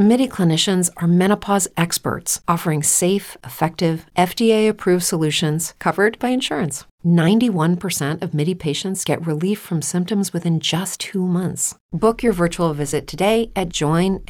MIDI 0.00 0.26
clinicians 0.28 0.88
are 0.96 1.06
menopause 1.06 1.68
experts 1.76 2.40
offering 2.48 2.82
safe, 2.82 3.36
effective, 3.44 4.06
FDA 4.16 4.66
approved 4.66 5.04
solutions 5.04 5.74
covered 5.78 6.18
by 6.18 6.30
insurance. 6.30 6.86
91% 7.04 8.22
of 8.22 8.32
MIDI 8.32 8.54
patients 8.54 9.04
get 9.04 9.26
relief 9.26 9.60
from 9.60 9.82
symptoms 9.82 10.32
within 10.32 10.58
just 10.58 11.00
two 11.00 11.26
months. 11.26 11.78
Book 11.92 12.22
your 12.22 12.32
virtual 12.32 12.72
visit 12.72 13.06
today 13.06 13.52
at 13.54 13.68
joinmidi.com. 13.68 14.24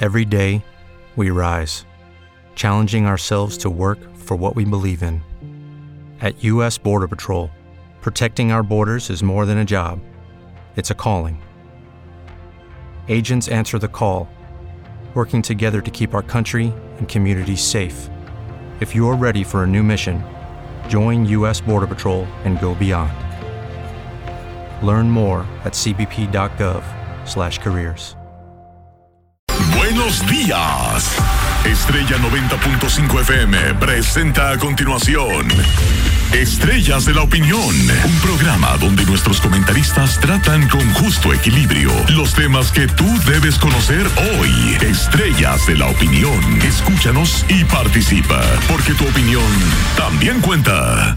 Every 0.00 0.24
day, 0.24 0.64
we 1.14 1.30
rise, 1.30 1.86
challenging 2.56 3.06
ourselves 3.06 3.56
to 3.58 3.70
work 3.70 4.00
for 4.16 4.36
what 4.36 4.56
we 4.56 4.64
believe 4.64 5.04
in. 5.04 5.22
At 6.20 6.42
U.S. 6.42 6.76
Border 6.76 7.06
Patrol, 7.06 7.52
protecting 8.00 8.50
our 8.50 8.64
borders 8.64 9.10
is 9.10 9.22
more 9.22 9.46
than 9.46 9.58
a 9.58 9.64
job, 9.64 10.00
it's 10.74 10.90
a 10.90 10.94
calling. 10.96 11.40
Agents 13.08 13.48
answer 13.48 13.78
the 13.78 13.88
call, 13.88 14.28
working 15.14 15.40
together 15.40 15.80
to 15.80 15.90
keep 15.90 16.12
our 16.12 16.22
country 16.22 16.74
and 16.98 17.08
communities 17.08 17.62
safe. 17.62 18.10
If 18.80 18.94
you're 18.94 19.16
ready 19.16 19.42
for 19.42 19.64
a 19.64 19.66
new 19.66 19.82
mission, 19.82 20.22
join 20.88 21.24
U.S. 21.28 21.62
Border 21.62 21.86
Patrol 21.86 22.26
and 22.44 22.60
go 22.60 22.74
beyond. 22.74 23.14
Learn 24.86 25.10
more 25.10 25.46
at 25.64 25.72
cbp.gov/careers. 25.72 28.14
Buenos 29.72 30.20
días. 30.26 31.16
Estrella 31.64 32.18
90.5 32.18 33.20
FM 33.20 33.74
presenta 33.78 34.50
a 34.50 34.58
continuación 34.58 35.48
Estrellas 36.32 37.04
de 37.06 37.14
la 37.14 37.22
Opinión, 37.22 37.60
un 37.60 38.20
programa 38.20 38.76
donde 38.78 39.04
nuestros 39.04 39.40
comentaristas 39.40 40.20
tratan 40.20 40.68
con 40.68 40.88
justo 40.94 41.32
equilibrio 41.32 41.90
los 42.10 42.34
temas 42.34 42.72
que 42.72 42.86
tú 42.88 43.06
debes 43.26 43.58
conocer 43.58 44.06
hoy. 44.38 44.50
Estrellas 44.80 45.66
de 45.66 45.76
la 45.76 45.86
Opinión. 45.86 46.40
Escúchanos 46.62 47.46
y 47.48 47.64
participa, 47.64 48.42
porque 48.68 48.92
tu 48.94 49.06
opinión 49.08 49.44
también 49.96 50.40
cuenta. 50.40 51.16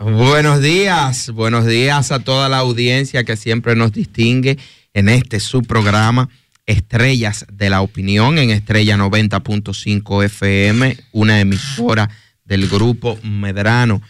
Buenos 0.00 0.60
días, 0.60 1.30
buenos 1.30 1.64
días 1.64 2.10
a 2.10 2.18
toda 2.18 2.48
la 2.48 2.58
audiencia 2.58 3.24
que 3.24 3.36
siempre 3.36 3.76
nos 3.76 3.92
distingue 3.92 4.58
en 4.92 5.08
este 5.08 5.38
su 5.40 5.62
programa 5.62 6.28
Estrellas 6.66 7.46
de 7.50 7.70
la 7.70 7.80
Opinión 7.80 8.38
en 8.38 8.50
Estrella 8.50 8.96
90.5 8.96 10.24
FM, 10.24 10.96
una 11.12 11.40
emisora 11.40 12.10
del 12.44 12.68
grupo 12.68 13.18
Medrano. 13.22 14.02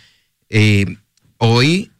Eh, 0.54 0.84
hoy, 1.38 1.90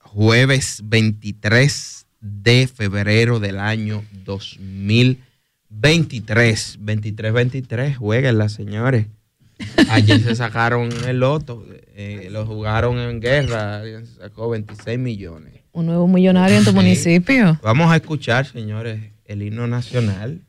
jueves 0.00 0.80
23 0.82 2.06
de 2.20 2.66
febrero 2.66 3.38
del 3.38 3.60
año 3.60 4.02
2023. 4.24 6.80
23-23, 6.80 7.94
jueguenla, 7.94 8.48
señores. 8.48 9.06
Ayer 9.88 10.20
se 10.20 10.34
sacaron 10.34 10.88
el 11.06 11.20
loto, 11.20 11.64
eh, 11.94 12.26
lo 12.32 12.44
jugaron 12.44 12.98
en 12.98 13.20
guerra, 13.20 13.84
se 13.84 14.04
sacó 14.18 14.50
26 14.50 14.98
millones. 14.98 15.60
Un 15.70 15.86
nuevo 15.86 16.08
millonario 16.08 16.58
en 16.58 16.64
tu 16.64 16.72
municipio. 16.72 17.60
Vamos 17.62 17.92
a 17.92 17.94
escuchar, 17.94 18.46
señores, 18.46 19.12
el 19.26 19.42
himno 19.42 19.68
nacional. 19.68 20.40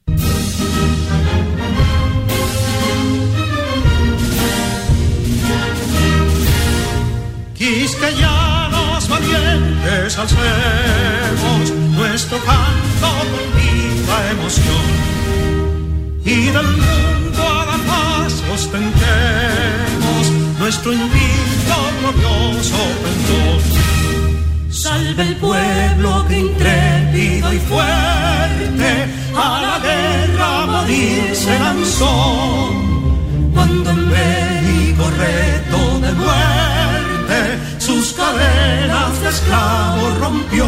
Quisqueyanos 7.59 9.09
valientes 9.09 10.17
alcemos 10.17 11.71
nuestro 11.91 12.37
canto 12.37 13.09
con 13.31 13.45
viva 13.59 14.31
emoción 14.31 14.87
y 16.23 16.45
del 16.45 16.63
mundo 16.63 17.43
a 17.43 17.65
la 17.65 17.77
paz 17.85 18.41
ostentemos 18.53 20.31
nuestro 20.57 20.93
invicto 20.93 21.75
glorioso 21.99 22.77
pendón. 23.03 23.61
Salve 24.71 25.23
el 25.23 25.35
pueblo 25.35 26.25
que 26.29 26.39
intrépido 26.39 27.53
y 27.53 27.59
fuerte 27.59 29.07
a 29.35 29.61
la 29.61 29.79
guerra 29.79 30.63
a 30.63 30.65
morir 30.65 31.35
se 31.35 31.59
lanzó 31.59 32.71
cuando 33.53 33.89
en 33.89 34.07
México 34.07 35.11
reto 35.17 35.99
de 35.99 36.13
muerte 36.13 36.78
sus 37.77 38.13
cadenas 38.13 39.21
de 39.21 39.29
esclavos 39.29 40.17
rompió. 40.19 40.65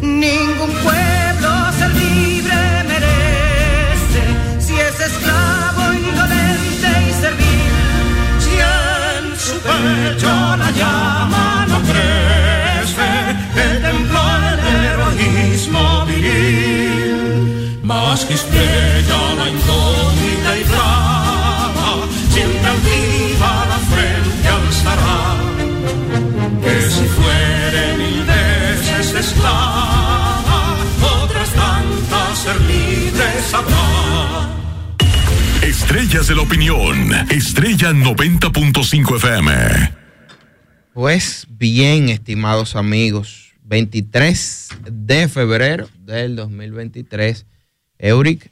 Ningún 0.00 0.70
pueblo 0.82 1.50
ser 1.78 1.94
libre 1.94 2.56
merece 2.92 4.22
si 4.60 4.74
es 4.74 5.00
esclavo, 5.00 5.92
indolente 5.92 6.90
y 7.08 7.12
servil. 7.22 7.72
Si 8.44 8.52
en 8.72 9.38
su 9.38 9.56
pecho 9.60 10.56
la 10.56 10.70
llama 10.70 11.43
Más 17.84 18.24
que 18.24 18.32
estrella 18.32 19.34
la 19.36 19.50
incógnita 19.50 20.58
y 20.58 20.64
flama, 20.64 22.08
siempre 22.30 22.66
altiva 22.66 23.66
la 23.68 23.78
frente 23.92 24.48
alzará. 24.48 25.36
Que 26.62 26.80
si 26.80 27.04
fuere 27.04 27.96
mil 27.98 28.24
veces 28.24 29.14
esclava, 29.14 30.78
otras 31.22 31.52
tantas 31.52 32.38
ser 32.38 32.58
libres 32.62 33.52
habrá. 33.52 34.48
Estrellas 35.60 36.26
de 36.28 36.36
la 36.36 36.42
Opinión, 36.42 37.12
Estrella 37.28 37.90
90.5 37.90 39.16
FM. 39.16 39.92
Pues 40.94 41.46
bien, 41.50 42.08
estimados 42.08 42.76
amigos, 42.76 43.52
23 43.64 44.68
de 44.90 45.28
febrero 45.28 45.86
del 45.98 46.36
2023. 46.36 47.44
Euric, 47.98 48.50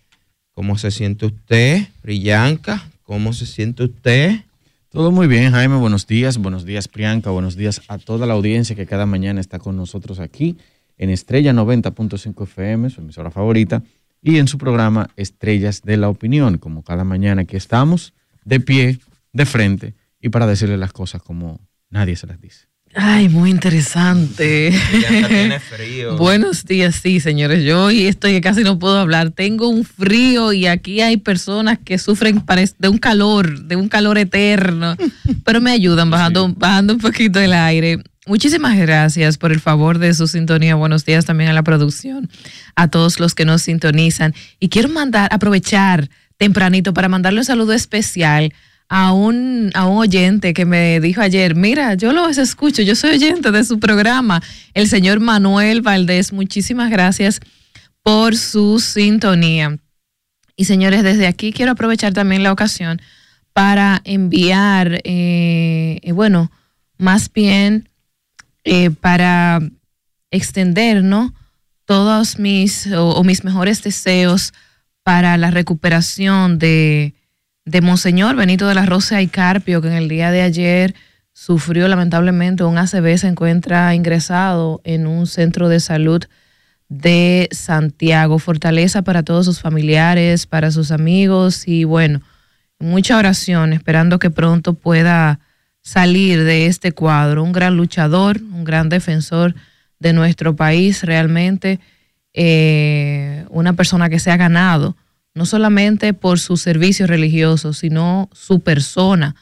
¿cómo 0.53 0.79
se 0.79 0.91
siente 0.91 1.27
usted? 1.27 1.89
Brillanca, 2.03 2.89
¿cómo 3.03 3.33
se 3.33 3.47
siente 3.47 3.85
usted? 3.85 4.41
Todo 4.89 5.11
muy 5.11 5.27
bien, 5.27 5.53
Jaime. 5.53 5.77
Buenos 5.77 6.07
días. 6.07 6.37
Buenos 6.39 6.65
días, 6.65 6.87
Priyanka. 6.87 7.31
Buenos 7.31 7.57
días 7.57 7.81
a 7.89 7.99
toda 7.99 8.27
la 8.27 8.35
audiencia 8.35 8.77
que 8.77 8.87
cada 8.87 9.07
mañana 9.07 9.41
está 9.41 9.59
con 9.59 9.77
nosotros 9.77 10.21
aquí 10.21 10.59
en 10.99 11.11
Estrella 11.11 11.53
90.5 11.53 12.45
FM, 12.45 12.91
su 12.91 13.01
emisora 13.01 13.31
favorita, 13.31 13.83
y 14.21 14.39
en 14.39 14.47
su 14.49 14.59
programa 14.59 15.09
Estrellas 15.17 15.83
de 15.83 15.97
la 15.97 16.09
Opinión. 16.09 16.59
Como 16.59 16.85
cada 16.85 17.05
mañana 17.05 17.43
aquí 17.43 17.57
estamos, 17.57 18.13
de 18.45 18.61
pie, 18.61 18.99
de 19.33 19.47
frente, 19.47 19.95
y 20.21 20.29
para 20.29 20.47
decirle 20.47 20.77
las 20.77 20.93
cosas 20.93 21.23
como 21.23 21.59
nadie 21.91 22.15
se 22.15 22.27
las 22.27 22.41
dice. 22.41 22.72
Ay, 22.95 23.29
muy 23.31 23.51
interesante. 23.51 24.71
Brillanca 24.91 25.29
tiene 25.29 25.61
frío. 25.61 26.17
Buenos 26.19 26.65
días, 26.67 26.97
sí, 26.97 27.21
señores. 27.21 27.65
Yo 27.65 27.85
hoy 27.85 28.07
estoy 28.07 28.33
que 28.33 28.41
casi 28.43 28.63
no 28.65 28.79
puedo 28.79 28.99
hablar. 28.99 29.31
Tengo 29.31 29.69
un 29.69 29.85
frío 29.85 30.53
y 30.53 30.67
aquí 30.67 31.01
hay 31.01 31.17
personas 31.17 31.79
que 31.83 31.97
sufren 31.99 32.43
de 32.79 32.89
un 32.89 32.99
calor, 32.99 33.63
de 33.63 33.77
un 33.77 33.89
calor 33.89 34.19
eterno, 34.19 34.97
pero 35.45 35.61
me 35.61 35.71
ayudan 35.71 36.11
bajando, 36.11 36.53
bajando 36.55 36.95
un 36.95 37.01
poquito 37.01 37.41
el 37.41 37.55
aire. 37.55 37.99
Muchísimas 38.27 38.77
gracias 38.79 39.39
por 39.39 39.53
el 39.53 39.61
favor 39.61 39.99
de 39.99 40.13
su 40.13 40.29
sintonía. 40.29 40.75
Buenos 40.75 41.05
días 41.05 41.25
también 41.25 41.51
a 41.51 41.55
la 41.55 41.63
producción, 41.63 42.29
a 42.77 42.89
todos 42.89 43.19
los 43.19 43.35
que 43.35 43.47
nos 43.47 43.63
sintonizan. 43.63 44.35
Y 44.61 44.69
quiero 44.69 44.91
mandar, 44.91 45.29
aprovechar 45.33 46.09
tempranito 46.37 46.93
para 46.93 47.09
mandarle 47.09 47.41
un 47.41 47.45
saludo 47.45 47.73
especial 47.73 48.53
a 48.53 48.57
un, 49.13 49.71
a 49.75 49.87
un 49.87 49.99
oyente 49.99 50.53
que 50.53 50.67
me 50.67 51.01
dijo 51.01 51.21
ayer, 51.21 51.55
mira, 51.55 51.95
yo 51.95 52.13
los 52.13 52.37
escucho, 52.39 52.83
yo 52.83 52.95
soy 52.95 53.13
oyente 53.13 53.51
de 53.51 53.65
su 53.65 53.81
programa, 53.81 54.43
el 54.75 54.87
señor 54.89 55.21
Manuel 55.21 55.81
Valdés. 55.81 56.33
Muchísimas 56.33 56.91
gracias 56.91 57.41
por 58.03 58.37
su 58.37 58.81
sintonía. 58.81 59.79
Y 60.57 60.67
señores, 60.67 61.03
desde 61.03 61.27
aquí 61.27 61.53
quiero 61.53 61.73
aprovechar 61.73 62.13
también 62.13 62.43
la 62.43 62.53
ocasión 62.53 63.01
para 63.53 64.01
enviar, 64.05 65.01
eh, 65.05 65.99
eh, 66.03 66.13
bueno, 66.13 66.51
más 66.99 67.33
bien 67.33 67.89
eh, 68.65 68.91
para 68.91 69.61
extender, 70.31 71.03
¿no? 71.03 71.35
Todos 71.85 72.39
mis 72.39 72.89
o 72.93 73.23
mis 73.25 73.45
mejores 73.45 73.83
deseos 73.83 74.53
para 75.03 75.37
la 75.37 75.51
recuperación 75.51 76.59
de, 76.59 77.15
de 77.65 77.81
Monseñor 77.81 78.37
Benito 78.37 78.67
de 78.67 78.75
la 78.75 78.87
Rosa 78.87 79.23
y 79.23 79.29
Carpio, 79.29 79.81
que 79.81 79.89
en 79.89 79.95
el 79.95 80.09
día 80.09 80.31
de 80.31 80.43
ayer 80.43 80.95
sufrió 81.33 81.89
lamentablemente 81.89 82.65
un 82.65 82.79
ACV, 82.79 83.17
se 83.19 83.29
encuentra 83.29 83.95
ingresado 83.95 84.81
en 84.85 85.07
un 85.07 85.27
centro 85.27 85.69
de 85.69 85.81
salud 85.81 86.25
de 86.89 87.49
Santiago. 87.53 88.39
Fortaleza 88.39 89.03
para 89.03 89.23
todos 89.23 89.47
sus 89.47 89.61
familiares, 89.61 90.47
para 90.47 90.71
sus 90.71 90.91
amigos 90.91 91.67
y 91.67 91.85
bueno, 91.85 92.21
mucha 92.79 93.17
oración, 93.17 93.73
esperando 93.73 94.19
que 94.19 94.31
pronto 94.31 94.75
pueda 94.75 95.41
salir 95.81 96.45
de 96.45 96.67
este 96.67 96.93
cuadro. 96.93 97.43
Un 97.43 97.53
gran 97.53 97.77
luchador, 97.77 98.41
un 98.43 98.65
gran 98.65 98.89
defensor 98.89 99.55
de 100.01 100.13
nuestro 100.13 100.57
país, 100.57 101.05
realmente 101.05 101.81
eh, 102.35 103.47
una 103.51 103.73
persona 103.75 104.11
que 104.11 104.19
se 104.19 104.31
ha 104.31 104.37
ganado, 104.37 104.97
no 105.35 105.47
solamente 105.47 106.15
por 106.15 106.39
sus 106.39 106.61
servicios 106.61 107.09
religiosos, 107.09 107.79
sino 107.79 108.29
su 108.33 108.61
persona 108.61 109.35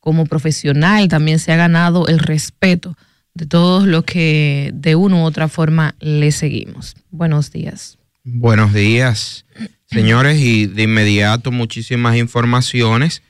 como 0.00 0.26
profesional, 0.26 1.08
también 1.08 1.38
se 1.38 1.52
ha 1.52 1.56
ganado 1.56 2.08
el 2.08 2.18
respeto 2.18 2.96
de 3.34 3.46
todos 3.46 3.86
los 3.86 4.04
que 4.04 4.70
de 4.74 4.94
una 4.96 5.16
u 5.16 5.24
otra 5.24 5.48
forma 5.48 5.94
le 5.98 6.30
seguimos. 6.30 6.94
Buenos 7.10 7.50
días. 7.50 7.98
Buenos 8.22 8.72
días, 8.72 9.44
señores, 9.86 10.38
y 10.38 10.66
de 10.66 10.82
inmediato 10.82 11.50
muchísimas 11.50 12.16
informaciones, 12.16 13.22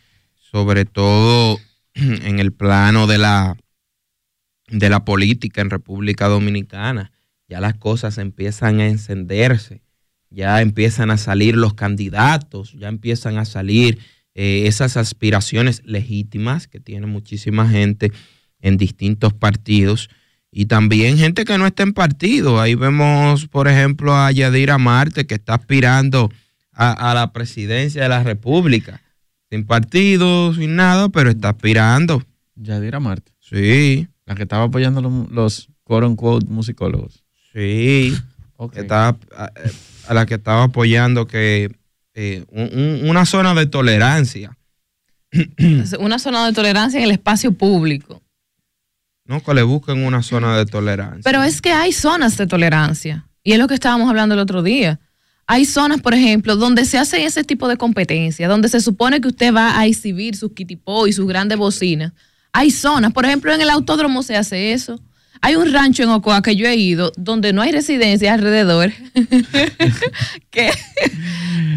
sobre 0.51 0.85
todo 0.85 1.59
en 1.95 2.39
el 2.39 2.53
plano 2.53 3.07
de 3.07 3.19
la, 3.19 3.57
de 4.69 4.91
la 4.91 5.05
política 5.05 5.61
en 5.61 5.71
República 5.71 6.29
Dominicana. 6.29 7.13
Ya 7.49 7.61
las 7.61 7.75
cosas 7.75 8.19
empiezan 8.19 8.81
a 8.81 8.87
encenderse, 8.87 9.84
ya 10.35 10.61
empiezan 10.61 11.11
a 11.11 11.17
salir 11.17 11.57
los 11.57 11.75
candidatos, 11.75 12.73
ya 12.73 12.89
empiezan 12.89 13.39
a 13.39 13.45
salir 13.45 13.99
eh, 14.35 14.65
esas 14.67 14.97
aspiraciones 14.97 15.83
legítimas 15.85 16.67
que 16.67 16.81
tiene 16.81 17.07
muchísima 17.07 17.69
gente 17.69 18.13
en 18.61 18.77
distintos 18.77 19.33
partidos 19.33 20.11
y 20.51 20.67
también 20.67 21.19
gente 21.19 21.45
que 21.45 21.57
no 21.59 21.67
está 21.67 21.83
en 21.85 21.93
partido. 21.93 22.61
Ahí 22.61 22.75
vemos, 22.75 23.47
por 23.47 23.69
ejemplo, 23.69 24.15
a 24.15 24.31
Yadira 24.33 24.79
Marte 24.79 25.27
que 25.27 25.35
está 25.35 25.55
aspirando 25.55 26.31
a, 26.73 27.11
a 27.11 27.15
la 27.15 27.33
presidencia 27.33 28.03
de 28.03 28.09
la 28.09 28.23
República 28.23 29.01
sin 29.51 29.67
partido, 29.67 30.53
sin 30.55 30.75
nada, 30.75 31.09
pero 31.11 31.31
está 31.31 31.51
aspirando. 31.51 32.23
Yadira 32.57 32.99
Marte. 32.99 33.33
Sí. 33.39 34.09
La 34.27 34.35
que 34.35 34.43
estaba 34.43 34.65
apoyando 34.65 35.01
los, 35.01 35.31
los 35.31 35.69
quote 35.85 36.07
unquote 36.07 36.47
musicólogos. 36.47 37.23
Sí. 37.53 38.15
Ok. 38.57 38.77
Estaba, 38.79 39.17
a, 40.09 40.15
la 40.15 40.27
que 40.27 40.35
estaba 40.35 40.65
apoyando 40.65 41.27
que 41.27 41.75
eh, 42.15 42.45
un- 42.51 42.71
un- 42.79 43.09
una 43.11 43.27
zona 43.27 43.55
de 43.55 43.67
tolerancia. 43.67 44.57
Una 45.99 46.19
zona 46.19 46.47
de 46.47 46.53
tolerancia 46.53 46.99
en 46.99 47.05
el 47.05 47.11
espacio 47.11 47.53
público. 47.53 48.23
No 49.27 49.43
que 49.43 49.55
le 49.55 49.63
busquen 49.63 50.05
una 50.05 50.23
zona 50.23 50.57
de 50.57 50.67
tolerancia. 50.67 51.23
Pero 51.25 51.43
es 51.43 51.61
que 51.61 51.73
hay 51.73 51.93
zonas 51.93 52.37
de 52.37 52.47
tolerancia. 52.47 53.27
Y 53.43 53.53
es 53.53 53.59
lo 53.59 53.67
que 53.67 53.75
estábamos 53.75 54.09
hablando 54.09 54.35
el 54.35 54.41
otro 54.41 54.63
día. 54.63 55.01
Hay 55.47 55.65
zonas, 55.65 56.01
por 56.01 56.15
ejemplo, 56.15 56.57
donde 56.57 56.85
se 56.85 56.99
hace 56.99 57.25
ese 57.25 57.43
tipo 57.45 57.69
de 57.69 57.77
competencia, 57.77 58.49
donde 58.49 58.69
se 58.69 58.81
supone 58.81 59.21
que 59.21 59.29
usted 59.29 59.53
va 59.53 59.79
a 59.79 59.87
exhibir 59.87 60.37
sus 60.37 60.53
kitipó 60.53 61.07
y 61.07 61.13
sus 61.13 61.27
grandes 61.27 61.59
bocinas. 61.59 62.13
Hay 62.53 62.71
zonas, 62.71 63.13
por 63.13 63.25
ejemplo, 63.25 63.53
en 63.53 63.61
el 63.61 63.71
autódromo 63.71 64.23
se 64.23 64.37
hace 64.37 64.73
eso. 64.73 65.01
Hay 65.45 65.57
un 65.57 65.71
rancho 65.75 66.03
en 66.03 66.09
Ocoa 66.09 66.41
que 66.41 66.57
yo 66.57 66.67
he 66.67 66.75
ido 66.75 67.13
donde 67.19 67.53
no 67.53 67.61
hay 67.61 67.71
residencia 67.71 68.33
alrededor 68.33 68.95
que, 70.51 70.71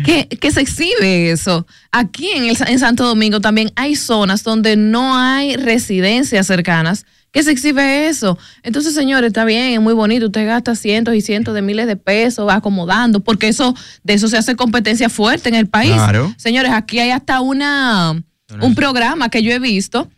que, 0.05 0.27
que 0.29 0.51
se 0.51 0.61
exhibe 0.61 1.31
eso. 1.31 1.67
Aquí 1.91 2.29
en, 2.29 2.45
el, 2.45 2.55
en 2.65 2.79
Santo 2.79 3.05
Domingo 3.05 3.41
también 3.41 3.73
hay 3.75 3.97
zonas 3.97 4.45
donde 4.45 4.77
no 4.77 5.17
hay 5.17 5.57
residencias 5.57 6.47
cercanas 6.47 7.05
que 7.31 7.43
se 7.43 7.51
exhibe 7.51 8.07
eso. 8.07 8.39
Entonces, 8.63 8.95
señores, 8.95 9.27
está 9.27 9.43
bien, 9.43 9.73
es 9.73 9.81
muy 9.81 9.93
bonito, 9.93 10.27
usted 10.27 10.47
gasta 10.47 10.73
cientos 10.73 11.13
y 11.13 11.19
cientos 11.19 11.53
de 11.53 11.61
miles 11.61 11.87
de 11.87 11.97
pesos 11.97 12.49
acomodando, 12.49 13.19
porque 13.19 13.49
eso 13.49 13.75
de 14.01 14.13
eso 14.13 14.29
se 14.29 14.37
hace 14.37 14.55
competencia 14.55 15.09
fuerte 15.09 15.49
en 15.49 15.55
el 15.55 15.67
país. 15.67 15.91
Claro. 15.91 16.33
Señores, 16.37 16.71
aquí 16.71 16.99
hay 16.99 17.09
hasta 17.09 17.41
una 17.41 18.23
un 18.61 18.75
programa 18.75 19.27
que 19.27 19.43
yo 19.43 19.51
he 19.51 19.59
visto 19.59 20.09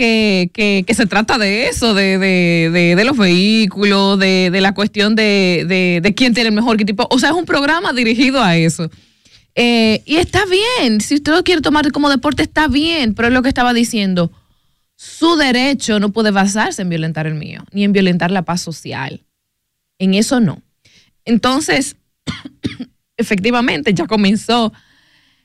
que, 0.00 0.84
que, 0.86 0.94
se 0.94 1.04
trata 1.04 1.36
de 1.36 1.68
eso, 1.68 1.92
de, 1.92 2.16
de, 2.16 2.94
de, 2.96 3.04
los 3.04 3.18
vehículos, 3.18 4.18
de, 4.18 4.50
la 4.58 4.72
cuestión 4.72 5.14
de, 5.14 6.14
quién 6.16 6.32
tiene 6.32 6.48
el 6.48 6.54
mejor 6.54 6.78
tipo. 6.78 7.06
O 7.10 7.18
sea, 7.18 7.30
es 7.30 7.34
un 7.34 7.44
programa 7.44 7.92
dirigido 7.92 8.42
a 8.42 8.56
eso. 8.56 8.90
Eh, 9.54 10.02
y 10.06 10.16
está 10.16 10.44
bien, 10.46 11.02
si 11.02 11.16
usted 11.16 11.32
lo 11.32 11.44
quiere 11.44 11.60
tomar 11.60 11.92
como 11.92 12.08
deporte, 12.08 12.42
está 12.42 12.66
bien, 12.66 13.14
pero 13.14 13.28
es 13.28 13.34
lo 13.34 13.42
que 13.42 13.50
estaba 13.50 13.74
diciendo. 13.74 14.32
Su 14.96 15.36
derecho 15.36 16.00
no 16.00 16.12
puede 16.12 16.30
basarse 16.30 16.80
en 16.80 16.88
violentar 16.88 17.26
el 17.26 17.34
mío, 17.34 17.62
ni 17.72 17.84
en 17.84 17.92
violentar 17.92 18.30
la 18.30 18.42
paz 18.42 18.62
social. 18.62 19.22
En 19.98 20.14
eso 20.14 20.40
no. 20.40 20.62
Entonces, 21.26 21.96
efectivamente, 23.18 23.92
ya 23.92 24.06
comenzó. 24.06 24.72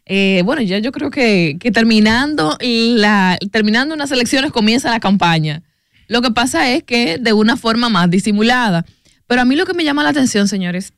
Eh, 0.05 0.43
bueno, 0.45 0.61
ya 0.61 0.77
yo 0.79 0.91
creo 0.91 1.09
que, 1.09 1.57
que 1.59 1.71
terminando, 1.71 2.57
la, 2.61 3.37
terminando 3.51 3.95
unas 3.95 4.11
elecciones 4.11 4.51
comienza 4.51 4.91
la 4.91 4.99
campaña. 4.99 5.63
Lo 6.07 6.21
que 6.21 6.31
pasa 6.31 6.71
es 6.71 6.83
que 6.83 7.17
de 7.17 7.33
una 7.33 7.57
forma 7.57 7.89
más 7.89 8.09
disimulada. 8.09 8.85
Pero 9.27 9.41
a 9.41 9.45
mí 9.45 9.55
lo 9.55 9.65
que 9.65 9.73
me 9.73 9.83
llama 9.83 10.03
la 10.03 10.09
atención, 10.09 10.47
señores, 10.47 10.93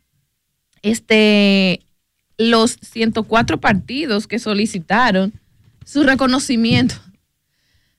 este, 0.82 1.86
los 2.38 2.78
104 2.82 3.60
partidos 3.60 4.28
que 4.28 4.40
solicitaron 4.40 5.34
su 5.86 6.04
reconocimiento. 6.04 6.96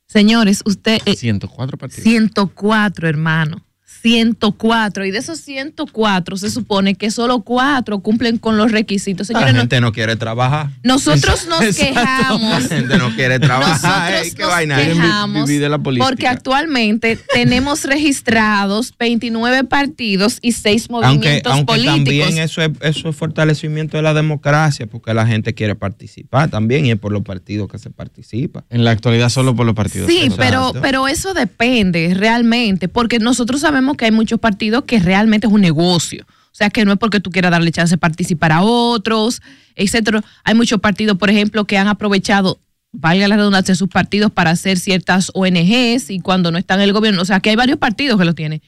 Señores, 0.06 0.62
usted... 0.66 1.00
eh, 1.06 1.16
104 1.16 1.78
partidos. 1.78 2.05
104, 2.05 3.08
hermano. 3.08 3.64
104. 4.02 5.04
Y 5.06 5.10
de 5.10 5.18
esos 5.18 5.38
104 5.40 6.36
se 6.36 6.50
supone 6.50 6.94
que 6.94 7.10
solo 7.10 7.40
4 7.40 8.00
cumplen 8.00 8.38
con 8.38 8.56
los 8.56 8.70
requisitos. 8.72 9.28
la 9.28 9.34
Señores, 9.34 9.54
no- 9.54 9.60
gente 9.60 9.80
no 9.80 9.92
quiere 9.92 10.16
trabajar. 10.16 10.70
nosotros 10.82 11.46
nos 11.48 11.62
Exacto. 11.62 11.94
quejamos. 11.94 12.62
La 12.62 12.76
gente 12.76 12.98
no 12.98 13.14
quiere 13.14 13.38
trabajar. 13.38 14.12
Nosotros 14.12 14.26
ey, 14.26 14.30
¿Qué 14.32 14.42
nos 14.42 14.50
vaina 14.50 14.76
quejamos 14.76 15.48
de 15.48 15.68
la 15.68 15.78
porque 15.78 16.26
actualmente 16.26 17.18
tenemos 17.32 17.84
registrados 17.84 18.92
29 18.98 19.64
partidos 19.64 20.38
y 20.42 20.52
6 20.52 20.88
Aunque, 20.90 21.08
movimientos 21.08 21.52
aunque 21.52 21.66
políticos. 21.66 21.96
también 21.96 22.38
eso 22.38 22.62
es, 22.62 22.70
eso 22.80 23.08
es 23.08 23.16
fortalecimiento 23.16 23.96
de 23.96 24.02
la 24.02 24.14
democracia, 24.14 24.86
porque 24.86 25.14
la 25.14 25.26
gente 25.26 25.54
quiere 25.54 25.74
participar 25.74 26.50
también 26.50 26.86
y 26.86 26.90
es 26.90 26.98
por 26.98 27.12
los 27.12 27.22
partidos 27.22 27.68
que 27.70 27.78
se 27.78 27.90
participa. 27.90 28.64
En 28.70 28.84
la 28.84 28.90
actualidad 28.90 29.28
solo 29.30 29.54
por 29.54 29.66
los 29.66 29.74
partidos. 29.74 30.08
Sí, 30.10 30.28
pero, 30.36 30.72
pero 30.82 31.08
eso 31.08 31.34
depende 31.34 32.12
realmente, 32.14 32.88
porque 32.88 33.18
nosotros 33.18 33.60
sabemos 33.60 33.88
que 33.96 34.05
hay 34.06 34.11
muchos 34.12 34.38
partidos 34.38 34.84
que 34.84 34.98
realmente 35.01 35.46
es 35.46 35.53
un 35.53 35.60
negocio. 35.60 36.24
O 36.29 36.55
sea, 36.58 36.70
que 36.70 36.84
no 36.84 36.93
es 36.93 36.98
porque 36.98 37.20
tú 37.20 37.31
quieras 37.31 37.53
darle 37.53 37.70
chance 37.70 37.94
de 37.94 37.98
participar 37.98 38.51
a 38.53 38.62
otros, 38.62 39.41
etcétera. 39.77 40.24
Hay 40.44 40.55
muchos 40.55 40.81
partidos, 40.81 41.17
por 41.17 41.31
ejemplo, 41.31 41.65
que 41.67 41.79
han 41.79 41.86
aprovechado, 41.86 42.58
valga 42.91 43.29
la 43.29 43.36
redundancia, 43.36 43.74
sus 43.74 43.89
partidos 43.89 44.32
para 44.32 44.51
hacer 44.51 44.79
ciertas 44.79 45.31
ONGs 45.34 46.10
y 46.10 46.20
cuando 46.20 46.51
no 46.51 46.58
están 46.58 46.81
en 46.81 46.84
el 46.84 46.93
gobierno, 46.93 47.22
o 47.22 47.24
sea, 47.24 47.39
que 47.41 47.51
hay 47.51 47.56
varios 47.56 47.79
partidos 47.79 48.19
que 48.19 48.24
lo 48.24 48.34
tienen, 48.34 48.60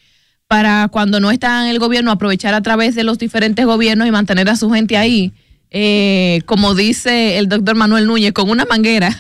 para 0.46 0.88
cuando 0.88 1.18
no 1.20 1.30
están 1.30 1.64
en 1.64 1.70
el 1.70 1.78
gobierno 1.78 2.10
aprovechar 2.10 2.54
a 2.54 2.60
través 2.60 2.94
de 2.94 3.02
los 3.02 3.18
diferentes 3.18 3.64
gobiernos 3.66 4.06
y 4.06 4.10
mantener 4.10 4.48
a 4.50 4.56
su 4.56 4.70
gente 4.70 4.96
ahí. 4.96 5.32
eh, 5.72 6.40
como 6.46 6.74
dice 6.74 7.38
el 7.38 7.48
doctor 7.48 7.76
Manuel 7.76 8.06
Núñez, 8.06 8.32
con 8.32 8.50
una 8.50 8.64
manguera, 8.64 9.16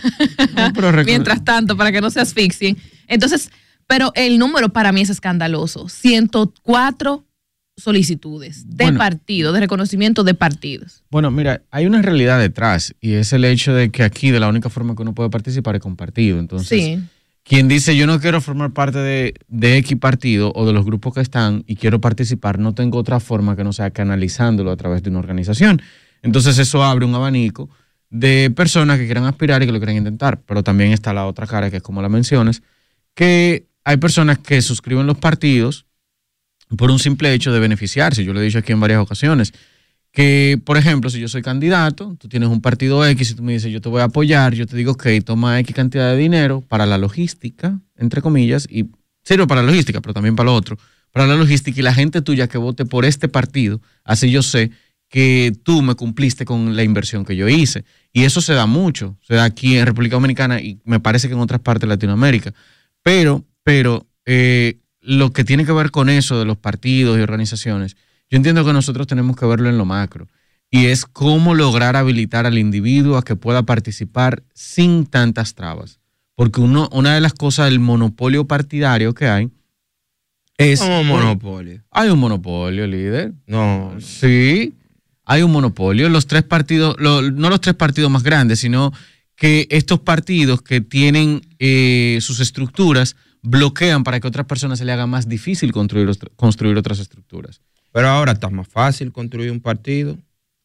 No, 0.56 0.72
mientras 1.04 1.44
tanto, 1.44 1.76
para 1.76 1.92
que 1.92 2.00
no 2.00 2.10
se 2.10 2.20
asfixien. 2.20 2.76
Entonces, 3.06 3.50
pero 3.90 4.12
el 4.14 4.38
número 4.38 4.68
para 4.70 4.92
mí 4.92 5.00
es 5.00 5.10
escandaloso. 5.10 5.88
104 5.88 7.24
solicitudes 7.76 8.68
de 8.68 8.84
Bueno. 8.84 8.98
partidos, 8.98 9.52
de 9.54 9.60
reconocimiento 9.60 10.22
de 10.22 10.34
partidos. 10.34 11.02
Bueno, 11.10 11.30
mira, 11.30 11.62
hay 11.70 11.86
una 11.86 12.00
realidad 12.02 12.38
detrás 12.38 12.94
y 13.00 13.14
es 13.14 13.32
el 13.32 13.44
hecho 13.44 13.74
de 13.74 13.90
que 13.90 14.02
aquí 14.02 14.30
de 14.30 14.38
la 14.38 14.48
única 14.48 14.68
forma 14.68 14.94
que 14.94 15.02
uno 15.02 15.14
puede 15.14 15.30
participar 15.30 15.76
es 15.76 15.82
con 15.82 15.96
partido. 15.96 16.38
Entonces, 16.38 16.68
Sí. 16.84 17.00
quien 17.42 17.68
dice 17.68 17.96
yo 17.96 18.06
no 18.06 18.20
quiero 18.20 18.40
formar 18.40 18.72
parte 18.72 18.98
de, 18.98 19.34
de 19.48 19.78
X 19.78 19.98
partido 19.98 20.52
o 20.54 20.66
de 20.66 20.72
los 20.72 20.84
grupos 20.84 21.14
que 21.14 21.20
están 21.20 21.64
y 21.66 21.76
quiero 21.76 22.00
participar, 22.00 22.58
no 22.58 22.74
tengo 22.74 22.98
otra 22.98 23.18
forma 23.18 23.56
que 23.56 23.64
no 23.64 23.72
sea 23.72 23.90
canalizándolo 23.90 24.70
a 24.70 24.76
través 24.76 25.02
de 25.02 25.10
una 25.10 25.18
organización. 25.20 25.80
Entonces 26.22 26.58
eso 26.58 26.84
abre 26.84 27.06
un 27.06 27.14
abanico 27.14 27.70
de 28.10 28.52
personas 28.54 28.98
que 28.98 29.06
quieran 29.06 29.24
aspirar 29.24 29.62
y 29.62 29.66
que 29.66 29.72
lo 29.72 29.78
quieran 29.78 29.96
intentar. 29.96 30.42
Pero 30.42 30.62
también 30.62 30.92
está 30.92 31.14
la 31.14 31.26
otra 31.26 31.46
cara, 31.46 31.70
que 31.70 31.78
es 31.78 31.82
como 31.82 32.02
la 32.02 32.08
mencionas, 32.10 32.60
que 33.14 33.69
hay 33.90 33.96
personas 33.96 34.38
que 34.38 34.62
suscriben 34.62 35.06
los 35.06 35.18
partidos 35.18 35.84
por 36.76 36.92
un 36.92 37.00
simple 37.00 37.34
hecho 37.34 37.52
de 37.52 37.58
beneficiarse. 37.58 38.24
Yo 38.24 38.32
lo 38.32 38.40
he 38.40 38.44
dicho 38.44 38.58
aquí 38.58 38.70
en 38.70 38.78
varias 38.78 39.00
ocasiones. 39.00 39.52
Que, 40.12 40.60
por 40.64 40.76
ejemplo, 40.76 41.10
si 41.10 41.18
yo 41.20 41.26
soy 41.26 41.42
candidato, 41.42 42.16
tú 42.18 42.28
tienes 42.28 42.48
un 42.48 42.60
partido 42.60 43.04
X 43.04 43.32
y 43.32 43.34
tú 43.34 43.42
me 43.42 43.52
dices, 43.52 43.72
yo 43.72 43.80
te 43.80 43.88
voy 43.88 44.00
a 44.00 44.04
apoyar, 44.04 44.54
yo 44.54 44.66
te 44.66 44.76
digo, 44.76 44.92
ok, 44.92 45.06
toma 45.24 45.58
X 45.60 45.74
cantidad 45.74 46.12
de 46.12 46.16
dinero 46.16 46.60
para 46.60 46.86
la 46.86 46.98
logística, 46.98 47.80
entre 47.96 48.22
comillas, 48.22 48.66
y 48.70 48.86
sirve 49.24 49.48
para 49.48 49.62
la 49.62 49.68
logística, 49.68 50.00
pero 50.00 50.14
también 50.14 50.36
para 50.36 50.46
lo 50.46 50.54
otro, 50.54 50.78
para 51.10 51.26
la 51.26 51.36
logística 51.36 51.80
y 51.80 51.82
la 51.82 51.94
gente 51.94 52.22
tuya 52.22 52.48
que 52.48 52.58
vote 52.58 52.84
por 52.84 53.04
este 53.04 53.28
partido, 53.28 53.80
así 54.04 54.30
yo 54.30 54.42
sé 54.42 54.70
que 55.08 55.52
tú 55.64 55.82
me 55.82 55.96
cumpliste 55.96 56.44
con 56.44 56.76
la 56.76 56.84
inversión 56.84 57.24
que 57.24 57.34
yo 57.34 57.48
hice. 57.48 57.84
Y 58.12 58.22
eso 58.22 58.40
se 58.40 58.54
da 58.54 58.66
mucho, 58.66 59.16
se 59.22 59.34
da 59.34 59.44
aquí 59.44 59.76
en 59.76 59.86
República 59.86 60.14
Dominicana 60.14 60.60
y 60.60 60.80
me 60.84 61.00
parece 61.00 61.26
que 61.26 61.34
en 61.34 61.40
otras 61.40 61.60
partes 61.60 61.82
de 61.82 61.88
Latinoamérica. 61.88 62.54
Pero, 63.02 63.44
pero, 63.62 64.06
eh, 64.26 64.78
lo 65.00 65.32
que 65.32 65.44
tiene 65.44 65.64
que 65.64 65.72
ver 65.72 65.90
con 65.90 66.08
eso 66.08 66.38
de 66.38 66.44
los 66.44 66.56
partidos 66.58 67.18
y 67.18 67.22
organizaciones, 67.22 67.96
yo 68.28 68.36
entiendo 68.36 68.64
que 68.64 68.72
nosotros 68.72 69.06
tenemos 69.06 69.36
que 69.36 69.46
verlo 69.46 69.68
en 69.68 69.78
lo 69.78 69.84
macro. 69.84 70.28
Y 70.70 70.86
es 70.86 71.04
cómo 71.04 71.54
lograr 71.54 71.96
habilitar 71.96 72.46
al 72.46 72.56
individuo 72.56 73.16
a 73.16 73.24
que 73.24 73.34
pueda 73.34 73.64
participar 73.64 74.44
sin 74.54 75.04
tantas 75.04 75.54
trabas. 75.54 75.98
Porque 76.36 76.60
uno, 76.60 76.88
una 76.92 77.14
de 77.14 77.20
las 77.20 77.32
cosas 77.32 77.66
del 77.66 77.80
monopolio 77.80 78.46
partidario 78.46 79.12
que 79.12 79.26
hay 79.26 79.50
es... 80.58 80.80
Como 80.80 81.02
monopolio. 81.02 81.82
Hay 81.90 82.10
un 82.10 82.20
monopolio, 82.20 82.86
líder. 82.86 83.32
No. 83.46 83.96
Sí, 84.00 84.74
hay 85.24 85.42
un 85.42 85.50
monopolio. 85.50 86.08
Los 86.08 86.26
tres 86.28 86.44
partidos, 86.44 86.94
lo- 87.00 87.22
no 87.22 87.50
los 87.50 87.60
tres 87.60 87.74
partidos 87.74 88.10
más 88.10 88.22
grandes, 88.22 88.60
sino 88.60 88.92
que 89.34 89.66
estos 89.70 90.00
partidos 90.00 90.62
que 90.62 90.80
tienen 90.80 91.40
eh, 91.58 92.18
sus 92.20 92.38
estructuras 92.40 93.16
bloquean 93.42 94.04
para 94.04 94.20
que 94.20 94.26
a 94.26 94.30
otras 94.30 94.46
personas 94.46 94.78
se 94.78 94.84
le 94.84 94.92
haga 94.92 95.06
más 95.06 95.28
difícil 95.28 95.72
construir, 95.72 96.10
construir 96.36 96.76
otras 96.76 96.98
estructuras. 96.98 97.60
Pero 97.92 98.08
ahora 98.08 98.32
está 98.32 98.48
más 98.50 98.68
fácil 98.68 99.12
construir 99.12 99.50
un 99.50 99.60
partido. 99.60 100.16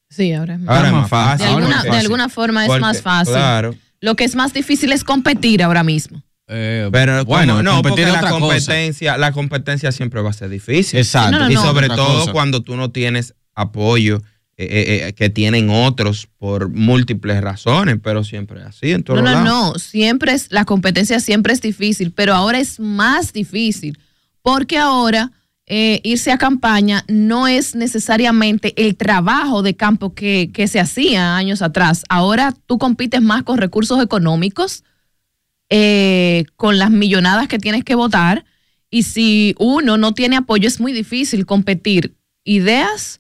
Sí, 0.10 0.32
ahora 0.34 0.56
es 0.56 0.60
más. 0.60 0.76
Ahora 0.76 0.88
es 0.90 0.94
más 0.94 1.10
fácil. 1.10 1.46
De 1.48 1.98
alguna, 1.98 2.24
de 2.24 2.30
forma 2.30 2.64
es 2.64 2.68
Porque, 2.68 2.82
más 2.82 3.02
fácil. 3.02 3.34
Claro. 3.34 3.76
Lo 4.02 4.16
que 4.16 4.24
es 4.24 4.36
más 4.36 4.54
difícil 4.54 4.92
es 4.92 5.04
competir 5.04 5.64
ahora 5.64 5.84
mismo. 5.84 6.22
Eh, 6.48 6.90
Pero 6.92 7.26
bueno, 7.26 7.64
no, 7.64 7.82
porque 7.82 8.06
la 8.06 8.20
cosa. 8.20 8.40
competencia, 8.40 9.18
la 9.18 9.32
competencia 9.32 9.92
siempre 9.92 10.22
va 10.22 10.30
a 10.30 10.34
ser 10.34 10.50
difícil. 10.50 11.00
Exacto. 11.00 11.32
No, 11.32 11.40
no, 11.46 11.52
y 11.52 11.56
no. 11.56 11.62
sobre 11.64 11.88
todo 11.88 12.20
cosa. 12.20 12.32
cuando 12.32 12.62
tú 12.62 12.76
no 12.76 12.92
tienes 12.92 13.34
apoyo 13.56 14.22
eh, 14.58 14.68
eh, 14.68 15.08
eh, 15.10 15.14
que 15.14 15.30
tienen 15.30 15.70
otros 15.70 16.30
por 16.38 16.70
múltiples 16.70 17.42
razones, 17.42 17.98
pero 18.02 18.24
siempre 18.24 18.62
es 18.62 18.68
así 18.68 18.92
en 18.92 19.04
todos 19.04 19.22
No, 19.22 19.26
no, 19.26 19.44
lados. 19.44 19.74
no. 19.74 19.80
Siempre 19.80 20.32
es, 20.32 20.50
la 20.50 20.64
competencia 20.64 21.20
siempre 21.20 21.52
es 21.52 21.60
difícil, 21.60 22.14
pero 22.14 22.34
ahora 22.34 22.60
es 22.60 22.80
más 22.80 23.34
difícil. 23.34 24.00
Porque 24.42 24.78
ahora 24.78 25.34
eh, 25.66 26.00
irse 26.06 26.32
a 26.32 26.38
campaña 26.38 27.04
no 27.10 27.50
es 27.50 27.76
necesariamente 27.76 28.74
el 28.78 28.96
trabajo 28.96 29.62
de 29.62 29.76
campo 29.76 30.14
que, 30.14 30.52
que 30.54 30.70
se 30.70 30.80
hacía 30.80 31.36
años 31.36 31.62
atrás. 31.62 32.06
Ahora 32.08 32.54
tú 32.66 32.78
compites 32.78 33.22
más 33.22 33.44
con 33.44 33.58
recursos 33.58 34.02
económicos, 34.02 34.86
con 36.56 36.78
las 36.78 36.92
millonadas 36.92 37.50
que 37.50 37.60
tienes 37.60 37.84
que 37.84 37.96
votar. 37.96 38.46
Y 38.90 39.04
si 39.04 39.54
uno 39.60 39.98
no 39.98 40.14
tiene 40.14 40.38
apoyo, 40.38 40.66
es 40.66 40.80
muy 40.80 40.94
difícil 40.94 41.46
competir 41.46 42.16
ideas 42.46 43.20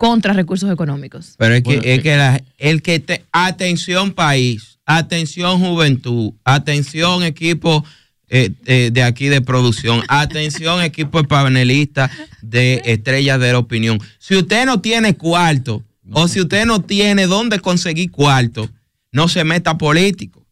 contra 0.00 0.32
recursos 0.32 0.72
económicos. 0.72 1.34
Pero 1.36 1.54
es 1.56 1.62
que, 1.62 1.76
Bueno, 1.76 1.82
es 1.84 2.02
que 2.02 2.16
la- 2.16 2.42
el 2.56 2.80
que 2.80 3.00
te, 3.00 3.22
atención 3.32 4.12
país, 4.12 4.78
atención 4.86 5.60
juventud, 5.60 6.32
atención 6.42 7.22
equipo 7.22 7.84
eh, 8.30 8.50
eh, 8.64 8.88
de 8.92 9.02
aquí 9.02 9.26
de 9.28 9.42
producción, 9.42 10.02
atención 10.08 10.80
equipo 10.82 11.20
de 11.20 11.28
panelistas 11.28 12.10
de 12.40 12.80
Estrellas 12.86 13.38
de 13.40 13.52
la 13.52 13.58
Opinión. 13.58 14.00
Si 14.18 14.36
usted 14.36 14.64
no 14.64 14.80
tiene 14.80 15.16
cuarto 15.18 15.84
o 16.12 16.28
si 16.28 16.40
usted 16.40 16.64
no 16.64 16.80
tiene 16.80 17.26
dónde 17.26 17.58
conseguir 17.60 18.10
cuarto, 18.10 18.70
no 19.12 19.28
se 19.28 19.44
meta 19.44 19.76
político, 19.76 20.46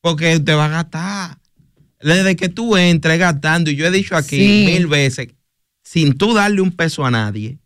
porque 0.00 0.36
usted 0.36 0.54
va 0.56 0.66
a 0.66 0.68
gastar. 0.68 1.38
Desde 2.00 2.36
que 2.36 2.48
tú 2.48 2.76
entres 2.76 3.18
gastando, 3.18 3.68
y 3.70 3.74
yo 3.76 3.86
he 3.86 3.90
dicho 3.90 4.14
aquí 4.14 4.36
Sí. 4.36 4.62
mil 4.66 4.86
veces, 4.86 5.28
sin 5.82 6.16
tú 6.16 6.34
darle 6.34 6.60
un 6.60 6.70
peso 6.70 7.04
a 7.04 7.10
nadie. 7.10 7.58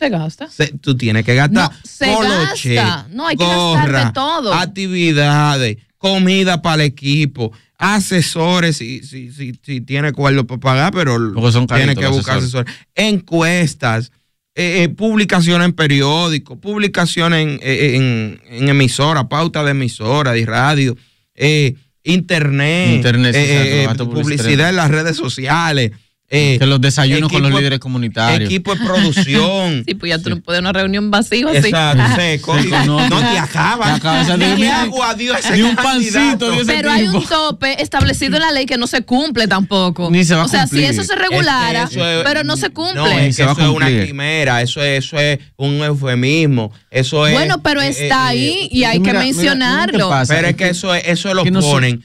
Se 0.00 0.08
gasta. 0.08 0.48
se- 0.48 0.72
tú 0.78 0.96
tienes 0.96 1.24
que 1.26 1.34
gastar 1.34 1.70
No, 1.70 1.78
se 1.84 2.06
gasta. 2.06 3.06
No, 3.10 3.26
hay 3.26 3.36
que 3.36 3.44
gastar 3.44 4.06
de 4.06 4.12
todo. 4.12 4.54
Actividades, 4.54 5.76
comida 5.98 6.62
para 6.62 6.76
el 6.76 6.88
equipo, 6.88 7.52
asesores, 7.76 8.78
si, 8.78 9.02
si, 9.02 9.30
si, 9.30 9.52
si 9.62 9.80
tiene 9.82 10.12
cuarto 10.12 10.46
para 10.46 10.58
pagar, 10.60 10.92
pero 10.94 11.18
son 11.52 11.66
tiene 11.66 11.94
que 11.94 12.06
buscar 12.06 12.38
asesores. 12.38 12.72
asesores. 12.72 12.74
Encuestas, 12.94 14.10
eh, 14.54 14.84
eh, 14.84 14.88
publicaciones 14.88 15.66
en 15.66 15.74
periódicos, 15.74 16.56
publicaciones 16.58 17.42
en, 17.42 17.60
eh, 17.62 17.96
en, 17.96 18.40
en 18.62 18.68
emisora, 18.70 19.28
pauta 19.28 19.62
de 19.64 19.72
emisora, 19.72 20.32
de 20.32 20.46
radio, 20.46 20.96
eh, 21.34 21.74
internet, 22.04 22.94
Internet, 22.96 23.34
eh, 23.36 23.84
eh, 23.84 23.88
publicidad 23.96 24.70
en 24.70 24.76
las 24.76 24.90
redes 24.90 25.16
sociales. 25.18 25.92
Eh, 26.32 26.58
que 26.60 26.66
los 26.66 26.80
desayunos 26.80 27.30
con 27.30 27.42
los 27.42 27.52
líderes 27.52 27.80
comunitarios. 27.80 28.48
Equipo 28.48 28.74
de 28.74 28.80
producción. 28.86 29.82
Sí, 29.86 29.94
pues 29.94 30.10
ya 30.10 30.18
tú 30.22 30.30
no 30.30 30.40
puedes 30.40 30.60
una 30.60 30.72
reunión 30.72 31.10
vacía 31.10 31.46
así. 31.48 31.56
Exacto, 31.68 32.02
seco. 32.16 32.56
Seco, 32.62 32.76
no, 32.86 33.08
no, 33.08 33.18
te- 33.18 33.38
acabas. 33.38 33.88
te 33.88 33.94
acabas 33.96 34.26
de 34.28 34.36
Ni 34.38 34.44
decir, 34.46 34.68
agua, 34.68 35.14
Dios, 35.14 35.36
ni 35.52 35.62
un 35.62 35.74
pancito, 35.74 36.52
Dios, 36.52 36.66
Pero 36.66 36.90
hay 36.90 37.08
un 37.08 37.24
tope 37.26 37.82
establecido 37.82 38.36
en 38.36 38.42
la 38.42 38.52
ley 38.52 38.66
que 38.66 38.78
no 38.78 38.86
se 38.86 39.02
cumple 39.02 39.48
tampoco. 39.48 40.08
Ni 40.10 40.24
se 40.24 40.34
va 40.36 40.42
a 40.42 40.44
o 40.44 40.48
sea, 40.48 40.60
cumplir. 40.62 40.82
si 40.84 40.88
eso 40.90 41.02
se 41.02 41.12
Es 41.14 41.18
que 41.18 41.26
regulara, 41.28 41.82
eso 41.90 42.06
es- 42.08 42.22
pero 42.24 42.44
no 42.44 42.56
se 42.56 42.70
cumple. 42.70 42.94
No, 42.94 43.08
es 43.08 43.34
Se 43.34 43.42
que 43.42 43.46
va 43.46 43.50
a 43.50 43.54
eso 43.54 43.62
es 43.62 43.68
una 43.76 43.86
cumplir. 43.86 44.06
quimera, 44.06 44.62
eso 44.62 44.80
es, 44.82 45.04
eso 45.04 45.18
es 45.18 45.38
un 45.56 45.82
eufemismo. 45.82 46.72
Eso 46.90 47.26
es. 47.26 47.32
bueno, 47.34 47.60
pero 47.62 47.80
eh, 47.82 47.88
está 47.88 48.04
eh, 48.04 48.28
ahí 48.28 48.48
eh, 48.64 48.68
y 48.70 48.84
hay 48.84 49.00
mira, 49.00 49.12
que 49.12 49.18
mira 49.18 49.26
mencionarlo. 49.34 50.10
Pero 50.28 50.46
es 50.48 50.54
que 50.56 50.68
eso, 50.68 50.94
es- 50.94 51.02
eso 51.08 51.34
lo 51.34 51.44
ponen. 51.44 52.04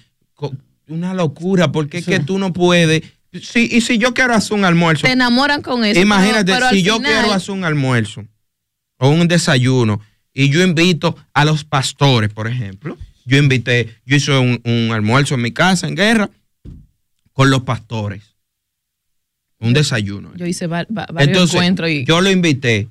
Una 0.88 1.16
locura, 1.16 1.72
porque 1.72 1.98
es 1.98 2.06
que 2.06 2.20
tú 2.20 2.38
no 2.38 2.54
puedes. 2.54 3.02
Sí, 3.42 3.68
y 3.72 3.82
si 3.82 3.98
yo 3.98 4.14
quiero 4.14 4.34
hacer 4.34 4.54
un 4.58 4.66
almuerzo, 4.66 5.06
Te 5.08 5.14
enamoran 5.14 5.62
con 5.62 5.84
eso. 5.86 6.00
Imagínate, 6.00 6.46
pero- 6.46 6.58
pero 6.68 6.70
si 6.72 6.84
yo 6.84 6.98
final- 6.98 7.12
quiero 7.14 7.34
hacer 7.34 7.52
un 7.52 7.64
almuerzo 7.64 8.26
o 8.98 9.10
un 9.10 9.28
desayuno 9.28 10.00
y 10.34 10.50
yo 10.50 10.64
invito 10.64 11.16
a 11.34 11.46
los 11.46 11.64
pastores, 11.64 12.32
por 12.32 12.48
ejemplo, 12.48 12.98
yo 13.26 13.38
invité, 13.38 13.96
yo 14.06 14.16
hice 14.18 14.32
un, 14.38 14.62
un 14.64 14.92
almuerzo 14.92 15.36
en 15.36 15.42
mi 15.42 15.52
casa 15.52 15.88
en 15.88 15.96
guerra 15.96 16.30
con 17.34 17.50
los 17.50 17.64
pastores. 17.64 18.36
Un 19.60 19.74
desayuno. 19.74 20.32
Yo 20.36 20.46
hice 20.46 20.68
va- 20.68 20.86
va- 20.86 21.08
varios 21.12 21.28
Entonces, 21.30 21.56
encuentros 21.56 21.90
y 21.90 22.06
yo 22.06 22.22
lo 22.22 22.30
invité, 22.30 22.90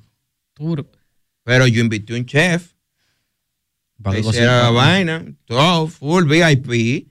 Duro. 0.57 0.91
pero 1.45 1.67
yo 1.67 1.81
invité 1.81 2.15
un 2.15 2.27
chef, 2.27 2.73
Para 4.03 4.21
que 4.21 4.27
hiciera 4.29 4.63
la 4.65 4.71
vaina, 4.71 5.25
todo 5.47 5.87
full 5.89 6.25
VIP. 6.25 7.07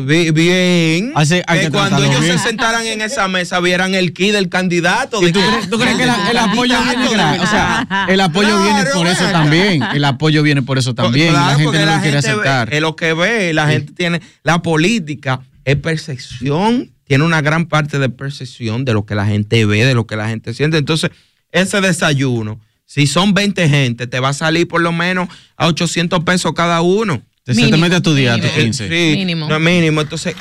Bi- 0.00 0.30
Bien, 0.30 1.12
Hace- 1.14 1.42
hay 1.46 1.58
que 1.60 1.64
que 1.66 1.70
cuando 1.72 2.04
ellos 2.04 2.20
bien. 2.20 2.38
se 2.38 2.44
sentaran 2.44 2.86
en 2.86 3.00
esa 3.00 3.26
mesa 3.28 3.58
vieran 3.60 3.94
el 3.94 4.12
key 4.12 4.30
del 4.30 4.48
candidato. 4.48 5.20
¿Y 5.20 5.26
de 5.26 5.32
tú 5.32 5.40
que- 5.40 5.46
crees, 5.46 5.70
tú 5.70 5.78
crees 5.78 5.96
que 5.96 6.06
la- 6.06 6.30
el 6.30 6.36
apoyo 6.38 6.76
viene 6.82 6.94
candidato, 7.08 7.38
gra- 7.38 7.42
O 7.42 7.46
sea, 7.46 8.06
el 8.08 8.20
apoyo 8.20 8.48
Claro, 8.48 8.62
viene 8.64 8.84
por 8.94 9.06
eso 9.06 9.24
también. 9.32 9.82
El 9.94 10.04
apoyo 10.04 10.42
viene 10.42 10.62
por 10.62 10.78
eso 10.78 10.94
también. 10.94 11.30
Claro, 11.30 11.46
la 11.50 11.58
gente 11.58 11.78
no 11.80 11.86
la 11.86 11.96
lo 11.96 12.02
quiere 12.02 12.12
ve- 12.12 12.18
aceptar. 12.18 12.72
es 12.74 12.80
lo 12.80 12.94
que 12.96 13.12
ve, 13.14 13.52
la 13.52 13.66
gente 13.68 13.92
tiene, 13.92 14.20
la 14.44 14.62
política 14.62 15.40
es 15.64 15.76
percepción, 15.76 16.90
tiene 17.04 17.24
una 17.24 17.40
gran 17.40 17.66
parte 17.66 17.98
de 17.98 18.08
percepción 18.08 18.84
de 18.84 18.92
lo 18.92 19.04
que 19.04 19.14
la 19.14 19.26
gente 19.26 19.64
ve, 19.64 19.84
de 19.84 19.94
lo 19.94 20.06
que 20.06 20.16
la 20.16 20.28
gente 20.28 20.54
siente. 20.54 20.76
Entonces, 20.78 21.10
ese 21.52 21.80
desayuno, 21.80 22.60
si 22.86 23.06
son 23.06 23.34
20 23.34 23.68
gente, 23.68 24.06
te 24.06 24.20
va 24.20 24.30
a 24.30 24.32
salir 24.32 24.68
por 24.68 24.80
lo 24.80 24.92
menos 24.92 25.28
a 25.56 25.66
800 25.66 26.22
pesos 26.24 26.52
cada 26.54 26.80
uno. 26.80 27.22
Se 27.54 27.60
te 27.60 27.66
Mínimo, 27.66 27.82
mete 27.82 27.96
a 27.96 28.00
tu 28.00 28.14
día, 28.14 28.34
a 28.34 28.36
tu 28.36 28.42
mínimo. 28.42 28.58
Eh, 28.58 28.64
15. 28.64 28.88
Sí, 28.88 29.16
Mínimo. 29.16 29.48
No, 29.48 29.58
mínimo. 29.60 30.00
Entonces, 30.00 30.34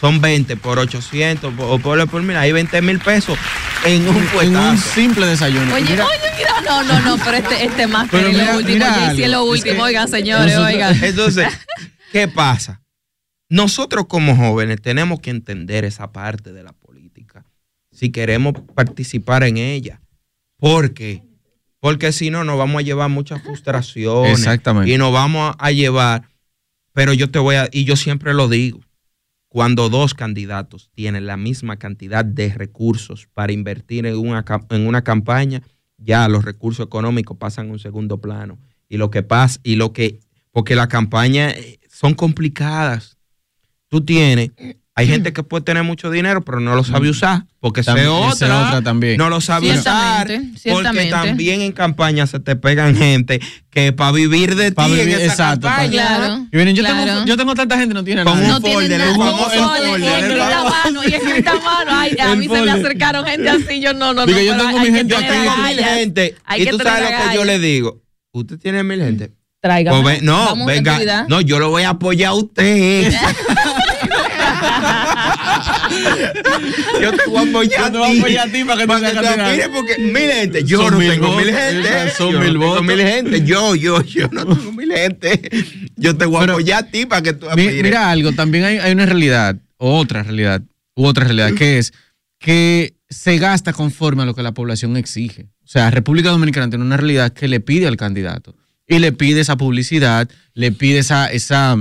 son 0.00 0.20
20 0.20 0.56
por 0.56 0.78
800 0.78 1.54
por- 1.54 1.66
o 1.70 1.78
por, 1.78 2.08
por 2.08 2.22
mira, 2.22 2.40
hay 2.40 2.52
20 2.52 2.82
mil 2.82 2.98
pesos 2.98 3.38
en 3.84 4.08
un 4.08 4.26
En 4.40 4.56
un 4.56 4.78
simple 4.78 5.26
desayuno. 5.26 5.74
Oye, 5.74 5.84
Mira, 5.90 6.06
oye, 6.06 6.16
mira, 6.36 6.60
no, 6.66 6.82
no, 6.82 7.00
no, 7.00 7.24
pero 7.24 7.36
este, 7.36 7.64
este 7.64 7.86
más 7.86 8.08
Pero 8.10 8.28
es 8.28 8.34
mira, 8.34 8.52
lo 8.52 8.58
último, 8.58 8.84
es 8.84 9.28
lo 9.30 9.44
último, 9.44 9.74
que 9.76 9.82
oigan, 9.82 10.08
señores, 10.08 10.46
nosotros- 10.56 10.74
oigan. 10.74 10.98
Entonces, 11.04 11.48
¿qué 12.12 12.26
pasa? 12.28 12.80
Nosotros 13.48 14.06
como 14.08 14.34
jóvenes 14.36 14.80
tenemos 14.80 15.20
que 15.20 15.30
entender 15.30 15.84
esa 15.84 16.10
parte 16.12 16.52
de 16.52 16.62
la 16.62 16.72
política 16.72 17.44
si 17.92 18.10
queremos 18.10 18.54
participar 18.74 19.44
en 19.44 19.58
ella. 19.58 20.00
¿Por 20.58 20.94
qué? 20.94 21.22
Porque 21.78 22.12
si 22.12 22.30
no, 22.30 22.42
nos 22.44 22.56
vamos 22.56 22.78
a 22.80 22.82
llevar 22.82 23.10
muchas 23.10 23.42
frustraciones. 23.42 24.38
Exactamente. 24.38 24.90
Y 24.90 24.96
nos 24.98 25.12
vamos 25.12 25.54
a 25.58 25.70
llevar, 25.72 26.22
pero 26.92 27.12
yo 27.12 27.30
te 27.30 27.38
voy 27.38 27.56
a, 27.56 27.68
y 27.72 27.84
yo 27.84 27.96
siempre 27.96 28.34
lo 28.34 28.48
digo, 28.48 28.80
cuando 29.48 29.90
dos 29.90 30.14
candidatos 30.14 30.90
tienen 30.94 31.26
la 31.26 31.36
misma 31.36 31.76
cantidad 31.76 32.24
de 32.24 32.48
recursos 32.54 33.28
para 33.34 33.52
invertir 33.52 34.06
en 34.06 34.16
una, 34.16 34.44
en 34.70 34.86
una 34.86 35.04
campaña, 35.04 35.62
ya 35.98 36.26
los 36.28 36.44
recursos 36.44 36.86
económicos 36.86 37.36
pasan 37.36 37.68
a 37.68 37.72
un 37.72 37.78
segundo 37.78 38.18
plano. 38.18 38.58
Y 38.88 38.96
lo 38.96 39.10
que 39.10 39.22
pasa, 39.22 39.60
y 39.62 39.76
lo 39.76 39.92
que, 39.92 40.20
porque 40.52 40.74
las 40.74 40.88
campañas 40.88 41.54
eh, 41.54 41.80
son 41.90 42.14
complicadas. 42.14 43.18
Tú 43.88 44.02
tienes, 44.02 44.52
hay 45.02 45.08
gente 45.08 45.32
que 45.32 45.42
puede 45.42 45.62
tener 45.64 45.82
mucho 45.84 46.10
dinero, 46.10 46.42
pero 46.42 46.60
no 46.60 46.74
lo 46.74 46.84
sabe 46.84 47.08
usar, 47.10 47.44
porque 47.60 47.82
También- 47.82 48.06
esa 48.08 48.28
es 48.28 48.34
otra, 48.42 48.66
otra 48.68 48.82
también. 48.82 49.16
no 49.16 49.28
lo 49.28 49.40
sabe 49.40 49.70
usar, 49.72 50.26
Ciertamente, 50.26 50.50
porque 50.52 50.58
ciertamente. 50.60 51.10
también 51.10 51.60
en 51.62 51.72
campaña 51.72 52.26
se 52.26 52.40
te 52.40 52.56
pegan 52.56 52.96
gente 52.96 53.40
que 53.70 53.92
para 53.92 54.12
vivir 54.12 54.54
de 54.56 54.70
ti 54.70 54.82
en 55.00 55.08
esa 55.10 55.24
exacto, 55.24 55.66
pa- 55.68 55.76
campaña, 55.76 55.90
Claro. 56.16 56.46
Y 56.52 56.56
miren, 56.56 56.74
yo, 56.76 56.82
Claro. 56.82 57.04
tengo, 57.04 57.24
yo 57.26 57.36
tengo 57.36 57.54
tanta 57.54 57.78
gente, 57.78 57.94
no 57.94 58.04
tiene 58.04 58.24
Con 58.24 58.34
nada. 58.40 58.48
No 58.48 58.56
un 58.66 58.72
folder, 58.72 58.98
nada. 58.98 59.10
el 59.10 59.16
famoso 59.16 59.50
folder, 59.68 60.00
y 60.00 60.04
escrita 60.06 60.64
mano, 60.64 61.00
y 61.04 61.14
escrita 61.14 61.54
mano. 61.54 61.90
Ay, 61.92 62.16
a 62.20 62.34
mí 62.34 62.48
se 62.48 62.62
me 62.62 62.70
acercaron 62.70 63.24
gente 63.26 63.48
así, 63.48 63.80
yo 63.80 63.92
no, 63.94 64.12
no, 64.14 64.26
Digo, 64.26 64.38
no. 64.38 64.44
yo 64.44 64.56
tengo 64.56 64.78
mi 64.80 64.86
gente 64.90 65.06
Yo 65.12 65.18
aquí, 65.18 65.26
tengo 65.28 65.56
mil 65.56 65.78
agallas. 65.78 65.94
gente. 65.98 66.34
Y 66.58 66.66
tú 66.66 66.78
sabes 66.78 67.10
lo 67.10 67.28
que 67.30 67.34
yo 67.36 67.44
le 67.44 67.58
digo. 67.58 68.02
Usted 68.32 68.58
tiene 68.58 68.82
mil 68.82 69.00
gente. 69.00 69.32
Tráigame. 69.60 70.02
Pues 70.02 70.22
no, 70.22 70.66
venga. 70.66 71.24
No, 71.28 71.40
yo 71.40 71.60
lo 71.60 71.68
voy 71.70 71.84
a 71.84 71.90
apoyar 71.90 72.30
a 72.30 72.34
usted. 72.34 73.12
yo 77.00 77.12
te 77.12 77.26
voy 77.28 77.46
a 77.46 77.48
apoyar 77.50 77.80
Yo 77.86 77.92
te 77.92 77.98
voy 77.98 78.16
a 78.16 78.20
apoyar 78.20 78.48
a 78.48 78.52
ti 78.52 78.64
para 78.64 78.80
que 78.80 78.86
tú 78.86 78.98
seas 78.98 79.12
candidato. 79.14 79.42
aspires, 79.42 79.68
porque 79.68 79.98
mil 79.98 80.30
gente, 80.30 80.64
yo 80.64 80.78
Son 80.82 80.92
no 80.92 80.98
mil 80.98 81.10
tengo 81.10 81.36
mil 81.36 81.46
votos, 81.46 81.60
gente. 81.60 81.88
esas 81.88 82.12
son 82.14 82.32
yo 82.32 82.38
mil 82.40 82.46
no 82.54 82.60
tengo 82.60 82.66
votos. 82.68 82.84
mil 82.86 83.00
gente. 83.00 83.44
Yo, 83.44 83.74
yo, 83.74 84.02
yo 84.02 84.28
no 84.32 84.46
tengo 84.46 84.72
mil 84.72 84.92
gente. 84.92 85.50
Yo 85.96 86.16
te 86.16 86.24
voy 86.26 86.40
a 86.40 86.44
apoyar 86.52 86.84
a 86.84 86.86
ti 86.90 87.06
para 87.06 87.22
que 87.22 87.32
tú 87.32 87.48
aspires. 87.48 87.82
Mira 87.82 88.10
algo, 88.10 88.32
también 88.32 88.64
hay, 88.64 88.78
hay 88.78 88.92
una 88.92 89.06
realidad, 89.06 89.56
otra 89.76 90.22
realidad, 90.22 90.62
u 90.94 91.06
otra 91.06 91.24
realidad, 91.24 91.52
que 91.54 91.78
es 91.78 91.92
que 92.38 92.94
se 93.08 93.38
gasta 93.38 93.72
conforme 93.72 94.22
a 94.22 94.26
lo 94.26 94.34
que 94.34 94.42
la 94.42 94.52
población 94.52 94.96
exige. 94.96 95.48
O 95.64 95.68
sea, 95.68 95.90
República 95.90 96.30
Dominicana 96.30 96.68
tiene 96.68 96.84
una 96.84 96.96
realidad 96.96 97.32
que 97.32 97.46
le 97.48 97.60
pide 97.60 97.86
al 97.86 97.96
candidato 97.96 98.56
y 98.86 98.98
le 98.98 99.12
pide 99.12 99.40
esa 99.40 99.56
publicidad, 99.56 100.28
le 100.54 100.72
pide 100.72 100.98
esa, 100.98 101.30
esa, 101.30 101.76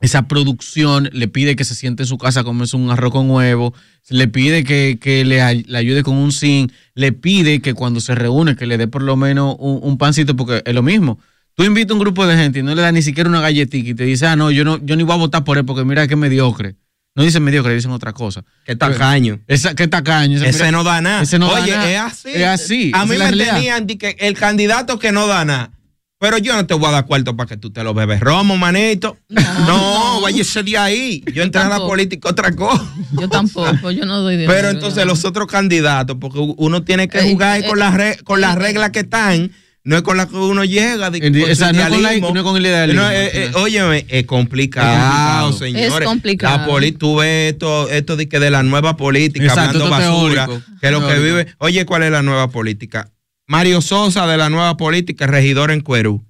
esa 0.00 0.28
producción, 0.28 1.08
le 1.12 1.26
pide 1.28 1.56
que 1.56 1.64
se 1.64 1.74
siente 1.74 2.02
en 2.02 2.06
su 2.06 2.18
casa 2.18 2.44
como 2.44 2.64
es 2.64 2.74
un 2.74 2.90
arroz 2.90 3.12
con 3.12 3.30
huevo, 3.30 3.72
le 4.10 4.28
pide 4.28 4.62
que, 4.64 4.98
que 5.00 5.24
le, 5.24 5.40
ay- 5.42 5.64
le 5.66 5.78
ayude 5.78 6.02
con 6.02 6.16
un 6.16 6.32
zinc, 6.32 6.70
le 6.94 7.12
pide 7.12 7.60
que 7.60 7.74
cuando 7.74 8.00
se 8.00 8.14
reúne 8.14 8.56
que 8.56 8.66
le 8.66 8.76
dé 8.78 8.88
por 8.88 9.02
lo 9.02 9.16
menos 9.16 9.56
un, 9.58 9.80
un 9.82 9.98
pancito, 9.98 10.36
porque 10.36 10.62
es 10.64 10.74
lo 10.74 10.82
mismo. 10.82 11.18
Tú 11.54 11.64
invitas 11.64 11.92
a 11.92 11.94
un 11.94 12.00
grupo 12.00 12.26
de 12.26 12.36
gente 12.36 12.58
y 12.58 12.62
no 12.62 12.74
le 12.74 12.82
das 12.82 12.92
ni 12.92 13.00
siquiera 13.00 13.30
una 13.30 13.40
galletita 13.40 13.88
y 13.88 13.94
te 13.94 14.04
dice, 14.04 14.26
ah, 14.26 14.36
no, 14.36 14.50
yo 14.50 14.64
no, 14.64 14.78
yo 14.84 14.94
ni 14.96 15.02
voy 15.04 15.14
a 15.14 15.18
votar 15.18 15.42
por 15.44 15.56
él 15.56 15.64
porque 15.64 15.84
mira 15.84 16.06
que 16.06 16.14
mediocre. 16.16 16.76
No 17.14 17.22
dicen 17.22 17.42
mediocre, 17.42 17.74
dicen 17.74 17.92
otra 17.92 18.12
cosa. 18.12 18.44
Qué 18.66 18.76
tacaño. 18.76 19.40
Esa, 19.46 19.74
qué 19.74 19.88
tacaño. 19.88 20.36
Ese 20.36 20.52
mira- 20.52 20.70
no 20.72 20.84
da 20.84 21.00
nada. 21.00 21.22
Ese 21.22 21.38
no 21.38 21.50
da 21.50 21.62
Oye, 21.62 21.72
nada. 21.72 21.90
es 21.90 21.98
así. 21.98 22.28
Es 22.34 22.44
así. 22.44 22.90
A 22.94 23.04
mí 23.06 23.12
me 23.12 23.16
realidad. 23.16 23.54
tenían 23.54 23.86
que 23.86 24.16
el 24.20 24.34
candidato 24.36 24.98
que 24.98 25.12
no 25.12 25.26
da 25.26 25.46
nada. 25.46 25.70
Pero 26.18 26.38
yo 26.38 26.54
no 26.54 26.66
te 26.66 26.72
voy 26.72 26.88
a 26.88 26.92
dar 26.92 27.06
cuarto 27.06 27.36
para 27.36 27.46
que 27.46 27.56
tú 27.58 27.70
te 27.70 27.84
lo 27.84 27.92
bebes 27.92 28.20
romo, 28.20 28.56
manito. 28.56 29.18
No, 29.28 30.20
váyase 30.22 30.62
de 30.62 30.78
ahí. 30.78 31.22
Yo 31.34 31.42
entré 31.42 31.60
a 31.60 31.68
la 31.68 31.76
política 31.78 32.30
otra 32.30 32.52
cosa. 32.56 32.86
Yo 33.20 33.28
tampoco, 33.28 33.90
yo 33.90 34.06
no 34.06 34.20
doy 34.22 34.36
dinero. 34.36 34.52
Pero 34.54 34.70
entonces 34.70 35.04
los 35.04 35.24
otros 35.26 35.46
candidatos, 35.46 36.16
porque 36.18 36.38
uno 36.38 36.82
tiene 36.82 37.08
que 37.08 37.18
Eh, 37.18 37.32
jugar 37.32 37.60
eh, 37.60 37.66
con, 37.68 37.78
las 37.78 37.92
re- 37.94 38.18
con 38.24 38.40
las 38.40 38.54
reglas 38.56 38.90
que 38.92 39.00
están, 39.00 39.52
no 39.84 39.94
es 39.96 40.02
con 40.02 40.16
las 40.16 40.28
que 40.28 40.36
uno 40.36 40.64
llega. 40.64 41.10
de- 41.10 41.20
con 41.20 41.36
esa 41.50 41.72
no 41.72 41.82
es 41.82 41.88
con 41.90 42.02
la- 42.02 42.16
no 42.18 42.34
es 42.34 42.42
con 42.42 42.56
el 42.56 42.64
idealismo, 42.66 43.02
No, 43.02 43.10
eh, 43.10 43.30
eh, 43.34 43.50
óyeme, 43.54 44.06
es 44.08 44.24
complicado, 44.24 44.88
Es 44.90 45.02
complicado. 45.02 45.52
señores. 45.52 45.92
Es 46.00 46.00
complicado. 46.06 46.56
La 46.58 46.64
poli- 46.66 46.92
tú 46.92 47.16
ves 47.16 47.52
esto, 47.52 47.90
esto 47.90 48.16
de 48.16 48.26
que 48.26 48.40
de 48.40 48.50
la 48.50 48.62
nueva 48.62 48.96
política, 48.96 49.44
Exacto, 49.44 49.84
hablando 49.84 49.90
basura, 49.90 50.46
teórico. 50.46 50.66
que 50.80 50.90
lo 50.90 51.06
que 51.06 51.18
vive. 51.18 51.46
Oye, 51.58 51.84
¿cuál 51.84 52.04
es 52.04 52.10
la 52.10 52.22
nueva 52.22 52.48
política? 52.48 53.10
Mario 53.46 53.80
Sosa 53.80 54.26
de 54.26 54.36
la 54.36 54.48
nueva 54.48 54.76
política, 54.76 55.26
regidor 55.26 55.70
en 55.70 55.80
Cuerú. 55.80 56.24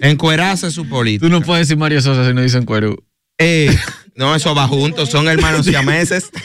Encuerarse 0.00 0.70
su 0.70 0.88
política. 0.88 1.26
Tú 1.26 1.30
no 1.30 1.42
puedes 1.42 1.66
decir 1.66 1.78
Mario 1.78 2.00
Sosa 2.00 2.26
si 2.26 2.34
no 2.34 2.40
dicen 2.42 2.64
cuero. 2.64 2.96
Eh, 3.38 3.76
no, 4.14 4.34
eso 4.34 4.54
va 4.54 4.68
juntos, 4.68 5.10
son 5.10 5.28
hermanos 5.28 5.66
siameses. 5.66 6.30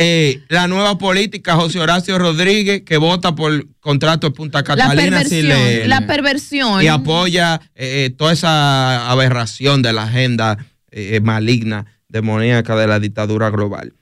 Eh, 0.00 0.44
la 0.48 0.68
nueva 0.68 0.96
política, 0.96 1.56
José 1.56 1.80
Horacio 1.80 2.20
Rodríguez, 2.20 2.82
que 2.82 2.98
vota 2.98 3.34
por 3.34 3.66
contrato 3.80 4.28
de 4.28 4.32
Punta 4.32 4.58
la 4.58 4.64
Catalina 4.64 5.24
sin 5.24 5.48
perversión, 5.48 5.88
la 5.88 6.06
perversión. 6.06 6.82
y 6.84 6.86
apoya 6.86 7.60
eh, 7.74 8.04
eh, 8.04 8.10
toda 8.10 8.32
esa 8.32 9.10
aberración 9.10 9.82
de 9.82 9.92
la 9.92 10.04
agenda 10.04 10.56
eh, 10.92 11.18
maligna, 11.20 11.86
demoníaca 12.06 12.76
de 12.76 12.86
la 12.86 13.00
dictadura 13.00 13.50
global. 13.50 13.92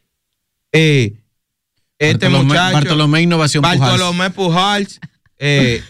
Eh, 0.70 1.14
este 1.98 2.28
Bartolomé- 2.28 2.44
muchacho, 2.44 2.74
Bartolomé 2.74 3.22
Innovación 3.22 3.62
Pujals. 3.62 3.80
Bartolomé 3.80 4.30
Pujals, 4.30 5.00
eh, 5.38 5.82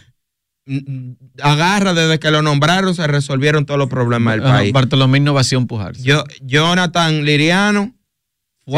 agarra 1.43 1.95
desde 1.95 2.19
que 2.19 2.31
lo 2.31 2.43
nombraron, 2.43 2.95
se 2.95 3.07
resolvieron 3.07 3.67
todos 3.67 3.79
los 3.79 3.89
problemas 3.89 4.35
del 4.35 4.43
país. 4.43 4.73
Bartolomé 4.73 5.19
Innovación 5.19 5.67
Pujar. 5.67 5.97
Yo, 5.97 6.25
Jonathan 6.43 7.25
Liriano, 7.25 7.95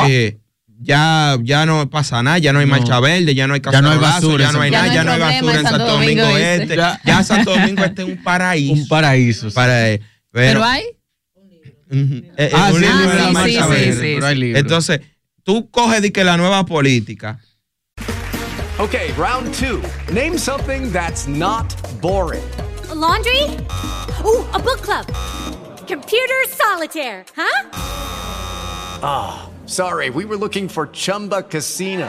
eh, 0.09 0.39
ya, 0.81 1.37
ya 1.43 1.67
no 1.67 1.89
pasa 1.91 2.23
nada, 2.23 2.39
ya 2.39 2.53
no 2.53 2.59
hay 2.61 2.67
No. 2.67 2.73
marcha 2.73 3.01
verde, 3.01 3.35
ya 3.35 3.47
no 3.47 3.55
hay 3.55 3.61
Ya 3.73 3.81
no 3.83 3.91
hay 3.91 3.99
basura 3.99 4.45
ya 4.45 4.53
no 4.53 4.61
hay 4.61 4.71
nada, 4.71 4.95
ya 4.95 5.05
no 5.05 5.13
hay 5.13 5.21
basura 5.21 5.55
en 5.61 5.63
Santo 5.67 5.87
Domingo 5.87 6.37
Este. 6.37 6.77
Ya. 6.77 7.01
Ya 7.05 7.25
Santo 7.25 7.51
Domingo 7.53 7.85
Este 7.85 8.03
es 8.03 8.09
un 8.09 8.23
paraíso. 8.23 8.73
Un 8.75 8.89
paraíso. 8.89 9.51
para 9.53 9.89
él. 9.91 10.01
Pero, 10.31 10.61
Pero 10.61 10.65
hay. 10.65 10.83
Eh, 11.91 12.33
eh, 12.37 12.51
Ah, 12.53 12.69
un 12.71 12.81
sí, 12.81 12.87
libro 12.87 12.99
de 12.99 13.13
sí, 13.13 13.17
la 13.19 13.27
sí, 13.29 13.33
marcha 13.33 13.51
sí, 13.65 13.71
verde. 13.71 13.93
sí. 13.95 13.99
Pero 14.15 14.27
hay 14.27 14.37
libros. 14.37 14.61
Entonces, 14.61 15.01
tú 15.49 15.71
coges 15.71 16.03
de 16.03 16.13
que 16.13 16.25
la 16.25 16.37
nueva 16.37 16.65
política, 16.65 17.41
Okay, 18.81 19.11
round 19.15 19.53
two. 19.55 19.83
Name 20.13 20.39
something 20.39 20.93
that's 20.93 21.27
not 21.27 21.67
boring. 22.01 22.49
A 22.91 22.95
laundry? 22.95 23.43
Ooh, 24.25 24.47
a 24.55 24.61
book 24.61 24.81
club. 24.83 25.05
Computer 25.89 26.45
solitaire, 26.47 27.25
huh? 27.35 27.67
Sorry, 29.67 30.11
we 30.11 30.25
were 30.25 30.37
looking 30.37 30.69
for 30.69 30.87
Chumba 30.93 31.43
Casino. 31.43 32.09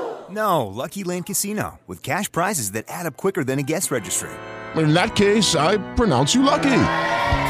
No, 0.31 0.67
Lucky 0.67 1.03
Land 1.03 1.25
Casino, 1.25 1.79
with 1.87 2.01
cash 2.01 2.31
prizes 2.31 2.71
that 2.71 2.85
add 2.87 3.05
up 3.05 3.17
quicker 3.17 3.43
than 3.43 3.59
a 3.59 3.63
guest 3.63 3.91
registry. 3.91 4.29
In 4.75 4.93
that 4.93 5.15
case, 5.15 5.55
I 5.55 5.77
pronounce 5.95 6.33
you 6.33 6.41
lucky. 6.41 6.83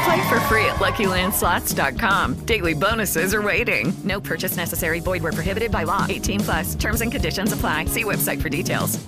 Play 0.04 0.28
for 0.28 0.40
free 0.48 0.64
at 0.66 0.80
LuckyLandSlots.com. 0.80 2.44
Daily 2.44 2.74
bonuses 2.74 3.32
are 3.34 3.42
waiting. 3.42 3.92
No 4.02 4.20
purchase 4.20 4.56
necessary. 4.56 5.00
Void 5.00 5.22
where 5.22 5.32
prohibited 5.32 5.70
by 5.70 5.84
law. 5.84 6.06
18 6.08 6.40
plus. 6.40 6.74
Terms 6.74 7.00
and 7.00 7.12
conditions 7.12 7.52
apply. 7.52 7.86
See 7.86 8.04
website 8.04 8.42
for 8.42 8.48
details. 8.48 8.98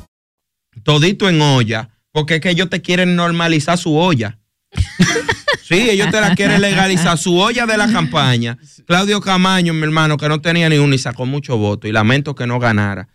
todito 0.85 1.29
en 1.29 1.41
olla, 1.41 1.89
porque 2.13 2.37
es 2.37 2.41
que 2.41 2.51
ellos 2.51 2.69
te 2.71 2.81
quieren 2.81 3.17
normalizar 3.17 3.77
su 3.79 3.97
olla. 3.97 4.39
Sí, 5.67 5.89
ellos 5.89 6.11
te 6.11 6.21
la 6.21 6.35
quieren 6.35 6.61
legalizar, 6.61 7.17
su 7.17 7.39
olla 7.39 7.65
de 7.65 7.79
la 7.79 7.91
campaña. 7.91 8.59
Claudio 8.87 9.19
Camaño, 9.23 9.73
mi 9.73 9.83
hermano, 9.85 10.19
que 10.19 10.29
no 10.29 10.39
tenía 10.43 10.69
ni 10.69 10.77
uno 10.77 10.95
y 10.95 10.99
sacó 10.99 11.25
mucho 11.25 11.57
voto, 11.57 11.89
y 11.89 11.93
lamento 11.93 12.35
que 12.35 12.47
no 12.47 12.59
ganara. 12.59 13.09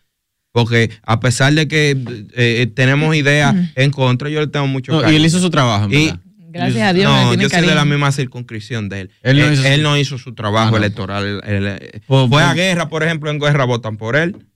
Porque 0.52 0.90
a 1.04 1.20
pesar 1.20 1.54
de 1.54 1.68
que 1.68 1.92
eh, 1.92 2.28
eh, 2.36 2.68
tenemos 2.68 3.16
ideas 3.16 3.56
en 3.76 3.92
contra, 3.92 4.30
yo 4.30 4.40
le 4.42 4.48
tengo 4.48 4.68
mucho 4.68 4.92
No, 4.94 5.00
y 5.00 5.02
cariño. 5.02 5.18
él 5.20 5.26
hizo 5.26 5.40
su 5.40 5.50
trabajo, 5.50 5.86
en 5.86 5.94
Y-. 5.94 6.14
Gracias 6.52 6.82
a 6.90 6.94
Dios. 6.94 7.06
no, 7.12 7.34
yo 7.36 7.48
soy 7.48 7.62
de 7.68 7.76
la 7.76 7.86
misma 7.86 8.12
circunscripción 8.12 8.90
de 8.90 9.02
él. 9.02 9.12
Él 9.22 9.38
no 9.38 9.52
hizo 9.54 9.62
su- 9.62 9.68
él 9.68 9.84
no 9.84 9.98
hizo 9.98 10.18
su 10.18 10.34
trabajo 10.34 10.70
Ah, 10.70 10.72
no. 10.72 10.78
electoral. 10.78 11.24
Él- 11.26 11.42
él- 11.46 11.68
él- 11.68 12.02
Pues- 12.08 12.28
fue 12.30 12.42
a 12.42 12.48
pues- 12.48 12.56
guerra, 12.56 12.90
por 12.90 13.04
ejemplo, 13.04 13.30
en 13.30 13.38
guerra 13.40 13.66
votan 13.66 13.98
por 13.98 14.16
él. 14.16 14.48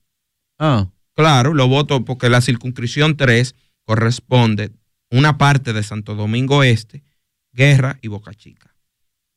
Ah, 0.58 0.88
Claro, 1.16 1.54
lo 1.54 1.68
voto 1.68 2.04
porque 2.04 2.28
la 2.28 2.40
circunscripción 2.40 3.16
3 3.16 3.54
corresponde 3.84 4.72
una 5.12 5.38
parte 5.38 5.72
de 5.72 5.84
Santo 5.84 6.16
Domingo 6.16 6.64
Este, 6.64 7.04
Guerra 7.52 8.00
y 8.02 8.08
Boca 8.08 8.34
Chica, 8.34 8.74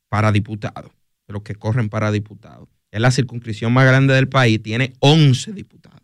para 0.08 0.32
diputados, 0.32 0.90
de 1.28 1.34
los 1.34 1.42
que 1.44 1.54
corren 1.54 1.88
para 1.88 2.10
diputados. 2.10 2.68
Es 2.90 3.00
la 3.00 3.12
circunscripción 3.12 3.72
más 3.72 3.86
grande 3.86 4.12
del 4.14 4.28
país, 4.28 4.60
tiene 4.60 4.94
11 4.98 5.52
diputados, 5.52 5.97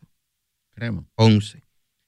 creemos. 0.75 1.05
11. 1.15 1.63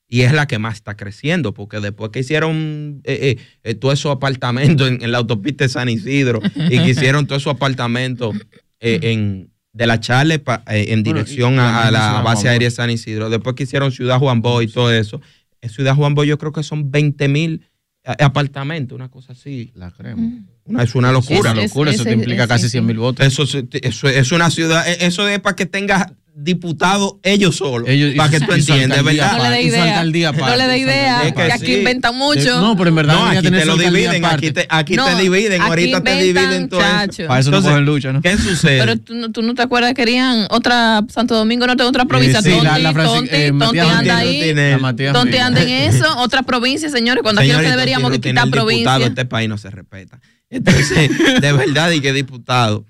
Y 0.08 0.20
es 0.20 0.32
la 0.32 0.46
que 0.46 0.58
más 0.58 0.74
está 0.76 0.96
creciendo, 0.96 1.52
porque 1.52 1.80
después 1.80 2.10
que 2.12 2.20
hicieron 2.20 3.00
eh, 3.04 3.36
eh, 3.38 3.44
eh, 3.64 3.74
todos 3.74 3.98
esos 3.98 4.12
apartamentos 4.12 4.86
en, 4.88 5.02
en 5.02 5.10
la 5.10 5.18
autopista 5.18 5.64
de 5.64 5.68
San 5.68 5.88
Isidro 5.88 6.40
y 6.54 6.78
que 6.78 6.90
hicieron 6.90 7.26
todos 7.26 7.42
esos 7.42 7.54
apartamentos 7.54 8.36
eh, 8.78 9.00
en, 9.02 9.50
de 9.72 9.86
la 9.86 9.98
Charle 9.98 10.38
pa- 10.38 10.62
eh, 10.68 10.86
en 10.92 11.02
Bueno, 11.02 11.18
dirección 11.18 11.58
a, 11.58 11.86
a 11.88 11.90
la 11.90 12.20
base 12.22 12.42
Juan 12.42 12.52
aérea 12.52 12.68
de 12.68 12.74
San 12.74 12.90
Isidro, 12.90 13.30
después 13.30 13.56
que 13.56 13.64
hicieron 13.64 13.90
Ciudad 13.90 14.18
Juan 14.20 14.42
Boy 14.42 14.66
y 14.66 14.68
todo 14.68 14.92
eso, 14.92 15.20
en 15.60 15.70
Ciudad 15.70 15.96
Juan 15.96 16.14
Boy 16.14 16.28
yo 16.28 16.38
creo 16.38 16.52
que 16.52 16.62
son 16.62 16.90
20 16.92 17.26
mil 17.28 17.62
apartamentos, 18.04 18.94
una 18.94 19.10
cosa 19.10 19.32
así. 19.32 19.72
La 19.74 19.90
creemos. 19.90 20.40
Una- 20.64 20.82
es 20.82 20.94
una 20.94 21.12
locura. 21.12 21.50
Es- 21.50 21.56
locura, 21.56 21.90
eso 21.90 22.04
te 22.04 22.12
implica 22.12 22.46
casi 22.46 22.64
sí. 22.66 22.70
100 22.70 22.86
mil 22.86 22.98
votos. 22.98 23.26
Eso, 23.26 23.42
es- 23.42 23.64
eso 23.82 24.08
es 24.08 24.32
una 24.32 24.50
ciudad, 24.50 24.86
eso 24.88 25.28
es 25.28 25.40
para 25.40 25.56
que 25.56 25.66
tengas 25.66 26.12
diputados 26.38 27.14
ellos 27.22 27.56
solos, 27.56 27.88
Ellos- 27.88 28.14
para 28.14 28.28
que 28.30 28.40
tú 28.40 28.52
entiendas, 28.52 29.02
¿verdad? 29.02 29.38
No 29.38 29.44
le 29.44 29.50
dé 29.50 29.62
idea. 29.62 30.04
No 30.04 30.56
le 30.56 30.66
dé 30.66 30.78
idea. 30.78 31.32
Que 31.34 31.42
aquí 31.50 31.66
sí. 31.66 31.74
inventan 31.78 32.14
mucho. 32.14 32.60
No, 32.60 32.76
pero 32.76 32.90
en 32.90 32.94
verdad 32.94 33.14
No, 33.14 33.24
aquí 33.26 33.50
te 33.50 33.64
lo 33.64 33.76
dividen, 33.76 34.24
aquí 34.24 34.50
te, 34.52 34.66
aquí 34.68 34.96
No, 34.96 35.06
te 35.06 35.22
dividen, 35.22 35.62
aquí 35.62 35.68
ahorita 35.70 36.02
te 36.02 36.16
dividen 36.22 36.68
todo 36.68 36.80
eso. 36.80 36.88
chacho. 36.90 37.26
Para 37.26 37.40
eso 37.40 37.50
no 37.50 37.56
Entonces, 37.56 37.70
cogen 37.72 37.86
lucha, 37.86 38.12
¿no? 38.12 38.20
¿Qué 38.20 38.36
sucede? 38.36 38.78
Pero 38.78 38.96
tú, 38.98 39.14
no- 39.14 39.32
tú 39.32 39.40
no 39.42 39.54
te 39.54 39.62
acuerdas 39.62 39.90
que 39.92 39.94
querían 40.02 40.46
otra 40.50 41.02
Santo 41.08 41.34
Domingo 41.34 41.66
Norte, 41.66 41.82
otra 41.84 42.04
provincia. 42.04 42.40
Eh, 42.40 42.42
sí, 42.42 42.50
Tonti, 42.50 42.64
la- 42.66 42.78
la 42.78 42.92
Francis- 42.92 43.14
Tonti, 43.14 43.30
eh, 43.34 43.52
Tonti 43.58 43.78
anda 43.78 44.16
ahí. 44.18 44.40
tiene- 44.42 44.70
La 44.72 44.78
Matías 44.78 45.12
Tonti 45.14 45.36
anda 45.38 45.62
en 45.62 45.68
eso. 45.94 46.18
Otra 46.18 46.42
provincia, 46.42 46.90
señores. 46.90 47.22
Cuando 47.22 47.40
aquí 47.40 47.50
deberíamos 47.50 48.10
de 48.12 48.18
no 48.18 48.20
tiene 48.20 48.40
quitar 48.40 48.50
provincia. 48.50 48.96
Este 49.06 49.24
país 49.24 49.48
no 49.48 49.56
se 49.56 49.70
respeta. 49.70 50.20
Entonces, 50.50 51.10
de 51.40 51.52
verdad, 51.52 51.90
y 51.92 52.00
que 52.00 52.12
diputado. 52.12 52.84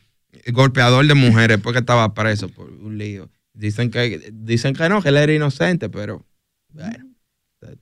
golpeador 0.53 1.05
de 1.07 1.15
mujeres 1.15 1.59
porque 1.63 1.81
estaba 1.81 2.13
preso 2.15 2.49
por 2.49 2.71
un 2.71 2.99
lío. 2.99 3.29
Dicen 3.59 3.91
que, 3.91 4.31
dicen 4.35 4.75
que 4.75 4.89
no, 4.89 5.03
que 5.03 5.09
él 5.09 5.17
era 5.17 5.33
inocente, 5.33 5.89
pero 5.89 6.25
bueno, 6.69 7.07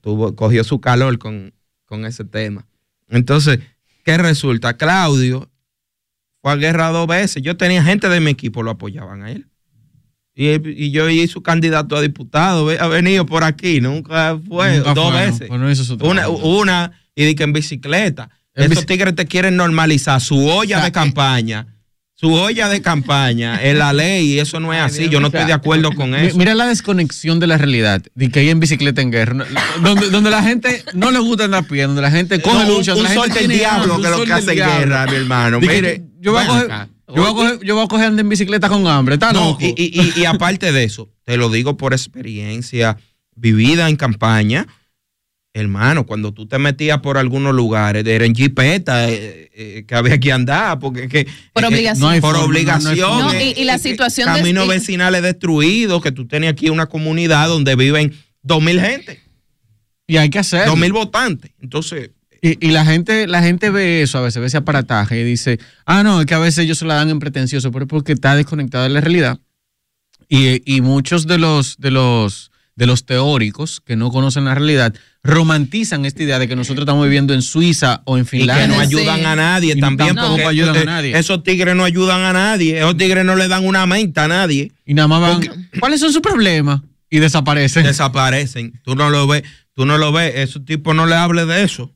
tuvo, 0.01 0.35
cogió 0.37 0.63
su 0.65 0.81
calor 0.81 1.19
con, 1.19 1.53
con 1.85 2.07
ese 2.07 2.25
tema. 2.25 2.67
Entonces, 3.09 3.59
¿qué 4.05 4.17
resulta? 4.17 4.77
Claudio 4.77 5.51
fue 6.41 6.53
a 6.53 6.57
guerra 6.57 6.89
dos 6.91 7.07
veces. 7.09 7.43
Yo 7.43 7.57
tenía 7.57 7.83
gente 7.83 8.09
de 8.09 8.21
mi 8.21 8.31
equipo, 8.31 8.63
lo 8.63 8.71
apoyaban 8.71 9.23
a 9.25 9.33
él. 9.33 9.49
Y, 10.37 10.49
y 10.85 10.91
yo 10.91 11.09
y 11.11 11.27
su 11.29 11.43
candidato 11.43 11.97
a 11.97 12.01
diputado 12.03 12.69
ha 12.71 12.89
venido 12.89 13.25
por 13.27 13.45
aquí, 13.45 13.81
nunca 13.81 14.39
fue, 14.49 14.79
Nunca 14.79 14.95
dos 14.95 15.11
fue, 15.13 15.21
no. 15.21 15.27
veces. 15.27 15.49
Pues 15.49 15.61
no 15.61 16.07
una, 16.09 16.29
una, 16.29 16.93
y 17.17 17.25
di 17.25 17.35
que 17.35 17.43
en 17.45 17.53
bicicleta. 17.53 18.31
En 18.55 18.65
Esos 18.71 18.85
bici- 18.85 18.87
tigres 18.87 19.15
te 19.17 19.27
quieren 19.27 19.57
normalizar 19.57 20.21
su 20.21 20.47
olla 20.49 20.85
de 20.85 20.93
campaña. 20.93 21.74
Su 22.25 22.33
olla 22.33 22.71
de 22.71 22.81
campaña 22.81 23.63
es 23.63 23.77
la 23.77 23.93
ley 23.93 24.33
y 24.33 24.39
eso 24.41 24.59
no 24.59 24.73
es 24.73 24.81
así. 24.81 25.11
Yo 25.11 25.21
no 25.21 25.27
estoy 25.27 25.45
de 25.45 25.53
acuerdo 25.53 25.93
con 25.93 26.15
eso. 26.15 26.39
Mira 26.39 26.55
la 26.55 26.65
desconexión 26.67 27.39
de 27.39 27.47
la 27.47 27.59
realidad, 27.59 28.03
de 28.15 28.31
que 28.31 28.41
hay 28.41 28.49
en 28.49 28.61
bicicleta 28.61 29.03
en 29.03 29.11
guerra, 29.11 29.45
donde, 29.83 30.09
donde 30.09 30.31
la 30.31 30.43
gente 30.43 30.83
no 30.95 31.11
le 31.11 31.19
gusta 31.19 31.45
andar 31.45 31.65
a 31.65 31.69
pie, 31.69 31.83
donde 31.87 32.01
la 32.01 32.11
gente 32.11 32.41
coge 32.41 32.55
No, 32.57 32.63
un- 32.63 32.79
lucha, 32.79 32.95
un 32.95 33.07
sol 33.09 33.29
del 33.29 33.39
tiene 33.41 33.57
diablo 33.57 34.01
que 34.01 34.07
un 34.07 34.11
lo 34.11 34.25
que 34.25 34.33
hace 34.33 34.55
guerra, 34.55 35.07
mi 35.07 35.17
hermano. 35.17 35.61
Mire, 35.61 36.03
yo 36.19 36.33
voy 36.33 36.43
a 36.43 36.47
coger, 36.47 36.69
yo 37.09 37.15
voy 37.15 37.31
a 37.31 37.35
coger, 37.35 37.61
yo 37.63 37.75
voy 37.75 37.85
a 37.85 37.89
coger 37.89 38.07
andar 38.07 38.25
en 38.25 38.29
bicicleta 38.31 38.71
con 38.71 38.87
hambre, 38.87 39.17
está 39.17 39.33
No, 39.35 39.51
loco. 39.51 39.59
y, 39.63 39.75
y- 39.77 40.01
y- 40.17 40.21
y 40.23 40.25
aparte 40.25 40.73
de 40.73 40.85
eso, 40.85 41.11
te 41.25 41.37
lo 41.37 41.51
digo 41.51 41.77
por 41.77 41.93
experiencia 41.93 42.97
vivida 43.37 43.91
en 43.91 43.97
campaña, 43.97 44.67
hermano, 45.53 46.07
cuando 46.07 46.33
tú 46.33 46.47
te 46.47 46.59
metías 46.59 47.01
por 47.01 47.19
algunos 47.19 47.55
lugares, 47.55 48.05
era 48.07 48.25
en 48.25 48.35
jipeta 48.35 49.09
eh, 49.11 49.44
eh, 49.57 49.85
que 49.87 49.95
había 49.95 50.19
que 50.19 50.33
andar, 50.33 50.79
porque 50.79 51.09
que, 51.09 51.27
Por 51.53 51.65
eh, 51.65 51.69
obligación. 51.69 52.15
no 52.15 52.21
por 52.21 52.33
forma, 52.33 52.39
no 52.41 52.45
obligación. 52.47 53.19
No, 53.21 53.35
y- 53.41 53.55
y 53.57 53.65
la 53.65 53.79
situación 53.79 54.33
de- 54.35 54.41
Caminos 54.41 54.67
y- 54.67 54.69
vecinales 54.69 55.23
destruidos, 55.23 56.03
que 56.03 56.13
tú 56.13 56.27
tenías 56.27 56.53
aquí 56.53 56.69
una 56.71 56.87
comunidad 56.87 57.49
donde 57.49 57.77
viven 57.77 58.13
dos 58.43 58.61
mil 58.63 58.81
gente, 58.81 59.21
Y 60.07 60.17
hay 60.17 60.29
que 60.31 60.39
hacerlo. 60.41 60.73
dos 60.73 60.79
mil 60.81 60.93
votantes. 60.93 61.53
Entonces, 61.61 62.11
Y, 62.43 62.67
y 62.67 62.73
la 62.73 62.85
gente 62.85 63.27
la 63.27 63.43
gente 63.43 63.71
ve 63.71 64.03
eso 64.03 64.19
a 64.19 64.21
veces, 64.21 64.39
ve 64.41 64.49
ese 64.49 64.59
aparataje 64.59 65.19
y 65.19 65.25
dice, 65.25 65.59
ah, 65.87 66.03
no, 66.03 66.21
es 66.21 66.27
que 66.27 66.35
a 66.35 66.39
veces 66.39 66.65
ellos 66.65 66.77
se 66.79 66.85
la 66.85 66.97
dan 66.97 67.09
en 67.09 67.19
pretencioso, 67.19 67.71
pero 67.73 67.87
es 67.87 67.89
porque 67.89 68.13
está 68.13 68.37
desconectado 68.37 68.85
de 68.85 68.91
la 68.91 69.01
realidad. 69.01 69.39
Y, 70.29 70.61
y 70.71 70.81
muchos 70.83 71.27
de 71.27 71.39
los, 71.39 71.77
de, 71.79 71.91
los, 71.91 72.51
de 72.77 72.87
los 72.87 73.07
teóricos 73.07 73.81
que 73.81 73.95
no 73.97 74.11
conocen 74.11 74.45
la 74.47 74.55
realidad 74.55 74.95
romantizan 75.23 76.05
esta 76.05 76.23
idea 76.23 76.39
de 76.39 76.49
que 76.49 76.57
nosotros 76.57 76.83
estamos 76.85 77.05
viviendo 77.05 77.33
en 77.35 77.43
Suiza 77.43 78.03
o 78.05 78.17
en 78.17 78.23
y 78.23 78.25
que 78.25 78.31
Finlandia. 78.39 78.67
no 78.69 78.75
Sí. 78.75 78.81
ayudan 78.97 79.27
a 79.27 79.37
nadie 79.37 79.75
Y 79.77 79.81
también, 79.81 80.09
tampoco 80.15 80.29
porque 80.37 80.47
ayudan 80.47 80.77
a 80.77 80.81
eh, 80.81 80.85
nadie. 80.85 81.19
esos 81.19 81.43
tigres 81.43 81.75
no 81.77 81.85
ayudan 81.85 82.21
a 82.23 82.33
nadie, 82.33 82.79
esos 82.79 82.97
tigres 82.97 83.25
no 83.25 83.37
le 83.37 83.49
dan 83.49 83.65
una 83.65 83.87
menta 83.87 84.25
a 84.25 84.29
nadie. 84.29 84.73
Y 84.85 84.95
nada 84.95 85.09
más 85.09 85.21
van, 85.21 85.69
¿cuáles 85.81 86.01
son 86.01 86.13
sus 86.13 86.21
problemas? 86.21 86.81
Y 87.11 87.19
desaparecen. 87.21 87.85
desaparecen. 87.85 88.81
Tú 88.83 88.97
no 88.97 89.09
lo 89.11 89.27
ves, 89.29 89.45
tú 89.73 89.87
no 89.87 89.97
lo 89.99 90.11
ves. 90.13 90.33
Esos 90.37 90.65
tipos 90.65 90.95
no 90.97 91.07
le 91.07 91.15
hables 91.15 91.47
de 91.47 91.63
eso. 91.63 91.95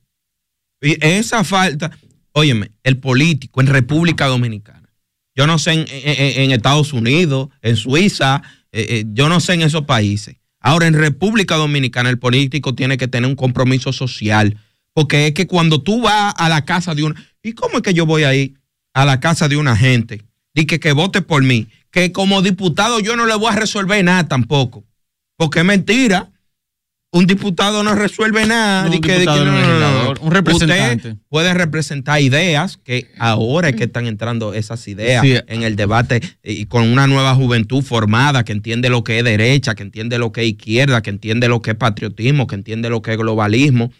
Y 0.80 0.96
esa 1.04 1.42
falta, 1.42 1.90
óyeme, 2.32 2.70
el 2.84 2.98
político 2.98 3.60
en 3.60 3.66
República 3.66 4.26
Dominicana. 4.26 4.88
Yo 5.34 5.46
no 5.48 5.58
sé 5.58 5.72
en, 5.72 5.86
en- 5.88 6.40
en 6.42 6.50
Estados 6.52 6.92
Unidos, 6.92 7.48
en 7.62 7.76
Suiza, 7.76 8.42
eh, 8.72 8.86
eh, 8.90 9.04
yo 9.12 9.28
no 9.28 9.40
sé 9.40 9.54
en 9.54 9.62
esos 9.62 9.84
países. 9.86 10.36
Ahora, 10.60 10.86
en 10.86 10.94
República 10.94 11.56
Dominicana, 11.56 12.10
el 12.10 12.18
político 12.18 12.74
tiene 12.74 12.96
que 12.96 13.08
tener 13.08 13.28
un 13.28 13.36
compromiso 13.36 13.92
social. 13.92 14.58
Porque 14.92 15.28
es 15.28 15.34
que 15.34 15.46
cuando 15.46 15.80
tú 15.82 16.02
vas 16.02 16.34
a 16.36 16.48
la 16.48 16.64
casa 16.64 16.94
de 16.94 17.04
una. 17.04 17.14
¿Y 17.42 17.52
cómo 17.52 17.76
es 17.76 17.82
que 17.82 17.94
yo 17.94 18.04
voy 18.06 18.24
a 18.24 18.34
ir 18.34 18.54
a 18.94 19.04
la 19.04 19.20
casa 19.20 19.48
de 19.48 19.56
una 19.56 19.76
gente? 19.76 20.24
Y 20.54 20.66
que, 20.66 20.80
que 20.80 20.92
vote 20.92 21.22
por 21.22 21.42
mí. 21.42 21.68
Que 21.90 22.12
como 22.12 22.42
diputado 22.42 22.98
yo 23.00 23.16
no 23.16 23.26
le 23.26 23.36
voy 23.36 23.52
a 23.52 23.56
resolver 23.56 24.04
nada 24.04 24.26
tampoco. 24.26 24.84
Porque 25.36 25.60
es 25.60 25.64
mentira. 25.64 26.30
Un 27.10 27.26
diputado 27.26 27.82
no 27.82 27.94
resuelve 27.94 28.44
nada. 28.44 28.84
No, 28.84 28.90
un 28.92 29.00
que- 29.00 29.18
que 29.20 29.24
no, 29.24 29.44
no 29.44 30.14
un 30.20 30.30
representante. 30.30 31.08
Usted 31.12 31.22
puede 31.30 31.54
representar 31.54 32.20
ideas 32.20 32.76
que 32.84 33.10
ahora 33.18 33.70
es 33.70 33.76
que 33.76 33.84
están 33.84 34.06
entrando 34.06 34.52
esas 34.52 34.86
ideas 34.88 35.24
Sí. 35.24 35.34
en 35.46 35.62
el 35.62 35.74
debate 35.74 36.20
y 36.44 36.66
con 36.66 36.82
una 36.86 37.06
nueva 37.06 37.34
juventud 37.34 37.82
formada 37.82 38.44
que 38.44 38.52
entiende 38.52 38.90
lo 38.90 39.04
que 39.04 39.18
es 39.18 39.24
derecha, 39.24 39.74
que 39.74 39.84
entiende 39.84 40.18
lo 40.18 40.32
que 40.32 40.42
es 40.42 40.48
izquierda, 40.48 41.00
que 41.00 41.08
entiende 41.08 41.48
lo 41.48 41.62
que 41.62 41.70
es 41.70 41.76
patriotismo, 41.78 42.46
que 42.46 42.56
entiende 42.56 42.90
lo 42.90 43.00
que 43.00 43.12
es 43.12 43.16
globalismo. 43.18 43.90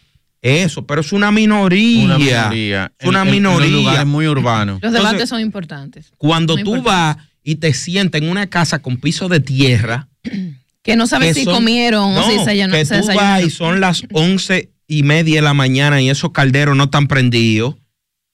Eso, 0.43 0.87
pero 0.87 1.01
es 1.01 1.11
una 1.13 1.33
minoría. 1.33 2.05
Una 2.05 2.19
minoría. 2.19 2.93
Es 2.99 3.09
una 3.09 3.23
En- 3.23 3.29
en 3.29 3.35
minoría. 3.35 3.71
lugares 3.71 4.07
muy 4.07 4.29
urbanos. 4.29 4.81
Los 4.83 4.91
Entonces, 4.91 5.03
debates 5.11 5.29
son 5.31 5.41
importantes. 5.41 6.13
Cuando 6.19 6.55
Muy 6.57 6.63
tú 6.63 6.83
vas 6.83 7.17
y 7.43 7.55
te 7.57 7.73
sientas 7.73 8.21
en 8.21 8.29
una 8.29 8.49
casa 8.49 8.81
con 8.81 8.99
piso 8.99 9.29
de 9.29 9.41
tierra, 9.41 10.09
Que 10.93 10.97
no 10.97 11.07
sabes 11.07 11.29
que 11.29 11.41
si 11.41 11.45
son- 11.45 11.55
comieron 11.55 12.13
o 12.13 12.15
no, 12.15 12.31
si 12.31 12.39
desayunaron. 12.39 12.77
que 12.81 12.85
se 12.85 13.01
tú 13.01 13.07
vas 13.15 13.43
y 13.45 13.51
son 13.51 13.81
las 13.81 14.03
once 14.13 14.71
y 14.87 15.03
media 15.03 15.37
de 15.37 15.43
la 15.43 15.55
mañana 15.55 16.01
y 16.01 16.09
esos 16.11 16.33
calderos 16.33 16.77
no 16.77 16.85
están 16.85 17.09
prendidos, 17.09 17.77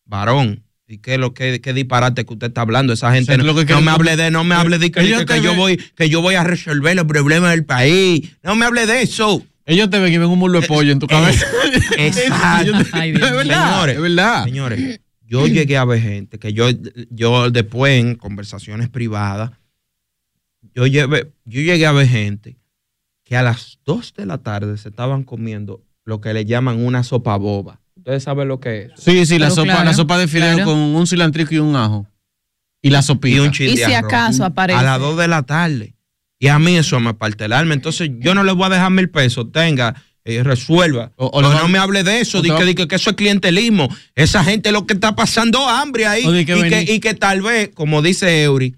varón. 0.04 0.62
¿Y 0.86 0.98
qué 0.98 1.16
lo 1.18 1.32
que 1.34 1.60
qué 1.62 1.72
disparate 1.72 2.24
que 2.26 2.32
usted 2.34 2.48
está 2.48 2.60
hablando? 2.60 2.92
Esa 2.92 3.12
gente 3.12 3.32
O 3.32 3.34
sea, 3.36 3.42
no, 3.44 3.52
lo 3.52 3.64
que 3.66 3.72
no 3.72 3.80
me 3.80 3.90
hable 3.90 4.16
de, 4.16 4.30
no 4.30 4.44
me 4.44 4.54
hable 4.54 4.78
de 4.78 4.90
que, 4.90 5.00
que- 5.00 5.24
que 5.26 5.40
yo 5.42 5.54
voy, 5.54 5.78
que 5.96 6.08
yo 6.10 6.20
voy 6.20 6.34
a 6.34 6.44
resolver 6.44 6.94
los 6.94 7.06
problemas 7.06 7.50
del 7.52 7.64
país. 7.64 8.30
No 8.42 8.54
me 8.54 8.66
hable 8.66 8.86
de 8.86 9.02
eso. 9.02 9.42
Ellos 9.66 9.88
te 9.88 9.98
ven 9.98 10.12
y 10.12 10.18
ven 10.18 10.28
un 10.28 10.38
mulo 10.38 10.60
de 10.60 10.66
pollo 10.68 10.92
en 10.92 10.98
tu 10.98 11.06
cabeza. 11.06 11.46
Exacto. 11.98 12.72
Ay, 12.92 13.12
Dios 13.12 13.30
es 13.30 13.34
verdad, 13.34 13.70
Señores, 13.72 13.96
es 13.96 14.02
verdad. 14.02 14.44
Señores, 14.44 15.00
yo 15.26 15.46
llegué 15.46 15.76
a 15.78 15.86
ver 15.86 16.02
gente 16.02 16.38
que 16.38 16.52
yo, 16.52 16.68
yo 17.10 17.50
después 17.50 17.98
en 17.98 18.14
conversaciones 18.14 18.90
privadas, 18.90 19.52
yo, 20.74 20.86
llevé, 20.86 21.32
yo 21.44 21.60
llegué 21.60 21.86
a 21.86 21.92
ver 21.92 22.08
gente 22.08 22.56
que 23.24 23.36
a 23.36 23.42
las 23.42 23.78
2 23.84 24.14
de 24.14 24.26
la 24.26 24.38
tarde 24.38 24.76
se 24.78 24.88
estaban 24.90 25.22
comiendo 25.24 25.82
lo 26.04 26.20
que 26.20 26.34
le 26.34 26.44
llaman 26.44 26.84
una 26.84 27.02
sopa 27.02 27.36
boba. 27.36 27.80
¿Ustedes 27.96 28.22
saben 28.24 28.48
lo 28.48 28.60
que 28.60 28.82
es? 28.82 28.92
Sí, 28.98 29.24
sí, 29.24 29.38
la 29.38 29.46
Pero 29.46 29.54
sopa, 29.54 29.66
claro, 29.72 29.84
la 29.84 29.94
sopa 29.94 30.18
de 30.18 30.28
fideo 30.28 30.54
claro. 30.56 30.70
con 30.70 30.78
un 30.78 31.06
cilantrico 31.06 31.54
y 31.54 31.58
un 31.58 31.74
ajo. 31.76 32.06
Y 32.82 32.90
la 32.90 33.00
sopita. 33.00 33.36
Y 33.36 33.40
un 33.40 33.50
chin 33.50 33.70
Y 33.70 33.76
si 33.78 33.82
arroz. 33.84 34.12
acaso 34.12 34.44
aparece. 34.44 34.78
A 34.78 34.82
las 34.82 35.00
2 35.00 35.16
de 35.16 35.28
la 35.28 35.42
tarde. 35.44 35.94
Y 36.38 36.48
a 36.48 36.58
mí 36.58 36.76
eso 36.76 37.00
me 37.00 37.14
parte 37.14 37.46
el 37.46 37.52
alma. 37.54 37.72
Entonces 37.72 38.10
yo 38.18 38.34
no 38.34 38.44
le 38.44 38.52
voy 38.52 38.66
a 38.66 38.68
dejar 38.68 38.90
mil 38.90 39.08
pesos. 39.08 39.50
Tenga, 39.52 39.94
eh, 40.26 40.42
resuelva. 40.42 41.12
O- 41.16 41.26
o 41.28 41.38
O, 41.38 41.40
le 41.42 41.48
no 41.48 41.54
va- 41.54 41.68
me 41.68 41.78
hable 41.78 42.02
de 42.04 42.20
eso. 42.20 42.40
o 42.40 42.42
Di 42.42 42.50
te 42.50 42.56
que, 42.66 42.74
que, 42.74 42.88
que 42.88 42.96
eso 42.96 43.08
es 43.10 43.16
clientelismo. 43.16 43.88
Esa 44.14 44.44
gente 44.44 44.70
lo 44.70 44.86
que 44.86 44.92
está 44.92 45.16
pasando 45.16 45.66
hambre 45.66 46.04
ahí. 46.06 46.26
Y, 46.40 46.44
que, 46.44 46.84
y 46.92 47.00
que 47.00 47.14
tal 47.14 47.40
vez, 47.40 47.70
como 47.74 48.02
dice 48.02 48.42
Eury, 48.42 48.76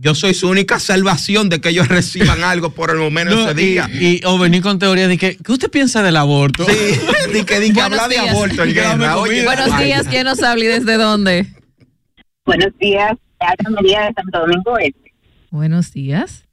yo 0.00 0.14
soy 0.14 0.32
su 0.32 0.48
única 0.48 0.78
salvación 0.78 1.48
de 1.48 1.60
que 1.60 1.70
ellos 1.70 1.88
reciban 1.88 2.42
algo 2.44 2.70
por 2.70 2.90
el 2.90 2.96
momento 2.98 3.34
No, 3.34 3.44
ese 3.50 3.54
día. 3.54 3.88
y- 3.92 4.20
o 4.24 4.38
venir 4.38 4.62
con 4.62 4.78
teorías 4.78 5.08
de 5.08 5.18
que, 5.18 5.36
¿qué 5.36 5.52
usted 5.52 5.70
piensa 5.70 6.02
del 6.02 6.16
aborto? 6.16 6.64
Sí, 6.64 6.72
di 7.32 7.44
que, 7.44 7.80
habla 7.80 8.06
de 8.08 8.14
días. 8.14 8.28
aborto 8.30 8.62
en 8.64 8.74
guerra. 8.74 9.16
Oye. 9.18 9.44
Buenos 9.44 9.78
días, 9.78 10.06
¿quién 10.08 10.24
nos 10.24 10.42
habla 10.42 10.64
y 10.64 10.68
desde 10.68 10.96
dónde? 10.96 11.46
Buenos 12.46 12.76
días, 12.78 13.12
Ana 13.40 13.70
María 13.70 14.02
de 14.06 14.12
Santo 14.14 14.38
Domingo 14.40 14.78
Este. 14.78 15.12
Buenos 15.50 15.92
días. 15.92 16.44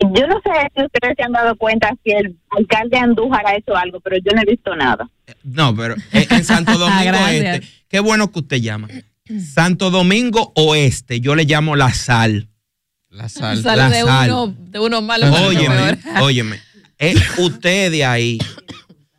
Yo 0.00 0.26
no 0.26 0.40
sé 0.42 0.50
si 0.74 0.82
ustedes 0.82 1.14
se 1.16 1.22
han 1.22 1.32
dado 1.32 1.54
cuenta 1.56 1.92
si 2.02 2.10
el 2.12 2.34
alcalde 2.50 2.96
Andújar 2.96 3.46
ha 3.46 3.54
hecho 3.56 3.76
algo, 3.76 4.00
pero 4.00 4.16
yo 4.16 4.32
no 4.34 4.40
he 4.40 4.46
visto 4.46 4.74
nada. 4.74 5.08
No, 5.44 5.76
pero 5.76 5.94
en, 6.12 6.26
en 6.32 6.44
Santo 6.44 6.72
Domingo. 6.78 7.18
Este, 7.28 7.60
qué 7.88 8.00
bueno 8.00 8.32
que 8.32 8.38
usted 8.38 8.56
llama. 8.56 8.88
Santo 9.54 9.90
Domingo 9.90 10.52
Oeste, 10.56 11.20
yo 11.20 11.34
le 11.34 11.44
llamo 11.44 11.76
la 11.76 11.92
sal. 11.94 12.48
La 13.08 13.28
sal. 13.28 13.62
Sale 13.62 13.76
la 13.76 13.90
de 13.90 14.02
sal. 14.02 14.30
uno, 14.30 14.56
de 14.58 14.78
uno 14.78 15.02
malo. 15.02 15.26
Óyeme, 15.32 15.98
óyeme. 16.20 16.60
eh, 16.98 17.14
ustedes 17.38 18.04
ahí 18.04 18.38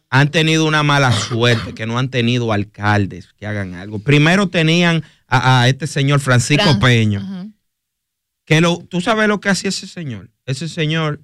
han 0.09 0.29
tenido 0.31 0.65
una 0.65 0.83
mala 0.83 1.11
suerte, 1.11 1.73
que 1.73 1.85
no 1.85 1.97
han 1.97 2.09
tenido 2.09 2.51
alcaldes 2.51 3.29
que 3.37 3.45
hagan 3.47 3.73
algo. 3.75 3.99
Primero 3.99 4.47
tenían 4.49 5.03
a, 5.27 5.61
a 5.61 5.69
este 5.69 5.87
señor 5.87 6.19
Francisco 6.19 6.63
Fran- 6.79 7.53
que 8.45 8.59
lo, 8.59 8.77
tú 8.89 8.99
sabes 9.01 9.27
lo 9.27 9.39
que 9.39 9.49
hacía 9.49 9.69
ese 9.69 9.87
señor. 9.87 10.29
Ese 10.45 10.67
señor, 10.67 11.21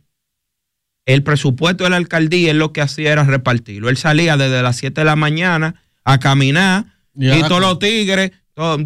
el 1.05 1.23
presupuesto 1.23 1.83
de 1.83 1.89
la 1.89 1.97
alcaldía, 1.97 2.51
él 2.51 2.59
lo 2.59 2.71
que 2.73 2.81
hacía 2.81 3.11
era 3.11 3.23
repartirlo. 3.23 3.89
Él 3.89 3.97
salía 3.97 4.37
desde 4.37 4.61
las 4.61 4.77
7 4.77 5.01
de 5.01 5.05
la 5.05 5.15
mañana 5.15 5.75
a 6.03 6.19
caminar 6.19 6.85
Ya. 7.13 7.37
y 7.37 7.41
todos 7.43 7.59
los 7.61 7.79
tigres 7.79 8.31
todo, 8.57 8.77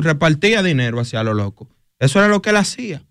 repartía 0.00 0.62
dinero 0.62 0.98
hacia 0.98 1.22
lo 1.22 1.34
loco. 1.34 1.68
Eso 1.98 2.18
era 2.20 2.28
lo 2.28 2.40
que 2.40 2.50
él 2.50 2.56
hacía. 2.56 3.04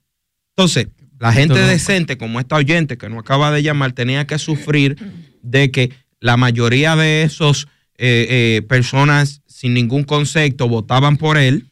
Entonces, 0.56 0.88
la 1.20 1.32
gente 1.32 1.60
decente, 1.60 2.18
como 2.18 2.40
esta 2.40 2.56
oyente 2.56 2.98
que 2.98 3.10
no 3.10 3.20
acaba 3.20 3.52
de 3.52 3.62
llamar, 3.62 3.92
tenía 3.92 4.26
que 4.26 4.40
sufrir 4.40 4.98
de 5.44 5.70
que 5.70 5.94
la 6.20 6.36
mayoría 6.36 6.96
de 6.96 7.22
esos 7.22 7.68
eh, 7.98 8.26
eh, 8.58 8.62
personas 8.64 9.44
sin 9.46 9.76
ningún 9.76 10.04
concepto 10.04 10.68
votaban 10.68 11.18
por 11.18 11.38
él 11.38 11.70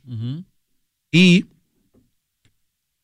y 1.12 1.46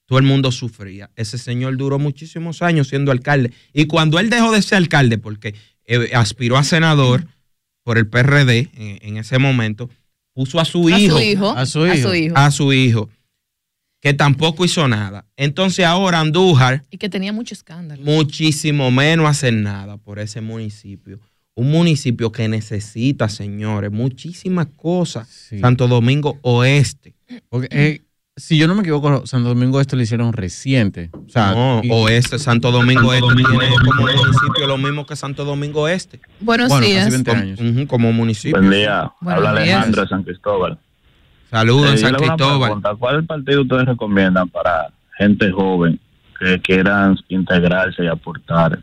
todo 0.05 0.19
el 0.19 0.25
mundo 0.25 0.51
sufría. 0.51 1.09
Ese 1.15 1.39
señor 1.39 1.77
duró 1.77 1.97
muchísimos 1.97 2.61
años 2.61 2.89
siendo 2.89 3.11
alcalde. 3.11 3.53
Y 3.73 3.85
cuando 3.85 4.19
él 4.19 4.29
dejó 4.29 4.51
de 4.51 4.61
ser 4.61 4.77
alcalde, 4.77 5.17
porque 5.17 5.55
eh, 5.85 6.11
aspiró 6.13 6.57
a 6.57 6.63
senador 6.63 7.25
por 7.83 7.97
el 7.97 8.07
PRD 8.07 8.69
en, 8.75 8.99
en 9.01 9.17
ese 9.17 9.39
momento, 9.39 9.89
puso 10.33 10.59
a 10.59 10.65
su 10.65 10.87
A 10.87 10.99
hijo, 10.99 11.17
su 11.17 11.23
hijo. 11.23 11.49
A 11.51 11.65
su 11.65 11.85
hijo. 11.87 12.35
a 12.35 12.51
su 12.51 12.73
hijo. 12.73 13.09
que 14.01 14.13
tampoco 14.15 14.65
hizo 14.65 14.87
nada. 14.87 15.25
Entonces 15.37 15.85
ahora 15.85 16.19
Andújar, 16.19 16.83
Y 16.89 16.97
que 16.97 17.07
tenía 17.09 17.31
mucho 17.31 17.53
escándalo. 17.53 18.01
muchísimo 18.03 18.89
menos 18.89 19.27
hacer 19.29 19.53
nada 19.53 19.97
por 19.97 20.17
ese 20.19 20.41
municipio. 20.41 21.19
Un 21.53 21.69
municipio 21.69 22.31
que 22.31 22.47
necesita, 22.47 23.29
señores, 23.29 23.91
muchísimas 23.91 24.67
cosas. 24.75 25.27
Santo 25.59 25.87
Domingo 25.87 26.39
Oeste. 26.41 27.13
Porque, 27.49 27.67
eh, 27.71 28.01
si 28.37 28.57
yo 28.57 28.67
no 28.67 28.75
me 28.75 28.81
equivoco, 28.81 29.25
Santo 29.27 29.49
Domingo 29.49 29.81
esto 29.81 29.95
lo 29.95 30.01
hicieron 30.01 30.31
reciente. 30.33 31.09
O 31.13 31.29
sea, 31.29 31.53
no, 31.53 31.81
y- 31.83 31.89
Oeste, 31.91 32.39
Santo 32.39 32.71
Domingo 32.71 33.13
Este 33.13 33.27
tiene 33.35 33.43
como 33.43 34.01
municipio 34.03 34.67
lo 34.67 34.77
mismo 34.77 35.05
que 35.05 35.15
Santo 35.15 35.43
Domingo 35.43 35.87
Este. 35.87 36.19
Buenos 36.39 36.69
Bueno, 36.69 36.85
días. 36.85 37.07
hace 37.07 37.11
20 37.11 37.31
Com- 37.31 37.39
años. 37.39 37.59
ujú, 37.59 37.87
como 37.87 38.13
municipio. 38.13 38.57
Buen 38.59 38.71
día. 38.71 39.11
Buenos 39.21 39.45
Habla 39.47 39.61
días. 39.61 39.75
Alejandro 39.75 40.01
de 40.03 40.07
San 40.07 40.23
Cristóbal. 40.23 40.77
Saludos 41.49 41.93
Eh, 41.95 41.97
San 41.97 42.15
Cristóbal. 42.15 42.61
pregunta. 42.61 42.95
¿Cuál 42.97 43.25
partido 43.25 43.61
ustedes 43.63 43.85
recomiendan 43.85 44.47
para 44.49 44.87
gente 45.17 45.51
joven 45.51 45.99
que 46.39 46.59
quieran 46.61 47.17
integrarse 47.27 48.03
y 48.03 48.07
aportar 48.07 48.81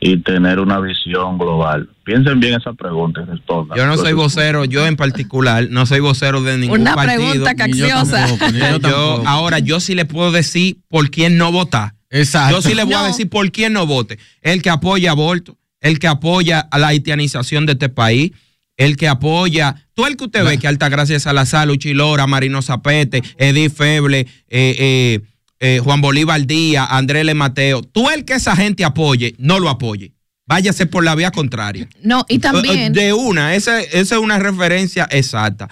y 0.00 0.16
tener 0.18 0.58
una 0.60 0.80
visión 0.80 1.36
global? 1.38 1.88
Piensen 2.04 2.40
bien 2.40 2.54
esa 2.54 2.72
pregunta 2.72 3.20
y 3.22 3.24
respondan. 3.30 3.76
Yo 3.78 3.86
no 3.86 3.96
soy 3.96 4.12
vocero, 4.14 4.64
yo 4.64 4.86
en 4.86 4.96
particular, 4.96 5.66
no 5.70 5.86
soy 5.86 6.00
vocero 6.00 6.42
de 6.42 6.56
ningún 6.58 6.80
Una 6.80 6.94
partido. 6.94 7.30
pregunta 7.30 7.52
yo 7.66 7.86
tampoco, 8.06 8.46
yo 8.52 8.58
Yo, 8.58 8.80
tampoco. 8.80 9.22
ahora, 9.28 9.58
yo 9.58 9.78
sí 9.80 9.94
le 9.94 10.04
puedo 10.06 10.32
decir 10.32 10.78
por 10.88 11.10
quién 11.10 11.36
no 11.36 11.52
votar. 11.52 11.94
Exacto. 12.10 12.56
Yo 12.56 12.62
sí 12.62 12.74
le 12.74 12.84
voy 12.84 12.94
a 12.94 13.00
No. 13.02 13.06
decir 13.06 13.28
por 13.28 13.50
quién 13.52 13.72
no 13.72 13.86
vote. 13.86 14.18
El 14.42 14.62
que 14.62 14.70
apoya 14.70 15.12
aborto, 15.12 15.56
el 15.80 15.98
que 15.98 16.08
apoya 16.08 16.60
a 16.60 16.78
la 16.78 16.88
haitianización 16.88 17.66
de 17.66 17.72
este 17.72 17.88
país, 17.88 18.32
el 18.76 18.96
que 18.96 19.06
apoya, 19.08 19.76
todo 19.94 20.06
el 20.08 20.16
que 20.16 20.24
usted 20.24 20.44
ve 20.44 20.58
que 20.58 20.66
Altagracia 20.66 21.20
Salazar, 21.20 21.68
Luchi 21.68 21.92
Lora, 21.94 22.26
Marino 22.26 22.62
Zapete, 22.62 23.22
Edith 23.36 23.74
Feble, 23.76 24.20
eh, 24.20 24.26
eh, 24.48 25.20
eh, 25.60 25.80
Juan 25.82 26.00
Bolívar 26.00 26.46
Díaz, 26.46 26.88
Andrés 26.90 27.24
Le 27.24 27.34
Mateo, 27.34 27.82
tú 27.82 28.10
el 28.10 28.24
que 28.24 28.34
esa 28.34 28.56
gente 28.56 28.84
apoye, 28.84 29.34
no 29.38 29.60
lo 29.60 29.68
apoye. 29.68 30.12
Váyase 30.46 30.86
por 30.86 31.04
la 31.04 31.14
vía 31.14 31.30
contraria. 31.30 31.88
No, 32.02 32.24
y 32.28 32.38
también. 32.40 32.92
De 32.92 33.12
una, 33.12 33.54
esa, 33.54 33.80
esa 33.80 34.16
es 34.16 34.20
una 34.20 34.38
referencia 34.38 35.06
exacta. 35.10 35.68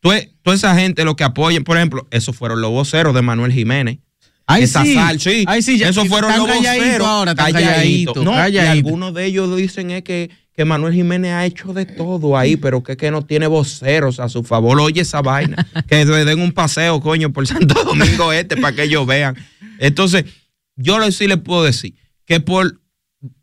Tú- 0.00 0.10
Toda 0.42 0.56
esa 0.56 0.74
gente 0.74 1.04
lo 1.04 1.14
que 1.16 1.22
apoyen, 1.24 1.62
por 1.64 1.76
ejemplo, 1.76 2.08
esos 2.10 2.34
fueron 2.34 2.60
los 2.62 2.70
voceros 2.70 3.14
de 3.14 3.22
Manuel 3.22 3.52
Jiménez. 3.52 3.98
Ay, 4.46 4.64
esa 4.64 4.82
sí. 4.82 4.94
sal, 4.94 5.20
sí. 5.20 5.44
Ay, 5.46 5.62
sí, 5.62 5.78
ya- 5.78 5.90
esos 5.90 6.08
fueron 6.08 6.36
los 6.36 6.48
voceros. 6.48 7.06
ahora, 7.06 7.34
calladitos, 7.36 8.24
No, 8.24 8.32
y 8.32 8.34
calladitos. 8.34 8.70
algunos 8.86 9.14
de 9.14 9.26
ellos 9.26 9.54
dicen 9.56 9.90
es 9.92 10.02
que, 10.02 10.30
que 10.60 10.66
Manuel 10.66 10.92
Jiménez 10.92 11.32
ha 11.32 11.46
hecho 11.46 11.72
de 11.72 11.86
todo 11.86 12.36
ahí, 12.36 12.54
pero 12.58 12.82
que, 12.82 12.94
que 12.94 13.10
no 13.10 13.22
tiene 13.24 13.46
voceros 13.46 14.20
a 14.20 14.28
su 14.28 14.44
favor. 14.44 14.78
Oye 14.78 15.00
esa 15.00 15.22
vaina. 15.22 15.56
que 15.88 16.04
le 16.04 16.26
den 16.26 16.38
un 16.38 16.52
paseo, 16.52 17.00
coño, 17.00 17.32
por 17.32 17.46
Santo 17.46 17.82
Domingo 17.82 18.30
Este 18.30 18.58
para 18.58 18.76
que 18.76 18.82
ellos 18.82 19.06
vean. 19.06 19.38
Entonces, 19.78 20.26
yo 20.76 20.98
sí 21.12 21.28
les 21.28 21.38
puedo 21.38 21.64
decir 21.64 21.94
que 22.26 22.40
por 22.40 22.78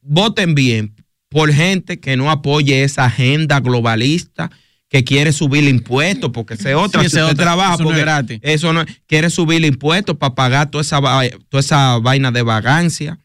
voten 0.03 0.53
bien 0.53 0.93
por 1.27 1.51
gente 1.51 1.99
que 1.99 2.17
no 2.17 2.29
apoye 2.29 2.83
esa 2.83 3.05
agenda 3.05 3.61
globalista 3.61 4.51
que 4.87 5.03
quiere 5.03 5.33
subir 5.33 5.63
impuestos, 5.63 6.29
porque 6.31 6.53
esa 6.53 6.69
es 6.69 6.75
otra, 6.75 7.01
Sí, 7.01 7.09
si 7.09 7.15
usted 7.15 7.31
otra, 7.31 7.45
trabaja, 7.45 7.73
eso 7.73 7.83
no 7.83 7.89
es 7.89 7.93
porque 7.95 8.01
gratis. 8.01 8.39
eso 8.43 8.73
no 8.73 8.85
quiere 9.07 9.31
subir 9.31 9.65
impuestos 9.65 10.17
para 10.17 10.35
pagar 10.35 10.69
toda 10.69 10.83
esa, 10.83 11.01
toda 11.49 11.61
esa 11.61 11.97
vaina 11.97 12.31
de 12.31 12.43
vagancia. 12.43 13.17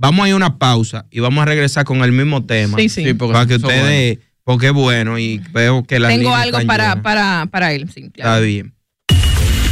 Vamos 0.00 0.24
a 0.24 0.28
ir 0.28 0.34
a 0.34 0.36
una 0.36 0.58
pausa 0.58 1.06
y 1.10 1.18
vamos 1.18 1.42
a 1.42 1.44
regresar 1.44 1.84
con 1.84 2.02
el 2.04 2.12
mismo 2.12 2.44
tema. 2.44 2.78
Sí, 2.78 2.88
sí. 2.88 3.04
Sí, 3.04 3.14
porque 3.14 3.32
para 3.32 3.46
que 3.46 3.56
ustedes, 3.56 4.18
porque 4.44 4.68
es 4.68 4.72
bueno 4.72 5.18
y 5.18 5.38
veo 5.52 5.82
que 5.82 5.98
la 5.98 6.06
Tengo 6.06 6.32
algo 6.32 6.58
para, 6.66 7.02
para, 7.02 7.48
para 7.50 7.72
él. 7.72 7.90
Sí, 7.92 8.08
claro. 8.10 8.30
Está 8.30 8.40
bien. 8.40 8.74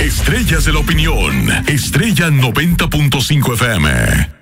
Estrellas 0.00 0.64
de 0.64 0.72
la 0.72 0.80
opinión. 0.80 1.48
Estrella 1.68 2.28
90.5 2.28 3.54
FM. 3.54 3.88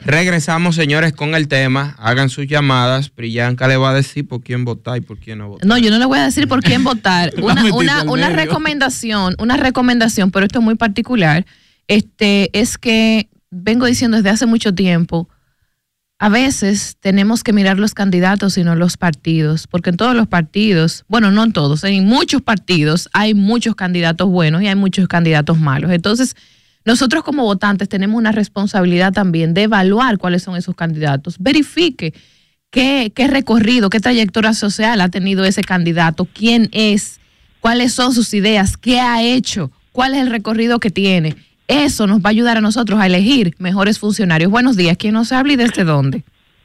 Regresamos, 0.06 0.74
señores, 0.74 1.12
con 1.12 1.34
el 1.34 1.48
tema. 1.48 1.94
Hagan 1.98 2.30
sus 2.30 2.46
llamadas. 2.46 3.10
Priyanka 3.10 3.68
le 3.68 3.76
va 3.76 3.90
a 3.90 3.94
decir 3.94 4.26
por 4.26 4.40
quién 4.40 4.64
votar 4.64 4.96
y 4.96 5.00
por 5.02 5.18
quién 5.18 5.38
no 5.38 5.48
votar. 5.48 5.66
No, 5.66 5.76
yo 5.76 5.90
no 5.90 5.98
le 5.98 6.06
voy 6.06 6.18
a 6.18 6.24
decir 6.24 6.48
por 6.48 6.62
quién 6.62 6.82
votar. 6.82 7.34
Una, 7.42 7.62
una, 7.74 8.02
una 8.04 8.30
recomendación, 8.30 9.36
una 9.38 9.58
recomendación, 9.58 10.30
pero 10.30 10.46
esto 10.46 10.60
es 10.60 10.64
muy 10.64 10.76
particular, 10.76 11.44
este, 11.88 12.48
es 12.58 12.78
que 12.78 13.28
vengo 13.50 13.84
diciendo 13.84 14.16
desde 14.16 14.30
hace 14.30 14.46
mucho 14.46 14.74
tiempo, 14.74 15.28
a 16.18 16.28
veces 16.28 16.96
tenemos 17.00 17.42
que 17.42 17.52
mirar 17.52 17.78
los 17.78 17.92
candidatos 17.92 18.56
y 18.56 18.64
no 18.64 18.76
los 18.76 18.96
partidos, 18.96 19.66
porque 19.66 19.90
en 19.90 19.96
todos 19.96 20.14
los 20.14 20.28
partidos, 20.28 21.04
bueno, 21.08 21.30
no 21.30 21.42
en 21.42 21.52
todos, 21.52 21.82
en 21.84 22.04
muchos 22.04 22.40
partidos 22.40 23.08
hay 23.12 23.34
muchos 23.34 23.74
candidatos 23.74 24.28
buenos 24.28 24.62
y 24.62 24.68
hay 24.68 24.76
muchos 24.76 25.08
candidatos 25.08 25.58
malos. 25.58 25.90
Entonces, 25.90 26.36
nosotros 26.84 27.24
como 27.24 27.44
votantes 27.44 27.88
tenemos 27.88 28.16
una 28.18 28.30
responsabilidad 28.30 29.12
también 29.12 29.54
de 29.54 29.62
evaluar 29.62 30.18
cuáles 30.18 30.42
son 30.42 30.56
esos 30.56 30.74
candidatos. 30.76 31.36
Verifique 31.38 32.14
qué, 32.70 33.10
qué 33.14 33.26
recorrido, 33.26 33.90
qué 33.90 34.00
trayectoria 34.00 34.52
social 34.52 35.00
ha 35.00 35.08
tenido 35.08 35.44
ese 35.44 35.62
candidato, 35.62 36.26
quién 36.26 36.68
es, 36.72 37.20
cuáles 37.60 37.92
son 37.92 38.12
sus 38.12 38.34
ideas, 38.34 38.76
qué 38.76 39.00
ha 39.00 39.22
hecho, 39.22 39.72
cuál 39.92 40.14
es 40.14 40.20
el 40.20 40.30
recorrido 40.30 40.78
que 40.78 40.90
tiene. 40.90 41.36
Eso 41.66 42.06
nos 42.06 42.18
va 42.18 42.26
a 42.26 42.30
ayudar 42.30 42.58
a 42.58 42.60
nosotros 42.60 43.00
a 43.00 43.06
elegir 43.06 43.54
mejores 43.58 43.98
funcionarios. 43.98 44.50
Buenos 44.50 44.76
días, 44.76 44.96
¿quién 44.98 45.14
nos 45.14 45.32
habla 45.32 45.54
y 45.54 45.56
desde 45.56 45.84
dónde? 45.84 46.22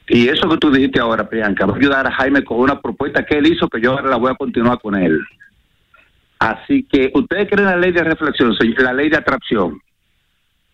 Y 0.08 0.28
eso 0.28 0.48
que 0.48 0.58
tú 0.58 0.70
dijiste 0.70 1.00
ahora, 1.00 1.28
Priyanka, 1.28 1.66
va 1.66 1.74
a 1.74 1.76
ayudar 1.76 2.06
a 2.06 2.12
Jaime 2.12 2.42
con 2.42 2.58
una 2.58 2.80
propuesta 2.80 3.24
que 3.24 3.38
él 3.38 3.46
hizo 3.46 3.68
que 3.68 3.80
yo 3.80 3.92
ahora 3.92 4.10
la 4.10 4.16
voy 4.16 4.30
a 4.30 4.34
continuar 4.34 4.78
con 4.80 4.96
él. 4.96 5.20
Así 6.38 6.82
que 6.90 7.10
ustedes 7.14 7.48
creen 7.48 7.66
la 7.66 7.76
ley 7.76 7.92
de 7.92 8.02
reflexión, 8.02 8.54
la 8.78 8.92
ley 8.92 9.08
de 9.08 9.18
atracción. 9.18 9.78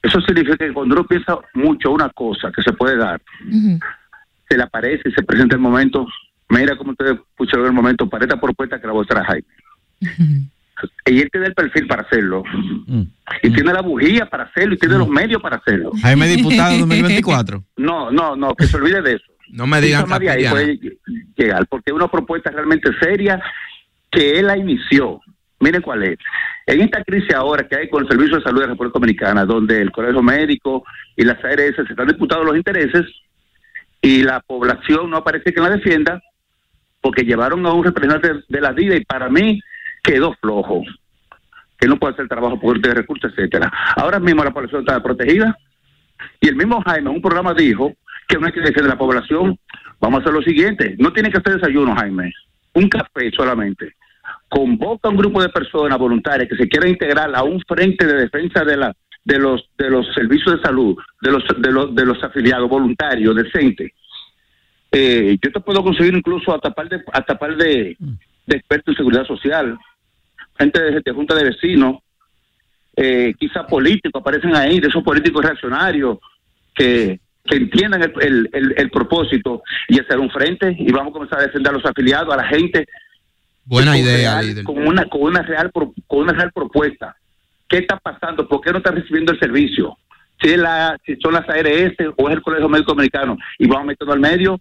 Eso 0.02 0.20
significa 0.20 0.56
que 0.56 0.72
cuando 0.72 0.94
uno 0.94 1.06
piensa 1.06 1.36
mucho 1.54 1.90
una 1.90 2.08
cosa 2.10 2.50
que 2.54 2.62
se 2.62 2.72
puede 2.72 2.96
dar, 2.96 3.20
se 4.48 4.56
le 4.56 4.62
aparece 4.62 5.08
y 5.08 5.12
se 5.12 5.22
presenta 5.22 5.56
el 5.56 5.60
momento. 5.60 6.06
Mira 6.48 6.76
cómo 6.76 6.92
ustedes 6.92 7.18
pusieron 7.36 7.66
el 7.66 7.72
momento 7.72 8.08
para 8.08 8.24
esta 8.24 8.40
propuesta 8.40 8.80
que 8.80 8.86
la 8.86 8.92
voy 8.92 9.04
a 9.04 9.08
traer 9.08 9.26
Jaime. 9.26 10.48
Él 11.04 11.28
tiene 11.30 11.46
el 11.48 11.54
perfil 11.54 11.86
para 11.86 12.02
hacerlo. 12.02 12.42
Y 13.42 13.50
tiene 13.50 13.72
la 13.72 13.82
bujía 13.82 14.26
para 14.26 14.44
hacerlo 14.44 14.74
y 14.74 14.78
tiene 14.78 14.98
los 14.98 15.08
medios 15.08 15.40
para 15.40 15.56
hacerlo. 15.56 15.92
Jaime 16.02 16.26
Diputado 16.28 16.78
2024. 16.78 17.64
No, 17.76 18.10
no, 18.10 18.34
no, 18.36 18.54
que 18.54 18.66
se 18.66 18.76
olvide 18.76 19.02
de 19.02 19.14
eso. 19.14 19.26
No 19.50 19.66
me 19.66 19.80
digan 19.80 20.06
de 20.18 20.30
ahí 20.30 20.48
puede 20.48 20.78
llegar, 21.36 21.66
porque 21.68 21.90
es 21.90 21.94
una 21.94 22.08
propuesta 22.08 22.50
realmente 22.50 22.90
seria 23.00 23.40
que 24.10 24.38
él 24.38 24.46
la 24.46 24.56
inició. 24.56 25.20
Miren 25.60 25.82
cuál 25.82 26.02
es. 26.02 26.18
En 26.66 26.80
esta 26.80 27.02
crisis 27.04 27.32
ahora 27.34 27.66
que 27.66 27.76
hay 27.76 27.88
con 27.88 28.02
el 28.02 28.08
Servicio 28.08 28.36
de 28.36 28.42
Salud 28.42 28.60
de 28.60 28.66
la 28.66 28.72
República 28.72 28.98
Dominicana, 28.98 29.44
donde 29.44 29.80
el 29.80 29.92
Colegio 29.92 30.22
Médico 30.22 30.84
y 31.16 31.24
las 31.24 31.42
ARS 31.44 31.76
se 31.76 31.82
están 31.82 32.08
disputando 32.08 32.44
los 32.44 32.56
intereses 32.56 33.06
y 34.02 34.22
la 34.22 34.40
población 34.40 35.10
no 35.10 35.18
aparece 35.18 35.52
que 35.52 35.60
la 35.60 35.70
defienda, 35.70 36.22
porque 37.00 37.24
llevaron 37.24 37.64
a 37.66 37.72
un 37.72 37.84
representante 37.84 38.44
de 38.48 38.60
la 38.60 38.72
DIDA 38.72 38.96
y 38.96 39.04
para 39.04 39.28
mí 39.28 39.60
quedó 40.06 40.34
flojo, 40.40 40.84
que 41.78 41.88
no 41.88 41.96
puede 41.96 42.14
hacer 42.14 42.28
trabajo 42.28 42.58
por 42.58 42.80
de 42.80 42.94
recursos, 42.94 43.32
etcétera. 43.32 43.70
Ahora 43.96 44.20
mismo 44.20 44.44
la 44.44 44.52
población 44.52 44.82
está 44.82 45.02
protegida 45.02 45.58
y 46.40 46.48
el 46.48 46.56
mismo 46.56 46.80
Jaime 46.82 47.10
en 47.10 47.16
un 47.16 47.20
programa 47.20 47.52
dijo 47.52 47.92
que 48.28 48.38
no 48.38 48.46
hay 48.46 48.52
que 48.52 48.60
a 48.60 48.82
la 48.82 48.96
población. 48.98 49.58
Vamos 50.00 50.18
a 50.18 50.22
hacer 50.22 50.32
lo 50.32 50.42
siguiente, 50.42 50.94
no 50.98 51.12
tiene 51.12 51.30
que 51.30 51.38
hacer 51.38 51.54
desayuno, 51.54 51.94
Jaime, 51.96 52.32
un 52.74 52.88
café 52.88 53.30
solamente. 53.34 53.94
Convoca 54.48 55.08
a 55.08 55.10
un 55.10 55.16
grupo 55.16 55.42
de 55.42 55.48
personas 55.48 55.98
voluntarias 55.98 56.48
que 56.48 56.56
se 56.56 56.68
quieran 56.68 56.90
integrar 56.90 57.34
a 57.34 57.42
un 57.42 57.60
frente 57.66 58.06
de 58.06 58.14
defensa 58.14 58.64
de 58.64 58.76
la 58.76 58.94
de 59.24 59.38
los 59.40 59.68
de 59.76 59.90
los 59.90 60.06
servicios 60.14 60.56
de 60.56 60.62
salud, 60.62 60.96
de 61.20 61.32
los 61.32 61.44
de 61.58 61.72
los 61.72 61.94
de 61.94 62.06
los 62.06 62.22
afiliados 62.22 62.68
voluntarios 62.68 63.34
decentes. 63.34 63.90
Eh, 64.92 65.36
yo 65.42 65.50
te 65.50 65.60
puedo 65.60 65.82
conseguir 65.82 66.14
incluso 66.14 66.54
hasta 66.54 66.70
par 66.70 66.88
de 66.88 67.02
hasta 67.12 67.36
par 67.36 67.56
de, 67.56 67.96
de 67.98 68.56
expertos 68.56 68.92
en 68.92 68.96
seguridad 68.96 69.26
social, 69.26 69.76
gente 70.58 70.82
de, 70.82 71.00
de 71.04 71.12
junta 71.12 71.34
de 71.34 71.44
vecinos, 71.44 71.96
eh, 72.96 73.34
quizá 73.38 73.66
políticos 73.66 74.20
aparecen 74.20 74.54
ahí, 74.56 74.80
de 74.80 74.88
esos 74.88 75.02
políticos 75.02 75.44
reaccionarios 75.44 76.18
que, 76.74 77.20
que 77.44 77.56
entiendan 77.56 78.02
el, 78.02 78.12
el, 78.20 78.50
el- 78.52 78.74
el 78.76 78.90
propósito 78.90 79.62
y 79.88 80.00
hacer 80.00 80.18
un 80.18 80.30
frente 80.30 80.74
y 80.78 80.90
vamos 80.92 81.10
a 81.10 81.12
comenzar 81.12 81.38
a 81.40 81.42
defender 81.46 81.70
a 81.72 81.76
los 81.76 81.84
afiliados, 81.84 82.32
a 82.32 82.36
la 82.38 82.48
gente. 82.48 82.86
Buena 83.64 83.92
con 83.92 84.00
idea, 84.00 84.40
real-. 84.40 84.64
Con 84.64 84.86
una, 84.86 85.04
con 85.06 85.22
una 85.22 85.42
real 85.42 85.70
con 85.72 86.20
una 86.20 86.32
real 86.32 86.52
propuesta. 86.52 87.16
¿Qué 87.68 87.78
está 87.78 87.98
pasando? 87.98 88.48
¿Por 88.48 88.60
qué 88.60 88.70
no 88.72 88.78
está 88.78 88.92
recibiendo 88.92 89.32
el 89.32 89.40
servicio? 89.40 89.96
Si, 90.40 90.50
es 90.50 90.58
la, 90.58 90.96
si 91.04 91.16
son 91.16 91.32
las 91.32 91.48
ARS 91.48 91.94
o 92.16 92.28
es 92.28 92.34
el 92.36 92.42
Colegio 92.42 92.68
Médico 92.68 92.92
Americano 92.92 93.36
y 93.58 93.66
vamos 93.66 93.86
metiendo 93.86 94.12
al 94.12 94.20
medio 94.20 94.60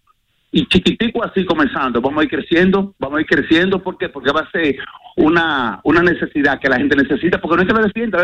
y 0.57 0.65
chiquitico 0.67 1.21
así 1.21 1.43
comenzando, 1.45 1.99
vamos 1.99 2.21
a 2.21 2.23
ir 2.23 2.29
creciendo, 2.29 2.95
vamos 2.97 3.17
a 3.17 3.21
ir 3.21 3.27
creciendo, 3.27 3.83
¿por 3.83 3.97
qué? 3.97 4.07
Porque 4.07 4.31
va 4.31 4.39
a 4.41 4.51
ser 4.51 4.77
una, 5.17 5.81
una 5.83 6.01
necesidad 6.01 6.59
que 6.61 6.69
la 6.69 6.77
gente 6.77 6.95
necesita, 6.95 7.41
porque 7.41 7.57
no 7.57 7.61
es 7.63 7.67
que 7.67 7.73
la 7.73 7.81
defienda, 7.87 8.19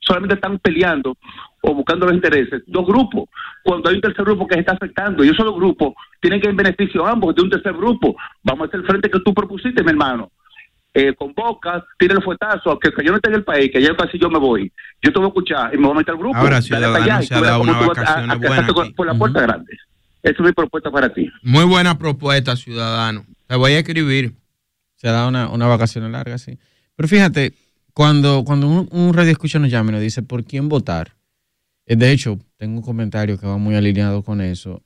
solamente 0.00 0.34
están 0.34 0.58
peleando 0.58 1.16
o 1.60 1.74
buscando 1.74 2.06
los 2.06 2.16
intereses, 2.16 2.62
dos 2.66 2.84
grupos, 2.84 3.28
cuando 3.62 3.88
hay 3.90 3.94
un 3.94 4.00
tercer 4.00 4.24
grupo 4.24 4.46
que 4.48 4.54
se 4.54 4.60
está 4.60 4.72
afectando, 4.72 5.22
y 5.24 5.28
esos 5.28 5.44
dos 5.44 5.54
grupos 5.54 5.94
tienen 6.20 6.40
que 6.40 6.46
ir 6.48 6.50
en 6.50 6.56
beneficio 6.56 7.06
ambos 7.06 7.34
de 7.36 7.42
un 7.42 7.50
tercer 7.50 7.72
grupo, 7.74 8.16
vamos 8.42 8.62
a 8.64 8.66
hacer 8.68 8.80
el 8.80 8.86
frente 8.86 9.08
que 9.08 9.20
tú 9.20 9.32
propusiste, 9.32 9.82
mi 9.84 9.90
hermano. 9.90 10.30
eh, 10.94 11.14
convoca, 11.14 11.84
tira 11.96 12.14
el 12.14 12.22
fuetazo, 12.24 12.76
que, 12.80 12.90
que 12.90 13.04
yo 13.04 13.12
no 13.12 13.16
esté 13.18 13.28
en 13.28 13.36
el 13.36 13.44
país, 13.44 13.70
que 13.72 13.80
ya 13.80 13.94
casi 13.94 14.18
yo 14.18 14.28
me 14.28 14.38
voy. 14.40 14.72
Yo 15.00 15.12
te 15.12 15.18
voy 15.20 15.26
a 15.26 15.28
escuchar 15.28 15.72
y 15.72 15.76
me 15.78 15.84
voy 15.86 15.94
a 15.94 15.98
meter 15.98 16.14
al 16.14 16.18
grupo. 16.18 16.36
Ahora, 16.36 16.60
Ciudadano 16.60 16.96
allá, 16.96 17.22
se 17.22 17.34
ha 17.34 17.40
dado 17.40 17.62
una 17.62 17.72
vacaciones 17.86 18.30
a- 18.30 18.32
a- 18.32 18.36
buenas 18.36 18.72
por- 18.72 18.84
aquí. 18.84 18.92
por 18.94 19.06
la 19.06 19.14
puerta 19.14 19.40
grande. 19.42 19.78
Esa 20.22 20.34
es 20.34 20.40
mi 20.40 20.52
propuesta 20.52 20.90
para 20.90 21.12
ti. 21.12 21.28
Muy 21.42 21.64
buena 21.64 21.98
propuesta, 21.98 22.56
ciudadano. 22.56 23.24
Te 23.46 23.56
voy 23.56 23.72
a 23.72 23.78
escribir. 23.78 24.34
Se 24.96 25.08
da 25.08 25.28
una, 25.28 25.48
una 25.48 25.66
vacación 25.66 26.10
larga, 26.10 26.38
sí. 26.38 26.58
Pero 26.96 27.08
fíjate, 27.08 27.54
cuando, 27.92 28.44
cuando 28.44 28.68
un, 28.68 28.88
un 28.90 29.14
radio 29.14 29.30
escucha 29.30 29.58
nos 29.58 29.70
llama 29.70 29.90
y 29.90 29.92
nos 29.94 30.02
dice 30.02 30.22
por 30.22 30.44
quién 30.44 30.68
votar, 30.68 31.16
eh, 31.86 31.96
de 31.96 32.12
hecho, 32.12 32.38
tengo 32.56 32.76
un 32.78 32.82
comentario 32.82 33.38
que 33.38 33.46
va 33.46 33.58
muy 33.58 33.74
alineado 33.74 34.22
con 34.22 34.40
eso. 34.40 34.82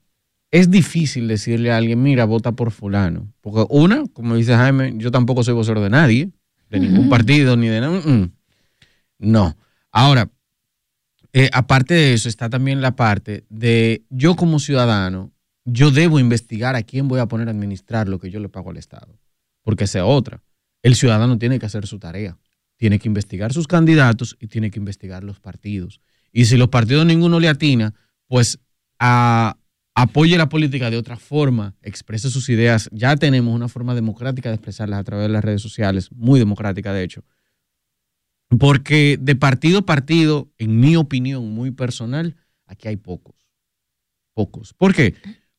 Es 0.51 0.69
difícil 0.69 1.27
decirle 1.27 1.71
a 1.71 1.77
alguien, 1.77 2.01
mira, 2.01 2.25
vota 2.25 2.51
por 2.51 2.71
fulano. 2.71 3.33
Porque 3.41 3.65
una, 3.69 4.05
como 4.13 4.35
dice 4.35 4.55
Jaime, 4.55 4.93
yo 4.97 5.09
tampoco 5.09 5.43
soy 5.43 5.55
vocero 5.55 5.81
de 5.81 5.89
nadie, 5.89 6.29
de 6.69 6.79
ningún 6.79 7.09
partido, 7.09 7.57
ni 7.57 7.67
de 7.67 7.81
nada. 7.81 7.99
mm, 7.99 8.09
mm. 8.09 8.31
No. 9.19 9.57
Ahora, 9.91 10.29
eh, 11.33 11.49
aparte 11.51 11.93
de 11.93 12.13
eso, 12.13 12.29
está 12.29 12.49
también 12.49 12.81
la 12.81 12.95
parte 12.95 13.45
de 13.49 14.03
yo 14.09 14.35
como 14.35 14.59
ciudadano, 14.59 15.31
yo 15.65 15.91
debo 15.91 16.19
investigar 16.19 16.75
a 16.75 16.83
quién 16.83 17.07
voy 17.07 17.19
a 17.19 17.25
poner 17.27 17.47
a 17.47 17.51
administrar 17.51 18.07
lo 18.07 18.19
que 18.19 18.29
yo 18.29 18.39
le 18.39 18.49
pago 18.49 18.69
al 18.69 18.77
Estado. 18.77 19.19
Porque 19.63 19.85
es 19.85 19.95
otra. 19.95 20.41
El 20.81 20.95
ciudadano 20.95 21.37
tiene 21.37 21.57
que 21.59 21.65
hacer 21.65 21.87
su 21.87 21.99
tarea. 21.99 22.37
Tiene 22.77 22.99
que 22.99 23.07
investigar 23.07 23.53
sus 23.53 23.67
candidatos 23.67 24.35
y 24.39 24.47
tiene 24.47 24.69
que 24.71 24.79
investigar 24.79 25.23
los 25.23 25.39
partidos. 25.39 26.01
Y 26.31 26.45
si 26.45 26.57
los 26.57 26.67
partidos 26.67 27.05
ninguno 27.05 27.39
le 27.39 27.47
atina, 27.47 27.93
pues 28.27 28.59
a- 28.99 29.55
apoye 29.95 30.37
la 30.37 30.49
política 30.49 30.89
de 30.89 30.97
otra 30.97 31.15
forma, 31.15 31.75
exprese 31.81 32.29
sus 32.29 32.49
ideas. 32.49 32.89
Ya 32.91 33.15
tenemos 33.15 33.55
una 33.55 33.69
forma 33.69 33.95
democrática 33.95 34.49
de 34.49 34.55
expresarlas 34.55 34.99
a 34.99 35.03
través 35.03 35.27
de 35.27 35.33
las 35.33 35.43
redes 35.43 35.61
sociales, 35.61 36.11
muy 36.11 36.39
democrática 36.39 36.91
de 36.91 37.03
hecho. 37.03 37.23
Porque 38.59 39.17
de 39.19 39.35
partido 39.35 39.79
a 39.79 39.85
partido, 39.85 40.49
en 40.57 40.79
mi 40.79 40.95
opinión 40.95 41.53
muy 41.53 41.71
personal, 41.71 42.35
aquí 42.65 42.87
hay 42.87 42.97
pocos. 42.97 43.35
Pocos. 44.33 44.73
¿Por 44.73 44.93
qué? 44.93 45.15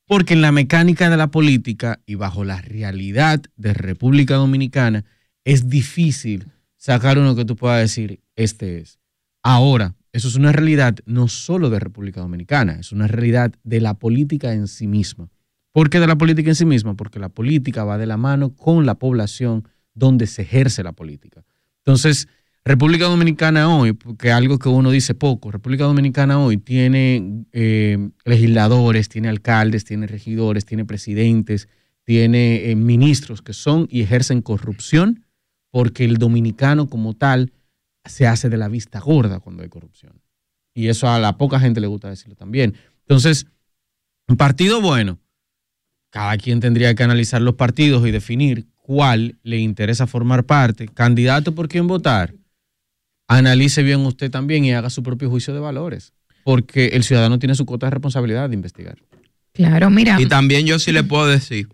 Porque 0.06 0.34
en 0.34 0.42
la 0.42 0.52
mecánica 0.52 1.08
de 1.08 1.16
la 1.16 1.30
política 1.30 2.00
y 2.06 2.16
bajo 2.16 2.44
la 2.44 2.60
realidad 2.60 3.42
de 3.56 3.72
República 3.72 4.34
Dominicana 4.34 5.04
es 5.44 5.68
difícil 5.68 6.46
sacar 6.76 7.18
uno 7.18 7.34
que 7.34 7.44
tú 7.44 7.56
puedas 7.56 7.80
decir, 7.80 8.20
este 8.36 8.78
es. 8.78 8.98
Ahora, 9.42 9.94
eso 10.12 10.28
es 10.28 10.36
una 10.36 10.52
realidad 10.52 10.96
no 11.06 11.28
solo 11.28 11.70
de 11.70 11.80
República 11.80 12.20
Dominicana, 12.20 12.74
es 12.74 12.92
una 12.92 13.06
realidad 13.06 13.52
de 13.62 13.80
la 13.80 13.94
política 13.94 14.52
en 14.52 14.68
sí 14.68 14.86
misma. 14.86 15.28
¿Por 15.72 15.90
qué 15.90 15.98
de 15.98 16.06
la 16.06 16.16
política 16.16 16.50
en 16.50 16.54
sí 16.54 16.64
misma? 16.64 16.94
Porque 16.94 17.18
la 17.18 17.30
política 17.30 17.84
va 17.84 17.98
de 17.98 18.06
la 18.06 18.16
mano 18.16 18.54
con 18.54 18.86
la 18.86 18.94
población 18.94 19.66
donde 19.92 20.26
se 20.26 20.42
ejerce 20.42 20.84
la 20.84 20.92
política. 20.92 21.44
Entonces, 21.78 22.28
República 22.66 23.04
Dominicana 23.04 23.68
hoy, 23.68 23.92
porque 23.92 24.32
algo 24.32 24.58
que 24.58 24.70
uno 24.70 24.90
dice 24.90 25.14
poco, 25.14 25.50
República 25.50 25.84
Dominicana 25.84 26.38
hoy 26.38 26.56
tiene 26.56 27.44
eh, 27.52 28.08
legisladores, 28.24 29.10
tiene 29.10 29.28
alcaldes, 29.28 29.84
tiene 29.84 30.06
regidores, 30.06 30.64
tiene 30.64 30.86
presidentes, 30.86 31.68
tiene 32.04 32.70
eh, 32.70 32.74
ministros 32.74 33.42
que 33.42 33.52
son 33.52 33.86
y 33.90 34.00
ejercen 34.00 34.40
corrupción 34.40 35.26
porque 35.70 36.04
el 36.04 36.16
dominicano 36.16 36.88
como 36.88 37.14
tal 37.14 37.52
se 38.06 38.26
hace 38.26 38.48
de 38.48 38.56
la 38.56 38.68
vista 38.68 38.98
gorda 38.98 39.40
cuando 39.40 39.62
hay 39.62 39.68
corrupción. 39.68 40.22
Y 40.72 40.88
eso 40.88 41.08
a 41.08 41.18
la 41.18 41.36
poca 41.36 41.60
gente 41.60 41.80
le 41.80 41.86
gusta 41.86 42.08
decirlo 42.08 42.34
también. 42.34 42.74
Entonces, 43.00 43.46
un 44.26 44.36
partido 44.38 44.80
bueno, 44.80 45.18
cada 46.10 46.38
quien 46.38 46.60
tendría 46.60 46.94
que 46.94 47.02
analizar 47.02 47.42
los 47.42 47.56
partidos 47.56 48.06
y 48.06 48.10
definir 48.10 48.68
cuál 48.76 49.38
le 49.42 49.58
interesa 49.58 50.06
formar 50.06 50.44
parte, 50.44 50.88
candidato 50.88 51.54
por 51.54 51.68
quién 51.68 51.86
votar. 51.86 52.34
Analice 53.28 53.82
bien 53.82 54.00
usted 54.00 54.30
también 54.30 54.64
y 54.64 54.72
haga 54.72 54.90
su 54.90 55.02
propio 55.02 55.30
juicio 55.30 55.54
de 55.54 55.60
valores, 55.60 56.12
porque 56.44 56.88
el 56.88 57.04
ciudadano 57.04 57.38
tiene 57.38 57.54
su 57.54 57.64
cuota 57.66 57.86
de 57.86 57.90
responsabilidad 57.90 58.48
de 58.48 58.54
investigar. 58.54 58.98
Claro, 59.52 59.88
mira. 59.90 60.20
Y 60.20 60.26
también 60.26 60.66
yo 60.66 60.78
sí 60.78 60.92
le 60.92 61.04
puedo 61.04 61.26
decir, 61.26 61.68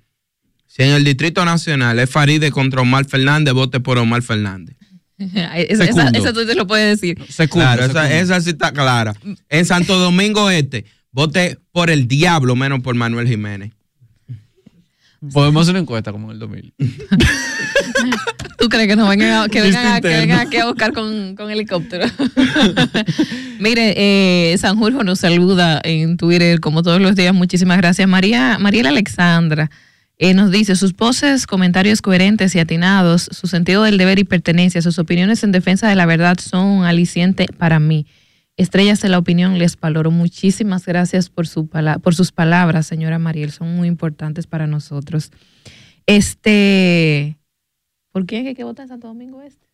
si 0.66 0.82
en 0.82 0.90
el 0.90 1.04
Distrito 1.04 1.44
Nacional 1.44 1.98
es 1.98 2.10
Faride 2.10 2.50
contra 2.50 2.82
Omar 2.82 3.04
Fernández, 3.06 3.54
vote 3.54 3.80
por 3.80 3.98
Omar 3.98 4.22
Fernández. 4.22 4.76
esa, 5.18 5.58
esa, 5.58 5.86
Secundo. 5.86 6.18
esa 6.18 6.32
tú 6.32 6.46
te 6.46 6.54
lo 6.54 6.66
puedes 6.66 7.00
decir. 7.00 7.18
claro, 7.50 7.84
esa, 7.84 8.12
esa 8.12 8.40
sí 8.40 8.50
está 8.50 8.72
clara. 8.72 9.14
En 9.48 9.66
Santo 9.66 9.98
Domingo 9.98 10.50
Este, 10.50 10.84
vote 11.12 11.58
por 11.72 11.90
el 11.90 12.06
diablo, 12.08 12.56
menos 12.56 12.80
por 12.80 12.94
Manuel 12.94 13.28
Jiménez. 13.28 13.72
Podemos 15.32 15.62
hacer 15.62 15.72
una 15.74 15.80
encuesta 15.80 16.12
como 16.12 16.28
en 16.28 16.32
el 16.32 16.38
2000. 16.38 16.74
¿Tú 18.59 18.69
crees 18.69 18.88
que 18.88 18.97
nos 18.97 19.09
vengan 19.09 19.43
a, 19.43 19.49
que 19.49 19.61
vengan, 19.61 19.87
a, 19.87 20.01
que 20.01 20.09
vengan 20.09 20.40
aquí 20.40 20.57
a 20.59 20.66
buscar 20.66 20.93
con, 20.93 21.35
con 21.35 21.51
helicóptero? 21.51 22.07
Mire, 23.59 23.95
eh, 23.97 24.59
Sanjurjo 24.59 25.05
nos 25.05 25.21
saluda 25.21 25.81
en 25.83 26.16
Twitter 26.16 26.61
como 26.61 26.83
todos 26.83 27.01
los 27.01 27.16
días. 27.16 27.35
Muchísimas 27.35 27.79
gracias. 27.79 28.09
María, 28.09 28.59
Mariela 28.59 28.90
Alexandra 28.90 29.71
eh, 30.23 30.35
nos 30.35 30.51
dice 30.51 30.77
sus 30.77 30.93
poses, 30.93 31.47
comentarios 31.47 32.03
coherentes 32.03 32.55
y 32.55 32.59
atinados, 32.59 33.31
su 33.33 33.47
sentido 33.47 33.85
del 33.85 33.97
deber 33.97 34.19
y 34.19 34.25
pertenencia, 34.25 34.83
sus 34.83 34.99
opiniones 34.99 35.43
en 35.45 35.51
defensa 35.51 35.88
de 35.88 35.97
la 35.97 36.05
verdad 36.05 36.37
son 36.38 36.66
un 36.66 36.85
aliciente 36.85 37.47
para 37.57 37.81
mí. 37.81 38.07
Estrellas 38.59 39.01
de 39.01 39.09
la 39.09 39.16
opinión 39.16 39.59
les 39.59 39.81
valoro. 39.81 40.11
Muchísimas 40.11 40.85
gracias 40.85 41.31
por, 41.31 41.49
su 41.49 41.71
por 42.03 42.14
sus 42.14 42.33
palabras, 42.33 42.87
señora 42.87 43.19
Mariel. 43.19 43.51
Son 43.51 43.75
muy 43.75 43.88
importantes 43.88 44.47
para 44.47 44.66
nosotros. 44.66 45.31
Este, 46.05 47.38
¿por 48.12 48.27
quién 48.27 48.40
es 48.40 48.44
que 48.44 48.49
hay 48.51 48.55
que 48.55 48.64
votar 48.64 48.85
en 48.85 48.88
Santo 48.90 49.09
Domingo 49.09 49.42
Este? 49.42 49.66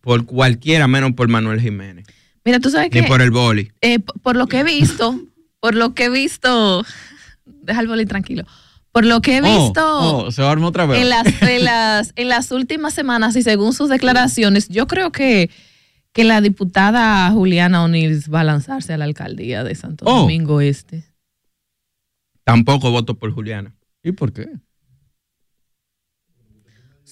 Por 0.00 0.24
cualquiera, 0.26 0.88
menos 0.88 1.12
por 1.12 1.28
Manuel 1.28 1.60
Jiménez. 1.60 2.06
Mira, 2.44 2.58
tú 2.60 2.70
sabes 2.70 2.90
que 2.90 3.02
Ni 3.02 3.06
por 3.08 3.22
el 3.22 3.30
boli. 3.30 3.70
eh, 3.82 3.98
por 4.00 4.36
lo 4.36 4.46
que 4.48 4.60
he 4.60 4.64
visto, 4.64 5.20
por 5.60 5.74
lo 5.74 5.94
que 5.94 6.04
he 6.06 6.10
visto, 6.10 6.84
deja 7.44 7.80
el 7.80 7.86
boli 7.88 8.06
tranquilo. 8.06 8.44
Por 8.90 9.06
lo 9.06 9.20
que 9.22 9.36
he 9.38 9.40
Oh, 9.42 9.44
visto 9.64 9.82
oh, 10.26 10.30
se 10.30 10.42
va 10.42 10.48
a 10.48 10.52
armar 10.52 10.68
otra 10.68 10.86
vez. 10.86 11.00
en 11.00 11.08
las, 11.08 11.26
en 11.42 11.64
las, 11.64 12.12
en 12.16 12.28
las 12.28 12.50
últimas 12.50 12.92
semanas 12.94 13.36
y 13.36 13.42
según 13.42 13.72
sus 13.72 13.88
declaraciones, 13.88 14.68
yo 14.68 14.86
creo 14.86 15.12
que, 15.12 15.50
que 16.12 16.24
la 16.24 16.40
diputada 16.40 17.30
Juliana 17.30 17.84
O'Neill 17.84 18.22
va 18.34 18.40
a 18.40 18.44
lanzarse 18.44 18.92
a 18.92 18.98
la 18.98 19.04
alcaldía 19.04 19.62
de 19.64 19.74
Santo 19.74 20.04
Oh. 20.06 20.20
Domingo 20.22 20.60
Este. 20.60 21.04
Tampoco 22.44 22.90
voto 22.90 23.14
por 23.14 23.30
Juliana. 23.32 23.74
¿Y 24.02 24.12
por 24.12 24.32
qué? 24.32 24.48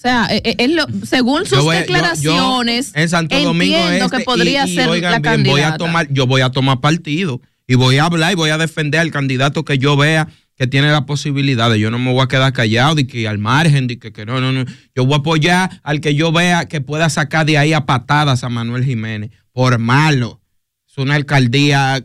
O 0.01 0.07
sea, 0.09 0.25
eh, 0.31 0.41
eh, 0.43 0.55
él 0.57 0.79
según 1.05 1.45
sus 1.45 1.59
voy 1.59 1.75
a- 1.75 1.81
yo- 1.81 1.85
yo 1.85 1.93
declaraciones, 1.93 2.91
en 2.95 3.07
Santo 3.07 3.39
Domingo 3.39 3.75
entiendo 3.77 4.05
Este 4.05 4.17
que 4.17 4.23
podría 4.23 4.65
y- 4.65 4.71
y 4.71 4.75
ser 4.75 4.89
oigan 4.89 5.21
la 5.21 5.35
bien, 5.35 5.43
voy 5.43 5.61
a 5.61 5.77
tomar, 5.77 6.07
yo 6.11 6.25
voy 6.25 6.41
a 6.41 6.49
tomar 6.49 6.79
partido 6.79 7.39
y 7.67 7.75
voy 7.75 7.99
a 7.99 8.05
hablar 8.05 8.31
y 8.31 8.35
voy 8.35 8.49
a 8.49 8.57
defender 8.57 8.99
al 8.99 9.11
candidato 9.11 9.63
que 9.63 9.77
yo 9.77 9.95
vea 9.95 10.27
que 10.57 10.65
tiene 10.65 10.91
la 10.91 11.05
posibilidad 11.05 11.69
de 11.69 11.79
yo 11.79 11.91
no 11.91 11.99
me 11.99 12.11
voy 12.11 12.21
a 12.23 12.27
quedar 12.27 12.51
callado 12.51 12.97
y 12.99 13.05
que 13.05 13.27
al 13.27 13.37
margen 13.37 13.85
de 13.85 13.99
que, 13.99 14.11
que 14.11 14.25
no, 14.25 14.41
no, 14.41 14.51
no. 14.51 14.65
Yo 14.95 15.05
voy 15.05 15.13
a 15.13 15.17
apoyar 15.17 15.79
al 15.83 16.01
que 16.01 16.15
yo 16.15 16.31
vea 16.31 16.65
que 16.65 16.81
pueda 16.81 17.07
sacar 17.11 17.45
de 17.45 17.59
ahí 17.59 17.71
a 17.73 17.85
patadas 17.85 18.43
a 18.43 18.49
Manuel 18.49 18.83
Jiménez 18.83 19.29
por 19.51 19.77
malo. 19.77 20.41
Es 20.89 20.97
una 20.97 21.13
alcaldía 21.13 22.03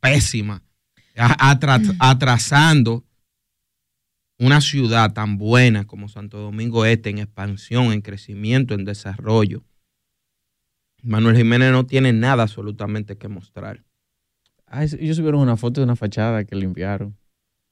pésima, 0.00 0.60
atrasando 1.98 3.04
una 4.38 4.60
ciudad 4.60 5.12
tan 5.12 5.36
buena 5.36 5.86
como 5.86 6.08
Santo 6.08 6.38
Domingo 6.38 6.84
Este 6.84 7.10
en 7.10 7.18
expansión, 7.18 7.92
en 7.92 8.00
crecimiento, 8.00 8.74
en 8.74 8.84
desarrollo. 8.84 9.64
Manuel 11.02 11.36
Jiménez 11.36 11.72
no 11.72 11.86
tiene 11.86 12.12
nada 12.12 12.44
absolutamente 12.44 13.16
que 13.16 13.28
mostrar. 13.28 13.84
Ah, 14.66 14.84
ellos 14.84 15.16
subieron 15.16 15.40
una 15.40 15.56
foto 15.56 15.80
de 15.80 15.84
una 15.84 15.96
fachada 15.96 16.44
que 16.44 16.56
limpiaron. 16.56 17.16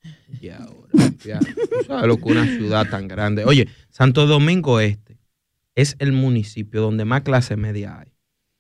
Y 0.41 0.51
ahora, 0.51 0.89
ya, 1.25 1.41
tú 1.41 1.85
sabes 1.87 2.07
lo 2.07 2.17
que 2.17 2.25
una 2.25 2.47
ciudad 2.47 2.89
tan 2.89 3.09
grande. 3.09 3.45
Oye, 3.45 3.69
Santo 3.91 4.27
Domingo 4.27 4.79
Este 4.79 5.19
es 5.75 5.97
el 5.99 6.13
municipio 6.13 6.81
donde 6.81 7.05
más 7.05 7.23
clase 7.23 7.57
media 7.57 7.99
hay. 7.99 8.13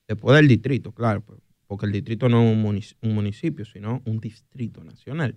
Después 0.08 0.36
del 0.36 0.48
distrito, 0.48 0.92
claro, 0.92 1.22
pues, 1.22 1.40
porque 1.66 1.86
el 1.86 1.92
distrito 1.92 2.28
no 2.28 2.42
es 2.42 2.96
un 3.00 3.14
municipio, 3.14 3.64
sino 3.64 4.02
un 4.04 4.20
distrito 4.20 4.84
nacional. 4.84 5.36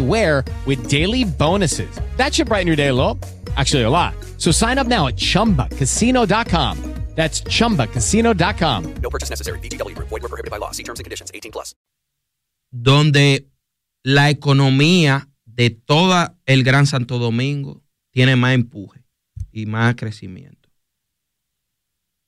anywhere 0.00 0.44
with 0.66 0.88
daily 0.88 1.24
bonuses. 1.24 1.88
That 2.16 2.34
should 2.34 2.48
brighten 2.48 2.66
your 2.66 2.76
day 2.76 2.88
a 2.88 2.94
little. 2.94 3.18
Actually, 3.56 3.84
a 3.84 3.90
lot. 3.90 4.14
So 4.38 4.50
sign 4.52 4.78
up 4.78 4.86
now 4.86 5.06
at 5.08 5.16
chumbacasino.com. 5.16 6.78
That's 7.16 7.40
chumbacasino.com. 7.44 8.94
No 9.02 9.08
purchase 9.10 9.30
necessary. 9.30 9.58
VGW 9.60 9.94
Group. 9.94 10.08
Void 10.10 10.22
were 10.22 10.28
prohibited 10.28 10.50
by 10.50 10.58
law. 10.58 10.70
See 10.72 10.82
terms 10.82 11.00
and 11.00 11.04
conditions. 11.04 11.30
18 11.32 11.50
plus. 11.52 11.74
donde 12.72 13.48
la 14.02 14.28
economía 14.28 15.30
de 15.46 15.70
todo 15.70 16.36
el 16.44 16.62
Gran 16.62 16.86
Santo 16.86 17.18
Domingo 17.18 17.82
tiene 18.12 18.36
más 18.36 18.54
empuje 18.54 19.02
y 19.50 19.64
más 19.64 19.94
crecimiento. 19.94 20.68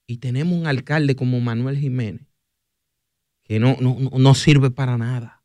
Y 0.06 0.18
tenemos 0.18 0.58
un 0.58 0.66
alcalde 0.66 1.16
como 1.16 1.38
Manuel 1.40 1.76
Jiménez 1.76 2.26
que 3.44 3.58
no, 3.58 3.76
no- 3.80 4.10
no 4.16 4.34
sirve 4.34 4.70
para 4.70 4.96
nada. 4.96 5.37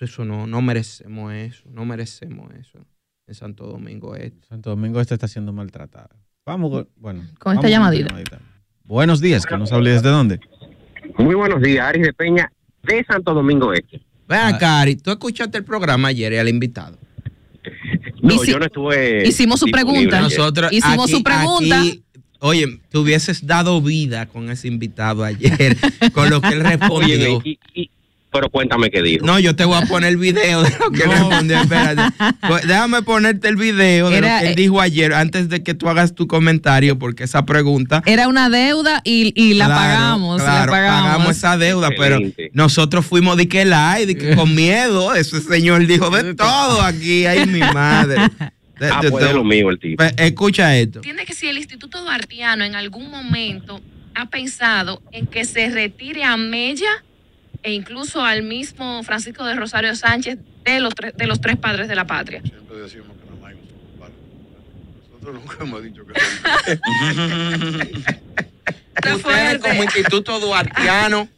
Eso 0.00 0.24
no, 0.24 0.46
no 0.46 0.62
merecemos 0.62 1.32
eso, 1.32 1.64
no 1.70 1.84
merecemos 1.84 2.50
eso 2.58 2.78
en 3.26 3.34
Santo 3.34 3.66
Domingo 3.66 4.16
Este. 4.16 4.46
Santo 4.48 4.70
Domingo 4.70 5.00
Este 5.00 5.14
está 5.14 5.28
siendo 5.28 5.52
maltratada. 5.52 6.08
Vamos, 6.46 6.70
con- 6.70 6.88
bueno. 6.96 7.22
Con 7.38 7.54
esta 7.54 7.68
llamadita. 7.68 8.14
Buenos 8.84 9.20
días, 9.20 9.44
que 9.46 9.56
nos 9.56 9.70
hable 9.72 9.90
desde 9.90 10.08
dónde. 10.08 10.40
Muy 11.18 11.34
buenos 11.34 11.60
días, 11.62 11.86
Aris 11.86 12.02
de 12.06 12.12
Peña, 12.14 12.50
de 12.82 13.04
Santo 13.04 13.34
Domingo 13.34 13.72
Este. 13.72 14.00
Vean, 14.26 14.56
Cari, 14.58 14.96
tú 14.96 15.10
escuchaste 15.10 15.58
el 15.58 15.64
programa 15.64 16.08
ayer 16.08 16.32
y 16.32 16.38
al 16.38 16.48
invitado. 16.48 16.96
No, 18.22 18.34
Hici- 18.36 18.46
yo 18.52 18.58
no 18.58 18.64
estuve. 18.66 19.26
hicimos 19.28 19.60
su 19.60 19.66
pregunta. 19.66 20.20
Nosotros 20.20 20.72
Hicimos 20.72 21.04
aquí- 21.06 21.12
su 21.12 21.22
pregunta. 21.22 21.78
aquí, 21.80 22.02
oye, 22.38 22.80
te 22.88 22.98
hubieses 22.98 23.46
dado 23.46 23.80
vida 23.82 24.26
con 24.26 24.50
ese 24.50 24.68
invitado 24.68 25.24
ayer, 25.24 25.76
con 26.14 26.30
lo 26.30 26.40
que 26.40 26.48
él 26.48 26.60
respondió. 26.60 27.42
Y- 27.74 27.89
pero 28.32 28.48
cuéntame 28.50 28.90
qué 28.90 29.02
dijo. 29.02 29.26
No, 29.26 29.38
yo 29.38 29.56
te 29.56 29.64
voy 29.64 29.76
a 29.82 29.86
poner 29.86 30.10
el 30.10 30.16
video 30.16 30.62
de 30.62 30.70
lo 30.78 30.90
que 30.90 31.02
él 31.02 31.10
respondió. 31.10 31.60
Espérate. 31.60 32.02
Pues 32.46 32.66
déjame 32.66 33.02
ponerte 33.02 33.48
el 33.48 33.56
video 33.56 34.08
de 34.10 34.18
Era, 34.18 34.34
lo 34.36 34.40
que 34.42 34.46
él 34.46 34.52
eh, 34.52 34.56
dijo 34.62 34.80
ayer 34.80 35.12
antes 35.14 35.48
de 35.48 35.62
que 35.62 35.74
tú 35.74 35.88
hagas 35.88 36.14
tu 36.14 36.26
comentario, 36.26 36.98
porque 36.98 37.24
esa 37.24 37.44
pregunta. 37.44 38.02
Era 38.06 38.28
una 38.28 38.48
deuda 38.50 39.00
y, 39.04 39.32
y 39.34 39.54
la 39.54 39.66
Claro, 39.66 39.80
pagamos. 39.80 40.42
claro, 40.42 40.72
la 40.72 40.78
pagamos. 40.78 41.36
esa 41.36 41.56
deuda, 41.58 41.90
pero 41.96 42.18
nosotros 42.52 43.04
fuimos 43.06 43.36
de 43.36 43.48
que 43.48 43.64
la 43.64 43.96
de 43.98 44.16
que 44.16 44.34
con 44.36 44.54
miedo. 44.54 45.14
Ese 45.14 45.40
señor 45.40 45.86
dijo 45.86 46.10
de 46.10 46.34
todo 46.34 46.82
aquí. 46.82 47.26
Ay, 47.26 47.46
mi 47.46 47.60
madre. 47.60 48.16
De- 48.16 48.50
Ah, 48.90 49.00
de- 49.02 49.10
pues 49.10 49.22
de- 49.26 49.34
lo 49.34 49.44
mío 49.44 49.68
el 49.68 49.78
tipo. 49.78 49.96
Pues, 49.98 50.14
Escucha 50.16 50.74
esto. 50.74 51.00
Entiende 51.00 51.26
que 51.26 51.34
si 51.34 51.46
el 51.48 51.58
Instituto 51.58 52.00
Duartiano 52.02 52.64
en 52.64 52.74
algún 52.74 53.10
momento 53.10 53.78
ha 54.14 54.30
pensado 54.30 55.02
en 55.12 55.26
que 55.26 55.44
se 55.44 55.68
retire 55.68 56.24
a 56.24 56.38
Mella 56.38 56.88
e 57.62 57.72
incluso 57.72 58.22
al 58.22 58.42
mismo 58.42 59.02
Francisco 59.02 59.44
de 59.44 59.54
Rosario 59.54 59.94
Sánchez 59.94 60.38
de 60.64 60.80
los, 60.80 60.94
tres- 60.94 61.14
de 61.16 61.26
los 61.26 61.40
tres 61.40 61.56
padres 61.56 61.88
de 61.88 61.94
la 61.94 62.06
patria. 62.06 62.42
Nosotros 65.22 65.34
nunca 65.34 65.56
hemos 65.60 65.82
dicho 65.82 66.02
que 66.06 66.12
Ustedes 69.14 69.58
como 69.60 69.82
Instituto 69.84 70.40
Duartiano 70.40 71.28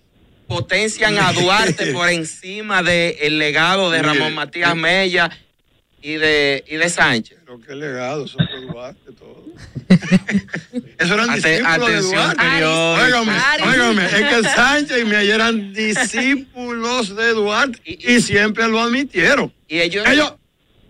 potencian 0.47 1.19
a 1.19 1.33
Duarte 1.33 1.93
por 1.93 2.09
encima 2.09 2.83
del 2.83 3.39
legado 3.39 3.91
de 3.91 4.03
Ramón 4.03 4.35
Matías 4.35 4.75
Mella 4.77 5.31
y 6.03 6.15
de, 6.15 6.65
y 6.69 6.77
de 6.77 6.89
Sánchez. 6.91 7.39
Pero 7.45 7.61
qué 7.61 7.75
legado, 7.75 8.25
eso 8.25 8.37
fue 8.39 8.61
Duarte. 8.67 9.12
Eso 10.99 11.15
eran 11.15 11.31
Ate- 11.31 11.61
discípulos 11.61 11.89
de 11.89 12.01
Duarte. 12.01 12.47
Óigame, 12.65 13.33
óigame, 13.65 14.05
es 14.07 14.13
que 14.13 14.49
Sánchez 14.55 15.03
y 15.03 15.05
Meyer 15.05 15.35
eran 15.35 15.73
discípulos 15.73 17.17
de 17.17 17.33
Duarte 17.33 17.81
y, 17.85 18.21
siempre 18.21 18.69
lo 18.69 18.81
admitieron. 18.81 19.53
Y 19.69 19.81
ellos, 19.81 20.05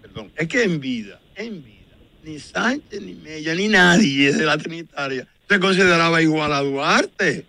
perdón, 0.00 0.32
es 0.36 0.48
que 0.48 0.62
en 0.64 0.80
vida, 0.80 1.20
en 1.36 1.62
vida, 1.64 1.96
ni 2.24 2.38
Sánchez, 2.38 3.00
ni 3.00 3.14
Mella, 3.14 3.54
ni 3.54 3.68
nadie 3.68 4.32
de 4.32 4.44
la 4.44 4.58
Trinitaria 4.58 5.26
se 5.48 5.60
consideraba 5.60 6.22
igual 6.22 6.52
a 6.52 6.60
Duarte. 6.60 7.44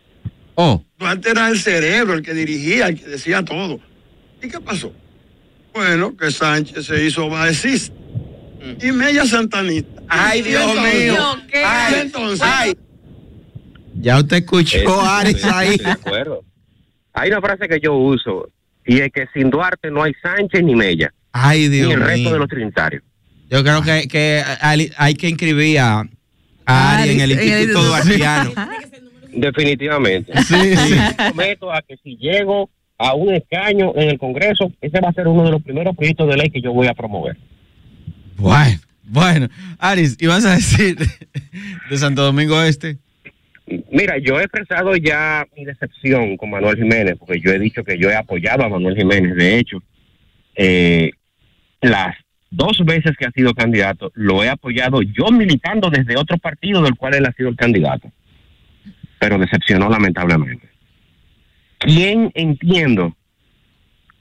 Oh. 0.55 0.83
Duarte 0.97 1.31
era 1.31 1.49
el 1.49 1.59
cerebro, 1.59 2.13
el 2.13 2.21
que 2.21 2.33
dirigía, 2.33 2.87
el 2.87 2.99
que 2.99 3.07
decía 3.07 3.43
todo. 3.43 3.79
¿Y 4.41 4.49
qué 4.49 4.59
pasó? 4.59 4.93
Bueno, 5.73 6.15
que 6.15 6.29
Sánchez 6.29 6.85
se 6.85 7.03
hizo 7.03 7.29
baecista 7.29 7.95
y 8.81 8.91
Mella 8.91 9.25
santanista. 9.25 10.02
Ay, 10.15 10.41
Dios 10.41 10.75
mío. 10.75 11.15
y 11.53 11.57
Ay, 11.65 11.93
entonces, 12.01 12.41
ay. 12.41 12.77
Ya 13.95 14.17
usted 14.19 14.37
escuchó, 14.37 14.77
Eso, 14.77 15.01
Aris, 15.01 15.43
ahí. 15.45 15.77
de 15.77 15.91
acuerdo. 15.91 16.43
Hay 17.13 17.29
una 17.29 17.41
frase 17.41 17.67
que 17.67 17.79
yo 17.79 17.93
uso 17.95 18.49
y 18.85 18.99
es 18.99 19.11
que 19.11 19.25
sin 19.33 19.49
Duarte 19.49 19.91
no 19.91 20.03
hay 20.03 20.13
Sánchez 20.21 20.63
ni 20.63 20.75
Mella. 20.75 21.13
Ay, 21.31 21.67
Dios 21.69 21.87
ni 21.87 21.93
el 21.93 22.01
resto 22.01 22.17
mío. 22.21 22.33
de 22.33 22.39
los 22.39 22.47
trinitarios. 22.49 23.03
Yo 23.49 23.63
creo 23.63 23.81
que, 23.81 24.07
que 24.07 24.43
hay, 24.61 24.91
hay 24.97 25.13
que 25.13 25.29
inscribir 25.29 25.79
a, 25.79 26.03
a 26.65 26.97
Ari 26.97 27.11
en 27.11 27.19
el 27.21 27.31
Instituto 27.31 27.83
Duartiano. 27.83 28.51
Definitivamente. 29.31 30.31
Sí, 30.43 30.75
sí. 30.75 30.95
Prometo 31.17 31.71
a 31.71 31.81
que 31.81 31.97
si 32.03 32.17
llego 32.17 32.69
a 32.97 33.13
un 33.15 33.33
escaño 33.33 33.93
en 33.95 34.09
el 34.09 34.19
Congreso, 34.19 34.71
ese 34.81 34.99
va 34.99 35.09
a 35.09 35.13
ser 35.13 35.27
uno 35.27 35.43
de 35.43 35.51
los 35.51 35.61
primeros 35.61 35.95
proyectos 35.95 36.27
de 36.29 36.37
ley 36.37 36.49
que 36.49 36.61
yo 36.61 36.71
voy 36.73 36.87
a 36.87 36.93
promover. 36.93 37.37
Bueno, 38.37 38.79
bueno. 39.03 39.49
Aris, 39.79 40.17
¿y 40.19 40.27
vas 40.27 40.45
a 40.45 40.55
decir 40.55 40.97
de 41.89 41.97
Santo 41.97 42.23
Domingo 42.23 42.61
Este? 42.61 42.97
Mira, 43.91 44.17
yo 44.17 44.39
he 44.39 44.43
expresado 44.43 44.95
ya 44.97 45.45
mi 45.55 45.65
decepción 45.65 46.35
con 46.35 46.49
Manuel 46.49 46.77
Jiménez, 46.77 47.15
porque 47.17 47.39
yo 47.39 47.51
he 47.51 47.59
dicho 47.59 47.83
que 47.83 47.97
yo 47.97 48.09
he 48.09 48.15
apoyado 48.15 48.63
a 48.63 48.69
Manuel 48.69 48.95
Jiménez. 48.95 49.35
De 49.35 49.57
hecho, 49.57 49.81
eh, 50.55 51.11
las 51.81 52.15
dos 52.49 52.83
veces 52.85 53.13
que 53.17 53.25
ha 53.25 53.31
sido 53.31 53.53
candidato, 53.53 54.11
lo 54.15 54.43
he 54.43 54.49
apoyado 54.49 55.01
yo 55.01 55.31
militando 55.31 55.89
desde 55.89 56.17
otro 56.17 56.37
partido 56.37 56.81
del 56.81 56.95
cual 56.95 57.15
él 57.15 57.25
ha 57.25 57.33
sido 57.33 57.49
el 57.49 57.55
candidato. 57.55 58.11
Pero 59.19 59.37
decepcionó 59.37 59.89
lamentablemente. 59.89 60.69
¿Quién 61.79 62.31
entiendo 62.35 63.15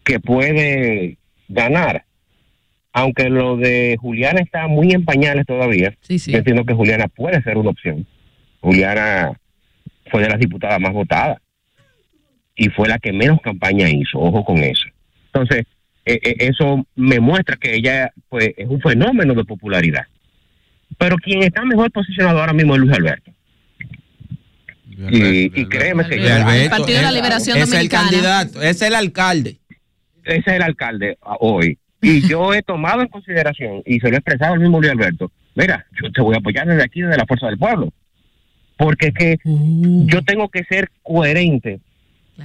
que 0.04 0.18
puede 0.20 1.18
ganar? 1.48 2.04
Aunque 2.92 3.30
lo 3.30 3.56
de 3.56 3.96
Juliana 4.00 4.40
está 4.40 4.66
muy 4.68 4.92
en 4.92 5.04
pañales 5.04 5.46
todavía, 5.46 5.94
yo 6.08 6.38
entiendo 6.38 6.64
que 6.64 6.74
Juliana 6.74 7.08
puede 7.08 7.42
ser 7.42 7.56
una 7.56 7.70
opción. 7.70 8.06
Juliana 8.60 9.32
fue 10.10 10.22
de 10.22 10.28
las 10.28 10.38
diputadas 10.38 10.78
más 10.78 10.92
votadas 10.92 11.38
y 12.54 12.68
fue 12.68 12.88
la 12.88 12.98
que 12.98 13.12
menos 13.12 13.40
campaña 13.40 13.88
hizo, 13.88 14.18
ojo 14.18 14.44
con 14.44 14.58
eso. 14.58 14.84
Entonces, 15.32 15.64
eh, 16.04 16.18
eh, 16.22 16.36
eso 16.40 16.86
me 16.94 17.18
muestra 17.18 17.56
que 17.56 17.74
ella 17.74 18.12
pues, 18.28 18.50
es 18.56 18.68
un 18.68 18.80
fenómeno 18.80 19.34
de 19.34 19.44
popularidad. 19.44 20.02
Pero 20.98 21.16
quien 21.16 21.42
está 21.42 21.64
mejor 21.64 21.90
posicionado 21.90 22.40
ahora 22.40 22.52
mismo 22.52 22.74
es 22.74 22.80
Luis 22.82 22.92
Alberto. 22.92 23.32
Y, 25.10 25.44
y 25.60 25.66
créeme 25.66 26.06
que 26.06 26.30
Alberto, 26.30 26.70
Partido 26.76 26.98
de 26.98 27.02
la 27.02 27.08
es- 27.08 27.14
Liberación 27.14 27.56
es 27.58 27.70
Dominicana. 27.70 28.02
el 28.02 28.10
candidato, 28.10 28.62
es 28.62 28.82
el 28.82 28.94
alcalde. 28.94 29.58
ese 30.24 30.38
es 30.38 30.46
el 30.48 30.62
alcalde 30.62 31.16
ah, 31.22 31.36
hoy. 31.40 31.78
Y 32.02 32.26
yo 32.28 32.52
he 32.52 32.62
tomado 32.62 33.00
en 33.02 33.08
consideración 33.08 33.82
y 33.86 34.00
se 34.00 34.08
lo 34.08 34.14
he 34.16 34.18
expresado 34.18 34.54
al 34.54 34.60
mismo 34.60 34.80
Luis 34.80 34.92
Alberto. 34.92 35.30
Mira, 35.54 35.86
yo 36.02 36.10
te 36.10 36.20
voy 36.20 36.34
a 36.34 36.38
apoyar 36.38 36.66
desde 36.66 36.82
aquí, 36.82 37.00
desde 37.00 37.16
la 37.16 37.26
Fuerza 37.26 37.46
del 37.46 37.58
Pueblo. 37.58 37.92
Porque 38.76 39.08
es 39.08 39.14
que 39.14 39.38
yo 39.44 40.22
tengo 40.22 40.48
que 40.48 40.64
ser 40.64 40.90
coherente 41.02 41.78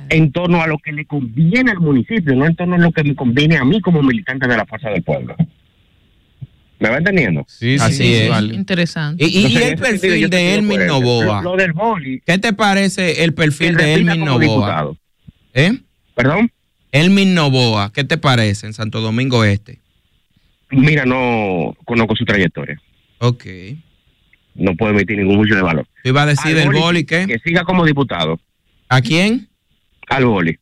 en 0.09 0.31
torno 0.31 0.61
a 0.61 0.67
lo 0.67 0.77
que 0.77 0.91
le 0.91 1.05
conviene 1.05 1.71
al 1.71 1.79
municipio, 1.79 2.35
no 2.35 2.45
en 2.45 2.55
torno 2.55 2.75
a 2.75 2.77
lo 2.77 2.91
que 2.91 3.03
me 3.03 3.15
conviene 3.15 3.57
a 3.57 3.65
mí 3.65 3.81
como 3.81 4.03
militante 4.03 4.47
de 4.47 4.55
la 4.57 4.65
Fuerza 4.65 4.89
del 4.89 5.01
Pueblo. 5.01 5.35
¿Me 6.79 6.89
va 6.89 6.97
entendiendo? 6.97 7.43
Sí, 7.47 7.77
Así 7.79 8.13
es. 8.13 8.29
Interesante. 8.53 9.23
Y, 9.23 9.27
y- 9.27 9.31
y 9.31 9.45
Entonces, 9.57 9.71
el 9.71 9.79
perfil 9.79 10.29
de 10.29 10.53
Elmin. 10.55 10.85
Novoa. 10.85 11.41
Lo, 11.41 11.51
lo 11.51 11.57
del 11.57 11.73
boli. 11.73 12.21
¿Qué 12.23 12.37
te 12.37 12.53
parece 12.53 13.23
el 13.23 13.33
perfil 13.33 13.75
de 13.75 13.95
Elmin 13.95 14.23
Novoa? 14.23 14.91
¿Eh? 15.55 15.71
¿Perdón? 16.13 16.51
Elmin 17.01 17.33
Novoa, 17.35 17.91
¿qué 17.93 18.03
te 18.03 18.17
parece 18.17 18.65
en 18.67 18.73
Santo 18.73 19.01
Domingo 19.01 19.43
Este? 19.43 19.79
Mira, 20.71 21.05
no 21.05 21.75
conozco 21.85 22.15
su 22.15 22.25
trayectoria. 22.25 22.79
Ok. 23.19 23.45
no 24.55 24.75
puedo 24.75 24.91
emitir 24.93 25.17
ningún 25.17 25.37
juicio 25.37 25.55
de 25.55 25.61
valor. 25.61 25.85
¿Tú 26.03 26.09
ibas 26.09 26.23
a 26.23 26.27
decir 26.27 26.47
Al 26.51 26.55
del 26.55 26.65
boli, 26.67 26.79
boli 26.79 27.05
qué? 27.05 27.25
Que 27.27 27.39
siga 27.39 27.63
como 27.63 27.85
diputado. 27.85 28.39
¿A 28.89 29.01
quién? 29.01 29.47
Al 30.09 30.25
boli. 30.25 30.57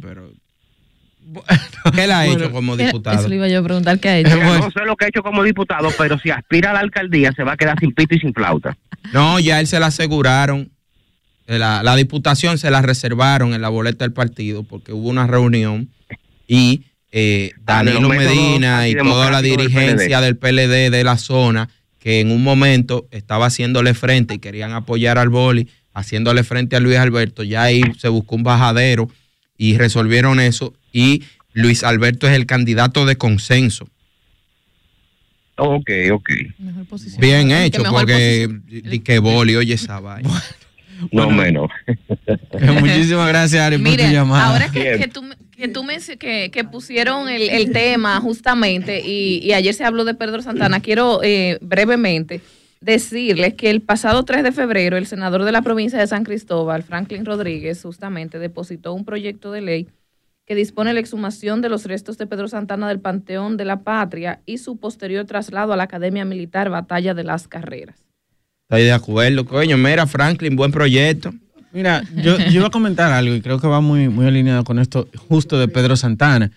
pero... 0.00 0.30
¿Qué 1.94 2.04
él 2.04 2.10
ha 2.12 2.26
hecho 2.26 2.50
como 2.50 2.74
Era- 2.74 2.86
diputado? 2.86 3.18
Eso 3.18 3.28
le 3.28 3.36
iba 3.36 3.48
yo 3.48 3.60
a 3.60 3.62
preguntar 3.62 3.98
qué 4.00 4.08
ha 4.08 4.18
hecho. 4.18 4.34
Mira, 4.34 4.58
No 4.58 4.70
sé 4.70 4.80
lo 4.86 4.96
que 4.96 5.04
ha 5.06 5.08
hecho 5.08 5.22
como 5.22 5.42
diputado, 5.42 5.88
pero 5.98 6.18
si 6.18 6.30
aspira 6.30 6.70
a 6.70 6.74
la 6.74 6.80
alcaldía 6.80 7.32
se 7.32 7.42
va 7.42 7.52
a 7.52 7.56
quedar 7.56 7.78
sin 7.80 7.92
pito 7.92 8.14
y 8.14 8.18
sin 8.18 8.32
flauta. 8.32 8.76
No, 9.12 9.38
ya 9.38 9.60
él 9.60 9.66
se 9.66 9.78
la 9.80 9.86
aseguraron. 9.86 10.70
La, 11.48 11.82
la 11.82 11.96
diputación 11.96 12.58
se 12.58 12.70
la 12.70 12.82
reservaron 12.82 13.54
en 13.54 13.62
la 13.62 13.70
boleta 13.70 14.04
del 14.04 14.12
partido 14.12 14.62
porque 14.62 14.92
hubo 14.92 15.08
una 15.08 15.26
reunión 15.26 15.88
y 16.46 16.82
eh, 17.10 17.52
Ah, 17.68 17.84
Danilo 17.84 18.08
Medina 18.08 18.88
y 18.88 18.94
toda 18.94 19.30
la 19.30 19.42
dirigencia 19.42 20.20
del 20.20 20.36
PLD 20.36 20.90
de 20.90 21.04
la 21.04 21.16
zona 21.16 21.68
que 21.98 22.20
en 22.20 22.30
un 22.30 22.42
momento 22.42 23.06
estaba 23.10 23.46
haciéndole 23.46 23.94
frente 23.94 24.34
y 24.34 24.38
querían 24.38 24.72
apoyar 24.72 25.18
al 25.18 25.28
boli, 25.28 25.68
haciéndole 25.92 26.44
frente 26.44 26.76
a 26.76 26.80
Luis 26.80 26.96
Alberto, 26.96 27.42
ya 27.42 27.62
ahí 27.64 27.82
se 27.98 28.08
buscó 28.08 28.36
un 28.36 28.42
bajadero 28.42 29.10
y 29.56 29.76
resolvieron 29.76 30.40
eso 30.40 30.74
y 30.92 31.24
Luis 31.52 31.82
Alberto 31.82 32.28
es 32.28 32.34
el 32.34 32.46
candidato 32.46 33.04
de 33.04 33.16
consenso. 33.16 33.88
Ok, 35.56 35.90
ok. 36.12 36.30
Bien 37.18 37.50
hecho, 37.50 37.82
mejor 37.82 38.02
porque 38.02 38.48
di 38.66 39.00
que 39.00 39.18
boli, 39.18 39.56
oye 39.56 39.74
esa 39.74 39.98
vaina. 39.98 40.30
No 41.12 41.30
menos. 41.30 41.70
Muchísimas 42.80 43.28
gracias, 43.28 43.62
Ari, 43.62 43.78
por 43.78 43.96
tu 43.96 44.02
llamada. 44.02 44.46
ahora 44.46 44.70
que, 44.70 44.98
que 44.98 45.08
tú, 45.08 45.22
que, 45.56 45.68
tú 45.68 45.84
me, 45.84 45.98
que, 45.98 46.50
que 46.50 46.64
pusieron 46.64 47.28
el, 47.28 47.48
el 47.50 47.72
tema 47.72 48.20
justamente 48.20 49.00
y, 49.04 49.38
y 49.42 49.52
ayer 49.52 49.74
se 49.74 49.84
habló 49.84 50.04
de 50.04 50.14
Pedro 50.14 50.42
Santana, 50.42 50.80
quiero 50.80 51.20
eh, 51.22 51.58
brevemente 51.60 52.40
decirles 52.80 53.54
que 53.54 53.70
el 53.70 53.82
pasado 53.82 54.24
3 54.24 54.42
de 54.42 54.52
febrero 54.52 54.96
el 54.96 55.06
senador 55.06 55.44
de 55.44 55.52
la 55.52 55.62
provincia 55.62 55.98
de 55.98 56.06
San 56.06 56.24
Cristóbal, 56.24 56.82
Franklin 56.82 57.24
Rodríguez, 57.24 57.82
justamente 57.82 58.38
depositó 58.38 58.92
un 58.94 59.04
proyecto 59.04 59.50
de 59.52 59.60
ley 59.60 59.88
que 60.46 60.54
dispone 60.54 60.94
la 60.94 61.00
exhumación 61.00 61.60
de 61.60 61.68
los 61.68 61.84
restos 61.84 62.16
de 62.16 62.26
Pedro 62.26 62.48
Santana 62.48 62.88
del 62.88 63.00
Panteón 63.00 63.58
de 63.58 63.66
la 63.66 63.80
Patria 63.80 64.40
y 64.46 64.58
su 64.58 64.78
posterior 64.78 65.26
traslado 65.26 65.74
a 65.74 65.76
la 65.76 65.82
Academia 65.82 66.24
Militar 66.24 66.70
Batalla 66.70 67.12
de 67.12 67.24
las 67.24 67.48
Carreras. 67.48 68.07
Estoy 68.68 68.82
de 68.82 68.92
acuerdo, 68.92 69.46
coño. 69.46 69.78
Mira, 69.78 70.06
Franklin, 70.06 70.54
buen 70.54 70.70
proyecto. 70.70 71.32
Mira, 71.72 72.02
yo, 72.14 72.36
yo 72.36 72.60
iba 72.60 72.66
a 72.66 72.70
comentar 72.70 73.10
algo 73.10 73.34
y 73.34 73.40
creo 73.40 73.58
que 73.58 73.66
va 73.66 73.80
muy, 73.80 74.10
muy 74.10 74.26
alineado 74.26 74.62
con 74.62 74.78
esto 74.78 75.08
justo 75.26 75.58
de 75.58 75.68
Pedro 75.68 75.96
Santana. 75.96 76.50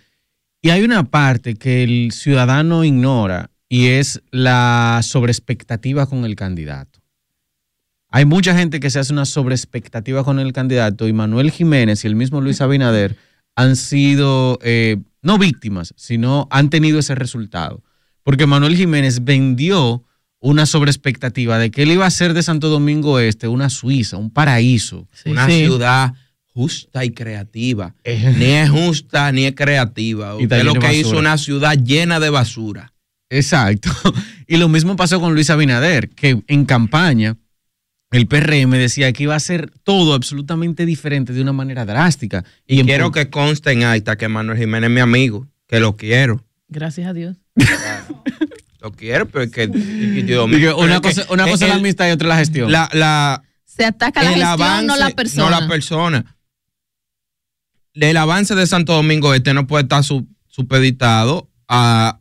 Y 0.61 0.71
hay 0.71 0.83
una 0.83 1.03
parte 1.03 1.55
que 1.55 1.83
el 1.83 2.11
ciudadano 2.11 2.83
ignora 2.83 3.49
y 3.69 3.87
es 3.87 4.21
la 4.29 4.99
sobreexpectativa 5.03 6.05
con 6.05 6.25
el 6.25 6.35
candidato. 6.35 6.99
Hay 8.09 8.25
mucha 8.25 8.57
gente 8.57 8.81
que 8.81 8.89
se 8.89 8.99
hace 8.99 9.13
una 9.13 9.23
sobreexpectativa 9.23 10.25
con 10.25 10.37
el 10.37 10.51
candidato 10.51 11.07
y 11.07 11.13
Manuel 11.13 11.49
Jiménez 11.49 12.03
y 12.03 12.07
el 12.07 12.15
mismo 12.15 12.41
Luis 12.41 12.59
Abinader 12.59 13.15
han 13.55 13.77
sido 13.77 14.59
eh, 14.63 14.97
no 15.21 15.37
víctimas, 15.37 15.93
sino 15.95 16.49
han 16.51 16.69
tenido 16.69 16.99
ese 16.99 17.15
resultado. 17.15 17.81
Porque 18.23 18.47
Manuel 18.47 18.75
Jiménez 18.75 19.23
vendió 19.23 20.03
una 20.41 20.65
sobreexpectativa 20.65 21.57
de 21.57 21.71
que 21.71 21.83
él 21.83 21.91
iba 21.91 22.05
a 22.05 22.11
ser 22.11 22.33
de 22.33 22.43
Santo 22.43 22.67
Domingo 22.67 23.19
Este 23.19 23.47
una 23.47 23.69
Suiza, 23.69 24.17
un 24.17 24.31
paraíso. 24.31 25.07
una 25.25 25.47
ciudad 25.47 26.13
justa 26.53 27.05
y 27.05 27.11
creativa. 27.11 27.95
ni 28.05 28.45
es 28.45 28.69
justa 28.69 29.31
ni 29.31 29.45
es 29.45 29.55
creativa. 29.55 30.35
Y 30.39 30.43
Usted 30.43 30.63
lo 30.63 30.73
que 30.73 30.97
hizo 30.97 31.17
una 31.17 31.37
ciudad 31.37 31.77
llena 31.77 32.19
de 32.19 32.29
basura. 32.29 32.93
Exacto. 33.29 33.89
Y 34.47 34.57
lo 34.57 34.67
mismo 34.67 34.97
pasó 34.97 35.21
con 35.21 35.33
Luis 35.33 35.49
Abinader, 35.49 36.09
que 36.09 36.43
en 36.45 36.65
campaña 36.65 37.37
el 38.11 38.27
PRM 38.27 38.71
decía 38.71 39.13
que 39.13 39.23
iba 39.23 39.33
a 39.33 39.39
ser 39.39 39.71
todo 39.85 40.13
absolutamente 40.13 40.85
diferente 40.85 41.31
de 41.31 41.41
una 41.41 41.53
manera 41.53 41.85
drástica. 41.85 42.43
Y 42.67 42.81
en 42.81 42.85
quiero 42.85 43.11
que 43.13 43.29
conste 43.29 43.71
en 43.71 43.83
acta 43.83 44.17
que 44.17 44.27
Manuel 44.27 44.57
Jiménez 44.57 44.89
es 44.89 44.93
mi 44.93 44.99
amigo, 44.99 45.47
que 45.67 45.79
lo 45.79 45.95
quiero. 45.95 46.43
Gracias 46.67 47.07
a 47.07 47.13
Dios. 47.13 47.37
Lo 48.81 48.91
quiero, 48.91 49.27
pero 49.27 49.43
es 49.43 49.51
que. 49.51 49.67
Dios 49.67 50.49
mío, 50.49 50.75
una 50.77 50.99
cosa, 51.01 51.25
una 51.29 51.43
cosa 51.47 51.65
es 51.65 51.69
la 51.71 51.75
amistad 51.77 52.07
y 52.07 52.11
otra 52.11 52.27
la 52.29 52.37
gestión. 52.37 52.71
La, 52.71 52.89
la, 52.93 53.43
Se 53.65 53.85
ataca 53.85 54.23
la 54.23 54.31
gestión, 54.31 54.87
no 54.87 54.95
la 54.97 55.11
persona. 55.11 55.43
No 55.43 55.49
la 55.61 55.67
persona. 55.67 56.35
El 57.93 58.17
avance 58.17 58.55
de 58.55 58.65
Santo 58.67 58.93
Domingo 58.93 59.33
Este 59.33 59.53
no 59.53 59.67
puede 59.67 59.83
estar 59.83 60.03
su- 60.03 60.27
supeditado 60.47 61.49
a 61.67 62.19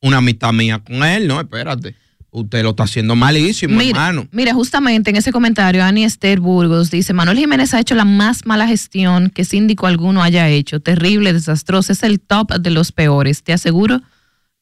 una 0.00 0.18
amistad 0.18 0.52
mía 0.52 0.78
con 0.84 1.02
él, 1.02 1.26
no, 1.26 1.40
espérate. 1.40 1.94
Usted 2.30 2.62
lo 2.62 2.70
está 2.70 2.82
haciendo 2.82 3.14
malísimo, 3.16 3.76
Mira, 3.78 3.90
hermano. 4.08 4.28
mira, 4.32 4.52
justamente 4.52 5.08
en 5.10 5.16
ese 5.16 5.30
comentario, 5.32 5.84
Ani 5.84 6.04
Esther 6.04 6.40
Burgos 6.40 6.90
dice, 6.90 7.12
Manuel 7.12 7.38
Jiménez 7.38 7.72
ha 7.74 7.80
hecho 7.80 7.94
la 7.94 8.04
más 8.04 8.44
mala 8.44 8.66
gestión 8.66 9.30
que 9.30 9.44
síndico 9.44 9.86
alguno 9.86 10.22
haya 10.22 10.48
hecho. 10.48 10.80
Terrible, 10.80 11.32
desastroso, 11.32 11.92
es 11.92 12.02
el 12.02 12.20
top 12.20 12.52
de 12.58 12.70
los 12.70 12.90
peores. 12.92 13.42
Te 13.44 13.52
aseguro 13.52 14.02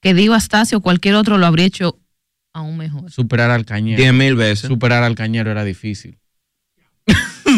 que 0.02 0.12
Dio 0.12 0.34
Astacio 0.34 0.78
o 0.78 0.80
cualquier 0.82 1.14
otro 1.14 1.38
lo 1.38 1.46
habría 1.46 1.64
hecho 1.64 1.98
aún 2.52 2.76
mejor. 2.76 3.10
Superar 3.10 3.50
al 3.50 3.64
cañero. 3.64 3.96
Diez 4.02 4.12
mil 4.12 4.34
veces. 4.34 4.68
Superar 4.68 5.02
al 5.04 5.14
cañero 5.14 5.50
era 5.50 5.64
difícil. 5.64 6.18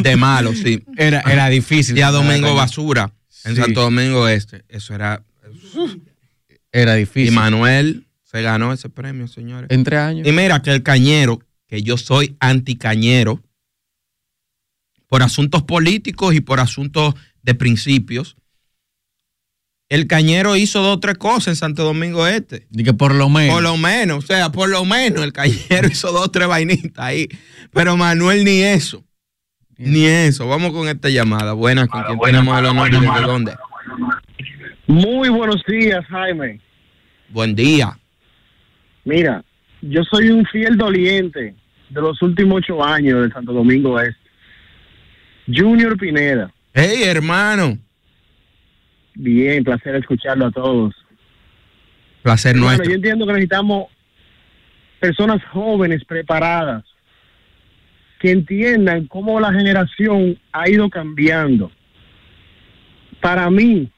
De 0.02 0.16
malo, 0.16 0.52
sí. 0.54 0.84
Era, 0.96 1.20
era 1.22 1.48
difícil. 1.48 1.96
Y 1.98 2.02
a 2.02 2.10
Domingo. 2.10 2.54
Basura, 2.54 3.12
en 3.44 3.54
Sí. 3.56 3.60
Santo 3.62 3.80
Domingo 3.82 4.28
Este. 4.28 4.64
Eso 4.68 4.94
era. 4.94 5.24
Era 6.70 6.94
difícil. 6.94 7.32
Y 7.32 7.36
Manuel 7.36 8.06
se 8.22 8.42
ganó 8.42 8.72
ese 8.72 8.88
premio, 8.88 9.26
señores. 9.26 9.70
Entre 9.70 9.96
años. 9.96 10.26
Y 10.26 10.32
mira 10.32 10.60
que 10.62 10.70
el 10.70 10.82
cañero, 10.82 11.40
que 11.66 11.82
yo 11.82 11.96
soy 11.96 12.36
anticañero, 12.40 13.42
por 15.06 15.22
asuntos 15.22 15.62
políticos 15.62 16.34
y 16.34 16.40
por 16.40 16.60
asuntos 16.60 17.14
de 17.42 17.54
principios, 17.54 18.36
el 19.88 20.06
cañero 20.06 20.56
hizo 20.56 20.82
dos 20.82 20.96
o 20.96 21.00
tres 21.00 21.18
cosas 21.18 21.48
en 21.48 21.56
Santo 21.56 21.84
Domingo 21.84 22.26
Este. 22.26 22.66
Y 22.70 22.84
que 22.84 22.94
por 22.94 23.14
lo 23.14 23.28
menos. 23.28 23.54
Por 23.54 23.62
lo 23.62 23.76
menos, 23.76 24.24
o 24.24 24.26
sea, 24.26 24.50
por 24.50 24.68
lo 24.68 24.84
menos 24.84 25.22
el 25.22 25.32
cañero 25.32 25.88
hizo 25.90 26.12
dos 26.12 26.26
o 26.26 26.30
tres 26.30 26.48
vainitas 26.48 27.04
ahí. 27.04 27.28
Pero 27.72 27.96
Manuel 27.96 28.44
ni 28.44 28.62
eso. 28.62 29.04
Ni 29.76 30.04
eso. 30.06 30.46
Vamos 30.46 30.72
con 30.72 30.88
esta 30.88 31.08
llamada. 31.08 31.52
Buenas, 31.52 31.88
¿con 31.88 32.02
quién 32.04 32.18
tenemos 32.18 32.58
el 32.58 32.66
honor 32.66 32.90
desde 32.90 33.20
dónde? 33.22 33.54
Muy 34.86 35.28
buenos 35.28 35.62
días, 35.66 36.04
Jaime. 36.06 36.60
Buen 37.28 37.54
día. 37.54 37.98
Mira, 39.04 39.44
yo 39.82 40.02
soy 40.04 40.30
un 40.30 40.44
fiel 40.46 40.76
doliente 40.76 41.54
de 41.90 42.00
los 42.00 42.20
últimos 42.22 42.58
ocho 42.58 42.82
años 42.82 43.22
de 43.22 43.32
Santo 43.32 43.52
Domingo 43.52 44.00
Este. 44.00 44.16
Junior 45.46 45.96
Pineda. 45.98 46.50
Hey, 46.72 47.02
hermano. 47.04 47.78
Bien, 49.14 49.62
placer 49.62 49.94
escucharlo 49.96 50.46
a 50.46 50.50
todos. 50.50 50.94
Placer 52.22 52.54
Bueno, 52.54 52.66
nuestro. 52.66 52.88
yo 52.88 52.96
entiendo 52.96 53.26
que 53.26 53.32
necesitamos 53.32 53.86
personas 54.98 55.44
jóvenes, 55.52 56.04
preparadas, 56.04 56.84
que 58.18 58.30
entiendan 58.30 59.06
cómo 59.06 59.38
la 59.38 59.52
generación 59.52 60.38
ha 60.52 60.68
ido 60.68 60.88
cambiando. 60.88 61.70
Para 63.20 63.50
mí, 63.50 63.90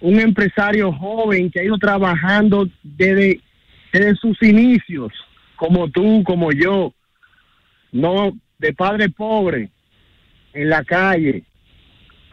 un 0.00 0.20
empresario 0.20 0.92
joven 0.92 1.50
que 1.50 1.60
ha 1.60 1.64
ido 1.64 1.78
trabajando 1.78 2.68
desde, 2.82 3.40
desde 3.92 4.16
sus 4.16 4.42
inicios, 4.42 5.12
como 5.56 5.88
tú, 5.88 6.22
como 6.24 6.52
yo, 6.52 6.94
no 7.92 8.32
de 8.58 8.72
padre 8.72 9.10
pobre, 9.10 9.70
en 10.54 10.70
la 10.70 10.82
calle, 10.84 11.44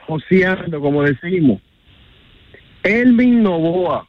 joseando, 0.07 0.79
como 0.81 1.03
decimos. 1.03 1.61
Elvin 2.83 3.41
Novoa, 3.43 4.07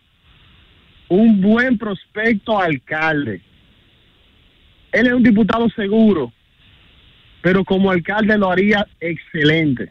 un 1.09 1.41
buen 1.41 1.79
prospecto 1.79 2.59
alcalde. 2.59 3.41
Él 4.93 5.07
es 5.07 5.13
un 5.13 5.23
diputado 5.23 5.69
seguro, 5.71 6.33
pero 7.43 7.65
como 7.65 7.91
alcalde 7.91 8.37
lo 8.39 8.51
haría 8.51 8.87
excelente. 9.01 9.91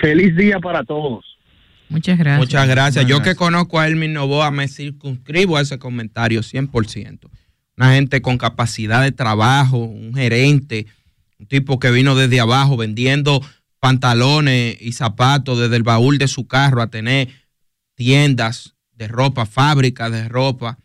Feliz 0.00 0.36
día 0.36 0.58
para 0.60 0.84
todos. 0.84 1.24
Muchas 1.88 2.18
gracias. 2.18 2.38
Muchas 2.38 2.68
gracias. 2.68 3.06
Yo 3.06 3.22
que 3.22 3.34
conozco 3.34 3.78
a 3.78 3.86
Elmin 3.86 4.12
Novoa 4.12 4.50
me 4.50 4.68
circunscribo 4.68 5.56
a 5.56 5.60
ese 5.60 5.78
comentario 5.78 6.40
100%. 6.40 7.30
Una 7.76 7.92
gente 7.92 8.22
con 8.22 8.38
capacidad 8.38 9.02
de 9.02 9.12
trabajo, 9.12 9.78
un 9.78 10.14
gerente, 10.14 10.86
un 11.38 11.46
tipo 11.46 11.78
que 11.78 11.90
vino 11.90 12.14
desde 12.14 12.40
abajo 12.40 12.76
vendiendo 12.76 13.40
pantalones 13.80 14.76
y 14.80 14.92
zapatos 14.92 15.58
desde 15.58 15.76
el 15.76 15.82
baúl 15.82 16.18
de 16.18 16.28
su 16.28 16.46
carro 16.46 16.82
a 16.82 16.88
tener 16.88 17.28
tiendas 17.94 18.74
de 18.92 19.08
ropa, 19.08 19.46
fábricas 19.46 20.10
de 20.10 20.28
ropa, 20.28 20.78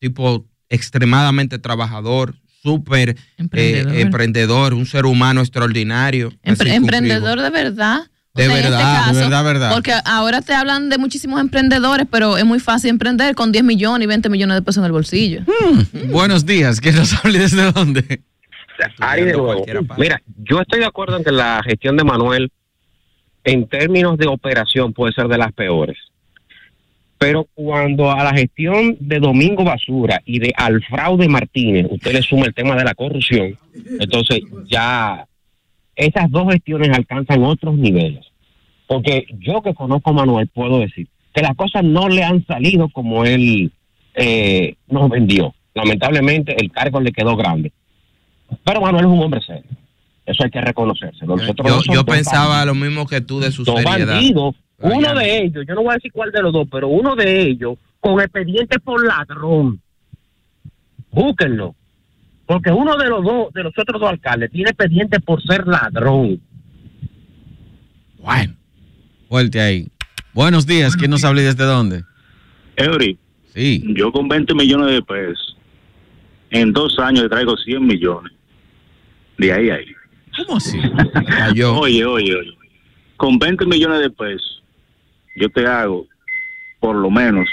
tipo 0.00 0.46
extremadamente 0.68 1.58
trabajador, 1.58 2.34
súper 2.62 3.10
eh, 3.10 4.00
Emprendedor. 4.00 4.74
un 4.74 4.86
ser 4.86 5.06
humano 5.06 5.40
extraordinario. 5.40 6.30
Empre- 6.42 6.72
emprendedor 6.72 7.40
de 7.40 7.50
verdad, 7.50 8.00
De 8.34 8.44
En 8.46 8.50
este 8.50 8.62
verdad, 8.70 8.80
caso, 9.06 9.14
de 9.14 9.20
verdad, 9.22 9.44
verdad. 9.44 9.72
Porque 9.74 9.92
ahora 10.04 10.40
te 10.42 10.54
hablan 10.54 10.88
de 10.88 10.98
muchísimos 10.98 11.40
emprendedores, 11.40 12.06
pero 12.10 12.36
es 12.38 12.44
muy 12.44 12.58
fácil 12.60 12.90
emprender 12.90 13.34
con 13.34 13.52
10 13.52 13.62
millones 13.64 14.04
y 14.04 14.08
20 14.08 14.28
millones 14.28 14.56
de 14.56 14.62
pesos 14.62 14.78
en 14.78 14.86
el 14.86 14.92
bolsillo. 14.92 15.42
Buenos 16.10 16.44
días, 16.44 16.80
¿quién 16.80 16.96
nos 16.96 17.12
hable 17.24 17.38
desde 17.38 17.70
dónde? 17.72 18.22
Ari 19.00 19.24
de 19.24 19.32
nuevo. 19.32 19.64
Mira, 19.98 20.20
yo 20.42 20.60
estoy 20.60 20.80
de 20.80 20.86
acuerdo 20.86 21.16
en 21.16 21.24
que 21.24 21.32
la 21.32 21.62
gestión 21.64 21.96
de 21.96 22.04
Manuel, 22.04 22.50
en 23.44 23.66
términos 23.66 24.16
de 24.18 24.26
operación, 24.26 24.92
puede 24.92 25.12
ser 25.12 25.28
de 25.28 25.38
las 25.38 25.52
peores. 25.52 25.98
Pero 27.18 27.46
cuando 27.54 28.10
a 28.10 28.22
la 28.24 28.34
gestión 28.34 28.96
de 29.00 29.18
Domingo 29.18 29.64
Basura 29.64 30.20
y 30.26 30.40
de 30.40 30.52
Alfraude 30.56 31.28
Martínez, 31.28 31.86
usted 31.90 32.12
le 32.12 32.22
suma 32.22 32.46
el 32.46 32.54
tema 32.54 32.76
de 32.76 32.84
la 32.84 32.94
corrupción, 32.94 33.56
entonces 33.98 34.40
ya 34.66 35.26
esas 35.96 36.30
dos 36.30 36.52
gestiones 36.52 36.90
alcanzan 36.90 37.44
otros 37.44 37.76
niveles. 37.76 38.26
Porque 38.86 39.26
yo 39.38 39.62
que 39.62 39.74
conozco 39.74 40.10
a 40.10 40.14
Manuel 40.14 40.48
puedo 40.48 40.80
decir 40.80 41.08
que 41.32 41.42
las 41.42 41.56
cosas 41.56 41.82
no 41.82 42.08
le 42.08 42.22
han 42.22 42.44
salido 42.46 42.88
como 42.88 43.24
él 43.24 43.72
eh, 44.14 44.74
nos 44.88 45.08
vendió. 45.08 45.54
Lamentablemente 45.74 46.54
el 46.60 46.70
cargo 46.70 47.00
le 47.00 47.12
quedó 47.12 47.36
grande. 47.36 47.72
Pero 48.64 48.80
Manuel 48.80 49.04
es 49.06 49.10
un 49.10 49.20
hombre 49.20 49.40
serio. 49.42 49.70
Eso 50.26 50.44
hay 50.44 50.50
que 50.50 50.60
reconocérselo. 50.60 51.36
Nosotros 51.36 51.84
Yo, 51.92 52.04
pensaba 52.04 52.64
lo 52.64 52.74
mismo 52.74 53.06
que 53.06 53.20
tú 53.20 53.40
de 53.40 53.50
su 53.52 53.64
dos 53.64 53.80
seriedad. 53.82 54.14
bandidos. 54.14 54.54
Uno 54.78 55.14
de 55.14 55.44
ellos, 55.44 55.64
yo 55.66 55.74
no 55.74 55.82
voy 55.82 55.92
a 55.92 55.94
decir 55.94 56.12
cuál 56.12 56.32
de 56.32 56.42
los 56.42 56.52
dos, 56.52 56.66
pero 56.70 56.88
uno 56.88 57.14
de 57.14 57.42
ellos 57.42 57.78
con 58.00 58.20
expediente 58.20 58.78
por 58.80 59.04
ladrón. 59.04 59.80
Búsquenlo. 61.10 61.74
Porque 62.46 62.70
uno 62.70 62.96
de 62.96 63.08
los 63.08 63.24
dos, 63.24 63.52
de 63.54 63.62
los 63.62 63.72
otros 63.78 64.00
dos 64.00 64.10
alcaldes, 64.10 64.50
tiene 64.50 64.70
expediente 64.70 65.20
por 65.20 65.42
ser 65.42 65.66
ladrón. 65.66 66.40
Bueno, 68.18 68.54
fuerte 69.28 69.60
ahí. 69.60 69.88
Buenos 70.34 70.66
días, 70.66 70.96
¿quién 70.96 71.10
nos 71.10 71.24
habla 71.24 71.42
y 71.42 71.44
desde 71.44 71.64
dónde? 71.64 72.02
Eury, 72.76 73.16
sí. 73.54 73.82
yo 73.94 74.10
con 74.10 74.28
20 74.28 74.52
millones 74.54 74.90
de 74.92 75.02
pesos, 75.02 75.53
en 76.50 76.72
dos 76.72 76.98
años 76.98 77.24
le 77.24 77.28
traigo 77.28 77.56
100 77.56 77.86
millones. 77.86 78.32
De 79.38 79.52
ahí 79.52 79.70
a 79.70 79.74
ahí. 79.74 79.86
¿Cómo 80.36 80.56
así? 80.56 80.78
Oye, 81.48 81.64
oye, 82.04 82.04
oye. 82.04 82.58
Con 83.16 83.38
20 83.38 83.66
millones 83.66 84.00
de 84.00 84.10
pesos, 84.10 84.62
yo 85.36 85.48
te 85.50 85.66
hago 85.66 86.06
por 86.80 86.96
lo 86.96 87.10
menos 87.10 87.48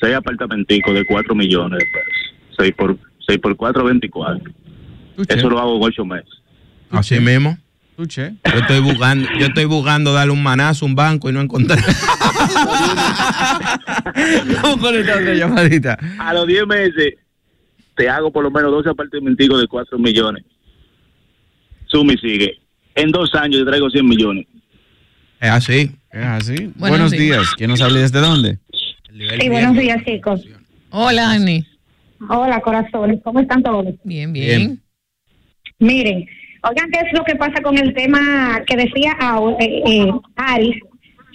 seis 0.00 0.14
apartamenticos 0.14 0.94
de 0.94 1.04
4 1.06 1.34
millones 1.34 1.78
de 1.78 1.86
pesos. 1.86 2.34
6 2.58 2.74
por, 2.76 2.98
6 3.26 3.38
por 3.38 3.56
4, 3.56 3.84
24. 3.84 4.52
Eso 5.28 5.50
lo 5.50 5.58
hago 5.58 5.76
en 5.76 5.82
8 5.84 6.04
meses. 6.04 6.30
Así 6.90 7.20
mismo. 7.20 7.56
Escuché. 7.90 8.34
Yo 8.44 8.58
estoy 8.60 8.80
buscando, 8.80 9.26
yo 9.38 9.46
estoy 9.46 9.64
buscando 9.64 10.12
darle 10.12 10.32
un 10.32 10.42
manazo 10.42 10.84
a 10.84 10.88
un 10.88 10.94
banco 10.94 11.30
y 11.30 11.32
no 11.32 11.40
encontré. 11.40 11.76
Vamos 14.62 14.76
con 14.80 14.94
esta 14.94 15.14
otra 15.14 15.34
llamadita. 15.34 15.98
A 16.18 16.34
los 16.34 16.46
10 16.46 16.66
meses 16.66 17.14
te 17.96 18.08
hago 18.08 18.30
por 18.30 18.44
lo 18.44 18.50
menos 18.50 18.70
12 18.70 18.90
apartamenticos 18.90 19.60
de 19.60 19.66
4 19.66 19.98
millones. 19.98 20.44
Suma 21.86 22.12
y 22.12 22.18
sigue. 22.18 22.58
En 22.94 23.10
dos 23.10 23.34
años 23.34 23.60
te 23.60 23.66
traigo 23.66 23.90
100 23.90 24.06
millones. 24.06 24.46
Es 25.40 25.50
así. 25.50 25.90
Es 26.10 26.24
así. 26.24 26.54
Buenos 26.76 26.78
Buenos 26.78 27.10
días. 27.12 27.20
días, 27.20 27.54
¿quién 27.56 27.70
nos 27.70 27.80
habla 27.80 28.00
desde 28.00 28.20
dónde? 28.20 28.58
Sí, 29.40 29.48
buenos 29.48 29.76
días, 29.76 30.02
chicos. 30.04 30.46
Hola, 30.90 31.30
Ani. 31.30 31.64
Hola, 32.28 32.60
corazones. 32.60 33.20
¿Cómo 33.22 33.40
están 33.40 33.62
todos? 33.62 33.94
Bien, 34.04 34.32
bien. 34.32 34.80
Miren, 35.78 36.26
oigan, 36.62 36.90
¿qué 36.90 37.00
es 37.00 37.12
lo 37.12 37.24
que 37.24 37.36
pasa 37.36 37.62
con 37.62 37.76
el 37.76 37.92
tema 37.94 38.62
que 38.66 38.76
decía 38.76 39.12
eh, 39.60 39.82
eh, 39.86 40.12
Aris 40.36 40.76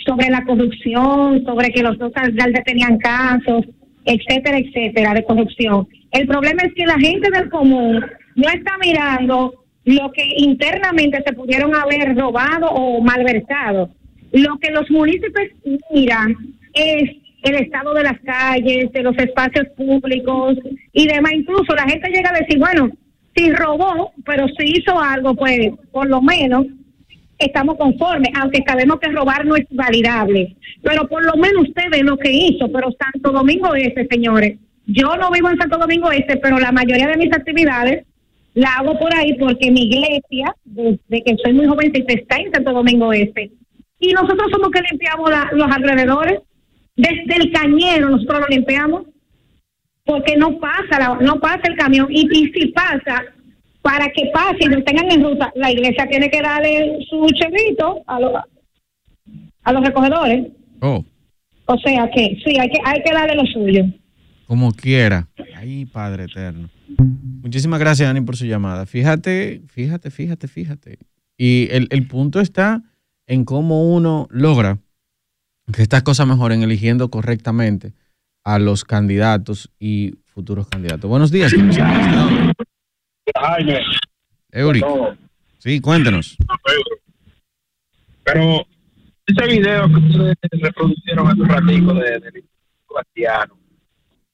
sobre 0.05 0.29
la 0.29 0.43
corrupción, 0.45 1.43
sobre 1.45 1.69
que 1.69 1.83
los 1.83 1.97
dos 1.99 2.11
alcaldes 2.15 2.63
tenían 2.65 2.97
casos, 2.97 3.65
etcétera, 4.05 4.57
etcétera, 4.57 5.13
de 5.13 5.23
corrupción? 5.23 5.87
El 6.11 6.27
problema 6.27 6.63
es 6.63 6.73
que 6.73 6.85
la 6.85 6.99
gente 6.99 7.29
del 7.31 7.49
común 7.49 8.05
no 8.35 8.49
está 8.49 8.77
mirando 8.77 9.53
lo 9.85 10.11
que 10.11 10.23
internamente 10.37 11.23
se 11.25 11.33
pudieron 11.33 11.75
haber 11.75 12.15
robado 12.15 12.69
o 12.69 13.01
malversado. 13.01 13.89
Lo 14.31 14.57
que 14.59 14.71
los 14.71 14.89
municipios 14.91 15.49
miran 15.91 16.35
es 16.73 17.09
el 17.43 17.55
estado 17.55 17.93
de 17.93 18.03
las 18.03 18.19
calles, 18.21 18.91
de 18.91 19.03
los 19.03 19.17
espacios 19.17 19.67
públicos 19.75 20.57
y 20.93 21.07
demás. 21.07 21.33
Incluso 21.33 21.73
la 21.75 21.89
gente 21.89 22.11
llega 22.11 22.29
a 22.29 22.39
decir, 22.39 22.59
bueno, 22.59 22.89
si 23.35 23.51
robó, 23.51 24.11
pero 24.25 24.47
si 24.49 24.77
hizo 24.77 24.99
algo, 24.99 25.35
pues 25.35 25.71
por 25.91 26.07
lo 26.07 26.21
menos 26.21 26.67
estamos 27.39 27.77
conformes, 27.77 28.29
aunque 28.39 28.63
sabemos 28.67 28.99
que 28.99 29.11
robar 29.11 29.45
no 29.45 29.55
es 29.55 29.65
validable. 29.71 30.55
Pero 30.83 31.07
por 31.07 31.25
lo 31.25 31.35
menos 31.35 31.67
usted 31.67 31.83
ve 31.91 32.03
lo 32.03 32.17
que 32.17 32.31
hizo. 32.31 32.71
Pero 32.71 32.89
Santo 32.91 33.31
Domingo 33.31 33.73
Este, 33.73 34.07
señores, 34.07 34.57
yo 34.87 35.15
no 35.17 35.29
vivo 35.31 35.49
en 35.49 35.57
Santo 35.57 35.77
Domingo 35.77 36.11
Este, 36.11 36.37
pero 36.37 36.59
la 36.59 36.71
mayoría 36.71 37.07
de 37.07 37.17
mis 37.17 37.33
actividades 37.33 38.05
la 38.53 38.75
hago 38.77 38.97
por 38.99 39.13
ahí 39.15 39.33
porque 39.35 39.71
mi 39.71 39.83
iglesia, 39.83 40.53
desde 40.65 41.23
que 41.23 41.35
soy 41.43 41.53
muy 41.53 41.67
jovencita, 41.67 42.13
está 42.13 42.35
en 42.37 42.51
Santo 42.51 42.73
Domingo 42.73 43.13
Este. 43.13 43.51
Y 43.99 44.13
nosotros 44.13 44.49
somos 44.51 44.71
que 44.71 44.81
limpiamos 44.89 45.29
la- 45.29 45.49
los 45.53 45.71
alrededores. 45.71 46.39
Desde 46.95 47.35
el 47.37 47.51
cañero 47.51 48.09
nosotros 48.09 48.41
lo 48.41 48.47
limpiamos 48.47 49.03
porque 50.03 50.35
no 50.35 50.59
pasa 50.59 50.99
la- 50.99 51.17
no 51.21 51.39
pasa 51.39 51.61
el 51.65 51.75
camión 51.77 52.07
y, 52.09 52.21
y 52.31 52.51
si 52.51 52.67
pasa 52.69 53.23
para 53.81 54.07
que 54.09 54.29
pase 54.33 54.57
y 54.61 54.65
lo 54.65 54.83
tengan 54.83 55.09
en 55.11 55.23
ruta 55.23 55.51
la 55.55 55.71
iglesia 55.71 56.05
tiene 56.07 56.29
que 56.29 56.41
darle 56.41 56.99
su 57.09 57.25
chevito 57.29 58.01
a 58.07 58.19
los 58.19 58.33
a 59.63 59.73
los 59.73 59.85
recogedores 59.85 60.47
Oh, 60.81 61.03
o 61.65 61.77
sea 61.77 62.09
que 62.09 62.37
sí 62.43 62.57
hay 62.59 62.69
que 62.69 62.79
hay 62.83 63.01
que 63.03 63.13
darle 63.13 63.35
lo 63.35 63.45
suyo 63.45 63.85
como 64.51 64.73
quiera. 64.73 65.29
Ay, 65.55 65.85
Padre 65.85 66.25
eterno. 66.25 66.69
Muchísimas 66.97 67.79
gracias, 67.79 68.09
Ani, 68.09 68.19
por 68.19 68.35
su 68.35 68.43
llamada. 68.43 68.85
Fíjate, 68.85 69.61
fíjate, 69.69 70.11
fíjate, 70.11 70.49
fíjate. 70.49 70.99
Y 71.37 71.69
el, 71.71 71.87
el 71.89 72.05
punto 72.05 72.41
está 72.41 72.83
en 73.27 73.45
cómo 73.45 73.89
uno 73.93 74.27
logra 74.29 74.79
que 75.71 75.81
estas 75.81 76.03
cosas 76.03 76.27
mejoren 76.27 76.63
eligiendo 76.63 77.09
correctamente 77.09 77.93
a 78.43 78.59
los 78.59 78.83
candidatos 78.83 79.71
y 79.79 80.15
futuros 80.25 80.67
candidatos. 80.67 81.09
Buenos 81.09 81.31
días. 81.31 81.53
Jaime. 83.39 83.79
Eury. 84.51 84.81
No, 84.81 85.15
Sí, 85.59 85.79
cuéntanos. 85.79 86.35
Pero 88.25 88.67
ese 89.27 89.47
video 89.47 89.87
que 89.87 89.95
ustedes 89.95 90.35
reproducieron 90.61 91.29
hace 91.29 91.41
un 91.41 91.47
ratico 91.47 91.93
de, 91.93 92.19
de 92.19 92.43
Sebastiano, 92.85 93.60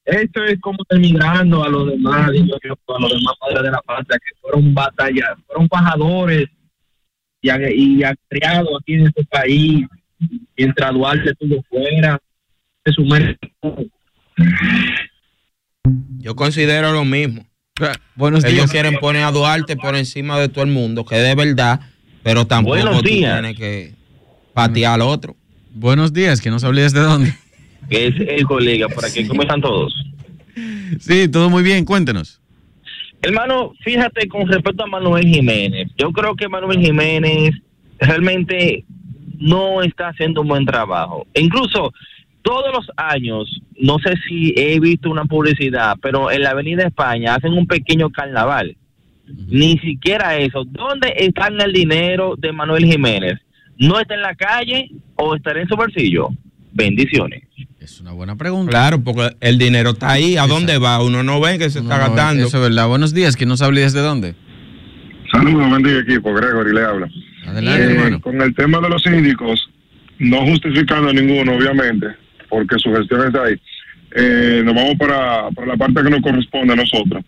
esto 0.07 0.43
es 0.45 0.59
como 0.61 0.77
terminando 0.85 1.63
a 1.63 1.69
los 1.69 1.89
demás, 1.89 2.31
digo 2.31 2.57
yo, 2.63 2.73
a 2.95 2.99
los 3.01 3.11
demás 3.11 3.33
padres 3.39 3.63
de 3.63 3.71
la 3.71 3.81
patria 3.81 4.17
que 4.19 4.39
fueron 4.41 4.73
batallas, 4.73 5.37
fueron 5.45 5.67
pajadores 5.67 6.45
y, 7.41 7.51
y 7.51 8.01
criados 8.29 8.69
aquí 8.79 8.93
en 8.93 9.07
este 9.07 9.25
país, 9.25 9.85
mientras 10.57 10.93
Duarte 10.93 11.31
estuvo 11.31 11.61
fuera, 11.69 12.19
de 12.85 12.93
su 12.93 13.03
mérito. 13.03 13.47
Yo 16.19 16.35
considero 16.35 16.93
lo 16.93 17.03
mismo. 17.03 17.45
Buenos 18.15 18.43
Ellos 18.45 18.55
días. 18.55 18.71
quieren 18.71 18.97
poner 18.99 19.23
a 19.23 19.31
Duarte 19.31 19.75
por 19.75 19.95
encima 19.95 20.39
de 20.39 20.47
todo 20.47 20.63
el 20.63 20.71
mundo, 20.71 21.05
que 21.05 21.17
de 21.17 21.35
verdad, 21.35 21.81
pero 22.23 22.47
tampoco 22.47 22.79
tú 22.91 23.01
tienes 23.01 23.57
que 23.57 23.93
patear 24.53 24.95
al 24.95 25.01
otro. 25.01 25.35
Buenos 25.71 26.13
días. 26.13 26.39
¿Quién 26.39 26.53
nos 26.53 26.63
habla 26.63 26.79
y 26.79 26.83
desde 26.83 27.01
dónde? 27.01 27.33
Que 27.89 28.07
es 28.07 28.15
el 28.19 28.45
colega 28.45 28.87
por 28.87 29.05
aquí. 29.05 29.25
¿Cómo 29.27 29.41
están 29.41 29.61
todos? 29.61 29.93
Sí, 30.99 31.29
todo 31.29 31.49
muy 31.49 31.63
bien. 31.63 31.85
Cuéntenos. 31.85 32.41
Hermano, 33.21 33.73
fíjate 33.83 34.27
con 34.27 34.47
respecto 34.47 34.83
a 34.83 34.87
Manuel 34.87 35.25
Jiménez. 35.27 35.89
Yo 35.97 36.11
creo 36.11 36.35
que 36.35 36.47
Manuel 36.47 36.79
Jiménez 36.79 37.55
realmente 37.99 38.85
no 39.39 39.81
está 39.81 40.09
haciendo 40.09 40.41
un 40.41 40.47
buen 40.47 40.65
trabajo. 40.65 41.25
E 41.33 41.41
incluso 41.41 41.93
todos 42.41 42.73
los 42.73 42.87
años, 42.95 43.61
no 43.79 43.97
sé 43.99 44.13
si 44.27 44.53
he 44.55 44.79
visto 44.79 45.09
una 45.09 45.25
publicidad, 45.25 45.97
pero 46.01 46.31
en 46.31 46.43
la 46.43 46.51
Avenida 46.51 46.87
España 46.87 47.35
hacen 47.35 47.53
un 47.53 47.67
pequeño 47.67 48.09
carnaval. 48.09 48.77
Ni 49.47 49.77
siquiera 49.79 50.37
eso. 50.37 50.63
¿Dónde 50.63 51.13
está 51.17 51.47
el 51.47 51.73
dinero 51.73 52.35
de 52.37 52.53
Manuel 52.53 52.85
Jiménez? 52.85 53.39
¿No 53.77 53.99
está 53.99 54.15
en 54.15 54.21
la 54.21 54.35
calle 54.35 54.89
o 55.15 55.35
estará 55.35 55.61
en 55.61 55.67
su 55.67 55.75
bolsillo? 55.75 56.29
Bendiciones. 56.77 57.41
Es 57.79 57.99
una 58.01 58.11
buena 58.11 58.35
pregunta. 58.35 58.69
Claro, 58.69 59.03
porque 59.03 59.35
el 59.41 59.57
dinero 59.57 59.91
está 59.91 60.11
ahí. 60.11 60.37
¿A 60.37 60.45
dónde 60.45 60.77
va? 60.77 61.01
Uno 61.03 61.23
no 61.23 61.41
ve 61.41 61.57
que 61.57 61.69
se 61.71 61.79
está 61.79 61.97
No, 61.97 62.03
gastando. 62.07 62.45
Eso 62.45 62.57
es 62.57 62.63
verdad. 62.69 62.87
Buenos 62.87 63.13
días. 63.15 63.35
¿Quién 63.35 63.49
nos 63.49 63.61
habla 63.63 63.79
y 63.79 63.83
desde 63.83 64.01
dónde? 64.01 64.35
Saludos, 65.31 65.71
bendiga 65.71 65.99
equipo. 66.01 66.33
Gregory 66.33 66.73
le 66.73 66.81
habla. 66.83 67.09
Adelante, 67.47 67.81
Eh, 67.83 67.91
hermano. 67.95 68.21
Con 68.21 68.41
el 68.41 68.53
tema 68.53 68.79
de 68.79 68.89
los 68.89 69.01
síndicos, 69.01 69.69
no 70.19 70.45
justificando 70.45 71.09
a 71.09 71.13
ninguno, 71.13 71.55
obviamente, 71.55 72.07
porque 72.49 72.77
su 72.77 72.93
gestión 72.93 73.25
está 73.27 73.43
ahí. 73.43 73.55
Eh, 74.15 74.61
nos 74.63 74.75
vamos 74.75 74.95
para, 74.99 75.49
para 75.51 75.67
la 75.67 75.77
parte 75.77 76.03
que 76.03 76.09
nos 76.11 76.21
corresponde 76.21 76.73
a 76.73 76.75
nosotros. 76.75 77.23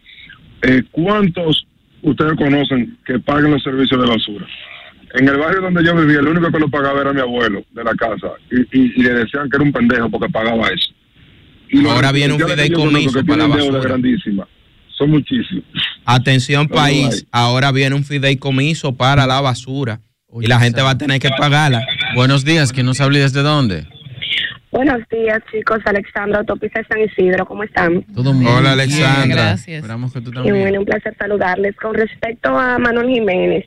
Eh, 0.62 0.84
¿Cuántos 0.92 1.66
ustedes 2.04 2.36
conocen 2.38 2.98
que 3.06 3.18
paguen 3.20 3.52
los 3.52 3.64
servicios 3.64 4.00
de 4.02 4.08
basura? 4.08 4.46
En 5.16 5.28
el 5.28 5.38
barrio 5.38 5.62
donde 5.62 5.84
yo 5.84 5.96
vivía, 5.96 6.20
el 6.20 6.28
único 6.28 6.52
que 6.52 6.60
lo 6.60 6.70
pagaba 6.70 7.02
era 7.02 7.14
mi 7.14 7.20
abuelo 7.22 7.64
de 7.72 7.84
la 7.84 7.94
casa. 7.96 8.28
Y, 8.52 8.62
y- 8.78 8.94
y 8.96 9.02
le 9.04 9.14
decían 9.14 9.50
que 9.50 9.58
era 9.58 9.64
un 9.64 9.72
pendejo 9.72 10.10
porque 10.10 10.30
pagaba 10.32 10.68
eso. 10.68 10.94
Y 11.70 11.86
Ahora 11.88 12.12
viene 12.12 12.34
un 12.34 12.40
que 12.40 12.46
fideicomiso 12.48 13.20
que 13.20 13.26
para 13.26 13.48
la 13.48 13.56
basura. 13.56 13.80
grandísima. 13.82 14.48
Son 14.98 15.10
muchísimos. 15.12 15.64
Atención 16.06 16.68
No, 16.70 16.76
país, 16.76 17.26
ahora 17.32 17.72
viene 17.72 17.96
un 17.96 18.04
fideicomiso 18.04 18.96
para 18.96 19.26
la 19.28 19.40
basura 19.42 20.02
y 20.42 20.48
la 20.48 20.60
gente 20.60 20.82
va 20.82 20.92
a 20.92 20.98
tener 20.98 21.20
que 21.20 21.30
pagarla. 21.38 21.82
Buenos 22.16 22.44
días, 22.46 22.72
¿quién 22.74 22.86
nos 22.86 23.00
habla 23.02 23.18
y 23.20 23.22
desde 23.22 23.42
dónde? 23.42 23.88
Buenos 24.72 25.00
días, 25.10 25.40
chicos. 25.52 25.80
Alexandra, 25.86 26.40
autopista 26.40 26.82
San 26.88 27.00
Isidro, 27.02 27.46
¿cómo 27.46 27.64
están? 27.64 28.04
Todo 28.14 28.30
Hola, 28.32 28.40
bien, 28.40 28.68
Alexandra. 28.68 29.26
gracias. 29.36 29.78
Esperamos 29.82 30.14
que 30.14 30.22
tú 30.22 30.30
Y 30.30 30.34
también. 30.34 30.60
bueno, 30.60 30.80
un 30.82 30.86
placer 30.86 31.16
saludarles. 31.18 31.76
Con 31.78 31.96
respecto 31.96 32.50
a 32.58 32.78
Manuel 32.78 33.10
Jiménez, 33.10 33.66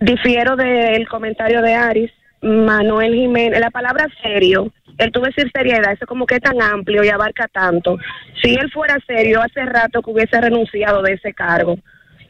difiero 0.00 0.56
del 0.56 1.06
comentario 1.08 1.62
de 1.62 1.74
Aris. 1.74 2.10
Manuel 2.42 3.14
Jiménez, 3.14 3.60
la 3.60 3.70
palabra 3.70 4.08
serio, 4.22 4.72
el 4.96 5.12
tú 5.12 5.20
decir 5.20 5.50
seriedad, 5.52 5.92
eso 5.92 6.06
como 6.06 6.24
que 6.24 6.36
es 6.36 6.40
tan 6.40 6.60
amplio 6.62 7.04
y 7.04 7.08
abarca 7.08 7.48
tanto. 7.48 7.98
Si 8.42 8.54
él 8.54 8.70
fuera 8.70 8.96
serio, 9.06 9.42
hace 9.42 9.64
rato 9.66 10.00
que 10.00 10.10
hubiese 10.10 10.40
renunciado 10.40 11.02
de 11.02 11.12
ese 11.12 11.34
cargo 11.34 11.78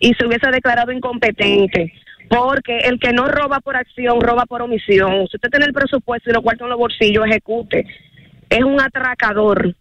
y 0.01 0.13
se 0.15 0.27
hubiese 0.27 0.51
declarado 0.51 0.91
incompetente. 0.91 1.93
Porque 2.29 2.79
el 2.79 3.01
que 3.01 3.13
no 3.13 3.27
roba 3.27 3.61
por 3.61 3.77
acción, 3.77 4.21
roba 4.21 4.47
por 4.47 4.63
omisión. 4.63 5.27
Si 5.29 5.37
usted 5.37 5.51
tiene 5.51 5.67
el 5.67 5.73
presupuesto 5.73 6.31
y 6.31 6.33
lo 6.33 6.43
cuartos 6.43 6.67
en 6.67 6.71
los 6.71 6.79
bolsillos, 6.79 7.27
ejecute. 7.27 7.87
Es 8.49 8.63
un 8.63 8.81
atracador. 8.81 9.75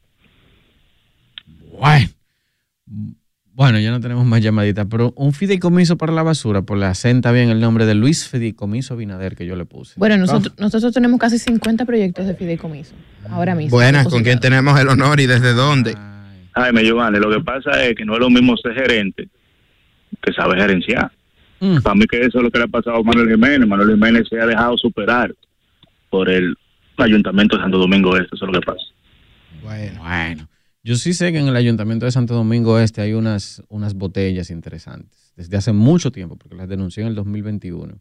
Bueno. 1.71 2.09
Bueno, 3.59 3.77
ya 3.77 3.91
no 3.91 3.99
tenemos 3.99 4.25
más 4.25 4.41
llamaditas, 4.41 4.87
pero 4.89 5.11
un 5.17 5.33
fideicomiso 5.33 5.97
para 5.97 6.13
la 6.13 6.23
basura, 6.23 6.61
por 6.61 6.77
la 6.77 6.91
acenta 6.91 7.33
bien 7.33 7.49
el 7.49 7.59
nombre 7.59 7.85
de 7.85 7.93
Luis 7.93 8.25
Fideicomiso 8.25 8.95
Binader 8.95 9.35
que 9.35 9.45
yo 9.45 9.57
le 9.57 9.65
puse. 9.65 9.95
Bueno, 9.97 10.15
nosotros, 10.15 10.53
nosotros 10.57 10.93
tenemos 10.93 11.19
casi 11.19 11.37
50 11.39 11.83
proyectos 11.83 12.25
de 12.25 12.35
fideicomiso 12.35 12.95
ahora 13.29 13.55
mismo. 13.55 13.75
Buenas, 13.75 14.07
¿con 14.07 14.23
quién 14.23 14.39
tenemos 14.39 14.79
el 14.79 14.87
honor 14.87 15.19
y 15.19 15.25
desde 15.25 15.51
dónde? 15.51 15.93
Jaime 16.53 16.85
Giovanni, 16.85 17.19
lo 17.19 17.29
que 17.29 17.41
pasa 17.41 17.83
es 17.83 17.97
que 17.97 18.05
no 18.05 18.13
es 18.13 18.21
lo 18.21 18.29
mismo 18.29 18.55
ser 18.55 18.75
gerente 18.75 19.27
que 20.21 20.31
sabe 20.31 20.55
gerenciar. 20.55 21.11
Para 21.83 21.95
mí 21.95 22.05
que 22.05 22.21
eso 22.21 22.37
es 22.37 22.43
lo 22.45 22.51
que 22.51 22.59
le 22.59 22.63
ha 22.63 22.67
pasado 22.69 22.95
a 22.95 23.03
Manuel 23.03 23.27
Jiménez. 23.27 23.67
Manuel 23.67 23.89
Jiménez 23.89 24.25
se 24.29 24.39
ha 24.39 24.45
dejado 24.45 24.77
superar 24.77 25.35
por 26.09 26.29
el 26.29 26.55
Ayuntamiento 26.95 27.57
de 27.57 27.63
Santo 27.63 27.77
Domingo 27.77 28.15
Este, 28.15 28.37
eso 28.37 28.45
es 28.45 28.53
lo 28.53 28.57
que 28.57 28.65
pasa. 28.65 28.85
Bueno. 29.61 30.48
Yo 30.83 30.95
sí 30.95 31.13
sé 31.13 31.31
que 31.31 31.39
en 31.39 31.47
el 31.47 31.55
Ayuntamiento 31.55 32.05
de 32.05 32.11
Santo 32.11 32.33
Domingo 32.33 32.79
Este 32.79 33.01
hay 33.01 33.13
unas, 33.13 33.61
unas 33.67 33.93
botellas 33.95 34.49
interesantes, 34.49 35.33
desde 35.35 35.57
hace 35.57 35.73
mucho 35.73 36.11
tiempo, 36.11 36.37
porque 36.37 36.55
las 36.55 36.69
denuncié 36.69 37.01
en 37.03 37.09
el 37.09 37.15
2021. 37.15 37.99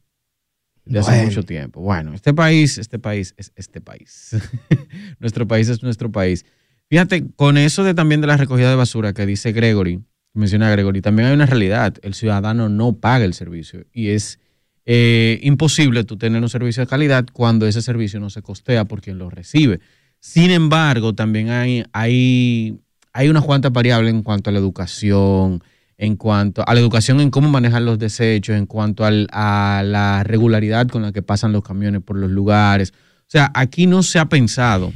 De 0.84 1.00
hace 1.00 1.24
mucho 1.24 1.42
tiempo. 1.42 1.82
Bueno, 1.82 2.14
este 2.14 2.32
país, 2.32 2.78
este 2.78 2.98
país 2.98 3.34
es 3.36 3.52
este 3.56 3.80
país. 3.82 4.34
nuestro 5.18 5.46
país 5.46 5.68
es 5.68 5.82
nuestro 5.82 6.10
país. 6.10 6.46
Fíjate, 6.88 7.26
con 7.36 7.58
eso 7.58 7.84
de 7.84 7.92
también 7.92 8.22
de 8.22 8.26
la 8.26 8.38
recogida 8.38 8.70
de 8.70 8.76
basura 8.76 9.12
que 9.12 9.26
dice 9.26 9.52
Gregory, 9.52 10.02
menciona 10.32 10.70
Gregory, 10.70 11.02
también 11.02 11.28
hay 11.28 11.34
una 11.34 11.44
realidad. 11.44 11.96
El 12.00 12.14
ciudadano 12.14 12.70
no 12.70 12.94
paga 12.94 13.26
el 13.26 13.34
servicio 13.34 13.84
y 13.92 14.08
es 14.10 14.38
eh, 14.86 15.38
imposible 15.42 16.04
tú 16.04 16.16
tener 16.16 16.40
un 16.40 16.48
servicio 16.48 16.82
de 16.82 16.86
calidad 16.86 17.26
cuando 17.30 17.66
ese 17.66 17.82
servicio 17.82 18.20
no 18.20 18.30
se 18.30 18.40
costea 18.40 18.86
por 18.86 19.02
quien 19.02 19.18
lo 19.18 19.28
recibe. 19.28 19.80
Sin 20.20 20.50
embargo, 20.50 21.14
también 21.14 21.50
hay, 21.50 21.84
hay, 21.92 22.78
hay 23.12 23.28
unas 23.28 23.44
cuantas 23.44 23.72
variables 23.72 24.12
en 24.12 24.22
cuanto 24.22 24.50
a 24.50 24.52
la 24.52 24.58
educación, 24.58 25.62
en 25.96 26.16
cuanto 26.16 26.62
a 26.66 26.74
la 26.74 26.80
educación 26.80 27.20
en 27.20 27.30
cómo 27.30 27.48
manejar 27.48 27.82
los 27.82 27.98
desechos, 27.98 28.56
en 28.56 28.66
cuanto 28.66 29.04
a 29.04 29.82
la 29.84 30.22
regularidad 30.24 30.88
con 30.88 31.02
la 31.02 31.12
que 31.12 31.22
pasan 31.22 31.52
los 31.52 31.62
camiones 31.62 32.02
por 32.02 32.16
los 32.16 32.30
lugares. 32.30 32.92
O 33.20 33.30
sea, 33.30 33.50
aquí 33.54 33.86
no 33.86 34.02
se 34.02 34.18
ha 34.18 34.26
pensado, 34.26 34.92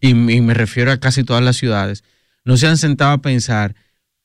y, 0.00 0.10
y 0.10 0.40
me 0.40 0.54
refiero 0.54 0.90
a 0.92 0.98
casi 0.98 1.24
todas 1.24 1.42
las 1.42 1.56
ciudades, 1.56 2.04
no 2.44 2.56
se 2.56 2.66
han 2.66 2.78
sentado 2.78 3.12
a 3.12 3.22
pensar 3.22 3.74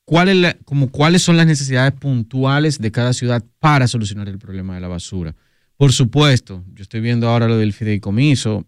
cuál 0.06 0.30
es 0.30 0.36
la- 0.38 0.58
como 0.66 0.90
cuáles 0.90 1.22
son 1.22 1.38
las 1.38 1.48
necesidades 1.48 1.94
puntuales 1.94 2.80
de 2.80 2.92
cada 2.92 3.14
ciudad 3.14 3.44
para 3.60 3.88
solucionar 3.88 4.28
el 4.28 4.38
problema 4.38 4.76
de 4.76 4.82
la 4.82 4.88
basura. 4.88 5.36
Por 5.78 5.94
supuesto, 5.94 6.64
yo 6.74 6.84
estoy 6.84 7.02
viendo 7.02 7.28
ahora 7.30 7.48
lo 7.48 7.58
del 7.58 7.74
fideicomiso 7.74 8.66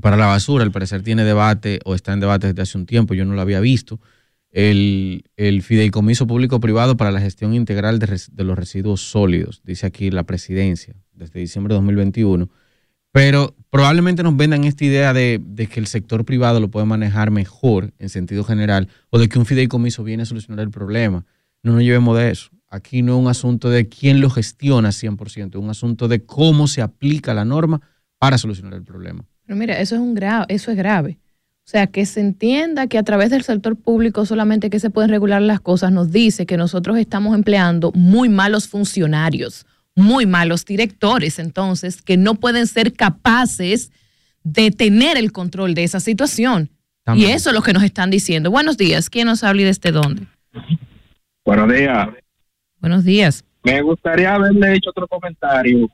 para 0.00 0.16
la 0.16 0.26
basura, 0.26 0.64
al 0.64 0.72
parecer 0.72 1.02
tiene 1.02 1.24
debate 1.24 1.80
o 1.84 1.94
está 1.94 2.12
en 2.12 2.20
debate 2.20 2.48
desde 2.48 2.62
hace 2.62 2.78
un 2.78 2.86
tiempo, 2.86 3.14
yo 3.14 3.24
no 3.24 3.34
lo 3.34 3.40
había 3.40 3.60
visto. 3.60 4.00
El, 4.50 5.22
fideicomiso 5.62 6.26
público-privado 6.26 6.96
para 6.96 7.10
la 7.10 7.20
gestión 7.20 7.54
integral 7.54 7.98
de 7.98 8.44
los 8.44 8.58
residuos 8.58 9.02
sólidos, 9.02 9.60
dice 9.64 9.86
aquí 9.86 10.10
la 10.10 10.24
presidencia, 10.24 10.94
desde 11.12 11.40
diciembre 11.40 11.74
de 11.74 11.76
2021. 11.76 12.48
Pero 13.12 13.54
probablemente 13.70 14.22
nos 14.22 14.36
vendan 14.36 14.64
esta 14.64 14.84
idea 14.84 15.12
de, 15.12 15.40
de 15.42 15.66
que 15.66 15.80
el 15.80 15.86
sector 15.86 16.24
privado 16.24 16.60
lo 16.60 16.68
puede 16.68 16.86
manejar 16.86 17.30
mejor 17.30 17.92
en 17.98 18.08
sentido 18.08 18.44
general 18.44 18.88
o 19.10 19.18
de 19.18 19.28
que 19.28 19.38
un 19.38 19.46
fideicomiso 19.46 20.04
viene 20.04 20.22
a 20.22 20.26
solucionar 20.26 20.64
el 20.64 20.70
problema. 20.70 21.24
No 21.62 21.72
nos 21.72 21.82
llevemos 21.82 22.16
de 22.16 22.30
eso. 22.30 22.50
Aquí 22.70 23.02
no 23.02 23.14
es 23.14 23.20
un 23.20 23.28
asunto 23.28 23.70
de 23.70 23.88
quién 23.88 24.20
lo 24.20 24.28
gestiona 24.28 24.90
100%, 24.90 25.48
es 25.50 25.56
un 25.56 25.70
asunto 25.70 26.06
de 26.06 26.24
cómo 26.24 26.68
se 26.68 26.82
aplica 26.82 27.32
la 27.32 27.44
norma 27.44 27.80
para 28.18 28.36
solucionar 28.36 28.74
el 28.74 28.82
problema. 28.82 29.24
Pero 29.48 29.56
mira, 29.56 29.80
eso 29.80 29.94
es 29.94 30.00
un 30.02 30.14
grave, 30.14 30.44
eso 30.50 30.70
es 30.70 30.76
grave. 30.76 31.16
O 31.64 31.70
sea, 31.70 31.86
que 31.86 32.04
se 32.04 32.20
entienda 32.20 32.86
que 32.86 32.98
a 32.98 33.02
través 33.02 33.30
del 33.30 33.44
sector 33.44 33.76
público 33.76 34.26
solamente 34.26 34.68
que 34.68 34.78
se 34.78 34.90
pueden 34.90 35.08
regular 35.08 35.40
las 35.40 35.58
cosas 35.60 35.90
nos 35.90 36.12
dice 36.12 36.44
que 36.44 36.58
nosotros 36.58 36.98
estamos 36.98 37.34
empleando 37.34 37.90
muy 37.92 38.28
malos 38.28 38.68
funcionarios, 38.68 39.64
muy 39.96 40.26
malos 40.26 40.66
directores, 40.66 41.38
entonces, 41.38 42.02
que 42.02 42.18
no 42.18 42.34
pueden 42.34 42.66
ser 42.66 42.92
capaces 42.92 43.90
de 44.44 44.70
tener 44.70 45.16
el 45.16 45.32
control 45.32 45.72
de 45.72 45.84
esa 45.84 46.00
situación. 46.00 46.68
También. 47.02 47.30
Y 47.30 47.32
eso 47.32 47.48
es 47.48 47.56
lo 47.56 47.62
que 47.62 47.72
nos 47.72 47.82
están 47.82 48.10
diciendo. 48.10 48.50
Buenos 48.50 48.76
días, 48.76 49.08
¿quién 49.08 49.28
nos 49.28 49.42
habla 49.42 49.62
y 49.62 49.64
desde 49.64 49.92
dónde? 49.92 50.26
Buenos 51.42 51.72
días. 51.72 52.08
Buenos 52.80 53.02
días. 53.02 53.42
Me 53.64 53.80
gustaría 53.80 54.34
haberle 54.34 54.74
hecho 54.74 54.90
otro 54.90 55.08
comentario. 55.08 55.88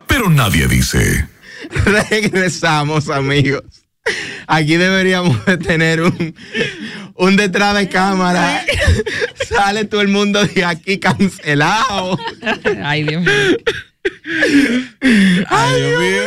Pero 0.06 0.28
nadie 0.30 0.66
dice. 0.66 1.28
Regresamos, 2.10 3.08
amigos. 3.08 3.62
Aquí 4.46 4.76
deberíamos 4.76 5.44
de 5.46 5.56
tener 5.58 6.00
un, 6.02 6.34
un 7.14 7.36
detrás 7.36 7.76
de 7.76 7.88
cámara. 7.88 8.64
Sale 9.48 9.84
todo 9.84 10.00
el 10.00 10.08
mundo 10.08 10.44
de 10.44 10.64
aquí 10.64 10.98
cancelado. 10.98 12.18
Ay, 12.84 13.04
Dios 13.04 13.22
mío. 13.22 13.32
Ay, 15.48 15.80
Dios 15.80 16.00
mío. 16.00 16.22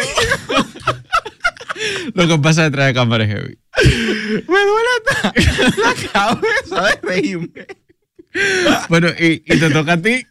Lo 2.13 2.27
que 2.27 2.37
pasa 2.39 2.63
detrás 2.63 2.87
de 2.87 2.93
cámara 2.93 3.23
es 3.23 3.29
heavy. 3.31 3.57
Me 4.47 4.59
duele 4.59 4.89
hasta 5.07 5.33
la 5.81 5.93
cabeza 6.11 6.81
de 7.01 7.07
reírme. 7.07 7.49
Bueno, 8.89 9.07
y, 9.19 9.41
y 9.45 9.59
te 9.59 9.69
toca 9.71 9.93
a 9.93 9.97
ti. 10.01 10.23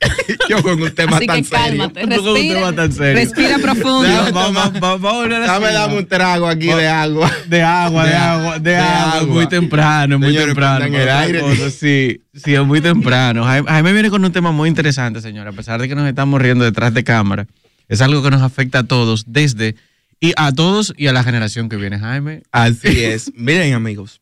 Yo 0.48 0.62
con 0.62 0.80
un 0.80 0.94
tema 0.94 1.16
Así 1.16 1.26
tan 1.26 1.42
que 1.42 1.50
cálmate, 1.50 2.00
serio. 2.00 2.16
Tú 2.16 2.22
con 2.22 2.30
un 2.30 2.34
respira, 2.36 2.54
tema 2.60 2.72
tan 2.76 2.92
serio. 2.92 3.14
respira 3.14 3.58
profundo. 3.58 4.02
Vamos, 4.02 4.32
vamos, 4.32 4.54
vamos, 4.54 4.80
vamos 4.80 5.12
a 5.12 5.16
volver 5.16 5.42
a 5.42 5.46
Dame, 5.46 5.66
la 5.66 5.72
dame 5.72 5.98
un 5.98 6.06
trago 6.06 6.46
aquí 6.46 6.66
de 6.68 6.88
agua. 6.88 7.30
De 7.46 7.60
agua, 7.62 8.06
de, 8.06 8.14
agua, 8.14 8.58
de, 8.60 8.70
de 8.70 8.76
agua. 8.76 9.12
agua. 9.18 9.34
Muy 9.34 9.48
temprano, 9.48 10.18
muy 10.18 10.34
temprano. 10.36 10.84
el 10.86 11.08
aire. 11.08 11.40
cosa, 11.40 11.70
Sí, 11.70 12.22
sí, 12.34 12.54
es 12.54 12.64
muy 12.64 12.80
temprano. 12.80 13.44
Jaime, 13.44 13.68
Jaime 13.68 13.92
viene 13.92 14.10
con 14.10 14.24
un 14.24 14.32
tema 14.32 14.52
muy 14.52 14.68
interesante, 14.68 15.20
señora. 15.20 15.50
A 15.50 15.54
pesar 15.54 15.80
de 15.80 15.88
que 15.88 15.94
nos 15.96 16.06
estamos 16.08 16.40
riendo 16.40 16.64
detrás 16.64 16.94
de 16.94 17.02
cámara, 17.02 17.46
es 17.88 18.00
algo 18.00 18.22
que 18.22 18.30
nos 18.30 18.42
afecta 18.42 18.80
a 18.80 18.84
todos, 18.84 19.24
desde 19.26 19.74
y 20.20 20.32
a 20.36 20.52
todos 20.52 20.92
y 20.96 21.06
a 21.06 21.12
la 21.12 21.22
generación 21.22 21.68
que 21.68 21.76
viene, 21.76 21.98
Jaime. 21.98 22.42
Así 22.50 22.88
es. 23.04 23.32
Miren, 23.34 23.74
amigos. 23.74 24.20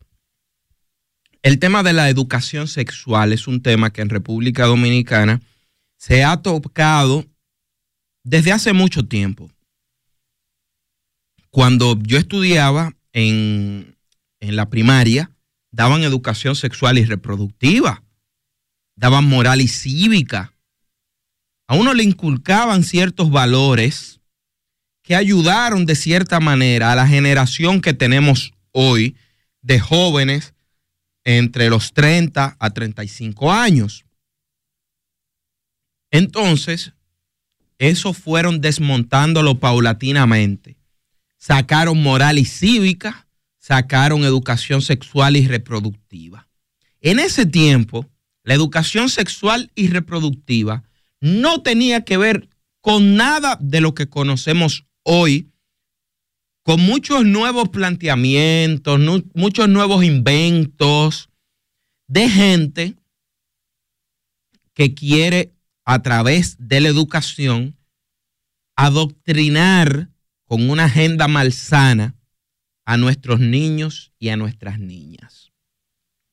El 1.43 1.59
tema 1.59 1.83
de 1.83 1.93
la 1.93 2.11
educación 2.11 2.67
sexual 2.67 3.33
es 3.33 3.47
un 3.47 3.63
tema 3.63 3.93
que 3.93 4.03
en 4.03 4.09
República 4.09 4.67
Dominicana 4.67 5.41
se 5.97 6.25
ha 6.25 6.43
tocado 6.43 7.25
desde 8.25 8.53
hace 8.53 8.73
mucho 8.73 9.07
tiempo. 9.07 9.51
Cuando 11.51 11.99
yo 12.03 12.19
estudiaba 12.19 12.95
en, 13.13 13.97
en 14.41 14.57
la 14.57 14.69
primaria 14.69 15.31
daban 15.71 16.03
educación 16.03 16.57
sexual 16.57 16.99
y 16.99 17.05
reproductiva, 17.05 18.03
daban 18.97 19.25
moral 19.27 19.61
y 19.61 19.69
cívica. 19.69 20.53
A 21.69 21.77
uno 21.77 21.95
le 21.95 22.03
inculcaban 22.03 22.83
ciertos 22.83 23.31
valores 23.31 24.21
que 25.07 25.15
ayudaron 25.15 25.87
de 25.87 25.95
cierta 25.95 26.41
manera 26.41 26.91
a 26.91 26.97
la 26.97 27.07
generación 27.07 27.81
que 27.81 27.95
tenemos 27.95 28.53
hoy 28.73 29.17
de 29.63 29.79
jóvenes 29.79 30.55
entre 31.25 31.71
los 31.71 31.93
30 31.93 32.57
a 32.59 32.71
35 32.71 33.53
años. 33.53 34.05
Entonces, 36.11 36.93
eso 37.79 38.15
fueron 38.15 38.61
desmontándolo 38.61 39.61
paulatinamente. 39.61 40.77
Sacaron 41.39 42.03
moral 42.03 42.39
y 42.39 42.45
cívica, 42.45 43.29
sacaron 43.59 44.25
educación 44.25 44.83
sexual 44.83 45.37
y 45.37 45.47
reproductiva. 45.47 46.49
En 47.01 47.21
ese 47.21 47.47
tiempo, 47.47 48.11
la 48.43 48.55
educación 48.55 49.09
sexual 49.09 49.71
y 49.77 49.87
reproductiva 49.87 50.83
no 51.21 51.63
tenía 51.63 52.01
que 52.05 52.17
ver 52.17 52.49
con 52.81 53.15
nada 53.15 53.57
de 53.61 53.81
lo 53.81 53.95
que 53.95 54.09
conocemos 54.09 54.86
hoy, 55.07 55.53
con 56.65 56.81
muchos 56.81 57.25
nuevos 57.25 57.69
planteamientos, 57.69 59.01
muchos 59.35 59.69
nuevos 59.69 60.05
inventos 60.05 61.31
de 62.09 62.29
gente 62.29 62.97
que 64.75 64.95
quiere 64.95 65.55
a 65.85 66.03
través 66.03 66.57
de 66.59 66.81
la 66.81 66.89
educación 66.89 67.77
adoctrinar 68.75 70.11
con 70.45 70.69
una 70.69 70.87
agenda 70.87 71.29
malsana 71.29 72.17
a 72.85 72.97
nuestros 72.97 73.39
niños 73.39 74.13
y 74.19 74.31
a 74.31 74.37
nuestras 74.37 74.81
niñas. 74.81 75.53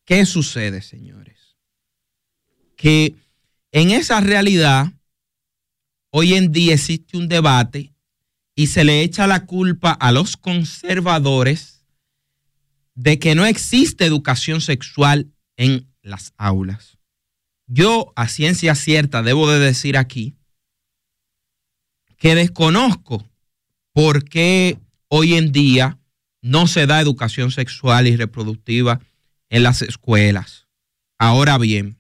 ¿Qué 0.04 0.26
sucede, 0.26 0.82
señores? 0.82 1.58
Que 2.76 3.16
en 3.72 3.92
esa 3.92 4.20
realidad, 4.20 4.92
hoy 6.12 6.34
en 6.34 6.52
día 6.52 6.74
existe 6.74 7.18
un 7.18 7.28
debate 7.28 7.93
y 8.56 8.68
se 8.68 8.84
le 8.84 9.02
echa 9.02 9.28
la 9.28 9.46
culpa 9.46 9.92
a 9.92 10.12
los 10.12 10.38
conservadores 10.38 11.86
de 12.96 13.18
que 13.20 13.36
no 13.36 13.46
existe 13.46 14.06
educación 14.06 14.62
sexual 14.62 15.32
en 15.58 15.92
las 16.02 16.34
aulas. 16.38 16.98
Yo, 17.66 18.14
a 18.16 18.28
ciencia 18.28 18.76
cierta, 18.76 19.24
debo 19.24 19.50
de 19.50 19.60
decir 19.60 19.98
aquí 19.98 20.36
que 22.18 22.36
desconozco 22.36 23.30
por 23.92 24.24
qué 24.24 24.80
hoy 25.08 25.34
en 25.34 25.52
día 25.52 26.00
no 26.42 26.68
se 26.68 26.86
da 26.86 27.02
educación 27.02 27.52
sexual 27.52 28.08
y 28.08 28.16
reproductiva 28.16 29.02
en 29.50 29.64
las 29.64 29.82
escuelas. 29.82 30.68
Ahora 31.18 31.58
bien, 31.58 31.98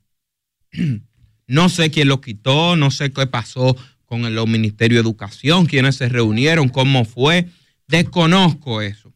no 1.47 1.69
sé 1.69 1.91
quién 1.91 2.07
lo 2.07 2.21
quitó, 2.21 2.75
no 2.75 2.91
sé 2.91 3.11
qué 3.11 3.27
pasó 3.27 3.75
con 4.05 4.25
el 4.25 4.35
Ministerio 4.47 4.97
de 4.97 5.01
Educación, 5.01 5.65
quiénes 5.65 5.95
se 5.95 6.09
reunieron, 6.09 6.69
cómo 6.69 7.05
fue. 7.05 7.49
Desconozco 7.87 8.81
eso. 8.81 9.13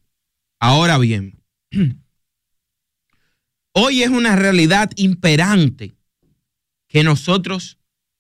Ahora 0.60 0.98
bien, 0.98 1.42
hoy 3.74 4.04
es 4.04 4.10
una 4.10 4.36
realidad 4.36 4.90
imperante 4.96 5.96
que 6.88 7.04
nosotros 7.04 7.78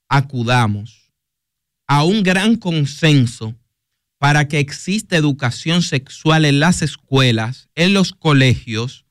acudamos 0.09 1.11
a 1.88 2.03
un 2.03 2.24
gran 2.24 2.57
consenso 2.57 3.55
para 4.20 4.47
que 4.47 4.59
exista 4.59 5.15
educación 5.15 5.82
sexual 5.82 6.45
en 6.45 6.59
las 6.59 6.82
escuelas, 6.82 7.70
en 7.76 7.93
los 7.93 8.13
colegios, 8.13 9.05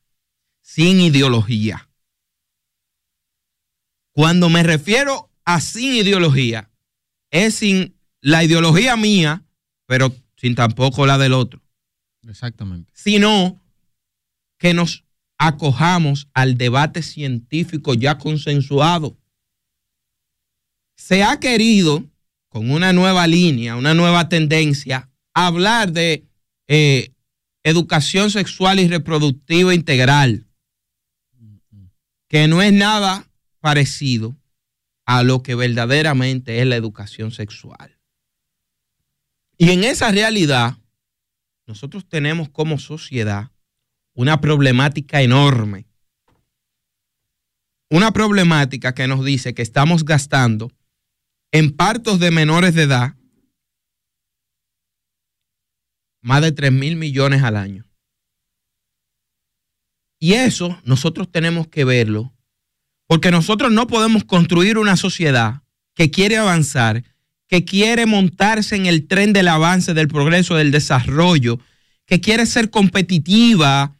sin 0.61 0.99
ideología. 0.99 1.89
Cuando 4.11 4.49
me 4.49 4.63
refiero 4.63 5.31
a 5.45 5.61
sin 5.61 5.93
ideología, 5.93 6.69
es 7.31 7.55
sin 7.55 7.95
la 8.21 8.43
ideología 8.43 8.95
mía, 8.95 9.43
pero 9.85 10.15
sin 10.37 10.55
tampoco 10.55 11.05
la 11.05 11.17
del 11.17 11.33
otro, 11.33 11.61
Exactamente. 12.27 12.91
sino 12.95 13.61
que 14.57 14.73
nos 14.73 15.03
acojamos 15.37 16.27
al 16.33 16.57
debate 16.57 17.01
científico 17.01 17.93
ya 17.93 18.17
consensuado. 18.17 19.17
Se 20.95 21.23
ha 21.23 21.39
querido, 21.39 22.03
con 22.49 22.71
una 22.71 22.91
nueva 22.91 23.27
línea, 23.27 23.75
una 23.75 23.93
nueva 23.93 24.29
tendencia, 24.29 25.09
hablar 25.33 25.91
de 25.91 26.25
eh, 26.67 27.11
educación 27.63 28.31
sexual 28.31 28.79
y 28.79 28.87
reproductiva 28.87 29.73
integral, 29.73 30.47
que 32.27 32.47
no 32.47 32.61
es 32.61 32.73
nada 32.73 33.29
parecido 33.59 34.36
a 35.07 35.23
lo 35.23 35.41
que 35.41 35.55
verdaderamente 35.55 36.59
es 36.59 36.67
la 36.67 36.75
educación 36.75 37.31
sexual. 37.31 37.97
Y 39.57 39.71
en 39.71 39.85
esa 39.85 40.11
realidad, 40.11 40.77
nosotros 41.65 42.07
tenemos 42.07 42.49
como 42.49 42.77
sociedad 42.77 43.49
una 44.13 44.41
problemática 44.41 45.21
enorme. 45.21 45.87
Una 47.89 48.11
problemática 48.11 48.93
que 48.93 49.07
nos 49.07 49.23
dice 49.23 49.53
que 49.53 49.61
estamos 49.61 50.03
gastando 50.03 50.71
en 51.53 51.71
partos 51.75 52.19
de 52.19 52.29
menores 52.29 52.75
de 52.75 52.83
edad 52.83 53.15
más 56.21 56.41
de 56.41 56.51
3 56.51 56.73
mil 56.73 56.97
millones 56.97 57.43
al 57.43 57.55
año. 57.55 57.85
Y 60.19 60.33
eso 60.33 60.77
nosotros 60.83 61.31
tenemos 61.31 61.67
que 61.69 61.85
verlo, 61.85 62.33
porque 63.07 63.31
nosotros 63.31 63.71
no 63.71 63.87
podemos 63.87 64.23
construir 64.25 64.77
una 64.77 64.97
sociedad 64.97 65.61
que 65.95 66.11
quiere 66.11 66.37
avanzar, 66.37 67.03
que 67.47 67.63
quiere 67.65 68.05
montarse 68.05 68.75
en 68.75 68.85
el 68.85 69.07
tren 69.07 69.33
del 69.33 69.47
avance, 69.47 69.93
del 69.93 70.09
progreso, 70.09 70.55
del 70.55 70.71
desarrollo, 70.71 71.59
que 72.05 72.21
quiere 72.21 72.45
ser 72.45 72.69
competitiva 72.69 73.95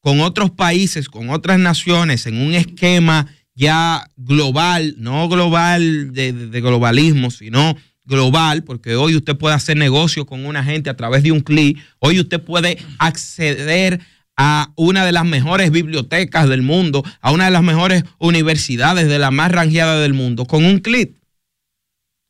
con 0.00 0.20
otros 0.20 0.50
países, 0.50 1.08
con 1.08 1.30
otras 1.30 1.58
naciones, 1.58 2.26
en 2.26 2.40
un 2.40 2.54
esquema 2.54 3.26
ya 3.54 4.08
global, 4.16 4.94
no 4.98 5.28
global 5.28 6.12
de, 6.12 6.60
globalismo, 6.60 7.30
sino 7.30 7.76
global, 8.04 8.62
porque 8.62 8.94
hoy 8.94 9.16
usted 9.16 9.36
puede 9.36 9.56
hacer 9.56 9.76
negocio 9.76 10.24
con 10.24 10.46
una 10.46 10.62
gente 10.62 10.88
a 10.88 10.96
través 10.96 11.24
de 11.24 11.32
un 11.32 11.40
clic, 11.40 11.78
hoy 11.98 12.20
usted 12.20 12.40
puede 12.40 12.78
acceder 12.98 14.00
a 14.40 14.72
una 14.76 15.04
de 15.04 15.10
las 15.10 15.24
mejores 15.24 15.72
bibliotecas 15.72 16.48
del 16.48 16.62
mundo, 16.62 17.02
a 17.20 17.32
una 17.32 17.46
de 17.46 17.50
las 17.50 17.64
mejores 17.64 18.04
universidades 18.18 19.08
de 19.08 19.18
la 19.18 19.32
más 19.32 19.50
rangeada 19.50 19.98
del 19.98 20.14
mundo, 20.14 20.46
con 20.46 20.64
un 20.64 20.78
clic. 20.78 21.20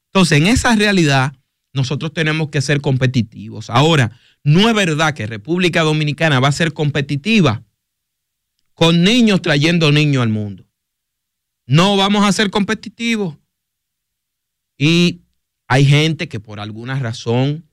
Entonces, 0.06 0.38
en 0.38 0.46
esa 0.46 0.74
realidad, 0.74 1.34
nosotros 1.74 2.14
tenemos 2.14 2.48
que 2.48 2.62
ser 2.62 2.80
competitivos. 2.80 3.68
Ahora, 3.68 4.18
no 4.42 4.70
es 4.70 4.74
verdad 4.74 5.12
que 5.12 5.26
República 5.26 5.82
Dominicana 5.82 6.40
va 6.40 6.48
a 6.48 6.52
ser 6.52 6.72
competitiva 6.72 7.62
con 8.72 9.04
niños 9.04 9.42
trayendo 9.42 9.92
niños 9.92 10.22
al 10.22 10.30
mundo. 10.30 10.66
No 11.66 11.98
vamos 11.98 12.24
a 12.24 12.32
ser 12.32 12.50
competitivos. 12.50 13.36
Y 14.78 15.20
hay 15.66 15.84
gente 15.84 16.26
que 16.26 16.40
por 16.40 16.58
alguna 16.58 16.98
razón 16.98 17.68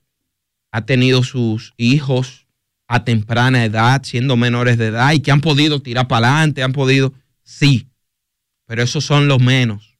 ha 0.72 0.84
tenido 0.84 1.22
sus 1.22 1.72
hijos 1.78 2.45
a 2.88 3.04
temprana 3.04 3.64
edad, 3.64 4.02
siendo 4.04 4.36
menores 4.36 4.78
de 4.78 4.86
edad, 4.86 5.12
y 5.12 5.20
que 5.20 5.30
han 5.30 5.40
podido 5.40 5.80
tirar 5.82 6.08
para 6.08 6.28
adelante, 6.28 6.62
han 6.62 6.72
podido, 6.72 7.12
sí, 7.42 7.88
pero 8.66 8.82
esos 8.82 9.04
son 9.04 9.28
los 9.28 9.40
menos. 9.40 9.98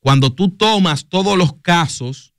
Cuando 0.00 0.32
tú 0.32 0.50
tomas 0.50 1.08
todos 1.08 1.38
los 1.38 1.60
casos 1.60 2.34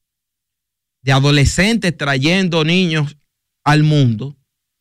de 1.01 1.13
adolescentes 1.13 1.95
trayendo 1.95 2.63
niños 2.65 3.17
al 3.63 3.83
mundo, 3.83 4.37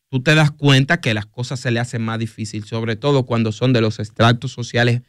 tú 0.09 0.21
te 0.21 0.35
das 0.35 0.51
cuenta 0.51 0.99
que 0.99 1.13
las 1.13 1.25
cosas 1.25 1.59
se 1.59 1.71
le 1.71 1.79
hacen 1.79 2.01
más 2.01 2.19
difíciles, 2.19 2.67
sobre 2.67 2.95
todo 2.95 3.25
cuando 3.25 3.51
son 3.51 3.71
de 3.71 3.81
los 3.81 3.99
estratos 3.99 4.51
sociales 4.51 5.01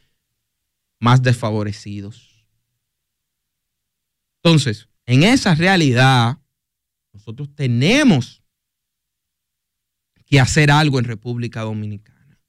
más 0.99 1.21
desfavorecidos. 1.21 2.47
Entonces, 4.41 4.87
en 5.05 5.23
esa 5.23 5.55
realidad, 5.55 6.39
nosotros 7.13 7.49
tenemos 7.55 8.41
que 10.25 10.39
hacer 10.39 10.71
algo 10.71 10.99
en 10.99 11.05
República 11.05 11.61
Dominicana. 11.61 12.39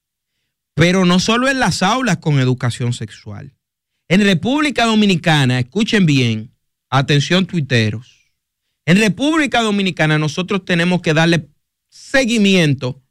Pero 0.74 1.04
no 1.04 1.20
solo 1.20 1.48
en 1.48 1.58
las 1.58 1.82
aulas 1.82 2.18
con 2.18 2.38
educación 2.38 2.92
sexual. 2.92 3.54
En 4.08 4.22
República 4.22 4.84
Dominicana, 4.84 5.58
escuchen 5.58 6.06
bien, 6.06 6.52
atención 6.90 7.46
tuiteros, 7.46 8.16
en 8.86 8.98
República 8.98 9.62
Dominicana 9.62 10.16
nosotros 10.16 10.64
tenemos 10.64 11.02
que 11.02 11.12
darle 11.12 11.48
seguimiento 11.88 13.02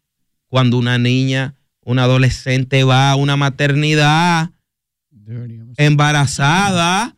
cuando 0.47 0.77
una 0.77 0.97
niña, 0.97 1.55
una 1.81 2.03
adolescente 2.03 2.85
va 2.85 3.11
a 3.11 3.15
una 3.17 3.35
maternidad 3.35 4.51
embarazada, 5.77 7.17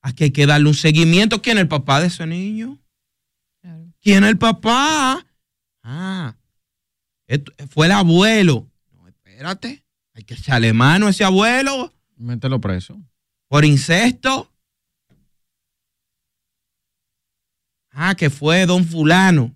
a 0.00 0.12
que 0.14 0.24
hay 0.24 0.30
que 0.30 0.46
darle 0.46 0.68
un 0.68 0.74
seguimiento. 0.74 1.42
¿Quién 1.42 1.58
es 1.58 1.62
el 1.62 1.68
papá 1.68 2.00
de 2.00 2.06
ese 2.06 2.26
niño? 2.26 2.78
¿Quién 4.00 4.24
es 4.24 4.30
el 4.30 4.38
papá? 4.38 5.26
Ah, 5.82 6.36
Esto- 7.30 7.52
fue 7.68 7.86
el 7.86 7.92
abuelo. 7.92 8.68
No, 8.92 9.06
espérate, 9.06 9.84
hay 10.14 10.24
que 10.24 10.34
echarle 10.34 10.72
mano 10.72 11.06
a 11.06 11.10
ese 11.10 11.22
abuelo 11.22 11.94
Mételo 12.16 12.60
preso. 12.60 13.00
por 13.48 13.64
incesto. 13.64 14.52
Ah, 17.92 18.14
que 18.16 18.30
fue 18.30 18.66
don 18.66 18.84
fulano. 18.84 19.54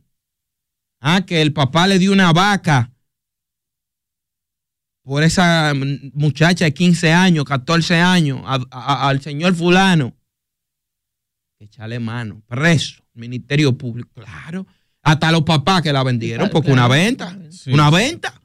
Ah, 1.00 1.24
que 1.26 1.42
el 1.42 1.52
papá 1.52 1.86
le 1.88 1.98
dio 1.98 2.12
una 2.12 2.32
vaca 2.32 2.92
por 5.02 5.22
esa 5.24 5.72
muchacha 6.14 6.64
de 6.64 6.72
15 6.74 7.12
años, 7.12 7.44
14 7.44 7.96
años, 7.96 8.40
a- 8.44 8.64
a- 8.70 9.08
al 9.08 9.20
señor 9.20 9.54
fulano. 9.54 10.14
Echarle 11.58 11.98
mano, 11.98 12.40
preso, 12.46 13.02
Ministerio 13.14 13.76
Público, 13.76 14.10
claro. 14.14 14.66
Hasta 15.04 15.30
los 15.30 15.42
papás 15.42 15.82
que 15.82 15.92
la 15.92 16.02
vendieron, 16.02 16.48
porque 16.50 16.72
una 16.72 16.88
venta, 16.88 17.38
una 17.66 17.90
venta. 17.90 18.40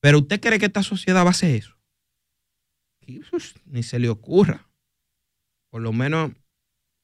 Pero 0.00 0.20
usted 0.20 0.40
cree 0.40 0.58
que 0.58 0.66
esta 0.66 0.82
sociedad 0.82 1.22
va 1.22 1.28
a 1.28 1.30
hacer 1.30 1.54
eso. 1.54 1.76
Ni 3.66 3.82
se 3.82 3.98
le 3.98 4.08
ocurra. 4.08 4.66
Por 5.68 5.82
lo 5.82 5.92
menos 5.92 6.32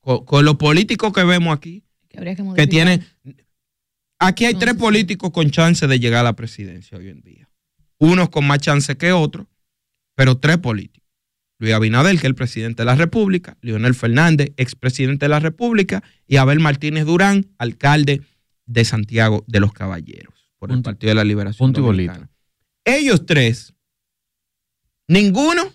con, 0.00 0.24
con 0.24 0.44
los 0.44 0.56
políticos 0.56 1.12
que 1.12 1.22
vemos 1.24 1.54
aquí, 1.54 1.84
Que 2.08 2.18
habría 2.18 2.34
que 2.34 2.66
tienen... 2.66 3.06
Aquí 4.18 4.46
hay 4.46 4.54
tres 4.54 4.74
políticos 4.74 5.30
con 5.30 5.50
chance 5.50 5.86
de 5.86 6.00
llegar 6.00 6.20
a 6.20 6.30
la 6.30 6.36
presidencia 6.36 6.96
hoy 6.96 7.10
en 7.10 7.20
día. 7.20 7.50
Unos 7.98 8.30
con 8.30 8.46
más 8.46 8.60
chance 8.60 8.96
que 8.96 9.12
otros, 9.12 9.46
pero 10.14 10.38
tres 10.38 10.56
políticos. 10.56 10.95
Luis 11.58 11.72
Abinader, 11.72 12.12
que 12.12 12.18
es 12.18 12.24
el 12.24 12.34
presidente 12.34 12.82
de 12.82 12.86
la 12.86 12.96
República, 12.96 13.56
Leonel 13.62 13.94
Fernández, 13.94 14.52
expresidente 14.56 15.24
de 15.24 15.30
la 15.30 15.40
República, 15.40 16.02
y 16.26 16.36
Abel 16.36 16.60
Martínez 16.60 17.06
Durán, 17.06 17.46
alcalde 17.58 18.22
de 18.66 18.84
Santiago 18.84 19.44
de 19.46 19.60
los 19.60 19.72
Caballeros, 19.72 20.50
por 20.58 20.70
el 20.70 20.82
Partido 20.82 21.10
de 21.10 21.14
la 21.14 21.24
Liberación. 21.24 21.72
Dominicana. 21.72 22.30
Ellos 22.84 23.24
tres, 23.26 23.74
ninguno 25.08 25.72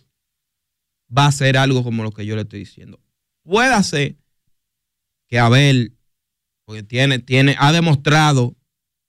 va 1.15 1.25
a 1.25 1.29
hacer 1.29 1.57
algo 1.57 1.83
como 1.83 2.03
lo 2.03 2.11
que 2.11 2.25
yo 2.25 2.35
le 2.35 2.43
estoy 2.43 2.59
diciendo. 2.59 3.01
Puede 3.43 3.83
ser 3.83 4.17
que 5.27 5.39
Abel, 5.39 5.97
porque 6.65 6.83
tiene, 6.83 7.19
tiene, 7.19 7.55
ha 7.57 7.71
demostrado 7.71 8.55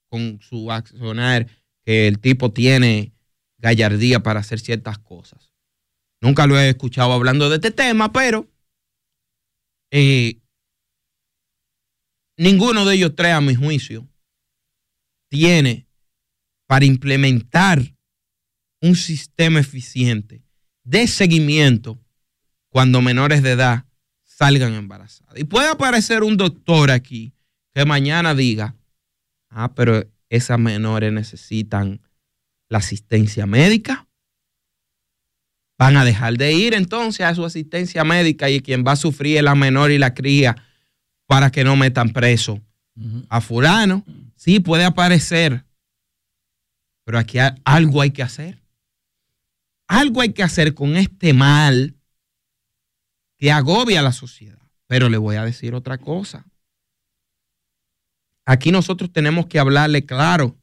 con 0.09 0.39
su 0.41 0.71
accionar 0.71 1.47
que 1.85 2.07
el 2.07 2.19
tipo 2.19 2.51
tiene 2.51 3.13
gallardía 3.57 4.21
para 4.21 4.39
hacer 4.39 4.59
ciertas 4.59 4.97
cosas. 4.97 5.52
Nunca 6.23 6.47
lo 6.47 6.57
he 6.57 6.69
escuchado 6.69 7.11
hablando 7.11 7.49
de 7.49 7.57
este 7.57 7.69
tema, 7.69 8.13
pero 8.13 8.49
eh, 9.91 10.39
ninguno 12.37 12.85
de 12.85 12.95
ellos 12.95 13.13
tres, 13.13 13.33
a 13.33 13.41
mi 13.41 13.55
juicio, 13.55 14.07
tiene 15.29 15.85
para 16.65 16.85
implementar 16.85 17.93
un 18.81 18.95
sistema 18.95 19.59
eficiente 19.59 20.45
de 20.85 21.07
seguimiento 21.07 22.01
cuando 22.69 23.01
menores 23.01 23.43
de 23.43 23.51
edad 23.51 23.85
salgan 24.23 24.75
embarazadas. 24.75 25.37
Y 25.37 25.43
puede 25.43 25.67
aparecer 25.67 26.23
un 26.23 26.37
doctor 26.37 26.89
aquí 26.89 27.33
que 27.73 27.83
mañana 27.83 28.33
diga, 28.33 28.77
ah, 29.49 29.73
pero 29.75 30.09
esas 30.29 30.57
menores 30.57 31.11
necesitan 31.11 32.01
la 32.69 32.77
asistencia 32.77 33.45
médica. 33.45 34.07
Van 35.77 35.97
a 35.97 36.05
dejar 36.05 36.37
de 36.37 36.53
ir 36.53 36.73
entonces 36.73 37.25
a 37.25 37.33
su 37.35 37.43
asistencia 37.45 38.03
médica 38.03 38.49
y 38.49 38.61
quien 38.61 38.83
va 38.85 38.93
a 38.93 38.95
sufrir 38.95 39.37
es 39.37 39.43
la 39.43 39.55
menor 39.55 39.91
y 39.91 39.97
la 39.97 40.13
cría 40.13 40.55
para 41.25 41.51
que 41.51 41.63
no 41.63 41.75
metan 41.75 42.09
preso 42.11 42.61
a 43.29 43.41
fulano. 43.41 44.05
Sí, 44.35 44.59
puede 44.59 44.83
aparecer, 44.85 45.65
pero 47.05 47.17
aquí 47.17 47.39
hay- 47.39 47.55
algo 47.65 48.01
hay 48.01 48.11
que 48.11 48.21
hacer. 48.23 48.61
Algo 49.87 50.21
hay 50.21 50.31
que 50.33 50.43
hacer 50.43 50.73
con 50.73 50.95
este 50.95 51.33
mal 51.33 51.95
que 53.37 53.51
agobia 53.51 53.99
a 53.99 54.03
la 54.03 54.11
sociedad. 54.13 54.59
Pero 54.87 55.09
le 55.09 55.17
voy 55.17 55.35
a 55.37 55.43
decir 55.43 55.73
otra 55.73 55.97
cosa. 55.97 56.45
Aquí 58.45 58.71
nosotros 58.71 59.11
tenemos 59.11 59.47
que 59.47 59.59
hablarle 59.59 60.05
claro 60.05 60.57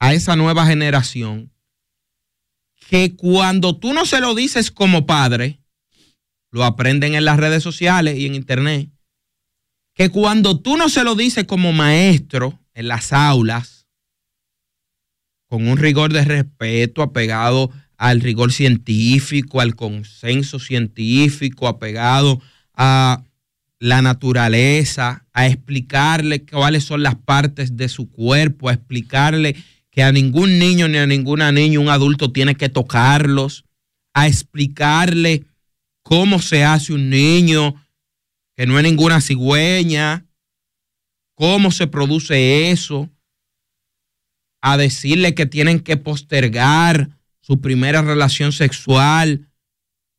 a 0.00 0.14
esa 0.14 0.36
nueva 0.36 0.66
generación 0.66 1.52
que 2.88 3.14
cuando 3.16 3.76
tú 3.76 3.92
no 3.92 4.06
se 4.06 4.20
lo 4.20 4.34
dices 4.34 4.70
como 4.70 5.06
padre, 5.06 5.60
lo 6.50 6.64
aprenden 6.64 7.14
en 7.14 7.24
las 7.24 7.38
redes 7.38 7.62
sociales 7.62 8.18
y 8.18 8.26
en 8.26 8.34
internet, 8.34 8.90
que 9.94 10.10
cuando 10.10 10.60
tú 10.60 10.76
no 10.76 10.88
se 10.88 11.04
lo 11.04 11.14
dices 11.14 11.44
como 11.44 11.72
maestro 11.72 12.58
en 12.74 12.88
las 12.88 13.12
aulas, 13.12 13.86
con 15.48 15.68
un 15.68 15.78
rigor 15.78 16.12
de 16.12 16.24
respeto 16.24 17.02
apegado 17.02 17.70
al 17.96 18.20
rigor 18.20 18.52
científico, 18.52 19.60
al 19.60 19.76
consenso 19.76 20.58
científico, 20.58 21.68
apegado 21.68 22.40
a 22.74 23.24
la 23.78 24.02
naturaleza, 24.02 25.26
a 25.32 25.46
explicarle 25.46 26.44
cuáles 26.44 26.84
son 26.84 27.02
las 27.02 27.16
partes 27.16 27.76
de 27.76 27.88
su 27.88 28.10
cuerpo, 28.10 28.68
a 28.68 28.74
explicarle 28.74 29.56
que 29.94 30.02
a 30.02 30.10
ningún 30.10 30.58
niño 30.58 30.88
ni 30.88 30.98
a 30.98 31.06
ninguna 31.06 31.52
niña 31.52 31.78
un 31.78 31.88
adulto 31.88 32.32
tiene 32.32 32.56
que 32.56 32.68
tocarlos, 32.68 33.64
a 34.12 34.26
explicarle 34.26 35.44
cómo 36.02 36.40
se 36.40 36.64
hace 36.64 36.92
un 36.92 37.10
niño, 37.10 37.80
que 38.56 38.66
no 38.66 38.76
es 38.76 38.82
ninguna 38.82 39.20
cigüeña, 39.20 40.26
cómo 41.36 41.70
se 41.70 41.86
produce 41.86 42.72
eso, 42.72 43.08
a 44.60 44.76
decirle 44.76 45.34
que 45.36 45.46
tienen 45.46 45.78
que 45.78 45.96
postergar 45.96 47.10
su 47.40 47.60
primera 47.60 48.02
relación 48.02 48.50
sexual 48.50 49.48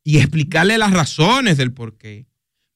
y 0.02 0.18
explicarle 0.18 0.78
las 0.78 0.92
razones 0.92 1.58
del 1.58 1.72
por 1.72 1.98
qué. 1.98 2.26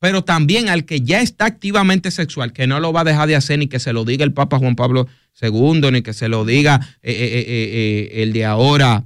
Pero 0.01 0.25
también 0.25 0.69
al 0.71 0.87
que 0.87 1.03
ya 1.03 1.21
está 1.21 1.45
activamente 1.45 2.11
sexual, 2.11 2.53
que 2.55 2.67
no 2.67 2.81
lo 2.81 2.93
va 2.93 3.03
a 3.03 3.05
dejar 3.05 3.29
de 3.29 3.37
hacer 3.37 3.59
ni 3.59 3.67
que 3.69 3.79
se 3.79 3.93
lo 3.93 4.05
diga 4.05 4.25
el 4.25 4.33
Papa 4.33 4.59
Juan 4.59 4.75
Pablo 4.75 5.07
II, 5.41 5.91
ni 5.93 6.01
que 6.03 6.15
se 6.15 6.29
lo 6.29 6.45
diga 6.47 6.81
eh, 7.03 7.13
eh, 7.13 7.45
eh, 7.47 8.23
el 8.23 8.33
de 8.33 8.47
ahora, 8.47 9.05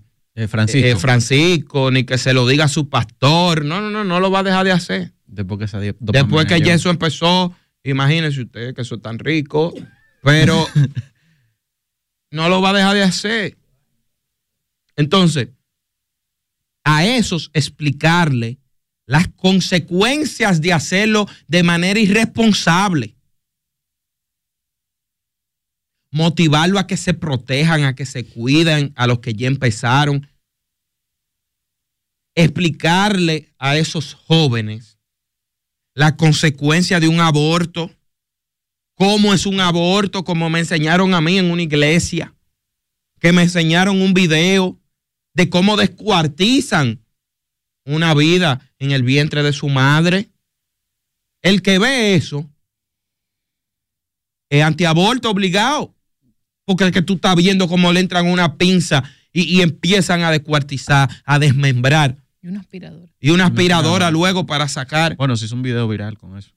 Francisco. 0.48 0.98
Francisco, 1.00 1.90
ni 1.90 2.04
que 2.04 2.16
se 2.16 2.32
lo 2.32 2.46
diga 2.46 2.68
su 2.68 2.88
pastor. 2.88 3.64
No, 3.64 3.80
no, 3.80 3.90
no, 3.90 4.04
no 4.04 4.20
lo 4.20 4.30
va 4.30 4.38
a 4.40 4.42
dejar 4.44 4.64
de 4.64 4.72
hacer. 4.72 5.12
Después 5.26 5.70
que, 5.70 5.78
di- 5.80 5.96
Después 5.98 6.46
que 6.46 6.60
ya 6.60 6.74
eso 6.74 6.90
empezó, 6.90 7.52
imagínense 7.82 8.40
ustedes 8.42 8.72
que 8.74 8.82
eso 8.82 8.94
es 8.94 9.02
tan 9.02 9.18
rico, 9.18 9.74
pero 10.22 10.64
no 12.30 12.48
lo 12.48 12.62
va 12.62 12.70
a 12.70 12.74
dejar 12.74 12.94
de 12.94 13.02
hacer. 13.02 13.56
Entonces, 14.96 15.48
a 16.84 17.04
esos 17.04 17.50
explicarle 17.52 18.58
las 19.06 19.28
consecuencias 19.28 20.60
de 20.60 20.72
hacerlo 20.72 21.28
de 21.46 21.62
manera 21.62 22.00
irresponsable. 22.00 23.16
Motivarlo 26.10 26.78
a 26.78 26.86
que 26.86 26.96
se 26.96 27.12
protejan, 27.12 27.84
a 27.84 27.94
que 27.94 28.06
se 28.06 28.24
cuiden, 28.24 28.92
a 28.96 29.06
los 29.06 29.18
que 29.18 29.34
ya 29.34 29.48
empezaron. 29.48 30.28
Explicarle 32.34 33.52
a 33.58 33.76
esos 33.76 34.14
jóvenes 34.14 34.98
la 35.94 36.16
consecuencia 36.16 36.98
de 36.98 37.08
un 37.08 37.20
aborto, 37.20 37.90
cómo 38.94 39.34
es 39.34 39.46
un 39.46 39.60
aborto, 39.60 40.24
como 40.24 40.50
me 40.50 40.60
enseñaron 40.60 41.14
a 41.14 41.20
mí 41.20 41.38
en 41.38 41.50
una 41.50 41.62
iglesia, 41.62 42.34
que 43.20 43.32
me 43.32 43.42
enseñaron 43.42 44.00
un 44.00 44.14
video 44.14 44.80
de 45.34 45.48
cómo 45.50 45.76
descuartizan 45.76 47.03
una 47.84 48.14
vida 48.14 48.60
en 48.78 48.92
el 48.92 49.02
vientre 49.02 49.42
de 49.42 49.52
su 49.52 49.68
madre. 49.68 50.30
El 51.42 51.62
que 51.62 51.78
ve 51.78 52.14
eso 52.14 52.48
es 54.48 54.62
antiaborto 54.62 55.30
obligado, 55.30 55.94
porque 56.64 56.84
el 56.84 56.92
que 56.92 57.02
tú 57.02 57.14
estás 57.14 57.36
viendo 57.36 57.68
cómo 57.68 57.92
le 57.92 58.00
entran 58.00 58.26
una 58.26 58.56
pinza 58.56 59.02
y, 59.32 59.42
y 59.42 59.62
empiezan 59.62 60.22
a 60.22 60.30
descuartizar, 60.30 61.10
a 61.24 61.38
desmembrar, 61.38 62.16
Y 62.40 62.48
una 62.48 62.60
aspiradora. 62.60 63.12
y 63.20 63.30
una 63.30 63.46
aspiradora 63.46 64.10
luego 64.10 64.46
para 64.46 64.68
sacar. 64.68 65.16
Bueno, 65.16 65.36
se 65.36 65.46
hizo 65.46 65.54
un 65.54 65.62
video 65.62 65.88
viral 65.88 66.16
con 66.18 66.38
eso. 66.38 66.52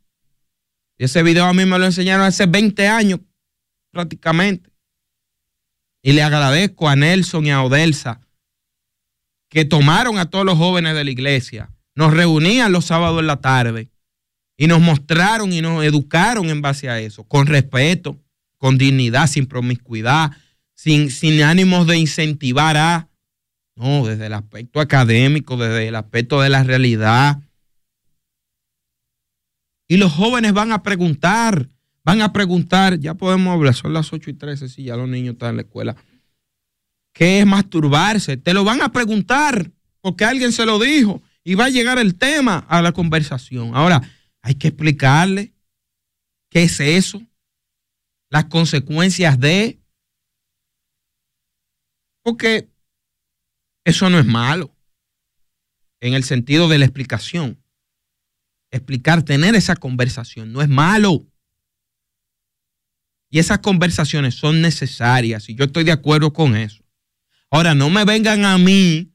Y 0.98 1.06
ese 1.06 1.24
video 1.24 1.46
a 1.46 1.54
mí 1.54 1.66
me 1.66 1.78
lo 1.78 1.86
enseñaron 1.86 2.26
hace 2.26 2.46
20 2.46 2.88
años, 2.88 3.20
prácticamente. 3.92 4.70
Y 6.02 6.14
le 6.14 6.24
agradezco 6.24 6.88
a 6.88 6.96
Nelson 6.96 7.46
y 7.46 7.52
a 7.52 7.62
Odelsa 7.64 8.22
que 9.50 9.66
tomaron 9.66 10.18
a 10.18 10.30
todos 10.30 10.46
los 10.46 10.58
jóvenes 10.58 10.96
de 10.96 11.04
la 11.04 11.12
iglesia, 11.12 11.70
nos 11.96 12.14
reunían 12.14 12.72
los 12.72 12.86
sábados 12.86 13.20
en 13.20 13.28
la 13.28 13.42
tarde 13.42 13.90
y 14.58 14.68
nos 14.68 14.82
mostraron 14.82 15.54
y 15.54 15.62
nos 15.62 15.84
educaron 15.84 16.50
en 16.50 16.62
base 16.62 16.90
a 16.90 17.00
eso, 17.00 17.24
con 17.24 17.48
respeto, 17.48 18.20
con 18.58 18.78
dignidad, 18.78 19.28
sin 19.28 19.46
promiscuidad, 19.46 20.32
sin, 20.74 21.42
ánimos 21.44 21.88
de 21.88 21.98
incentivar 21.98 22.78
a, 22.78 23.10
no, 23.76 24.06
desde 24.06 24.28
el 24.28 24.34
aspecto 24.34 24.80
académico, 24.80 25.58
desde 25.58 25.88
el 25.88 25.96
aspecto 25.96 26.42
de 26.42 26.50
la 26.50 26.64
realidad. 26.64 27.40
Y 29.88 29.98
los 29.98 30.12
jóvenes 30.12 30.54
van 30.54 30.72
a 30.72 30.84
preguntar, 30.84 31.70
van 32.04 32.22
a 32.22 32.34
preguntar, 32.34 33.00
ya 33.00 33.14
podemos 33.14 33.54
hablar, 33.54 33.74
son 33.74 33.94
las 33.94 34.12
8 34.12 34.32
y 34.32 34.34
13, 34.34 34.70
si 34.70 34.84
ya 34.84 34.96
los 34.96 35.08
niños 35.08 35.34
están 35.34 35.52
en 35.52 35.56
la 35.58 35.62
escuela. 35.62 35.96
¿Qué 37.18 37.40
es 37.40 37.48
masturbarse? 37.48 38.38
Te 38.38 38.54
lo 38.54 38.64
van 38.64 38.80
a 38.84 38.92
preguntar 38.92 39.72
porque 40.02 40.24
alguien 40.24 40.52
se 40.52 40.68
lo 40.68 40.78
dijo 40.78 41.24
y 41.44 41.56
va 41.56 41.66
a 41.66 41.70
llegar 41.70 41.98
el 41.98 42.16
tema 42.16 42.60
a 42.70 42.80
la 42.84 42.92
conversación. 42.92 43.72
Ahora, 43.74 44.04
hay 44.44 44.54
que 44.54 44.68
explicarle 44.68 45.52
qué 46.52 46.66
es 46.66 46.80
eso, 46.80 47.20
las 48.30 48.46
consecuencias 48.46 49.40
de, 49.40 49.80
porque 52.22 52.70
eso 53.84 54.12
no 54.12 54.20
es 54.20 54.26
malo 54.28 54.72
en 56.00 56.14
el 56.14 56.24
sentido 56.24 56.68
de 56.68 56.78
la 56.78 56.86
explicación. 56.86 57.60
Explicar, 58.70 59.24
tener 59.24 59.56
esa 59.56 59.76
conversación 59.76 60.54
no 60.54 60.62
es 60.62 60.70
malo. 60.70 61.26
Y 63.32 63.40
esas 63.40 63.58
conversaciones 63.58 64.36
son 64.36 64.62
necesarias 64.62 65.50
y 65.50 65.56
yo 65.56 65.66
estoy 65.66 65.84
de 65.84 65.94
acuerdo 65.94 66.32
con 66.32 66.56
eso. 66.56 66.87
Ahora, 67.58 67.74
no 67.74 67.90
me 67.90 68.06
vengan 68.06 68.46
a 68.46 68.60
mí 68.60 69.10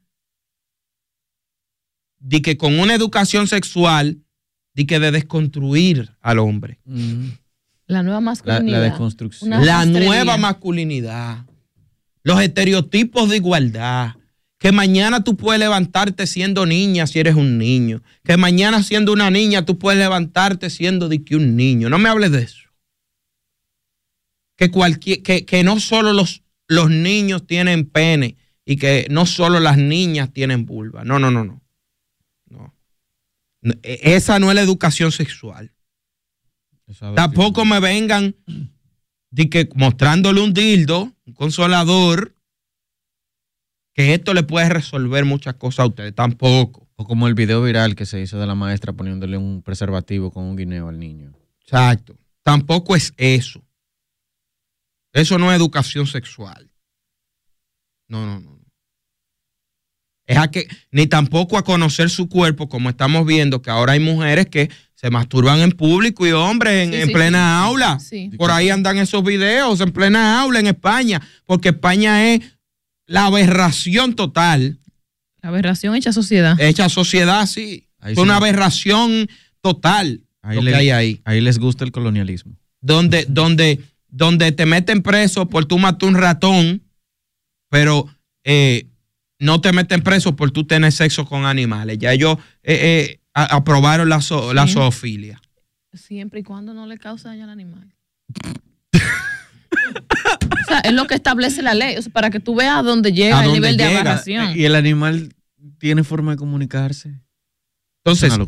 de 2.19 2.43
que 2.43 2.57
con 2.57 2.81
una 2.81 2.93
educación 2.93 3.47
sexual, 3.47 4.19
de 4.75 4.85
que 4.85 4.99
de 4.99 5.13
desconstruir 5.13 6.11
al 6.21 6.41
hombre. 6.41 6.81
La 7.87 8.03
nueva 8.03 8.19
masculinidad. 8.21 8.99
la. 8.99 9.47
Una 9.47 9.61
La 9.61 9.77
rastrería. 9.85 10.09
nueva 10.09 10.37
masculinidad. 10.39 11.47
Los 12.25 12.41
estereotipos 12.41 13.29
de 13.29 13.37
igualdad. 13.37 14.17
Que 14.59 14.73
mañana 14.73 15.23
tú 15.23 15.37
puedes 15.37 15.61
levantarte 15.61 16.27
siendo 16.27 16.67
niña 16.67 17.07
si 17.07 17.21
eres 17.21 17.37
un 17.37 17.59
niño. 17.59 18.03
Que 18.25 18.37
mañana 18.37 18.83
siendo 18.83 19.13
una 19.13 19.31
niña 19.31 19.65
tú 19.65 19.79
puedes 19.79 20.01
levantarte 20.01 20.69
siendo 20.69 21.09
de 21.09 21.23
que 21.23 21.37
un 21.37 21.55
niño. 21.55 21.89
No 21.89 21.99
me 21.99 22.09
hables 22.09 22.33
de 22.33 22.43
eso. 22.43 22.65
Que, 24.57 24.73
cualquier, 24.73 25.23
que, 25.23 25.45
que 25.45 25.63
no 25.63 25.79
solo 25.79 26.13
los, 26.13 26.42
los 26.73 26.91
niños 26.91 27.47
tienen 27.47 27.85
pene 27.89 28.37
y 28.65 28.77
que 28.77 29.07
no 29.11 29.27
solo 29.27 29.61
las 29.61 29.77
niñas 29.77 30.33
tienen 30.33 30.67
vulva. 30.67 31.05
No, 31.05 31.19
no, 31.19 31.31
no, 31.31 31.45
no. 31.45 31.63
e- 33.83 34.01
Esa 34.15 34.39
no 34.39 34.51
es 34.51 34.55
la 34.55 34.63
educación 34.63 35.13
sexual. 35.13 35.73
Tampoco 37.15 37.65
me 37.65 37.81
vengan 37.81 38.35
de 39.31 39.49
que 39.49 39.69
mostrándole 39.75 40.41
un 40.43 40.53
dildo, 40.53 41.13
un 41.27 41.33
consolador, 41.35 42.37
que 43.95 44.15
esto 44.15 44.35
le 44.35 44.43
puede 44.43 44.69
resolver 44.69 45.25
muchas 45.25 45.55
cosas 45.55 45.81
a 45.81 45.87
ustedes. 45.87 46.15
Tampoco. 46.15 46.89
O 46.97 47.05
como 47.05 47.29
el 47.29 47.35
video 47.35 47.63
viral 47.63 47.95
que 47.95 48.07
se 48.07 48.21
hizo 48.21 48.39
de 48.39 48.47
la 48.47 48.55
maestra 48.55 48.93
poniéndole 48.93 49.37
un 49.37 49.63
preservativo 49.63 50.31
con 50.31 50.45
un 50.45 50.57
guineo 50.57 50.89
al 50.89 50.99
niño. 50.99 51.33
Exacto. 51.63 52.17
Tampoco 52.43 52.95
es 52.97 53.15
eso. 53.17 53.63
Eso 55.13 55.39
no 55.39 55.51
es 55.53 55.57
educación 55.57 56.07
sexual. 56.07 56.71
No, 58.09 58.27
no, 58.27 58.41
no. 58.41 58.59
Es 60.27 60.39
a 60.39 60.51
que, 60.51 60.69
ni 60.91 61.07
tampoco 61.07 61.59
a 61.59 61.65
conocer 61.65 62.09
su 62.09 62.29
cuerpo, 62.29 62.69
como 62.69 62.89
estamos 62.91 63.27
viendo 63.27 63.61
que 63.61 63.71
ahora 63.71 63.93
hay 63.95 64.01
mujeres 64.01 64.47
que 64.47 64.71
se 64.95 65.11
masturban 65.11 65.59
en 65.61 65.73
público 65.73 66.27
y 66.27 66.33
hombres 66.33 66.85
en, 66.87 66.93
Sí, 66.95 67.01
en 67.01 67.07
sí, 67.09 67.13
plena 67.13 67.39
sí. 67.61 67.67
aula. 67.69 67.99
Sí. 67.99 68.31
Por 68.39 68.51
ahí 68.53 68.71
andan 68.71 68.99
esos 68.99 69.23
videos 69.25 69.81
en 69.81 69.91
plena 69.93 70.41
aula 70.41 70.61
en 70.61 70.69
España, 70.69 71.21
porque 71.45 71.71
España 71.71 72.33
es 72.33 72.41
la 73.07 73.27
aberración 73.27 74.15
total. 74.15 74.79
La 75.43 75.49
aberración 75.49 75.97
hecha 75.97 76.13
sociedad. 76.13 76.59
Hecha 76.61 76.89
sociedad, 76.89 77.47
sí. 77.47 77.89
Ahí 77.99 78.13
es 78.13 78.17
sí. 78.19 78.23
una 78.23 78.37
aberración 78.37 79.29
total 79.61 80.23
Ahí, 80.41 80.57
lo 80.57 80.63
le- 80.63 80.71
que 80.71 80.77
hay 80.77 80.91
ahí. 80.91 81.21
ahí 81.25 81.41
les 81.41 81.59
gusta 81.59 81.85
el 81.85 81.91
colonialismo. 81.91 82.57
Donde, 82.81 83.27
donde, 83.29 83.81
donde 84.13 84.53
te 84.53 84.65
meten 84.67 85.03
preso 85.03 85.49
por 85.49 85.65
tú 85.65 85.79
matar 85.79 86.09
un 86.09 86.15
ratón, 86.15 86.83
pero 87.69 88.07
eh, 88.45 88.87
no 89.41 89.61
te 89.61 89.73
meten 89.73 90.03
preso 90.03 90.37
por 90.37 90.51
tú 90.53 90.65
tener 90.67 90.93
sexo 90.93 91.25
con 91.25 91.47
animales. 91.47 91.99
Ya 91.99 92.13
ellos 92.13 92.37
eh, 92.63 93.17
eh, 93.19 93.21
aprobaron 93.35 94.09
la, 94.09 94.19
zo- 94.19 94.53
la 94.53 94.67
Sí. 94.69 94.75
zoofilia. 94.75 95.41
Siempre 95.95 96.41
y 96.41 96.43
cuando 96.43 96.73
no 96.75 96.87
le 96.87 96.99
cause 96.99 97.27
daño 97.27 97.45
al 97.45 97.51
animal. 97.51 97.93
o 98.93 100.65
sea, 100.69 100.79
es 100.81 100.93
lo 100.93 101.07
que 101.07 101.15
establece 101.15 101.63
la 101.63 101.75
ley. 101.75 101.97
O 101.97 102.03
sea, 102.03 102.13
para 102.13 102.31
que 102.31 102.41
tú 102.41 102.55
veas 102.55 102.85
dónde 102.85 103.13
llega 103.13 103.41
¿A 103.41 103.45
el 103.45 103.53
nivel 103.53 103.77
de 103.77 103.85
aberración. 103.85 104.57
Y 104.59 104.65
el 104.65 104.75
animal 104.75 105.35
tiene 105.79 106.05
forma 106.05 106.33
de 106.33 106.37
comunicarse. 106.39 107.15
Entonces, 108.05 108.33
Es 108.33 108.39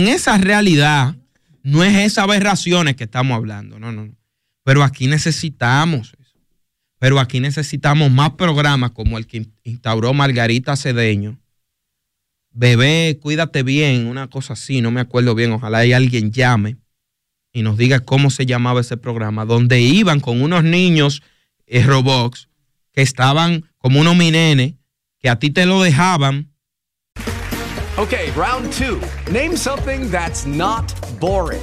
en 0.00 0.08
esa 0.08 0.36
realidad, 0.38 1.14
no 1.62 1.84
es 1.84 1.94
esas 1.96 2.24
aberraciones 2.24 2.96
que 2.96 3.04
estamos 3.04 3.36
hablando, 3.36 3.78
no, 3.78 3.92
no, 3.92 4.06
no. 4.06 4.14
Pero 4.64 4.82
aquí 4.82 5.06
necesitamos 5.06 6.14
eso. 6.18 6.38
Pero 6.98 7.20
aquí 7.20 7.38
necesitamos 7.38 8.10
más 8.10 8.30
programas 8.32 8.90
como 8.90 9.18
el 9.18 9.26
que 9.26 9.46
instauró 9.62 10.12
Margarita 10.14 10.74
Cedeño. 10.74 11.38
Bebé, 12.50 13.18
cuídate 13.20 13.62
bien, 13.62 14.06
una 14.06 14.28
cosa 14.28 14.54
así, 14.54 14.80
no 14.80 14.90
me 14.90 15.00
acuerdo 15.00 15.34
bien, 15.34 15.52
ojalá 15.52 15.78
hay 15.78 15.92
alguien 15.92 16.32
llame 16.32 16.76
y 17.52 17.62
nos 17.62 17.76
diga 17.76 18.00
cómo 18.00 18.30
se 18.30 18.46
llamaba 18.46 18.80
ese 18.80 18.96
programa, 18.96 19.44
donde 19.44 19.80
iban 19.80 20.20
con 20.20 20.40
unos 20.40 20.64
niños 20.64 21.22
eh, 21.66 21.84
que 22.92 23.02
estaban 23.02 23.68
como 23.78 24.00
unos 24.00 24.16
minenes, 24.16 24.74
que 25.18 25.28
a 25.28 25.38
ti 25.38 25.50
te 25.50 25.66
lo 25.66 25.82
dejaban 25.82 26.54
Okay, 27.96 28.32
round 28.32 28.72
two. 28.72 29.00
Name 29.30 29.56
something 29.56 30.10
that's 30.10 30.44
not 30.46 30.92
boring. 31.20 31.62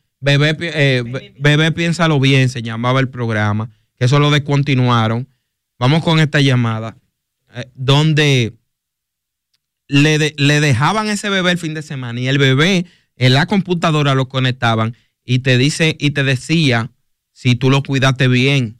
Bebé, 0.21 0.55
eh, 0.59 1.33
bebé, 1.39 1.71
piénsalo 1.71 2.19
bien, 2.19 2.47
se 2.49 2.61
llamaba 2.61 2.99
el 2.99 3.09
programa, 3.09 3.69
que 3.97 4.05
eso 4.05 4.19
lo 4.19 4.29
descontinuaron. 4.31 5.27
Vamos 5.79 6.03
con 6.03 6.19
esta 6.19 6.39
llamada, 6.41 6.95
eh, 7.55 7.65
donde 7.75 8.53
le, 9.87 10.17
de- 10.19 10.35
le 10.37 10.61
dejaban 10.61 11.07
ese 11.09 11.29
bebé 11.29 11.51
el 11.51 11.57
fin 11.57 11.73
de 11.73 11.81
semana 11.81 12.19
y 12.19 12.27
el 12.27 12.37
bebé 12.37 12.85
en 13.17 13.33
la 13.33 13.45
computadora 13.45 14.15
lo 14.15 14.27
conectaban 14.29 14.95
y 15.25 15.39
te 15.39 15.57
dice 15.57 15.95
y 15.99 16.11
te 16.11 16.23
decía 16.23 16.91
si 17.33 17.55
tú 17.55 17.69
lo 17.69 17.81
cuidaste 17.83 18.27
bien, 18.27 18.77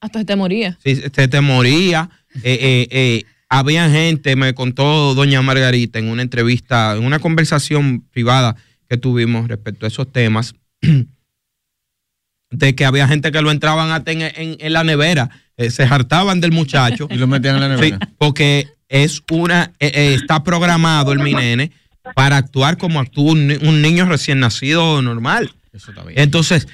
Hasta 0.00 0.24
te 0.24 0.36
moría. 0.36 0.78
si 0.84 0.96
se 0.96 1.28
te 1.28 1.40
moría. 1.40 2.10
Eh, 2.44 2.58
eh, 2.60 2.88
eh, 2.90 3.24
había 3.48 3.88
gente, 3.90 4.36
me 4.36 4.52
contó 4.54 5.14
doña 5.14 5.40
Margarita 5.40 5.98
en 5.98 6.08
una 6.08 6.20
entrevista, 6.22 6.94
en 6.94 7.02
una 7.04 7.18
conversación 7.20 8.02
privada 8.12 8.54
que 8.88 8.96
tuvimos 8.96 9.48
respecto 9.48 9.84
a 9.86 9.88
esos 9.88 10.10
temas, 10.10 10.54
de 12.50 12.74
que 12.74 12.84
había 12.84 13.06
gente 13.08 13.30
que 13.30 13.42
lo 13.42 13.50
entraban 13.50 13.90
hasta 13.90 14.12
en, 14.12 14.22
en- 14.22 14.56
en 14.58 14.72
la 14.72 14.84
nevera, 14.84 15.28
eh, 15.56 15.70
se 15.70 15.82
hartaban 15.84 16.40
del 16.40 16.52
muchacho. 16.52 17.06
Y 17.10 17.16
lo 17.16 17.26
metían 17.26 17.56
en 17.56 17.60
la 17.60 17.68
nevera. 17.68 17.98
Sí, 18.00 18.08
porque 18.18 18.68
es 18.88 19.22
una, 19.30 19.72
eh, 19.80 19.90
eh, 19.94 20.14
está 20.14 20.42
programado 20.42 21.12
el 21.12 21.18
mi 21.18 21.34
nene 21.34 21.72
para 22.14 22.38
actuar 22.38 22.78
como 22.78 23.00
actúa 23.00 23.32
un, 23.32 23.58
un 23.62 23.82
niño 23.82 24.06
recién 24.06 24.40
nacido 24.40 25.02
normal. 25.02 25.52
Eso 25.72 25.90
está 25.90 26.04
bien. 26.04 26.18
Entonces, 26.18 26.66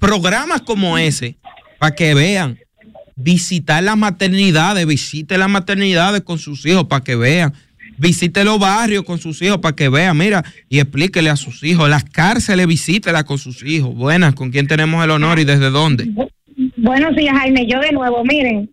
programas 0.00 0.62
como 0.62 0.98
ese, 0.98 1.36
para 1.78 1.94
que 1.94 2.12
vean, 2.14 2.58
visitar 3.14 3.82
las 3.84 3.96
maternidades, 3.96 4.84
visite 4.86 5.38
las 5.38 5.48
maternidades 5.48 6.22
con 6.22 6.38
sus 6.38 6.66
hijos 6.66 6.86
para 6.86 7.04
que 7.04 7.14
vean 7.14 7.54
visite 8.00 8.44
los 8.44 8.58
barrios 8.58 9.04
con 9.04 9.18
sus 9.18 9.40
hijos 9.42 9.58
para 9.58 9.76
que 9.76 9.88
vea, 9.88 10.14
mira, 10.14 10.42
y 10.68 10.80
explíquele 10.80 11.28
a 11.28 11.36
sus 11.36 11.62
hijos. 11.62 11.88
Las 11.88 12.04
cárceles, 12.04 12.66
visítela 12.66 13.24
con 13.24 13.38
sus 13.38 13.62
hijos. 13.62 13.94
Buenas, 13.94 14.34
¿con 14.34 14.50
quién 14.50 14.66
tenemos 14.66 15.04
el 15.04 15.10
honor 15.10 15.38
y 15.38 15.44
desde 15.44 15.70
dónde? 15.70 16.08
Buenos 16.76 17.14
días, 17.14 17.36
Jaime. 17.38 17.66
Yo 17.66 17.78
de 17.80 17.92
nuevo, 17.92 18.24
miren, 18.24 18.70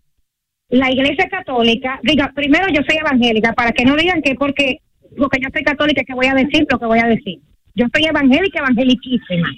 la 0.69 0.91
Iglesia 0.91 1.27
Católica, 1.29 1.99
diga, 2.03 2.31
primero 2.33 2.67
yo 2.69 2.81
soy 2.87 2.97
evangélica, 2.97 3.53
para 3.53 3.71
que 3.71 3.83
no 3.83 3.95
digan 3.95 4.21
que 4.21 4.35
porque, 4.35 4.79
porque 5.17 5.39
yo 5.41 5.49
soy 5.53 5.63
católica 5.63 6.03
que 6.05 6.13
voy 6.13 6.27
a 6.27 6.33
decir 6.33 6.65
lo 6.69 6.79
que 6.79 6.85
voy 6.85 6.99
a 6.99 7.07
decir. 7.07 7.39
Yo 7.75 7.85
soy 7.93 8.05
evangélica, 8.05 8.59
evangeliquísima. 8.59 9.49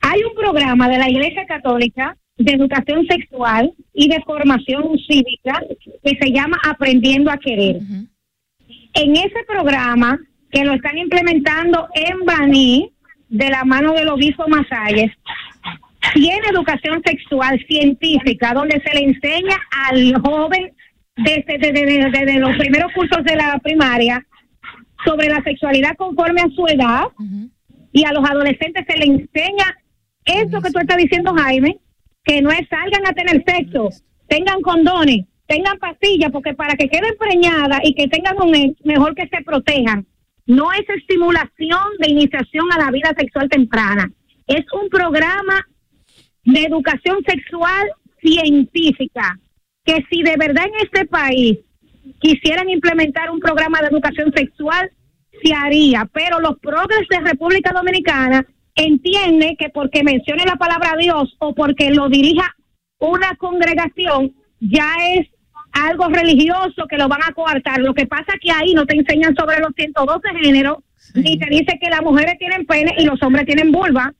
Hay 0.00 0.20
un 0.22 0.34
programa 0.34 0.88
de 0.88 0.98
la 0.98 1.10
Iglesia 1.10 1.44
Católica 1.46 2.16
de 2.36 2.52
educación 2.52 3.06
sexual 3.06 3.72
y 3.92 4.08
de 4.08 4.20
formación 4.24 4.98
cívica 5.08 5.62
que 6.02 6.18
se 6.20 6.30
llama 6.30 6.58
Aprendiendo 6.64 7.30
a 7.30 7.38
Querer. 7.38 7.80
En 8.94 9.16
ese 9.16 9.44
programa, 9.48 10.18
que 10.50 10.64
lo 10.64 10.72
están 10.74 10.96
implementando 10.98 11.88
en 11.94 12.24
Baní, 12.24 12.90
de 13.28 13.50
la 13.50 13.64
mano 13.64 13.92
del 13.94 14.08
obispo 14.08 14.46
Masalles, 14.48 15.10
tiene 16.14 16.40
educación 16.52 17.02
sexual 17.04 17.58
científica, 17.66 18.52
donde 18.54 18.80
se 18.86 18.94
le 18.94 19.04
enseña 19.04 19.56
al 19.88 20.14
joven 20.20 20.72
desde, 21.16 21.58
desde- 21.58 21.72
desde- 21.86 22.10
desde 22.10 22.38
los 22.38 22.56
primeros 22.56 22.92
cursos 22.92 23.24
de 23.24 23.34
la 23.36 23.58
primaria 23.58 24.24
sobre 25.04 25.28
la 25.28 25.42
sexualidad 25.42 25.96
conforme 25.96 26.42
a 26.42 26.48
su 26.54 26.66
edad 26.66 27.04
y 27.92 28.04
a 28.04 28.12
los 28.12 28.28
adolescentes 28.28 28.84
se 28.88 28.96
le 28.98 29.06
enseña 29.06 29.76
eso 30.24 30.60
que 30.60 30.70
tú 30.70 30.78
estás 30.78 30.96
diciendo, 30.96 31.34
Jaime, 31.36 31.78
que 32.24 32.40
no 32.42 32.50
es 32.50 32.66
salgan 32.68 33.06
a 33.06 33.12
tener 33.12 33.42
sexo, 33.46 33.88
tengan 34.28 34.60
condones, 34.62 35.26
tengan 35.46 35.78
pastillas, 35.78 36.30
porque 36.30 36.54
para 36.54 36.74
que 36.74 36.88
queden 36.88 37.14
preñadas 37.18 37.80
y 37.84 37.94
que 37.94 38.08
tengan 38.08 38.40
un 38.40 38.54
ex, 38.54 38.84
mejor 38.84 39.14
que 39.14 39.28
se 39.28 39.42
protejan. 39.42 40.06
No 40.46 40.72
es 40.72 40.88
estimulación 40.88 41.84
de 41.98 42.10
iniciación 42.10 42.66
a 42.72 42.78
la 42.78 42.90
vida 42.90 43.14
sexual 43.16 43.48
temprana, 43.48 44.10
es 44.46 44.64
un 44.72 44.88
programa 44.90 45.66
de 46.44 46.64
educación 46.64 47.18
sexual 47.26 47.88
científica, 48.20 49.38
que 49.84 50.04
si 50.10 50.22
de 50.22 50.36
verdad 50.36 50.66
en 50.66 50.86
este 50.86 51.06
país 51.06 51.58
quisieran 52.20 52.68
implementar 52.68 53.30
un 53.30 53.40
programa 53.40 53.80
de 53.80 53.88
educación 53.88 54.32
sexual, 54.34 54.90
se 55.42 55.54
haría, 55.54 56.08
pero 56.12 56.40
los 56.40 56.58
progres 56.58 57.08
de 57.08 57.20
República 57.20 57.72
Dominicana 57.72 58.46
entienden 58.74 59.56
que 59.56 59.68
porque 59.70 60.02
mencione 60.02 60.44
la 60.44 60.56
palabra 60.56 60.94
Dios 60.98 61.34
o 61.38 61.54
porque 61.54 61.90
lo 61.90 62.08
dirija 62.08 62.54
una 62.98 63.36
congregación, 63.36 64.34
ya 64.60 64.90
es 65.14 65.28
algo 65.74 66.08
religioso 66.08 66.86
que 66.88 66.96
lo 66.96 67.08
van 67.08 67.22
a 67.22 67.32
coartar. 67.32 67.80
Lo 67.80 67.94
que 67.94 68.06
pasa 68.06 68.32
es 68.34 68.40
que 68.40 68.50
ahí 68.50 68.74
no 68.74 68.86
te 68.86 68.96
enseñan 68.96 69.34
sobre 69.34 69.60
los 69.60 69.70
112 69.76 70.28
géneros, 70.42 70.78
ni 71.14 71.38
te 71.38 71.46
dice 71.50 71.78
que 71.80 71.90
las 71.90 72.02
mujeres 72.02 72.36
tienen 72.38 72.64
pene 72.64 72.94
y 72.98 73.04
los 73.04 73.22
hombres 73.22 73.44
tienen 73.46 73.72
vulva, 73.72 74.12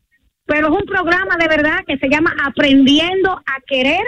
pero 0.46 0.68
es 0.68 0.80
un 0.80 0.86
programa 0.86 1.36
de 1.38 1.48
verdad 1.48 1.78
que 1.86 1.96
se 1.98 2.08
llama 2.08 2.34
Aprendiendo 2.44 3.32
a 3.32 3.60
Querer, 3.66 4.04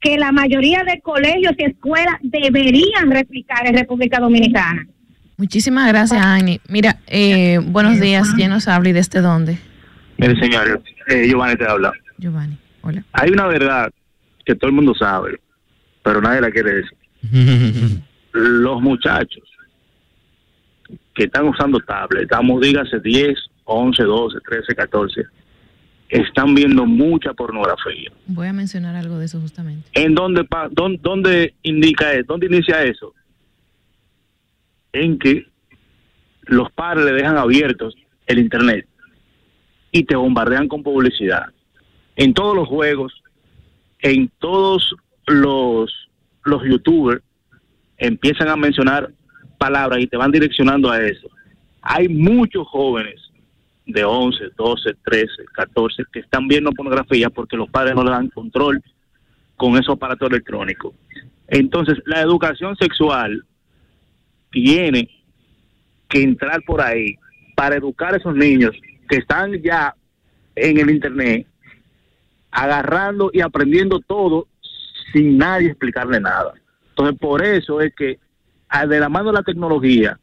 que 0.00 0.18
la 0.18 0.32
mayoría 0.32 0.82
de 0.82 1.00
colegios 1.00 1.54
y 1.58 1.64
escuelas 1.64 2.16
deberían 2.22 3.10
replicar 3.10 3.66
en 3.66 3.76
República 3.76 4.18
Dominicana. 4.18 4.86
Muchísimas 5.36 5.88
gracias, 5.88 6.24
Ani. 6.24 6.60
Mira, 6.68 6.98
eh, 7.06 7.58
buenos 7.62 8.00
días. 8.00 8.32
¿Quién 8.34 8.50
nos 8.50 8.66
habla 8.66 8.88
y 8.88 8.92
desde 8.92 9.20
dónde? 9.20 9.58
Mire, 10.18 10.38
señor, 10.40 10.82
eh, 11.08 11.26
Giovanni 11.28 11.56
te 11.56 11.66
habla. 11.66 11.92
Giovanni, 12.18 12.58
hola. 12.82 13.04
Hay 13.12 13.30
una 13.30 13.46
verdad 13.46 13.90
que 14.44 14.54
todo 14.54 14.68
el 14.68 14.76
mundo 14.76 14.94
sabe, 14.94 15.40
pero 16.02 16.20
nadie 16.20 16.40
la 16.40 16.50
quiere 16.50 16.74
decir. 16.74 16.96
Los 18.32 18.80
muchachos 18.80 19.42
que 21.14 21.24
están 21.24 21.46
usando 21.48 21.78
tablet, 21.80 22.22
estamos, 22.24 22.60
dígase 22.62 22.98
10, 23.00 23.38
11, 23.64 24.02
12, 24.02 24.38
13, 24.48 24.74
14, 24.74 25.22
están 26.08 26.54
viendo 26.54 26.86
mucha 26.86 27.32
pornografía. 27.34 28.10
Voy 28.26 28.46
a 28.48 28.52
mencionar 28.52 28.96
algo 28.96 29.18
de 29.18 29.26
eso 29.26 29.40
justamente. 29.40 29.88
¿En 29.92 30.14
dónde, 30.14 30.44
pa- 30.44 30.68
dónde, 30.70 30.98
dónde 31.02 31.54
indica 31.62 32.12
eso? 32.12 32.24
¿Dónde 32.28 32.46
inicia 32.46 32.82
eso? 32.82 33.14
En 34.92 35.18
que 35.18 35.46
los 36.44 36.70
padres 36.72 37.04
le 37.04 37.12
dejan 37.12 37.36
abiertos 37.36 37.94
el 38.26 38.38
internet 38.38 38.86
y 39.90 40.04
te 40.04 40.16
bombardean 40.16 40.68
con 40.68 40.82
publicidad. 40.82 41.46
En 42.16 42.32
todos 42.34 42.56
los 42.56 42.68
juegos, 42.68 43.12
en 44.00 44.30
todos 44.38 44.94
los, 45.26 45.92
los 46.44 46.62
youtubers 46.64 47.22
empiezan 47.96 48.48
a 48.48 48.56
mencionar 48.56 49.12
palabras 49.58 50.00
y 50.00 50.06
te 50.06 50.16
van 50.16 50.32
direccionando 50.32 50.90
a 50.90 51.00
eso. 51.00 51.28
Hay 51.80 52.08
muchos 52.08 52.66
jóvenes 52.68 53.20
de 53.86 54.04
11, 54.04 54.50
12, 54.56 54.94
13, 55.04 55.28
14 55.52 56.04
que 56.12 56.20
están 56.20 56.48
viendo 56.48 56.72
pornografía 56.72 57.30
porque 57.30 57.56
los 57.56 57.68
padres 57.70 57.94
no 57.94 58.04
le 58.04 58.10
dan 58.10 58.28
control 58.28 58.82
con 59.56 59.76
esos 59.76 59.96
aparatos 59.96 60.30
electrónicos. 60.30 60.94
Entonces, 61.48 61.98
la 62.06 62.20
educación 62.20 62.76
sexual 62.76 63.44
tiene 64.50 65.08
que 66.08 66.22
entrar 66.22 66.62
por 66.62 66.80
ahí 66.80 67.16
para 67.54 67.76
educar 67.76 68.14
a 68.14 68.16
esos 68.16 68.34
niños 68.34 68.72
que 69.08 69.18
están 69.18 69.52
ya 69.62 69.94
en 70.54 70.78
el 70.78 70.90
Internet, 70.90 71.46
agarrando 72.50 73.30
y 73.32 73.40
aprendiendo 73.40 74.00
todo 74.00 74.46
sin 75.12 75.38
nadie 75.38 75.68
explicarle 75.68 76.20
nada. 76.20 76.54
Entonces, 76.90 77.18
por 77.18 77.44
eso 77.44 77.80
es 77.80 77.92
que 77.94 78.18
de 78.88 79.00
la 79.00 79.08
mano 79.08 79.30
de 79.30 79.34
la 79.34 79.42
tecnología 79.42 80.18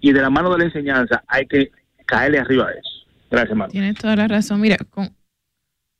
y 0.00 0.12
de 0.12 0.20
la 0.20 0.30
mano 0.30 0.50
de 0.52 0.58
la 0.58 0.64
enseñanza 0.64 1.22
hay 1.26 1.46
que 1.46 1.70
caerle 2.04 2.38
arriba 2.38 2.66
a 2.68 2.70
eso. 2.72 3.06
Gracias, 3.30 3.50
hermano. 3.50 3.70
Tienes 3.70 3.96
toda 3.96 4.16
la 4.16 4.28
razón. 4.28 4.60
Mira, 4.60 4.76
con, 4.90 5.14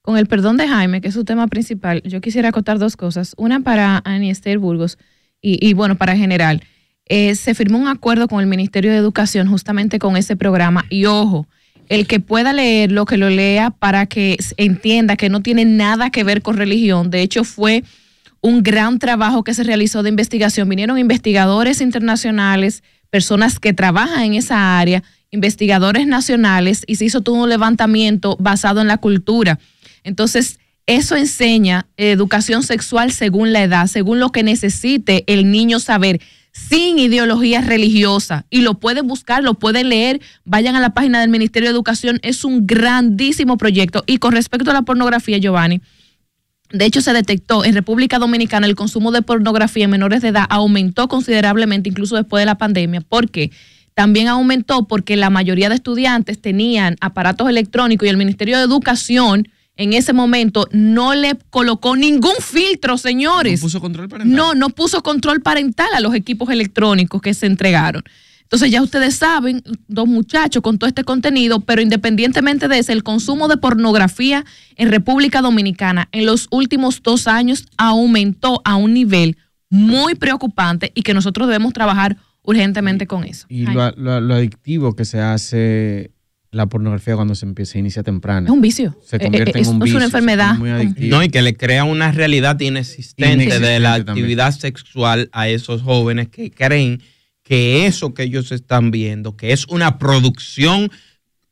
con 0.03 0.16
el 0.16 0.27
perdón 0.27 0.57
de 0.57 0.69
Jaime, 0.69 1.01
que 1.01 1.09
es 1.09 1.15
su 1.15 1.24
tema 1.24 1.47
principal, 1.48 2.03
yo 2.05 2.20
quisiera 2.20 2.51
acotar 2.51 2.78
dos 2.78 2.97
cosas. 2.97 3.35
Una 3.36 3.61
para 3.61 4.03
Ani 4.05 4.31
Esther 4.31 4.59
Burgos 4.59 4.98
y, 5.40 5.65
y, 5.66 5.74
bueno, 5.74 5.97
para 5.97 6.16
general. 6.16 6.62
Eh, 7.09 7.36
se 7.36 7.55
firmó 7.55 7.78
un 7.78 7.89
acuerdo 7.89 8.27
con 8.27 8.40
el 8.40 8.47
Ministerio 8.47 8.90
de 8.90 8.97
Educación 8.97 9.48
justamente 9.48 9.98
con 9.98 10.16
ese 10.16 10.36
programa. 10.36 10.85
Y 10.90 11.07
ojo, 11.07 11.47
el 11.89 12.07
que 12.07 12.20
pueda 12.20 12.53
leerlo, 12.53 13.05
que 13.05 13.16
lo 13.16 13.31
lea 13.31 13.70
para 13.70 14.07
que 14.07 14.36
entienda 14.57 15.16
que 15.16 15.28
no 15.28 15.40
tiene 15.40 15.65
nada 15.65 16.11
que 16.11 16.24
ver 16.24 16.43
con 16.43 16.57
religión. 16.57 17.11
De 17.11 17.23
hecho, 17.23 17.44
fue 17.44 17.85
un 18.41 18.63
gran 18.63 18.99
trabajo 18.99 19.45
que 19.45 19.55
se 19.55 19.65
realizó 19.65 20.03
de 20.03 20.11
investigación. 20.11 20.69
Vinieron 20.69 20.99
investigadores 20.99 21.81
internacionales, 21.81 22.83
personas 23.11 23.59
que 23.59 23.73
trabajan 23.73 24.23
en 24.23 24.35
esa 24.35 24.79
área, 24.79 25.03
investigadores 25.31 26.07
nacionales, 26.07 26.85
y 26.87 26.97
se 26.97 27.07
hizo 27.07 27.21
todo 27.21 27.37
un 27.37 27.49
levantamiento 27.49 28.37
basado 28.39 28.81
en 28.81 28.87
la 28.87 28.99
cultura. 28.99 29.59
Entonces, 30.05 30.59
eso 30.87 31.17
enseña 31.17 31.89
educación 31.97 32.63
sexual 32.63 33.11
según 33.11 33.53
la 33.53 33.63
edad, 33.63 33.89
según 33.89 34.21
lo 34.21 34.31
que 34.31 34.45
necesite 34.45 35.25
el 35.27 35.51
niño 35.51 35.81
saber, 35.81 36.21
sin 36.53 36.99
ideología 36.99 37.61
religiosa. 37.61 38.47
Y 38.51 38.61
lo 38.61 38.75
pueden 38.75 39.07
buscar, 39.07 39.43
lo 39.43 39.55
pueden 39.55 39.89
leer, 39.89 40.21
vayan 40.45 40.77
a 40.77 40.81
la 40.81 40.91
página 40.91 41.21
del 41.21 41.29
Ministerio 41.29 41.69
de 41.69 41.75
Educación. 41.75 42.21
Es 42.23 42.45
un 42.45 42.67
grandísimo 42.67 43.59
proyecto. 43.59 44.05
Y 44.07 44.19
con 44.19 44.33
respecto 44.33 44.71
a 44.71 44.75
la 44.75 44.83
pornografía, 44.83 45.39
Giovanni, 45.39 45.81
de 46.71 46.85
hecho, 46.85 47.01
se 47.01 47.13
detectó 47.13 47.65
en 47.65 47.75
República 47.75 48.19
Dominicana 48.19 48.67
el 48.67 48.75
consumo 48.75 49.13
de 49.13 49.23
pornografía 49.23 49.85
en 49.85 49.91
menores 49.91 50.23
de 50.23 50.29
edad 50.29 50.47
aumentó 50.49 51.09
considerablemente, 51.09 51.89
incluso 51.89 52.17
después 52.17 52.41
de 52.43 52.47
la 52.47 52.59
pandemia. 52.59 53.01
¿Por 53.01 53.31
qué? 53.31 53.51
También 53.95 54.29
aumentó 54.29 54.87
porque 54.87 55.17
la 55.17 55.31
mayoría 55.31 55.69
de 55.69 55.77
estudiantes 55.77 56.41
tenían 56.41 56.97
aparatos 57.01 57.49
electrónicos 57.49 58.07
y 58.07 58.11
el 58.11 58.17
Ministerio 58.17 58.59
de 58.59 58.65
Educación 58.65 59.49
en 59.77 59.93
ese 59.93 60.13
momento 60.13 60.69
no 60.73 61.15
le 61.15 61.37
colocó 61.51 61.97
ningún 61.97 62.35
filtro, 62.41 62.99
señores. 62.99 63.61
No 63.61 63.67
puso 63.67 63.81
control 63.81 64.09
parental. 64.09 64.37
No, 64.37 64.55
no 64.55 64.71
puso 64.71 65.03
control 65.03 65.43
parental 65.43 65.89
a 65.95 66.01
los 66.01 66.15
equipos 66.15 66.51
electrónicos 66.51 67.21
que 67.21 67.35
se 67.35 67.47
entregaron. 67.47 68.03
Entonces 68.47 68.70
ya 68.70 68.81
ustedes 68.81 69.16
saben, 69.16 69.62
dos 69.89 70.06
muchachos 70.06 70.62
con 70.62 70.78
todo 70.78 70.86
este 70.89 71.02
contenido, 71.02 71.60
pero 71.60 71.82
independientemente 71.82 72.68
de 72.68 72.78
eso, 72.78 72.93
el 72.93 73.02
consumo 73.02 73.48
de 73.48 73.56
pornografía 73.56 74.44
en 74.77 74.90
República 74.90 75.43
Dominicana 75.43 76.09
en 76.12 76.27
los 76.27 76.47
últimos 76.52 77.02
dos 77.02 77.27
años 77.27 77.66
aumentó 77.77 78.62
a 78.64 78.77
un 78.77 78.94
nivel 78.94 79.36
muy 79.68 80.14
preocupante 80.14 80.93
y 80.94 81.02
que 81.02 81.12
nosotros 81.12 81.48
debemos 81.48 81.73
trabajar 81.73 82.18
urgentemente 82.43 83.09
con 83.09 83.24
eso. 83.24 83.47
Y 83.48 83.66
lo, 83.66 83.90
lo- 83.97 84.20
lo 84.20 84.35
adictivo 84.35 84.94
que 84.94 85.05
se 85.05 85.18
hace 85.20 86.12
la 86.52 86.66
pornografía 86.66 87.16
cuando 87.16 87.35
se 87.35 87.44
empieza, 87.44 87.73
se 87.73 87.81
inicia 87.81 88.02
temprano. 88.05 88.47
Es 88.47 88.52
un 88.52 88.60
vicio. 88.62 88.97
Se 89.05 89.16
Eh, 89.16 89.20
convierte 89.20 89.59
eh, 89.59 89.62
en 89.62 89.68
un 89.68 89.74
es 89.77 89.81
vicio. 89.82 89.97
una 89.97 90.05
enfermedad. 90.06 90.52
es 90.52 90.59
muy 90.60 90.70
adictivo. 90.70 91.16
No, 91.16 91.23
y 91.24 91.28
que 91.28 91.43
le 91.43 91.56
crea 91.56 91.82
una 91.85 92.12
realidad 92.12 92.59
inexistente, 92.60 93.35
Inexistente 93.35 93.66
de 93.68 93.81
la 93.81 93.97
también. 93.97 94.10
actividad 94.24 94.52
sexual 94.52 95.28
a 95.32 95.48
esos 95.48 95.82
jóvenes 95.82 96.28
que 96.28 96.52
creen 96.52 97.02
que 97.47 97.86
eso 97.86 98.12
que 98.12 98.24
ellos 98.24 98.51
están 98.51 98.90
viendo, 98.90 99.36
que 99.36 99.52
es 99.52 99.66
una 99.68 99.98
producción 99.98 100.90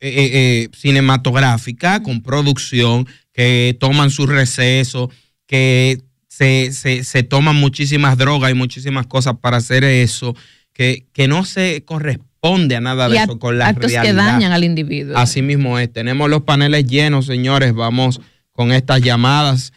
eh, 0.01 0.09
eh, 0.09 0.29
eh, 0.33 0.69
cinematográfica 0.75 2.03
con 2.03 2.21
producción, 2.21 3.07
que 3.31 3.77
toman 3.79 4.09
su 4.09 4.27
receso, 4.27 5.09
que 5.47 6.01
se, 6.27 6.73
se, 6.73 7.05
se 7.05 7.23
toman 7.23 7.55
muchísimas 7.55 8.17
drogas 8.17 8.51
y 8.51 8.55
muchísimas 8.55 9.07
cosas 9.07 9.35
para 9.39 9.57
hacer 9.57 9.85
eso, 9.85 10.35
que, 10.73 11.05
que 11.13 11.29
no 11.29 11.45
se 11.45 11.85
corresponde 11.85 12.75
a 12.75 12.81
nada 12.81 13.07
de 13.07 13.15
Y 13.15 13.19
eso 13.19 13.39
con 13.39 13.57
la 13.57 13.69
actos 13.69 13.89
realidad. 13.89 14.03
que 14.03 14.13
dañan 14.13 14.51
al 14.51 14.65
individuo. 14.65 15.17
Así 15.17 15.41
mismo 15.41 15.79
es. 15.79 15.91
Tenemos 15.93 16.29
los 16.29 16.41
paneles 16.41 16.87
llenos, 16.87 17.25
señores. 17.25 17.73
Vamos 17.73 18.19
con 18.51 18.73
estas 18.73 19.01
llamadas. 19.01 19.71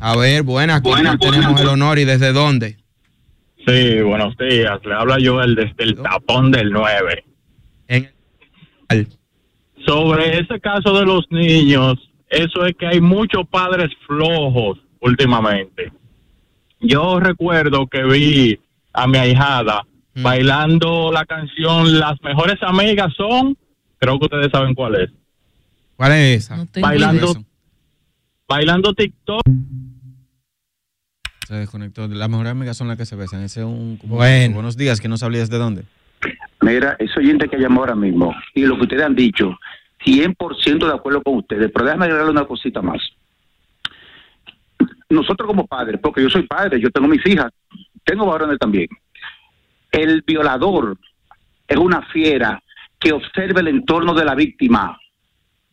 A 0.00 0.14
ver, 0.14 0.44
buenas, 0.44 0.82
¿con 0.82 1.00
quién 1.00 1.18
tenemos 1.18 1.60
el 1.60 1.66
honor 1.66 1.98
y 1.98 2.04
desde 2.04 2.32
dónde? 2.32 2.76
Sí, 3.66 4.00
buenos 4.02 4.36
días. 4.36 4.78
Le 4.84 4.94
habla 4.94 5.16
Joel 5.22 5.54
desde 5.54 5.84
el 5.84 5.96
tapón 5.96 6.50
del 6.50 6.70
9. 6.70 7.24
Sobre 9.86 10.38
ese 10.38 10.60
caso 10.60 10.98
de 10.98 11.04
los 11.04 11.24
niños, 11.30 11.98
eso 12.28 12.64
es 12.66 12.74
que 12.76 12.86
hay 12.86 13.00
muchos 13.00 13.46
padres 13.48 13.90
flojos 14.06 14.78
últimamente. 15.00 15.92
Yo 16.80 17.20
recuerdo 17.20 17.86
que 17.86 18.02
vi 18.04 18.58
a 18.92 19.06
mi 19.06 19.18
ahijada 19.18 19.84
bailando 20.16 21.10
la 21.10 21.24
canción 21.24 21.98
Las 21.98 22.22
mejores 22.22 22.56
amigas 22.62 23.12
son, 23.16 23.56
creo 23.98 24.18
que 24.18 24.26
ustedes 24.26 24.50
saben 24.52 24.74
cuál 24.74 24.96
es. 24.96 25.10
¿Cuál 25.96 26.12
es 26.12 26.44
esa? 26.44 26.66
bailando, 26.80 27.34
bailando 28.46 28.94
TikTok. 28.94 29.42
Se 31.54 31.60
desconectó. 31.60 32.08
Las 32.08 32.28
mejores 32.28 32.50
amigas 32.50 32.76
son 32.76 32.88
las 32.88 32.96
que 32.96 33.06
se 33.06 33.14
besan. 33.14 33.40
Ese 33.44 33.60
es 33.60 33.66
un. 33.66 33.96
Bueno. 34.02 34.54
Buenos 34.54 34.76
días, 34.76 35.00
que 35.00 35.06
no 35.06 35.16
sabía 35.16 35.38
desde 35.38 35.56
dónde. 35.56 35.84
Mira, 36.62 36.96
ese 36.98 37.20
oyente 37.20 37.48
que 37.48 37.58
llamó 37.58 37.82
ahora 37.82 37.94
mismo 37.94 38.34
y 38.54 38.62
lo 38.66 38.74
que 38.74 38.82
ustedes 38.82 39.04
han 39.04 39.14
dicho, 39.14 39.56
100% 40.04 40.84
de 40.84 40.92
acuerdo 40.92 41.22
con 41.22 41.36
ustedes, 41.36 41.70
pero 41.72 41.84
déjame 41.86 42.06
agregarle 42.06 42.32
una 42.32 42.44
cosita 42.44 42.82
más. 42.82 43.00
Nosotros 45.08 45.46
como 45.46 45.64
padres, 45.68 46.00
porque 46.02 46.22
yo 46.22 46.28
soy 46.28 46.42
padre, 46.42 46.80
yo 46.80 46.90
tengo 46.90 47.06
mis 47.06 47.24
hijas, 47.24 47.52
tengo 48.02 48.26
varones 48.26 48.58
también. 48.58 48.88
El 49.92 50.22
violador 50.26 50.98
es 51.68 51.76
una 51.76 52.02
fiera 52.02 52.60
que 52.98 53.12
observa 53.12 53.60
el 53.60 53.68
entorno 53.68 54.12
de 54.12 54.24
la 54.24 54.34
víctima, 54.34 54.98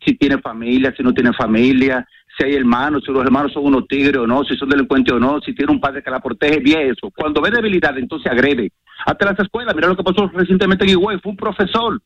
si 0.04 0.16
tiene 0.16 0.38
familia, 0.40 0.94
si 0.96 1.04
no 1.04 1.14
tiene 1.14 1.32
familia, 1.34 2.08
si 2.38 2.46
hay 2.46 2.56
hermanos, 2.56 3.04
si 3.06 3.12
los 3.12 3.24
hermanos 3.24 3.52
son 3.54 3.66
unos 3.66 3.88
tigres 3.88 4.18
o 4.18 4.26
no, 4.28 4.44
si 4.44 4.56
son 4.56 4.70
delincuentes 4.70 5.14
o 5.14 5.20
no, 5.20 5.40
si 5.42 5.54
tiene 5.54 5.72
un 5.72 5.80
padre 5.82 6.02
que 6.02 6.10
la 6.10 6.20
protege, 6.20 6.60
bien 6.60 6.92
eso. 6.92 7.12
Cuando 7.16 7.42
ve 7.42 7.52
debilidad, 7.52 7.98
entonces 7.98 8.32
agrede. 8.32 8.72
Hasta 9.06 9.26
las 9.26 9.40
escuelas, 9.40 9.76
mira 9.76 9.88
lo 9.88 9.96
que 9.98 10.04
pasó 10.04 10.28
recientemente 10.34 10.86
en 10.86 10.92
Higüey, 10.92 11.20
fue 11.20 11.32
un 11.32 11.38
profesor 11.38 12.02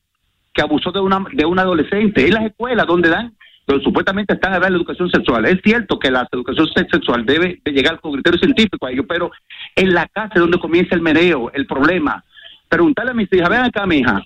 que 0.54 0.62
abusó 0.62 0.92
de 0.92 1.00
una 1.00 1.24
de 1.34 1.46
un 1.46 1.60
adolescente. 1.60 2.26
En 2.26 2.34
las 2.34 2.46
escuelas 2.46 2.88
donde 2.88 3.10
dan, 3.10 3.34
pero 3.66 3.80
supuestamente 3.82 4.34
están 4.36 4.54
a 4.54 4.60
dar 4.60 4.72
la 4.72 4.78
educación 4.78 5.10
sexual. 5.10 5.46
Es 5.46 5.60
cierto 5.64 6.00
que 6.00 6.10
la 6.12 6.28
educación 6.32 6.68
se- 6.74 6.88
sexual 6.90 7.26
debe 7.26 7.60
de 7.64 7.72
llegar 7.72 8.00
con 8.00 8.14
criterios 8.14 8.42
científicos 8.42 8.88
a 8.88 8.92
ello, 8.92 9.06
pero 9.08 9.32
en 9.76 9.94
la 9.94 10.08
casa 10.08 10.32
es 10.36 10.42
donde 10.42 10.60
comienza 10.60 10.96
el 10.96 11.02
meneo, 11.02 11.52
el 11.54 11.66
problema. 11.66 12.24
Preguntarle 12.70 13.12
a 13.12 13.16
mis 13.16 13.32
hijas, 13.34 13.50
ven 13.50 13.62
acá, 13.62 13.86
mi 13.86 13.98
hija, 13.98 14.22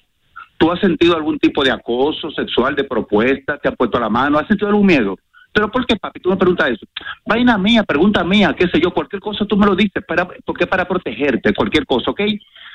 ¿tú 0.59 0.71
has 0.71 0.79
sentido 0.79 1.15
algún 1.15 1.39
tipo 1.39 1.63
de 1.63 1.71
acoso 1.71 2.29
sexual, 2.31 2.75
de 2.75 2.83
propuesta? 2.83 3.57
¿Te 3.57 3.69
han 3.69 3.75
puesto 3.75 3.99
la 3.99 4.09
mano? 4.09 4.37
¿Has 4.37 4.47
sentido 4.47 4.67
algún 4.67 4.85
miedo? 4.85 5.17
Pero 5.51 5.71
¿por 5.71 5.85
qué, 5.87 5.95
papi? 5.95 6.19
Tú 6.19 6.29
me 6.29 6.37
preguntas 6.37 6.69
eso. 6.69 6.85
Vaina 7.25 7.57
mía, 7.57 7.83
pregunta 7.83 8.23
mía, 8.23 8.55
qué 8.57 8.67
sé 8.67 8.79
yo, 8.79 8.91
cualquier 8.91 9.21
cosa 9.21 9.45
tú 9.45 9.57
me 9.57 9.65
lo 9.65 9.75
dices, 9.75 10.03
para, 10.07 10.27
porque 10.45 10.67
para 10.67 10.87
protegerte, 10.87 11.53
cualquier 11.55 11.85
cosa, 11.85 12.11
¿ok? 12.11 12.21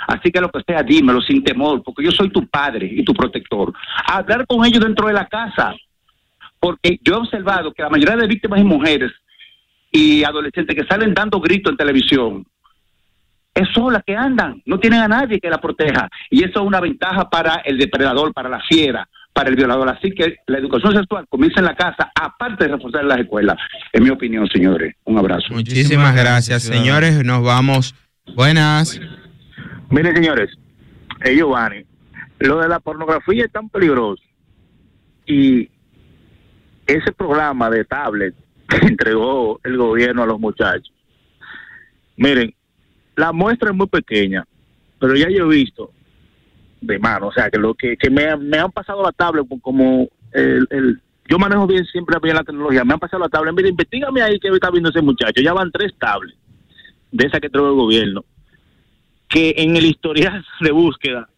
Así 0.08 0.32
que 0.32 0.40
lo 0.40 0.50
que 0.50 0.60
sea, 0.66 0.82
dímelo 0.82 1.20
sin 1.20 1.44
temor, 1.44 1.82
porque 1.84 2.02
yo 2.02 2.10
soy 2.10 2.30
tu 2.30 2.46
padre 2.48 2.90
y 2.90 3.04
tu 3.04 3.14
protector. 3.14 3.72
Hablar 4.06 4.46
con 4.46 4.64
ellos 4.66 4.82
dentro 4.82 5.06
de 5.06 5.12
la 5.12 5.26
casa, 5.26 5.74
porque 6.58 6.98
yo 7.02 7.14
he 7.14 7.18
observado 7.18 7.72
que 7.72 7.82
la 7.82 7.90
mayoría 7.90 8.16
de 8.16 8.26
víctimas 8.26 8.60
y 8.60 8.64
mujeres 8.64 9.12
y 9.92 10.24
adolescentes 10.24 10.74
que 10.74 10.86
salen 10.86 11.14
dando 11.14 11.40
gritos 11.40 11.70
en 11.70 11.76
televisión, 11.76 12.46
es 13.54 13.68
sola 13.72 14.02
que 14.04 14.16
andan, 14.16 14.60
no 14.66 14.78
tienen 14.80 15.00
a 15.00 15.08
nadie 15.08 15.38
que 15.38 15.48
la 15.48 15.60
proteja. 15.60 16.08
Y 16.30 16.44
eso 16.44 16.60
es 16.60 16.66
una 16.66 16.80
ventaja 16.80 17.30
para 17.30 17.56
el 17.64 17.78
depredador, 17.78 18.32
para 18.32 18.48
la 18.48 18.60
fiera, 18.60 19.08
para 19.32 19.48
el 19.48 19.56
violador. 19.56 19.88
Así 19.88 20.10
que 20.10 20.36
la 20.46 20.58
educación 20.58 20.94
sexual 20.94 21.26
comienza 21.28 21.60
en 21.60 21.66
la 21.66 21.76
casa, 21.76 22.10
aparte 22.14 22.64
de 22.64 22.72
reforzar 22.72 23.02
en 23.02 23.08
las 23.08 23.20
escuelas. 23.20 23.56
En 23.92 24.02
mi 24.02 24.10
opinión, 24.10 24.48
señores. 24.48 24.94
Un 25.04 25.18
abrazo. 25.18 25.46
Muchísimas 25.50 26.16
gracias, 26.16 26.64
señores. 26.64 27.24
Nos 27.24 27.42
vamos. 27.44 27.94
Buenas. 28.34 29.00
Miren, 29.90 30.16
señores, 30.16 30.50
eh, 31.24 31.36
Giovanni, 31.36 31.84
lo 32.40 32.58
de 32.58 32.68
la 32.68 32.80
pornografía 32.80 33.44
es 33.44 33.52
tan 33.52 33.68
peligroso 33.68 34.22
y 35.26 35.68
ese 36.86 37.12
programa 37.12 37.70
de 37.70 37.84
tablet 37.84 38.34
que 38.68 38.76
entregó 38.86 39.60
el 39.62 39.76
gobierno 39.76 40.24
a 40.24 40.26
los 40.26 40.40
muchachos. 40.40 40.92
Miren, 42.16 42.54
la 43.16 43.32
muestra 43.32 43.70
es 43.70 43.76
muy 43.76 43.86
pequeña, 43.86 44.44
pero 44.98 45.14
ya 45.16 45.28
yo 45.28 45.50
he 45.50 45.56
visto 45.56 45.90
de 46.80 46.98
mano, 46.98 47.28
o 47.28 47.32
sea, 47.32 47.50
que 47.50 47.58
lo 47.58 47.74
que, 47.74 47.96
me, 48.10 48.58
han 48.58 48.72
pasado 48.72 49.02
la 49.02 49.12
tablet 49.12 49.46
como 49.62 50.08
el, 50.32 51.00
yo 51.28 51.38
manejo 51.38 51.66
bien 51.66 51.84
siempre 51.86 52.18
bien 52.22 52.36
la 52.36 52.44
tecnología, 52.44 52.84
me 52.84 52.94
han 52.94 53.00
pasado 53.00 53.22
la 53.22 53.28
tablet, 53.28 53.54
mire, 53.54 53.70
investigame 53.70 54.22
ahí 54.22 54.38
que 54.38 54.48
está 54.48 54.70
viendo 54.70 54.90
ese 54.90 55.00
muchacho, 55.00 55.40
ya 55.40 55.52
van 55.52 55.70
tres 55.70 55.94
tablets 55.98 56.36
de 57.10 57.26
esa 57.26 57.40
que 57.40 57.46
entregó 57.46 57.68
el 57.68 57.74
gobierno 57.74 58.24
que 59.28 59.54
en 59.56 59.76
el 59.76 59.86
historial 59.86 60.44
de 60.60 60.70
búsqueda 60.70 61.28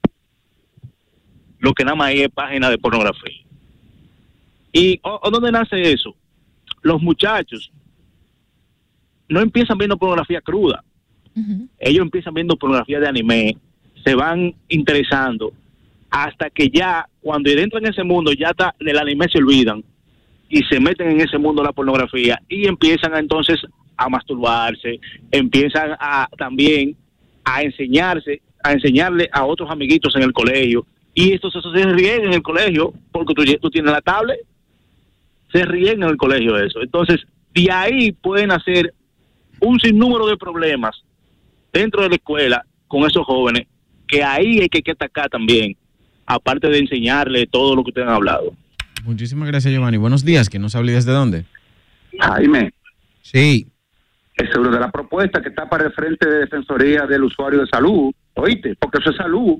lo 1.59 1.73
que 1.73 1.83
nada 1.83 1.97
más 1.97 2.09
hay 2.09 2.23
es 2.23 2.29
página 2.29 2.69
de 2.69 2.77
pornografía. 2.77 3.43
¿Y 4.71 5.01
dónde 5.33 5.51
nace 5.51 5.93
eso? 5.93 6.15
Los 6.83 7.01
muchachos 7.01 7.73
no 9.29 9.41
empiezan 9.41 9.79
viendo 9.79 9.97
pornografía 9.97 10.43
cruda. 10.43 10.85
Ellos 11.79 12.03
empiezan 12.03 12.35
viendo 12.35 12.57
pornografía 12.57 12.99
de 12.99 13.09
anime, 13.09 13.57
se 14.05 14.15
van 14.15 14.55
interesando 14.69 15.53
hasta 16.11 16.49
que 16.51 16.69
ya 16.69 17.07
cuando 17.21 17.51
entran 17.51 17.85
en 17.85 17.93
ese 17.93 18.05
mundo 18.05 18.33
ya 18.33 18.51
está, 18.51 18.75
del 18.81 18.99
anime 18.99 19.27
se 19.31 19.39
olvidan 19.39 19.85
y 20.49 20.63
se 20.65 20.81
meten 20.81 21.11
en 21.11 21.21
ese 21.21 21.39
mundo 21.39 21.61
de 21.61 21.67
la 21.67 21.73
pornografía 21.73 22.41
y 22.49 22.67
empiezan 22.67 23.15
entonces 23.17 23.61
a 23.97 24.09
masturbarse, 24.09 25.01
empiezan 25.31 25.97
a 25.99 26.29
también 26.39 26.97
a 27.45 27.63
enseñarse, 27.63 28.41
a 28.63 28.73
enseñarle 28.73 29.29
a 29.33 29.45
otros 29.45 29.71
amiguitos 29.71 30.15
en 30.17 30.23
el 30.23 30.33
colegio. 30.33 30.87
Y 31.15 31.33
estos 31.33 31.55
eso 31.55 31.73
se 31.73 31.85
ríen 31.85 32.25
en 32.25 32.35
el 32.35 32.43
colegio 32.43 32.93
porque 33.11 33.35
tú, 33.35 33.45
tú 33.61 33.71
tienes 33.71 33.93
la 33.93 34.03
tablet, 34.03 34.39
se 35.53 35.65
ríen 35.65 36.03
en 36.03 36.11
el 36.11 36.17
colegio 36.17 36.55
de 36.55 36.67
eso. 36.67 36.83
Entonces, 36.83 37.21
de 37.55 37.71
ahí 37.71 38.13
pueden 38.13 38.51
hacer 38.51 38.93
un 39.61 39.81
sinnúmero 39.81 40.27
de 40.27 40.37
problemas 40.37 41.03
dentro 41.77 42.03
de 42.03 42.09
la 42.09 42.15
escuela 42.17 42.65
con 42.89 43.05
esos 43.05 43.25
jóvenes, 43.25 43.67
que 44.09 44.23
ahí 44.23 44.61
hay 44.61 44.69
que, 44.69 44.83
que 44.83 44.93
atacar 44.93 45.29
también, 45.29 45.77
aparte 46.25 46.69
de 46.69 46.79
enseñarle 46.79 47.47
todo 47.47 47.77
lo 47.77 47.83
que 47.83 47.91
ustedes 47.91 48.09
han 48.09 48.15
hablado. 48.15 48.55
Muchísimas 49.05 49.49
gracias, 49.49 49.73
Giovanni. 49.73 49.99
Buenos 49.99 50.25
días, 50.25 50.49
que 50.49 50.59
no 50.59 50.69
sabía 50.69 50.95
desde 50.95 51.13
dónde. 51.13 51.45
Jaime. 52.19 52.73
Sí. 53.23 53.67
Es 54.35 54.57
una 54.57 54.71
de 54.71 54.81
las 54.81 54.91
propuestas 54.91 55.43
que 55.43 55.51
está 55.51 55.69
para 55.69 55.85
el 55.85 55.93
frente 55.93 56.29
de 56.29 56.41
Defensoría 56.41 57.07
del 57.07 57.25
Usuario 57.25 57.61
de 57.61 57.67
Salud, 57.67 58.13
oíste, 58.35 58.75
porque 58.79 58.99
eso 58.99 59.11
es 59.11 59.17
salud. 59.17 59.59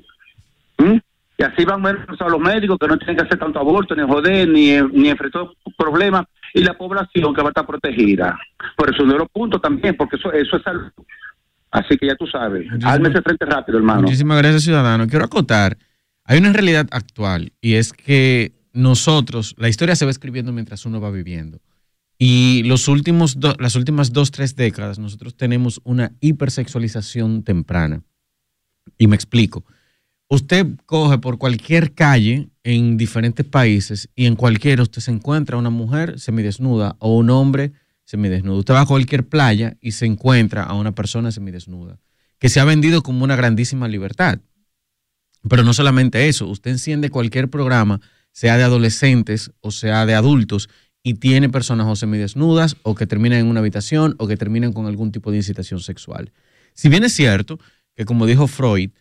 ¿Mm? 0.77 0.97
Y 1.39 1.43
así 1.43 1.65
van 1.65 1.81
menos 1.81 2.19
a 2.19 2.29
los 2.29 2.39
médicos 2.39 2.79
que 2.79 2.87
no 2.87 2.97
tienen 2.97 3.15
que 3.15 3.23
hacer 3.23 3.37
tanto 3.37 3.59
aborto, 3.59 3.95
ni 3.95 4.03
joder, 4.03 4.47
ni, 4.47 4.71
ni 4.91 5.09
enfrentar 5.09 5.47
problemas, 5.77 6.25
y 6.53 6.63
la 6.63 6.75
población 6.75 7.33
que 7.33 7.41
va 7.41 7.49
a 7.49 7.51
estar 7.51 7.65
protegida. 7.65 8.37
Por 8.75 8.89
eso 8.89 9.03
uno 9.03 9.13
de 9.13 9.19
los 9.19 9.29
puntos 9.29 9.61
también, 9.61 9.95
porque 9.95 10.15
eso, 10.15 10.31
eso 10.31 10.57
es 10.57 10.63
salud. 10.63 10.91
Así 11.79 11.97
que 11.97 12.07
ya 12.07 12.15
tú 12.15 12.25
sabes, 12.27 12.67
hazme 12.83 13.09
ese 13.09 13.21
frente 13.21 13.45
rápido, 13.45 13.77
hermano. 13.77 14.01
Muchísimas 14.01 14.37
gracias, 14.39 14.63
ciudadano. 14.63 15.07
Quiero 15.07 15.25
acotar, 15.25 15.77
hay 16.23 16.39
una 16.39 16.51
realidad 16.53 16.87
actual 16.91 17.51
y 17.61 17.73
es 17.75 17.93
que 17.93 18.53
nosotros, 18.73 19.55
la 19.57 19.69
historia 19.69 19.95
se 19.95 20.05
va 20.05 20.11
escribiendo 20.11 20.51
mientras 20.51 20.85
uno 20.85 20.99
va 21.01 21.09
viviendo. 21.11 21.59
Y 22.19 22.63
los 22.65 22.87
últimos 22.87 23.39
do- 23.39 23.55
las 23.59 23.75
últimas 23.75 24.11
dos, 24.11 24.31
tres 24.31 24.55
décadas, 24.55 24.97
nosotros 24.99 25.35
tenemos 25.35 25.79
una 25.83 26.11
hipersexualización 26.19 27.43
temprana. 27.43 28.01
Y 28.97 29.07
me 29.07 29.15
explico. 29.15 29.63
Usted 30.29 30.65
coge 30.85 31.19
por 31.19 31.37
cualquier 31.37 31.93
calle 31.93 32.49
en 32.63 32.97
diferentes 32.97 33.45
países 33.45 34.09
y 34.15 34.25
en 34.25 34.35
cualquiera 34.35 34.81
usted 34.83 35.01
se 35.01 35.11
encuentra 35.11 35.57
una 35.57 35.69
mujer 35.69 36.19
semidesnuda 36.19 36.95
o 36.99 37.15
un 37.17 37.29
hombre 37.29 37.71
semidesnudo. 38.07 38.59
Usted 38.59 38.73
va 38.73 38.81
a 38.81 38.85
cualquier 38.85 39.27
playa 39.27 39.75
y 39.81 39.91
se 39.91 40.05
encuentra 40.05 40.63
a 40.63 40.73
una 40.73 40.93
persona 40.93 41.31
semidesnuda 41.31 41.99
que 42.39 42.49
se 42.49 42.59
ha 42.59 42.63
vendido 42.63 43.03
como 43.03 43.23
una 43.23 43.35
grandísima 43.35 43.87
libertad. 43.87 44.39
Pero 45.49 45.63
no 45.63 45.73
solamente 45.73 46.27
eso, 46.29 46.47
usted 46.47 46.71
enciende 46.71 47.09
cualquier 47.09 47.49
programa, 47.49 47.99
sea 48.31 48.57
de 48.57 48.63
adolescentes 48.63 49.51
o 49.59 49.71
sea 49.71 50.05
de 50.05 50.13
adultos, 50.15 50.69
y 51.03 51.15
tiene 51.15 51.49
personas 51.49 51.87
o 51.87 51.95
semidesnudas 51.95 52.77
o 52.83 52.95
que 52.95 53.07
terminan 53.07 53.39
en 53.39 53.47
una 53.47 53.59
habitación 53.59 54.15
o 54.19 54.27
que 54.27 54.37
terminan 54.37 54.73
con 54.73 54.85
algún 54.85 55.11
tipo 55.11 55.31
de 55.31 55.37
incitación 55.37 55.79
sexual. 55.79 56.31
Si 56.73 56.89
bien 56.89 57.03
es 57.03 57.13
cierto 57.13 57.59
que, 57.95 58.05
como 58.05 58.25
dijo 58.25 58.47
Freud, 58.47 58.91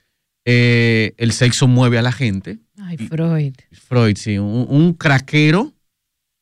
eh, 0.45 1.15
el 1.16 1.33
sexo 1.33 1.69
mueve 1.69 1.99
a 1.99 2.03
la 2.03 2.12
gente, 2.12 2.59
Ay, 2.78 2.97
Freud. 2.97 3.55
Freud, 3.73 4.16
sí, 4.16 4.39
un, 4.39 4.66
un 4.69 4.95
craquero 4.95 5.74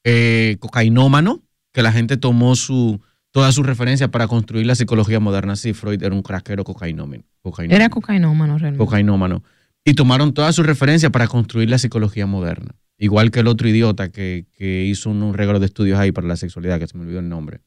eh, 0.05 0.57
cocainómano 0.61 1.43
que 1.75 1.83
la 1.83 1.93
gente 1.93 2.17
tomó 2.17 2.55
su, 2.55 3.03
todas 3.33 3.55
sus 3.55 3.67
referencias 3.67 4.09
para 4.09 4.29
construir 4.29 4.65
la 4.65 4.77
psicología 4.77 5.19
moderna. 5.19 5.57
Sí, 5.57 5.75
Freud 5.75 6.03
era 6.03 6.15
un 6.15 6.23
craquero 6.23 6.63
cocainómeno. 6.65 7.25
cocainómeno 7.43 7.77
Era 7.77 7.91
cocainómano 7.91 8.57
realmente. 8.57 8.83
cocainómano. 8.83 9.43
Y 9.85 9.95
tomaron 9.95 10.33
todas 10.33 10.55
sus 10.55 10.65
referencias 10.65 11.11
para 11.11 11.27
construir 11.27 11.69
la 11.69 11.79
psicología 11.79 12.27
moderna. 12.27 12.77
Igual 12.97 13.33
que 13.33 13.41
el 13.41 13.49
otro 13.49 13.69
idiota 13.69 14.09
que, 14.09 14.47
que 14.57 14.85
hizo 14.85 15.11
un, 15.11 15.21
un 15.25 15.35
regalo 15.35 15.59
de 15.59 15.67
estudios 15.67 15.99
ahí 15.99 16.13
para 16.13 16.29
la 16.29 16.37
sexualidad, 16.37 16.79
que 16.79 16.87
se 16.87 16.97
me 16.97 17.03
olvidó 17.03 17.19
el 17.19 17.29
nombre, 17.29 17.61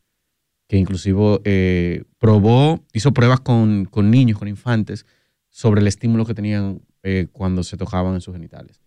que 0.70 0.78
inclusive 0.78 1.42
eh, 1.44 2.04
probó, 2.18 2.86
hizo 2.94 3.12
pruebas 3.14 3.42
con, 3.42 3.86
con 3.86 4.10
niños, 4.10 4.40
con 4.40 4.48
infantes, 4.48 5.06
sobre 5.50 5.82
el 5.82 5.88
estímulo 5.88 6.26
que 6.26 6.34
tenían 6.34 6.82
eh, 7.04 7.28
cuando 7.34 7.62
se 7.64 7.76
tocaban 7.76 8.16
en 8.16 8.22
sus 8.22 8.34
genitales. 8.34 8.80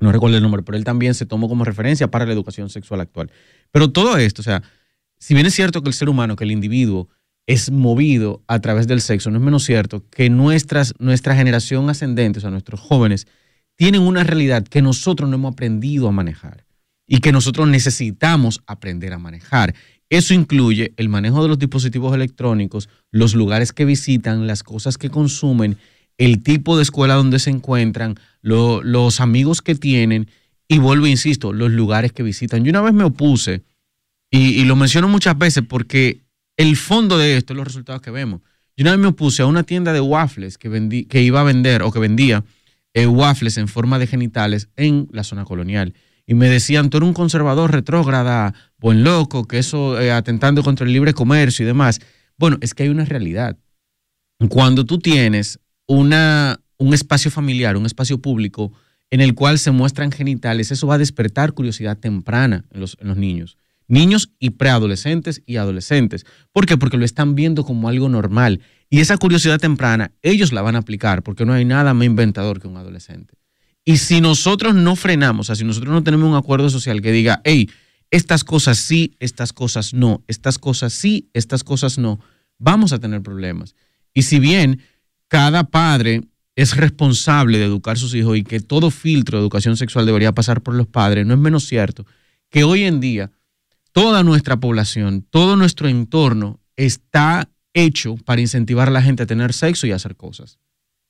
No 0.00 0.12
recuerdo 0.12 0.36
el 0.36 0.42
nombre, 0.42 0.62
pero 0.62 0.76
él 0.76 0.84
también 0.84 1.14
se 1.14 1.26
tomó 1.26 1.48
como 1.48 1.64
referencia 1.64 2.10
para 2.10 2.26
la 2.26 2.32
educación 2.32 2.68
sexual 2.68 3.00
actual. 3.00 3.30
Pero 3.70 3.90
todo 3.90 4.16
esto, 4.16 4.42
o 4.42 4.44
sea, 4.44 4.62
si 5.18 5.34
bien 5.34 5.46
es 5.46 5.54
cierto 5.54 5.82
que 5.82 5.88
el 5.88 5.94
ser 5.94 6.08
humano, 6.08 6.36
que 6.36 6.44
el 6.44 6.50
individuo 6.50 7.08
es 7.46 7.70
movido 7.70 8.42
a 8.46 8.58
través 8.60 8.86
del 8.86 9.00
sexo, 9.00 9.30
no 9.30 9.38
es 9.38 9.44
menos 9.44 9.64
cierto 9.64 10.04
que 10.10 10.30
nuestras, 10.30 10.94
nuestra 10.98 11.36
generación 11.36 11.88
ascendente, 11.90 12.38
o 12.38 12.40
sea, 12.40 12.50
nuestros 12.50 12.80
jóvenes, 12.80 13.26
tienen 13.76 14.02
una 14.02 14.24
realidad 14.24 14.64
que 14.64 14.82
nosotros 14.82 15.28
no 15.28 15.36
hemos 15.36 15.52
aprendido 15.52 16.08
a 16.08 16.12
manejar 16.12 16.64
y 17.06 17.18
que 17.18 17.32
nosotros 17.32 17.68
necesitamos 17.68 18.62
aprender 18.66 19.12
a 19.12 19.18
manejar. 19.18 19.74
Eso 20.10 20.34
incluye 20.34 20.92
el 20.96 21.08
manejo 21.08 21.42
de 21.42 21.48
los 21.48 21.58
dispositivos 21.58 22.14
electrónicos, 22.14 22.88
los 23.10 23.34
lugares 23.34 23.72
que 23.72 23.84
visitan, 23.84 24.46
las 24.46 24.62
cosas 24.62 24.96
que 24.96 25.10
consumen, 25.10 25.76
el 26.18 26.42
tipo 26.42 26.76
de 26.76 26.82
escuela 26.82 27.14
donde 27.14 27.38
se 27.38 27.50
encuentran, 27.50 28.16
lo- 28.42 28.82
los 28.82 29.20
amigos 29.20 29.62
que 29.62 29.74
tienen 29.74 30.28
y 30.68 30.78
vuelvo, 30.78 31.06
insisto, 31.06 31.52
los 31.52 31.70
lugares 31.70 32.12
que 32.12 32.22
visitan. 32.22 32.64
Yo 32.64 32.70
una 32.70 32.80
vez 32.82 32.92
me 32.94 33.04
opuse, 33.04 33.62
y, 34.30 34.60
y 34.60 34.64
lo 34.64 34.76
menciono 34.76 35.08
muchas 35.08 35.36
veces 35.36 35.64
porque 35.68 36.20
el 36.56 36.76
fondo 36.76 37.18
de 37.18 37.36
esto 37.36 37.52
es 37.52 37.56
los 37.56 37.66
resultados 37.66 38.00
que 38.00 38.10
vemos. 38.10 38.40
Yo 38.76 38.82
una 38.82 38.92
vez 38.92 39.00
me 39.00 39.08
opuse 39.08 39.42
a 39.42 39.46
una 39.46 39.62
tienda 39.62 39.92
de 39.92 40.00
waffles 40.00 40.58
que, 40.58 40.68
vendí, 40.68 41.04
que 41.04 41.22
iba 41.22 41.40
a 41.40 41.44
vender 41.44 41.82
o 41.82 41.92
que 41.92 41.98
vendía 42.00 42.44
eh, 42.94 43.06
waffles 43.06 43.58
en 43.58 43.68
forma 43.68 43.98
de 43.98 44.06
genitales 44.06 44.68
en 44.76 45.08
la 45.12 45.24
zona 45.24 45.44
colonial. 45.44 45.94
Y 46.26 46.34
me 46.34 46.48
decían, 46.48 46.90
tú 46.90 46.96
eres 46.96 47.08
un 47.08 47.14
conservador 47.14 47.70
retrógrada, 47.70 48.54
buen 48.78 49.04
loco, 49.04 49.46
que 49.46 49.58
eso 49.58 50.00
eh, 50.00 50.10
atentando 50.10 50.62
contra 50.62 50.86
el 50.86 50.92
libre 50.92 51.12
comercio 51.12 51.64
y 51.64 51.66
demás. 51.66 52.00
Bueno, 52.38 52.56
es 52.60 52.72
que 52.74 52.84
hay 52.84 52.88
una 52.88 53.04
realidad. 53.04 53.56
Cuando 54.48 54.84
tú 54.84 54.98
tienes 54.98 55.60
una, 55.86 56.60
un 56.76 56.94
espacio 56.94 57.30
familiar, 57.30 57.76
un 57.76 57.86
espacio 57.86 58.18
público 58.18 58.72
en 59.10 59.20
el 59.20 59.34
cual 59.34 59.58
se 59.58 59.70
muestran 59.70 60.10
genitales, 60.10 60.72
eso 60.72 60.86
va 60.86 60.96
a 60.96 60.98
despertar 60.98 61.52
curiosidad 61.52 61.96
temprana 61.98 62.64
en 62.70 62.80
los, 62.80 62.96
en 63.00 63.08
los 63.08 63.16
niños. 63.16 63.56
Niños 63.86 64.32
y 64.38 64.50
preadolescentes 64.50 65.42
y 65.46 65.56
adolescentes. 65.56 66.24
¿Por 66.52 66.66
qué? 66.66 66.78
Porque 66.78 66.96
lo 66.96 67.04
están 67.04 67.34
viendo 67.34 67.64
como 67.64 67.88
algo 67.88 68.08
normal. 68.08 68.60
Y 68.88 69.00
esa 69.00 69.18
curiosidad 69.18 69.58
temprana, 69.58 70.12
ellos 70.22 70.52
la 70.52 70.62
van 70.62 70.74
a 70.74 70.78
aplicar, 70.78 71.22
porque 71.22 71.44
no 71.44 71.52
hay 71.52 71.64
nada 71.64 71.92
más 71.92 72.06
inventador 72.06 72.60
que 72.60 72.66
un 72.66 72.76
adolescente. 72.76 73.34
Y 73.84 73.98
si 73.98 74.20
nosotros 74.22 74.74
no 74.74 74.96
frenamos, 74.96 75.44
o 75.44 75.48
sea, 75.48 75.56
si 75.56 75.64
nosotros 75.64 75.92
no 75.92 76.02
tenemos 76.02 76.28
un 76.28 76.36
acuerdo 76.36 76.70
social 76.70 77.02
que 77.02 77.12
diga, 77.12 77.42
hey, 77.44 77.68
estas 78.10 78.42
cosas 78.42 78.78
sí, 78.78 79.14
estas 79.20 79.52
cosas 79.52 79.92
no, 79.92 80.22
estas 80.28 80.58
cosas 80.58 80.92
sí, 80.92 81.28
estas 81.34 81.62
cosas 81.64 81.98
no, 81.98 82.20
vamos 82.58 82.92
a 82.92 82.98
tener 82.98 83.22
problemas. 83.22 83.74
Y 84.14 84.22
si 84.22 84.38
bien 84.38 84.80
cada 85.34 85.64
padre 85.64 86.20
es 86.54 86.76
responsable 86.76 87.58
de 87.58 87.64
educar 87.64 87.96
a 87.96 87.98
sus 87.98 88.14
hijos 88.14 88.38
y 88.38 88.44
que 88.44 88.60
todo 88.60 88.92
filtro 88.92 89.36
de 89.36 89.42
educación 89.42 89.76
sexual 89.76 90.06
debería 90.06 90.30
pasar 90.30 90.60
por 90.60 90.76
los 90.76 90.86
padres, 90.86 91.26
no 91.26 91.34
es 91.34 91.40
menos 91.40 91.64
cierto 91.64 92.06
que 92.50 92.62
hoy 92.62 92.84
en 92.84 93.00
día 93.00 93.32
toda 93.90 94.22
nuestra 94.22 94.60
población, 94.60 95.26
todo 95.28 95.56
nuestro 95.56 95.88
entorno 95.88 96.60
está 96.76 97.50
hecho 97.72 98.14
para 98.14 98.42
incentivar 98.42 98.86
a 98.86 98.92
la 98.92 99.02
gente 99.02 99.24
a 99.24 99.26
tener 99.26 99.52
sexo 99.52 99.88
y 99.88 99.90
a 99.90 99.96
hacer 99.96 100.14
cosas. 100.14 100.60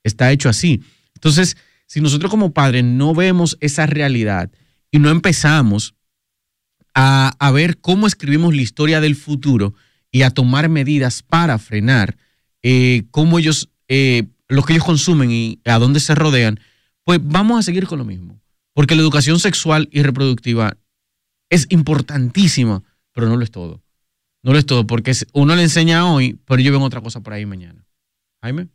Está 0.03 0.33
hecho 0.33 0.49
así. 0.49 0.83
Entonces, 1.17 1.59
si 1.87 2.01
nosotros 2.01 2.31
como 2.31 2.55
padres 2.55 2.83
no 2.83 3.15
vemos 3.15 3.59
esa 3.61 3.85
realidad 3.85 4.51
y 4.91 5.01
no 5.01 5.11
empezamos 5.11 5.97
a, 6.95 7.35
a 7.39 7.51
ver 7.51 7.77
cómo 7.77 8.07
escribimos 8.07 8.55
la 8.55 8.63
historia 8.63 9.03
del 9.03 9.17
futuro 9.17 9.75
y 10.11 10.23
a 10.23 10.31
tomar 10.31 10.71
medidas 10.71 11.23
para 11.23 11.59
frenar 11.59 12.17
eh, 12.67 13.03
cómo 13.11 13.39
ellos, 13.39 13.69
eh, 13.97 14.27
lo 14.49 14.65
que 14.65 14.73
ellos 14.73 14.85
consumen 14.85 15.31
y 15.31 15.61
a 15.65 15.79
dónde 15.79 16.01
se 16.01 16.17
rodean, 16.17 16.59
pues 17.05 17.21
vamos 17.23 17.61
a 17.61 17.63
seguir 17.63 17.87
con 17.87 18.01
lo 18.01 18.05
mismo. 18.05 18.41
Porque 18.73 18.97
la 18.97 19.03
educación 19.03 19.39
sexual 19.39 19.89
y 19.93 20.03
reproductiva 20.03 20.77
es 21.49 21.69
importantísima, 21.71 22.83
pero 23.13 23.29
no 23.29 23.37
lo 23.37 23.45
es 23.45 23.53
todo. 23.53 23.85
No 24.43 24.53
lo 24.53 24.59
es 24.59 24.67
todo, 24.67 24.85
porque 24.85 25.13
uno 25.33 25.55
le 25.55 25.63
enseña 25.63 26.13
hoy, 26.13 26.41
pero 26.45 26.61
yo 26.61 26.73
ven 26.73 26.83
otra 26.83 27.03
cosa 27.03 27.21
por 27.21 27.35
ahí 27.35 27.47
mañana. 27.47 27.87
Jaime. 28.43 28.67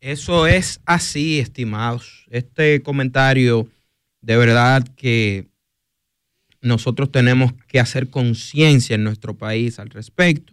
Eso 0.00 0.46
es 0.46 0.80
así, 0.84 1.40
estimados. 1.40 2.24
Este 2.30 2.82
comentario, 2.82 3.68
de 4.20 4.36
verdad 4.36 4.86
que 4.94 5.48
nosotros 6.60 7.10
tenemos 7.10 7.52
que 7.66 7.80
hacer 7.80 8.10
conciencia 8.10 8.94
en 8.94 9.02
nuestro 9.02 9.34
país 9.34 9.80
al 9.80 9.90
respecto 9.90 10.52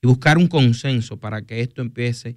y 0.00 0.06
buscar 0.06 0.38
un 0.38 0.48
consenso 0.48 1.18
para 1.18 1.42
que 1.42 1.60
esto 1.60 1.82
empiece 1.82 2.36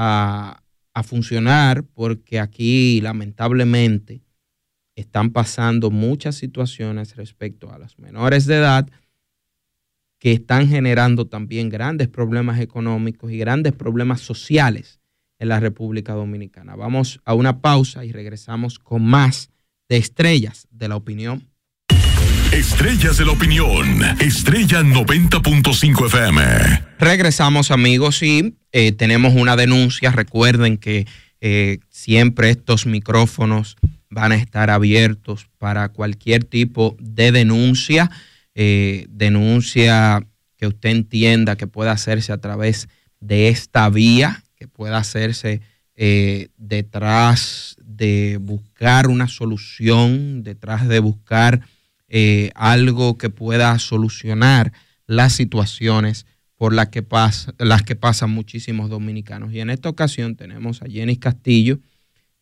a 0.00 0.62
funcionar, 1.04 1.84
porque 1.84 2.40
aquí 2.40 3.00
lamentablemente 3.00 4.22
están 4.94 5.30
pasando 5.30 5.90
muchas 5.90 6.34
situaciones 6.36 7.16
respecto 7.16 7.72
a 7.72 7.78
las 7.78 7.98
menores 7.98 8.46
de 8.46 8.56
edad 8.56 8.88
que 10.18 10.32
están 10.32 10.68
generando 10.68 11.26
también 11.26 11.68
grandes 11.68 12.08
problemas 12.08 12.60
económicos 12.60 13.30
y 13.30 13.38
grandes 13.38 13.72
problemas 13.72 14.20
sociales 14.20 15.00
en 15.38 15.48
la 15.48 15.60
República 15.60 16.14
Dominicana. 16.14 16.74
Vamos 16.74 17.20
a 17.24 17.34
una 17.34 17.60
pausa 17.60 18.04
y 18.04 18.10
regresamos 18.10 18.78
con 18.80 19.04
más 19.04 19.50
de 19.88 19.96
Estrellas 19.98 20.66
de 20.70 20.88
la 20.88 20.96
Opinión. 20.96 21.47
Estrellas 22.52 23.18
de 23.18 23.26
la 23.26 23.32
opinión. 23.32 24.02
Estrella 24.20 24.80
90.5 24.80 26.06
FM. 26.06 26.42
Regresamos 26.98 27.70
amigos 27.70 28.22
y 28.22 28.54
eh, 28.72 28.92
tenemos 28.92 29.34
una 29.34 29.54
denuncia. 29.54 30.10
Recuerden 30.12 30.78
que 30.78 31.06
eh, 31.42 31.78
siempre 31.90 32.48
estos 32.48 32.86
micrófonos 32.86 33.76
van 34.08 34.32
a 34.32 34.36
estar 34.36 34.70
abiertos 34.70 35.46
para 35.58 35.90
cualquier 35.90 36.42
tipo 36.42 36.96
de 36.98 37.32
denuncia. 37.32 38.10
Eh, 38.54 39.04
denuncia 39.10 40.26
que 40.56 40.68
usted 40.68 40.88
entienda 40.88 41.56
que 41.56 41.66
pueda 41.66 41.92
hacerse 41.92 42.32
a 42.32 42.40
través 42.40 42.88
de 43.20 43.48
esta 43.48 43.90
vía, 43.90 44.42
que 44.56 44.66
pueda 44.66 44.96
hacerse 44.96 45.60
detrás 46.56 47.76
de 47.82 48.38
buscar 48.40 49.08
una 49.08 49.26
solución, 49.26 50.44
detrás 50.44 50.86
de 50.86 51.00
buscar 51.00 51.60
eh, 52.08 52.50
algo 52.54 53.18
que 53.18 53.30
pueda 53.30 53.78
solucionar 53.78 54.72
las 55.06 55.32
situaciones 55.34 56.26
por 56.56 56.72
las 56.74 56.88
que, 56.88 57.06
pas- 57.06 57.54
las 57.58 57.82
que 57.82 57.94
pasan 57.96 58.30
muchísimos 58.30 58.90
dominicanos. 58.90 59.52
Y 59.52 59.60
en 59.60 59.70
esta 59.70 59.88
ocasión 59.88 60.34
tenemos 60.36 60.82
a 60.82 60.86
Jenny 60.86 61.16
Castillo, 61.16 61.78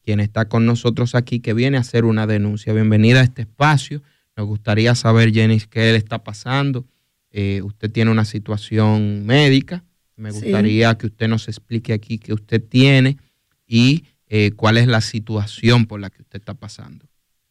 quien 0.03 0.21
está 0.21 0.49
con 0.49 0.65
nosotros 0.67 1.15
aquí, 1.15 1.41
que 1.41 1.53
viene 1.53 1.77
a 1.77 1.81
hacer 1.81 2.05
una 2.05 2.27
denuncia. 2.27 2.73
Bienvenida 2.73 3.21
a 3.21 3.25
este 3.25 3.43
espacio. 3.43 4.03
Nos 4.37 4.47
gustaría 4.47 4.95
saber, 4.95 5.33
Jenny, 5.33 5.61
qué 5.69 5.93
le 5.93 5.97
está 5.97 6.23
pasando. 6.25 6.87
Eh, 7.31 7.61
usted 7.63 7.91
tiene 7.91 8.11
una 8.11 8.25
situación 8.25 9.27
médica. 9.27 9.85
Me 10.17 10.31
Sí. 10.33 10.41
gustaría 10.41 10.97
que 10.97 11.07
usted 11.09 11.29
nos 11.29 11.49
explique 11.49 11.93
aquí 11.93 12.19
qué 12.19 12.33
usted 12.33 12.63
tiene 12.63 13.19
y 13.67 14.05
eh, 14.29 14.53
cuál 14.53 14.79
es 14.79 14.87
la 14.87 15.01
situación 15.03 15.87
por 15.87 16.01
la 16.01 16.09
que 16.11 16.23
usted 16.23 16.39
está 16.39 16.55
pasando. 16.55 17.07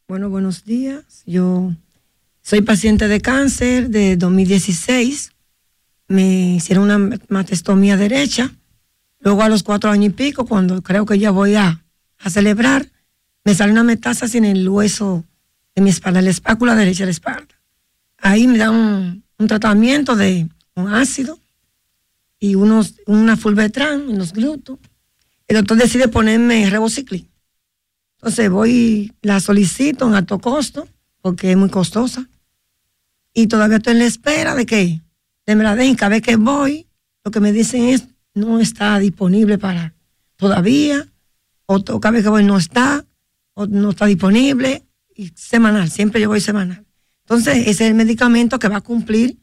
Bueno, 0.07 0.29
buenos 0.29 0.65
días. 0.65 1.23
Yo 1.25 1.73
soy 2.45 2.61
paciente 2.61 3.07
de 3.07 3.21
cáncer 3.21 3.89
de 3.89 4.17
2016. 4.17 5.31
Me 6.07 6.57
hicieron 6.57 6.83
una 6.83 7.17
mastectomía 7.27 7.97
derecha. 7.97 8.53
Luego 9.19 9.41
a 9.41 9.49
los 9.49 9.63
cuatro 9.63 9.89
años 9.89 10.05
y 10.05 10.09
pico, 10.11 10.45
cuando 10.45 10.83
creo 10.83 11.07
que 11.07 11.17
ya 11.17 11.31
voy 11.31 11.55
a, 11.55 11.83
a 12.19 12.29
celebrar, 12.29 12.91
me 13.43 13.55
sale 13.55 13.71
una 13.71 13.83
metástasis 13.83 14.35
en 14.35 14.45
el 14.45 14.69
hueso 14.69 15.25
de 15.73 15.81
mi 15.81 15.89
espalda, 15.89 16.21
la 16.21 16.29
espácula 16.29 16.75
derecha 16.75 16.99
de 16.99 17.05
la 17.07 17.11
espalda. 17.11 17.47
Ahí 18.19 18.45
me 18.45 18.59
dan 18.59 19.23
un, 19.39 19.47
tratamiento 19.47 20.15
de 20.15 20.47
un 20.75 20.93
ácido 20.93 21.39
y 22.39 22.53
unos, 22.53 22.93
una 23.07 23.37
fulvetrán 23.37 24.07
en 24.07 24.19
los 24.19 24.33
glúteos. 24.33 24.77
El 25.47 25.57
doctor 25.57 25.77
decide 25.77 26.09
ponerme 26.09 26.69
revociclib. 26.69 27.25
Entonces 28.17 28.51
voy, 28.51 29.11
la 29.23 29.39
solicito 29.39 30.07
en 30.07 30.13
alto 30.13 30.37
costo, 30.37 30.87
porque 31.23 31.49
es 31.49 31.57
muy 31.57 31.69
costosa. 31.69 32.29
Y 33.37 33.47
todavía 33.47 33.77
estoy 33.77 33.93
en 33.93 33.99
la 33.99 34.05
espera 34.05 34.55
de 34.55 34.65
que 34.65 35.01
de 35.45 35.55
me 35.55 35.63
la 35.63 35.75
den. 35.75 35.95
Cada 35.95 36.09
vez 36.09 36.21
que 36.21 36.37
voy, 36.37 36.87
lo 37.23 37.31
que 37.31 37.41
me 37.41 37.51
dicen 37.51 37.89
es, 37.89 38.05
no 38.33 38.59
está 38.61 38.97
disponible 38.97 39.57
para 39.57 39.93
todavía. 40.37 41.05
O 41.65 41.83
cada 41.83 42.11
vez 42.11 42.23
que 42.23 42.29
voy 42.29 42.45
no 42.45 42.57
está, 42.57 43.05
o 43.53 43.67
no 43.67 43.89
está 43.89 44.05
disponible. 44.05 44.83
Y 45.13 45.33
semanal, 45.35 45.91
siempre 45.91 46.21
yo 46.21 46.29
voy 46.29 46.39
semanal. 46.39 46.85
Entonces, 47.25 47.57
ese 47.57 47.69
es 47.69 47.81
el 47.81 47.95
medicamento 47.95 48.57
que 48.57 48.69
va 48.69 48.77
a 48.77 48.81
cumplir 48.81 49.37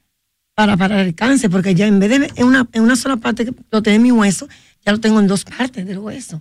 para 0.55 0.77
parar 0.77 1.01
el 1.01 1.14
cáncer, 1.14 1.51
porque 1.51 1.74
ya 1.74 1.86
en 1.86 1.98
vez 1.98 2.10
de 2.10 2.32
en 2.35 2.47
una, 2.47 2.66
en 2.73 2.82
una 2.82 2.97
sola 2.97 3.19
parte 3.19 3.44
que 3.44 3.55
lo 3.70 3.82
tenía 3.82 3.97
en 3.97 4.02
mi 4.02 4.12
hueso, 4.12 4.48
ya 4.85 4.93
lo 4.93 5.01
tengo 5.01 5.20
en 5.20 5.27
dos 5.27 5.44
partes 5.44 5.86
del 5.86 5.98
hueso. 5.98 6.40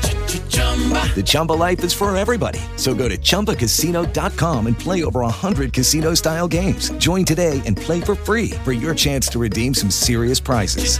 The 1.15 1.23
Chumba 1.23 1.53
life 1.53 1.83
is 1.83 1.93
for 1.93 2.15
everybody. 2.15 2.59
So 2.77 2.93
go 2.95 3.07
to 3.09 3.17
ChumbaCasino.com 3.17 4.67
and 4.67 4.77
play 4.79 5.03
over 5.03 5.19
100 5.21 5.73
casino 5.73 6.13
style 6.15 6.47
games. 6.47 6.91
Join 6.97 7.25
today 7.25 7.61
and 7.65 7.75
play 7.75 7.99
for 8.01 8.15
free 8.15 8.51
for 8.63 8.71
your 8.71 8.95
chance 8.95 9.27
to 9.29 9.39
redeem 9.39 9.73
some 9.73 9.91
serious 9.91 10.39
prizes. 10.39 10.97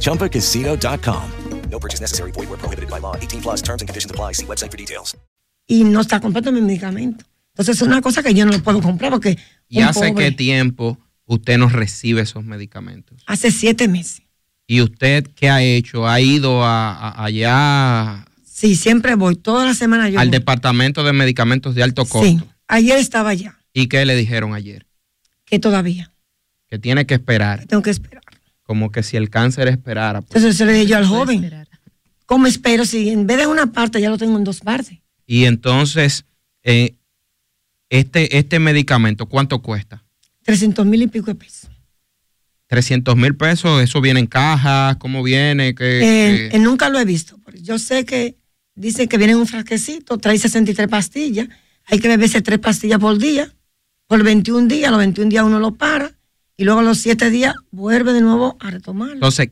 ChumbaCasino.com. 0.00 1.22
No 1.70 1.78
purchase 1.78 2.00
necessary. 2.00 2.32
Void 2.32 2.48
where 2.48 2.58
prohibited 2.58 2.90
by 2.90 2.98
law. 3.00 3.16
18 3.16 3.40
plus 3.42 3.62
terms 3.62 3.82
and 3.82 3.88
conditions 3.88 4.10
apply. 4.10 4.32
See 4.34 4.46
website 4.46 4.70
for 4.70 4.76
details. 4.78 5.16
Y 5.68 5.84
no 5.84 6.00
está 6.00 6.20
completo 6.20 6.52
mi 6.52 6.60
medicamento. 6.60 7.24
Entonces 7.54 7.76
es 7.76 7.82
una 7.82 8.00
cosa 8.02 8.22
que 8.22 8.34
yo 8.34 8.44
no 8.46 8.52
lo 8.52 8.58
puedo 8.62 8.80
comprar 8.82 9.10
porque 9.12 9.36
¿Y 9.68 9.78
un 9.78 9.84
hace 9.84 10.08
pobre- 10.12 10.24
qué 10.30 10.32
tiempo 10.32 10.98
usted 11.26 11.56
no 11.58 11.68
recibe 11.68 12.22
esos 12.22 12.44
medicamentos? 12.44 13.22
hace 13.26 13.50
siete 13.50 13.88
meses. 13.88 14.21
¿Y 14.72 14.80
usted 14.80 15.26
qué 15.34 15.50
ha 15.50 15.62
hecho? 15.62 16.08
¿Ha 16.08 16.18
ido 16.20 16.64
a, 16.64 16.92
a- 16.94 17.24
allá 17.26 18.24
Sí, 18.42 18.74
siempre 18.74 19.16
voy, 19.16 19.36
toda 19.36 19.66
la 19.66 19.74
semana 19.74 20.08
yo 20.08 20.18
al 20.18 20.28
voy. 20.28 20.38
departamento 20.38 21.04
de 21.04 21.12
medicamentos 21.12 21.74
de 21.74 21.82
alto 21.82 22.06
costo? 22.06 22.26
Sí, 22.26 22.40
ayer 22.68 22.96
estaba 22.96 23.28
allá, 23.30 23.58
¿Y 23.74 23.88
qué 23.88 24.06
le 24.06 24.16
dijeron 24.16 24.54
ayer? 24.54 24.86
que 25.44 25.58
todavía 25.58 26.10
Que 26.68 26.78
tiene 26.78 27.04
que 27.04 27.12
esperar. 27.12 27.66
tengo 27.66 27.82
que 27.82 27.90
esperar. 27.90 28.22
Como 28.62 28.90
que 28.90 29.02
si 29.02 29.18
el 29.18 29.28
cáncer 29.28 29.68
esperara. 29.68 30.22
pues. 30.22 30.36
Entonces 30.36 30.56
se 30.56 30.64
le 30.64 30.72
dije 30.72 30.86
yo 30.86 30.96
al 30.96 31.04
joven, 31.06 31.66
¿cómo 32.24 32.46
espero 32.46 32.86
si 32.86 33.10
en 33.10 33.26
vez 33.26 33.36
de 33.38 33.46
una 33.48 33.72
parte 33.72 34.00
ya 34.00 34.08
lo 34.08 34.16
tengo 34.16 34.38
en 34.38 34.44
dos 34.44 34.60
partes? 34.60 34.96
Y 35.26 35.44
entonces, 35.44 36.24
eh, 36.62 36.94
este, 37.90 38.38
este 38.38 38.58
medicamento, 38.58 39.26
¿cuánto 39.26 39.60
cuesta? 39.60 40.02
300 40.44 40.86
mil 40.86 41.02
y 41.02 41.08
pico 41.08 41.26
de 41.26 41.34
pesos. 41.34 41.68
300 42.72 43.14
mil 43.16 43.36
pesos, 43.36 43.82
eso 43.82 44.00
viene 44.00 44.18
en 44.20 44.26
caja, 44.26 44.96
¿cómo 44.98 45.22
viene? 45.22 45.74
¿Qué, 45.74 45.98
Eh, 45.98 46.48
qué? 46.50 46.56
eh, 46.56 46.58
nunca 46.58 46.88
lo 46.88 46.98
he 46.98 47.04
visto. 47.04 47.38
Yo 47.60 47.78
sé 47.78 48.06
que 48.06 48.38
dicen 48.74 49.08
que 49.08 49.18
viene 49.18 49.34
en 49.34 49.40
un 49.40 49.46
frasquecito, 49.46 50.16
trae 50.16 50.38
63 50.38 50.88
pastillas, 50.88 51.48
hay 51.84 51.98
que 51.98 52.08
beberse 52.08 52.40
tres 52.40 52.60
pastillas 52.60 52.98
por 52.98 53.18
día, 53.18 53.52
por 54.06 54.22
21 54.22 54.68
días, 54.68 54.90
los 54.90 54.96
21 55.00 55.28
días 55.28 55.44
uno 55.44 55.60
lo 55.60 55.74
para 55.74 56.12
y 56.56 56.64
luego 56.64 56.80
a 56.80 56.82
los 56.82 56.96
7 56.96 57.28
días 57.28 57.54
vuelve 57.72 58.14
de 58.14 58.22
nuevo 58.22 58.56
a 58.58 58.70
retomarlo. 58.70 59.16
Entonces, 59.16 59.50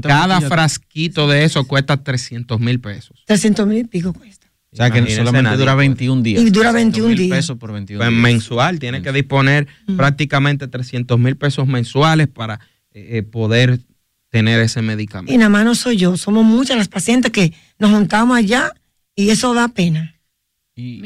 cada 0.00 0.40
frasquito 0.40 1.28
de 1.28 1.44
eso 1.44 1.64
cuesta 1.66 2.02
300 2.02 2.58
mil 2.58 2.80
pesos. 2.80 3.22
300 3.26 3.66
mil 3.66 3.78
y 3.80 3.84
pico 3.84 4.14
cuesta. 4.14 4.41
O 4.72 4.76
sea 4.76 4.90
que 4.90 5.00
solamente 5.14 5.42
nadie, 5.42 5.58
dura 5.58 5.74
pues. 5.74 5.86
21 5.88 6.22
días. 6.22 6.42
Y 6.42 6.50
dura 6.50 6.72
21 6.72 7.08
mil 7.08 7.18
días. 7.18 7.36
pesos 7.38 7.58
por 7.58 7.72
21 7.72 7.98
Pues 7.98 8.10
días. 8.10 8.22
mensual, 8.22 8.78
tiene 8.78 9.02
que 9.02 9.12
disponer 9.12 9.66
prácticamente 9.96 10.66
300 10.66 11.18
mil 11.18 11.36
pesos 11.36 11.66
mensuales 11.66 12.26
para 12.28 12.58
eh, 12.92 13.18
eh, 13.18 13.22
poder 13.22 13.80
tener 14.30 14.60
ese 14.60 14.80
medicamento. 14.80 15.30
Y 15.32 15.36
nada 15.36 15.50
más 15.50 15.64
no 15.66 15.74
soy 15.74 15.98
yo, 15.98 16.16
somos 16.16 16.44
muchas 16.44 16.78
las 16.78 16.88
pacientes 16.88 17.30
que 17.32 17.52
nos 17.78 17.90
juntamos 17.90 18.36
allá 18.36 18.72
y 19.14 19.28
eso 19.28 19.52
da 19.52 19.68
pena. 19.68 20.18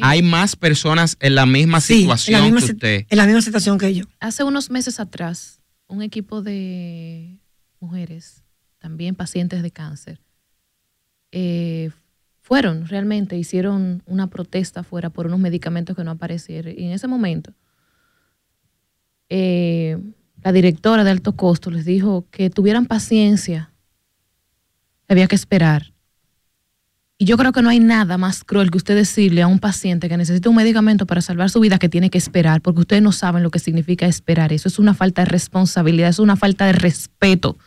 Hay 0.00 0.22
más 0.22 0.54
personas 0.54 1.16
en 1.18 1.34
la 1.34 1.44
misma 1.44 1.80
Sí, 1.80 2.02
en 2.02 2.08
la 2.08 2.16
situación 2.16 2.44
misma 2.44 2.60
que 2.66 2.72
usted. 2.72 3.06
En 3.10 3.18
la 3.18 3.26
misma 3.26 3.42
situación 3.42 3.78
que 3.78 3.94
yo. 3.94 4.04
Hace 4.20 4.44
unos 4.44 4.70
meses 4.70 5.00
atrás, 5.00 5.60
un 5.88 6.02
equipo 6.02 6.40
de 6.40 7.40
mujeres, 7.80 8.44
también 8.78 9.16
pacientes 9.16 9.62
de 9.64 9.72
cáncer, 9.72 10.20
eh, 11.32 11.90
fueron 12.46 12.86
realmente, 12.86 13.36
hicieron 13.36 14.04
una 14.06 14.28
protesta 14.28 14.84
fuera 14.84 15.10
por 15.10 15.26
unos 15.26 15.40
medicamentos 15.40 15.96
que 15.96 16.04
no 16.04 16.12
aparecieron. 16.12 16.74
Y 16.78 16.84
en 16.84 16.92
ese 16.92 17.08
momento, 17.08 17.52
eh, 19.28 19.98
la 20.44 20.52
directora 20.52 21.02
de 21.02 21.10
alto 21.10 21.34
costo 21.34 21.72
les 21.72 21.84
dijo 21.84 22.24
que 22.30 22.48
tuvieran 22.48 22.86
paciencia, 22.86 23.72
había 25.08 25.26
que 25.26 25.34
esperar. 25.34 25.92
Y 27.18 27.24
yo 27.24 27.36
creo 27.36 27.50
que 27.50 27.62
no 27.62 27.68
hay 27.68 27.80
nada 27.80 28.16
más 28.16 28.44
cruel 28.44 28.70
que 28.70 28.78
usted 28.78 28.94
decirle 28.94 29.42
a 29.42 29.48
un 29.48 29.58
paciente 29.58 30.08
que 30.08 30.16
necesita 30.16 30.48
un 30.48 30.54
medicamento 30.54 31.04
para 31.04 31.22
salvar 31.22 31.50
su 31.50 31.58
vida 31.58 31.80
que 31.80 31.88
tiene 31.88 32.10
que 32.10 32.18
esperar, 32.18 32.60
porque 32.60 32.78
ustedes 32.78 33.02
no 33.02 33.10
saben 33.10 33.42
lo 33.42 33.50
que 33.50 33.58
significa 33.58 34.06
esperar. 34.06 34.52
Eso 34.52 34.68
es 34.68 34.78
una 34.78 34.94
falta 34.94 35.22
de 35.22 35.30
responsabilidad, 35.30 36.10
es 36.10 36.20
una 36.20 36.36
falta 36.36 36.66
de 36.66 36.74
respeto. 36.74 37.58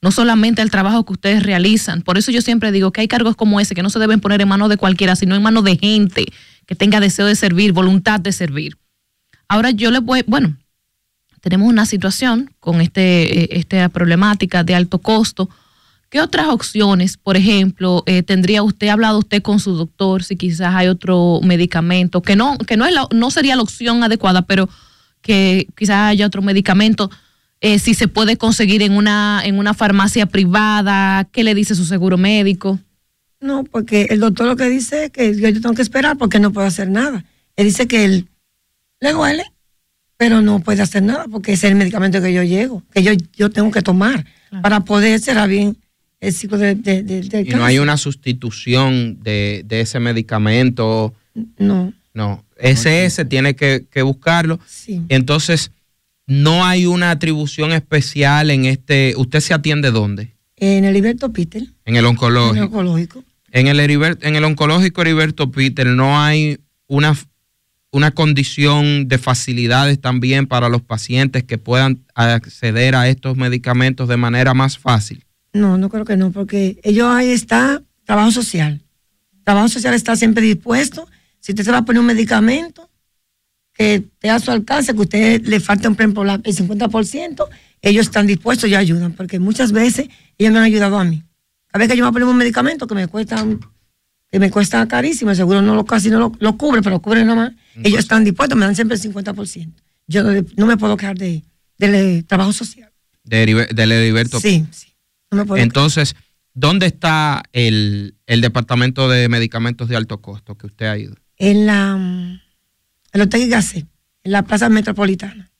No 0.00 0.12
solamente 0.12 0.62
al 0.62 0.70
trabajo 0.70 1.04
que 1.04 1.12
ustedes 1.14 1.42
realizan. 1.42 2.02
Por 2.02 2.18
eso 2.18 2.30
yo 2.30 2.40
siempre 2.40 2.70
digo 2.70 2.92
que 2.92 3.00
hay 3.00 3.08
cargos 3.08 3.34
como 3.36 3.58
ese 3.60 3.74
que 3.74 3.82
no 3.82 3.90
se 3.90 3.98
deben 3.98 4.20
poner 4.20 4.40
en 4.40 4.48
manos 4.48 4.68
de 4.68 4.76
cualquiera, 4.76 5.16
sino 5.16 5.34
en 5.34 5.42
manos 5.42 5.64
de 5.64 5.76
gente 5.76 6.26
que 6.66 6.74
tenga 6.76 7.00
deseo 7.00 7.26
de 7.26 7.34
servir, 7.34 7.72
voluntad 7.72 8.20
de 8.20 8.30
servir. 8.32 8.76
Ahora 9.48 9.70
yo 9.70 9.90
les 9.90 10.02
voy, 10.02 10.22
bueno, 10.26 10.56
tenemos 11.40 11.68
una 11.68 11.86
situación 11.86 12.50
con 12.60 12.80
este, 12.80 13.44
eh, 13.44 13.48
esta 13.58 13.88
problemática 13.88 14.62
de 14.62 14.74
alto 14.74 14.98
costo. 15.00 15.48
¿Qué 16.10 16.20
otras 16.20 16.48
opciones, 16.48 17.16
por 17.16 17.36
ejemplo, 17.36 18.02
eh, 18.06 18.22
tendría 18.22 18.62
usted, 18.62 18.88
ha 18.88 18.92
hablado 18.94 19.18
usted 19.18 19.42
con 19.42 19.58
su 19.60 19.74
doctor 19.74 20.22
si 20.24 20.36
quizás 20.36 20.74
hay 20.74 20.88
otro 20.88 21.40
medicamento 21.42 22.22
que 22.22 22.36
no, 22.36 22.56
que 22.58 22.76
no, 22.76 22.86
es 22.86 22.94
la- 22.94 23.08
no 23.12 23.30
sería 23.30 23.56
la 23.56 23.62
opción 23.62 24.02
adecuada, 24.02 24.42
pero 24.42 24.68
que 25.22 25.66
quizás 25.76 26.10
haya 26.10 26.26
otro 26.26 26.40
medicamento, 26.42 27.10
eh, 27.60 27.78
si 27.78 27.94
se 27.94 28.08
puede 28.08 28.36
conseguir 28.36 28.82
en 28.82 28.92
una, 28.92 29.42
en 29.44 29.58
una 29.58 29.74
farmacia 29.74 30.26
privada, 30.26 31.28
qué 31.32 31.44
le 31.44 31.54
dice 31.54 31.74
su 31.74 31.84
seguro 31.84 32.16
médico? 32.16 32.78
No, 33.40 33.64
porque 33.64 34.06
el 34.10 34.20
doctor 34.20 34.46
lo 34.46 34.56
que 34.56 34.68
dice 34.68 35.04
es 35.04 35.10
que 35.10 35.34
yo, 35.36 35.52
tengo 35.52 35.74
que 35.74 35.82
esperar 35.82 36.16
porque 36.18 36.40
no 36.40 36.52
puedo 36.52 36.66
hacer 36.66 36.88
nada. 36.88 37.24
Él 37.56 37.66
dice 37.66 37.86
que 37.86 38.04
él 38.04 38.28
le 39.00 39.12
duele, 39.12 39.44
pero 40.16 40.40
no 40.40 40.60
puede 40.60 40.82
hacer 40.82 41.02
nada 41.02 41.26
porque 41.30 41.52
ese 41.52 41.66
es 41.68 41.72
el 41.72 41.78
medicamento 41.78 42.20
que 42.20 42.32
yo 42.32 42.42
llego, 42.42 42.82
que 42.92 43.02
yo, 43.02 43.12
yo 43.36 43.50
tengo 43.50 43.70
que 43.70 43.82
tomar 43.82 44.24
para 44.62 44.80
poder 44.80 45.20
cerrar 45.20 45.48
bien 45.48 45.76
el 46.20 46.32
ciclo 46.32 46.58
de, 46.58 46.74
de, 46.74 47.02
de- 47.04 47.22
del 47.22 47.46
Y 47.46 47.50
no 47.50 47.64
hay 47.64 47.78
una 47.78 47.96
sustitución 47.96 49.18
de, 49.22 49.62
de 49.66 49.80
ese 49.82 50.00
medicamento. 50.00 51.14
No. 51.58 51.92
No. 52.14 52.44
Ese 52.56 53.04
ese 53.04 53.24
tiene 53.24 53.54
que, 53.54 53.86
que 53.90 54.02
buscarlo. 54.02 54.58
Sí. 54.66 55.02
Entonces, 55.08 55.70
no 56.28 56.64
hay 56.64 56.86
una 56.86 57.10
atribución 57.10 57.72
especial 57.72 58.50
en 58.50 58.64
este. 58.66 59.14
¿Usted 59.16 59.40
se 59.40 59.54
atiende 59.54 59.90
dónde? 59.90 60.36
En 60.56 60.84
el 60.84 60.90
Heriberto 60.90 61.32
Peter, 61.32 61.62
En 61.84 61.96
el 61.96 62.04
en 62.04 62.10
oncológico. 62.10 62.56
el 62.56 62.62
oncológico. 62.64 63.24
En 63.50 63.66
el, 63.66 63.80
Heriber- 63.80 64.18
en 64.22 64.36
el 64.36 64.44
oncológico 64.44 65.00
Heriberto 65.00 65.50
Peter 65.50 65.86
no 65.86 66.20
hay 66.20 66.58
una, 66.86 67.16
una 67.90 68.10
condición 68.10 69.08
de 69.08 69.18
facilidades 69.18 70.00
también 70.00 70.46
para 70.46 70.68
los 70.68 70.82
pacientes 70.82 71.44
que 71.44 71.56
puedan 71.58 72.04
acceder 72.14 72.94
a 72.94 73.08
estos 73.08 73.36
medicamentos 73.36 74.06
de 74.08 74.16
manera 74.18 74.52
más 74.54 74.76
fácil. 74.78 75.24
No, 75.54 75.78
no 75.78 75.88
creo 75.88 76.04
que 76.04 76.16
no, 76.18 76.30
porque 76.30 76.78
ellos 76.84 77.06
ahí 77.10 77.30
está 77.30 77.82
trabajo 78.04 78.30
social. 78.32 78.82
Trabajo 79.44 79.68
social 79.68 79.94
está 79.94 80.14
siempre 80.14 80.42
dispuesto. 80.42 81.08
Si 81.40 81.52
usted 81.52 81.64
se 81.64 81.70
va 81.72 81.78
a 81.78 81.84
poner 81.86 82.00
un 82.00 82.06
medicamento 82.06 82.87
que 83.78 83.94
esté 83.94 84.28
a 84.28 84.40
su 84.40 84.50
alcance, 84.50 84.92
que 84.92 85.00
usted 85.00 85.46
le 85.46 85.60
falta, 85.60 85.88
por 85.90 86.00
ejemplo, 86.00 86.22
el 86.24 86.56
50%, 86.56 87.46
ellos 87.80 88.06
están 88.06 88.26
dispuestos 88.26 88.68
y 88.68 88.74
ayudan, 88.74 89.12
porque 89.12 89.38
muchas 89.38 89.70
veces 89.70 90.08
ellos 90.36 90.52
me 90.52 90.58
han 90.58 90.64
ayudado 90.64 90.98
a 90.98 91.04
mí. 91.04 91.22
A 91.72 91.78
veces 91.78 91.92
que 91.92 91.98
yo 91.98 92.04
me 92.04 92.08
a 92.08 92.12
poner 92.12 92.26
un 92.26 92.36
medicamento 92.36 92.86
que 92.86 92.94
me 92.94 93.06
cuesta 93.06 93.46
que 94.30 94.38
me 94.38 94.50
cuesta 94.50 94.86
carísimo, 94.88 95.34
seguro 95.34 95.62
no 95.62 95.74
lo 95.74 95.86
casi 95.86 96.10
no 96.10 96.18
lo, 96.18 96.32
lo 96.38 96.58
cubre, 96.58 96.82
pero 96.82 97.00
cubre 97.00 97.24
nada 97.24 97.36
más. 97.36 97.52
Ellos 97.82 98.00
están 98.00 98.24
dispuestos, 98.24 98.58
me 98.58 98.66
dan 98.66 98.74
siempre 98.74 98.96
el 98.96 99.02
50%. 99.02 99.72
Yo 100.06 100.22
no, 100.22 100.44
no 100.56 100.66
me 100.66 100.76
puedo 100.76 100.96
quejar 100.96 101.16
de, 101.16 101.44
del 101.78 101.94
eh, 101.94 102.22
trabajo 102.24 102.52
social. 102.52 102.92
De 103.24 103.68
del 103.72 103.92
Heriberto 103.92 104.40
Sí, 104.40 104.66
sí. 104.70 104.88
No 105.30 105.38
me 105.38 105.44
puedo 105.46 105.62
Entonces, 105.62 106.14
¿dónde 106.52 106.86
está 106.86 107.42
el, 107.52 108.16
el 108.26 108.40
departamento 108.42 109.08
de 109.08 109.28
medicamentos 109.28 109.88
de 109.88 109.96
alto 109.96 110.20
costo 110.20 110.58
que 110.58 110.66
usted 110.66 110.86
ha 110.86 110.98
ido? 110.98 111.14
en 111.38 111.66
la 111.66 112.40
Ortega 113.14 113.44
y 113.44 113.48
Gasset, 113.48 113.86
en 114.24 114.32
la 114.32 114.42
plaza 114.42 114.68
metropolitana. 114.68 115.50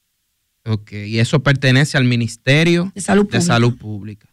Ok, 0.65 0.93
y 0.93 1.19
eso 1.19 1.43
pertenece 1.43 1.97
al 1.97 2.05
Ministerio 2.05 2.93
De 2.95 3.01
Salud 3.01 3.23
de 3.23 3.29
Pública. 3.31 3.41
Salud 3.47 3.77
Pública. 3.77 4.29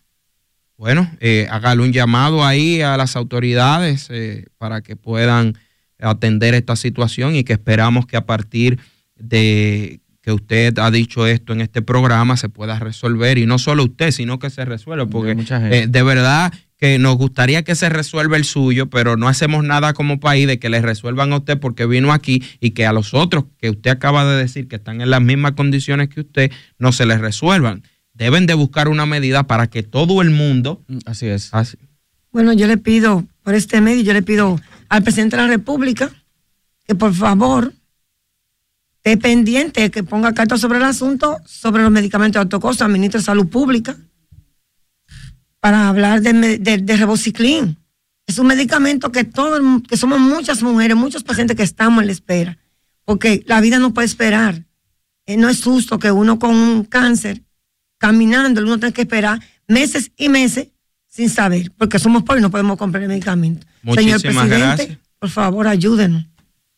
Bueno, 0.77 1.09
eh, 1.21 1.47
hágale 1.49 1.81
un 1.81 1.93
llamado 1.93 2.43
ahí 2.45 2.81
a 2.81 2.97
las 2.97 3.15
autoridades 3.15 4.07
eh, 4.09 4.47
para 4.57 4.81
que 4.81 4.97
puedan 4.97 5.57
atender 5.99 6.53
esta 6.53 6.75
situación 6.75 7.35
y 7.35 7.45
que 7.45 7.53
esperamos 7.53 8.05
que 8.05 8.17
a 8.17 8.25
partir 8.25 8.79
de 9.15 10.01
que 10.21 10.33
usted 10.33 10.77
ha 10.79 10.91
dicho 10.91 11.27
esto 11.27 11.53
en 11.53 11.61
este 11.61 11.81
programa 11.81 12.35
se 12.35 12.49
pueda 12.49 12.79
resolver 12.79 13.37
y 13.37 13.45
no 13.45 13.57
solo 13.59 13.83
usted, 13.83 14.11
sino 14.11 14.39
que 14.39 14.49
se 14.49 14.65
resuelva, 14.65 15.05
porque 15.05 15.35
mucha 15.35 15.61
gente. 15.61 15.83
eh, 15.83 15.87
de 15.87 16.03
verdad 16.03 16.51
que 16.77 16.99
nos 16.99 17.17
gustaría 17.17 17.63
que 17.63 17.75
se 17.75 17.89
resuelva 17.89 18.37
el 18.37 18.43
suyo, 18.43 18.89
pero 18.89 19.17
no 19.17 19.27
hacemos 19.27 19.63
nada 19.63 19.93
como 19.93 20.19
país 20.19 20.47
de 20.47 20.59
que 20.59 20.69
le 20.69 20.81
resuelvan 20.81 21.31
a 21.31 21.37
usted 21.37 21.59
porque 21.59 21.85
vino 21.85 22.11
aquí 22.11 22.43
y 22.59 22.71
que 22.71 22.85
a 22.85 22.93
los 22.93 23.13
otros 23.13 23.45
que 23.57 23.69
usted 23.69 23.91
acaba 23.91 24.25
de 24.25 24.37
decir 24.37 24.67
que 24.67 24.75
están 24.75 25.01
en 25.01 25.09
las 25.09 25.21
mismas 25.21 25.53
condiciones 25.53 26.09
que 26.09 26.21
usted 26.21 26.51
no 26.77 26.91
se 26.91 27.05
les 27.05 27.21
resuelvan. 27.21 27.83
Deben 28.13 28.45
de 28.45 28.53
buscar 28.53 28.87
una 28.87 29.05
medida 29.05 29.43
para 29.43 29.67
que 29.67 29.83
todo 29.83 30.21
el 30.21 30.31
mundo... 30.31 30.83
Así 31.05 31.27
es. 31.27 31.51
Bueno, 32.31 32.53
yo 32.53 32.67
le 32.67 32.77
pido, 32.77 33.25
por 33.43 33.55
este 33.55 33.81
medio, 33.81 34.03
yo 34.03 34.13
le 34.13 34.21
pido 34.21 34.59
al 34.89 35.03
presidente 35.03 35.37
de 35.37 35.43
la 35.43 35.47
República 35.47 36.11
que 36.85 36.95
por 36.95 37.13
favor 37.13 37.73
esté 39.03 39.17
pendiente, 39.17 39.91
que 39.91 40.03
ponga 40.03 40.33
carta 40.33 40.57
sobre 40.57 40.79
el 40.79 40.83
asunto, 40.83 41.37
sobre 41.45 41.83
los 41.83 41.91
medicamentos 41.91 42.39
de 42.39 42.41
alto 42.41 42.59
costo 42.59 42.83
al 42.83 42.91
ministro 42.91 43.19
de 43.19 43.25
Salud 43.25 43.47
Pública, 43.47 43.95
para 45.65 45.89
hablar 45.89 46.21
de, 46.21 46.59
de, 46.59 46.77
de 46.77 46.95
Revociclin. 46.95 47.75
Es 48.27 48.37
un 48.37 48.45
medicamento 48.45 49.11
que, 49.11 49.23
todo, 49.23 49.57
el 49.57 49.63
mu- 49.63 49.81
que 49.81 49.97
somos 49.97 50.19
muchas 50.19 50.61
mujeres, 50.61 50.95
muchos 50.95 51.23
pacientes 51.23 51.57
que 51.57 51.63
estamos 51.63 52.01
en 52.01 52.05
la 52.05 52.11
espera, 52.11 52.59
porque 53.03 53.43
la 53.47 53.61
vida 53.61 53.79
no 53.79 53.91
puede 53.91 54.05
esperar. 54.05 54.63
Eh, 55.25 55.37
no 55.37 55.49
es 55.49 55.63
justo 55.63 55.97
que 55.97 56.11
uno 56.11 56.37
con 56.37 56.53
un 56.53 56.83
cáncer, 56.83 57.41
caminando, 57.97 58.61
uno 58.61 58.79
tenga 58.79 58.93
que 58.93 59.01
esperar 59.01 59.39
meses 59.67 60.11
y 60.17 60.29
meses 60.29 60.67
sin 61.07 61.31
saber, 61.31 61.71
porque 61.75 61.97
somos 61.97 62.21
pobres 62.21 62.41
y 62.41 62.43
no 62.43 62.51
podemos 62.51 62.77
comprar 62.77 63.01
el 63.01 63.09
medicamento. 63.09 63.65
Señor 63.95 64.17
Muchísimas 64.19 64.47
presidente, 64.47 64.59
gracias. 64.85 64.99
por 65.17 65.29
favor, 65.31 65.67
ayúdenos. 65.67 66.27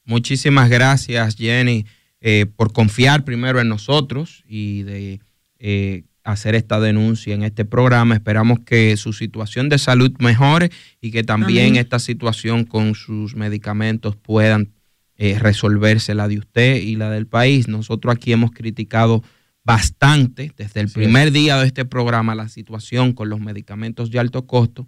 Muchísimas 0.05 0.69
gracias, 0.69 1.35
Jenny, 1.35 1.85
eh, 2.22 2.45
por 2.55 2.72
confiar 2.72 3.26
primero 3.26 3.59
en 3.59 3.68
nosotros 3.68 4.45
y 4.47 4.84
de 4.84 5.19
eh, 5.59 6.05
hacer 6.28 6.56
esta 6.56 6.80
denuncia 6.82 7.34
en 7.34 7.44
este 7.44 7.64
programa. 7.64 8.14
Esperamos 8.14 8.60
que 8.60 8.98
su 8.98 9.14
situación 9.14 9.70
de 9.70 9.78
salud 9.78 10.12
mejore 10.20 10.72
y 10.99 11.12
que 11.12 11.24
también 11.24 11.68
Amén. 11.68 11.78
esta 11.78 11.99
situación 11.99 12.66
con 12.66 12.95
sus 12.95 13.36
medicamentos 13.36 14.18
puedan 14.18 14.74
eh, 15.16 15.40
resolverse 15.40 16.14
la 16.16 16.28
de 16.28 16.40
usted 16.40 16.82
y 16.82 16.98
la 16.98 17.10
del 17.10 17.28
país. 17.28 17.70
Nosotros 17.70 18.14
aquí 18.14 18.34
hemos 18.34 18.52
criticado 18.52 19.24
bastante 19.64 20.52
desde 20.58 20.82
el 20.82 20.91
primer 20.91 21.32
día 21.32 21.58
de 21.58 21.66
este 21.66 21.86
programa 21.86 22.36
la 22.36 22.49
situación 22.49 23.14
con 23.14 23.30
los 23.30 23.40
medicamentos 23.40 24.12
de 24.12 24.20
alto 24.20 24.45
costo, 24.45 24.86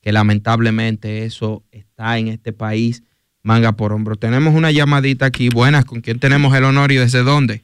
que 0.00 0.10
lamentablemente 0.10 1.24
eso 1.24 1.62
está 1.70 2.18
en 2.18 2.26
este 2.26 2.52
país 2.52 3.04
manga 3.44 3.72
por 3.72 3.92
hombro. 3.92 4.16
Tenemos 4.16 4.52
una 4.54 4.72
llamadita 4.72 5.26
aquí. 5.26 5.48
Buenas, 5.48 5.84
¿con 5.84 6.00
quién 6.00 6.18
tenemos 6.18 6.52
el 6.56 6.64
honor 6.64 6.90
y 6.90 6.96
desde 6.96 7.22
dónde? 7.22 7.62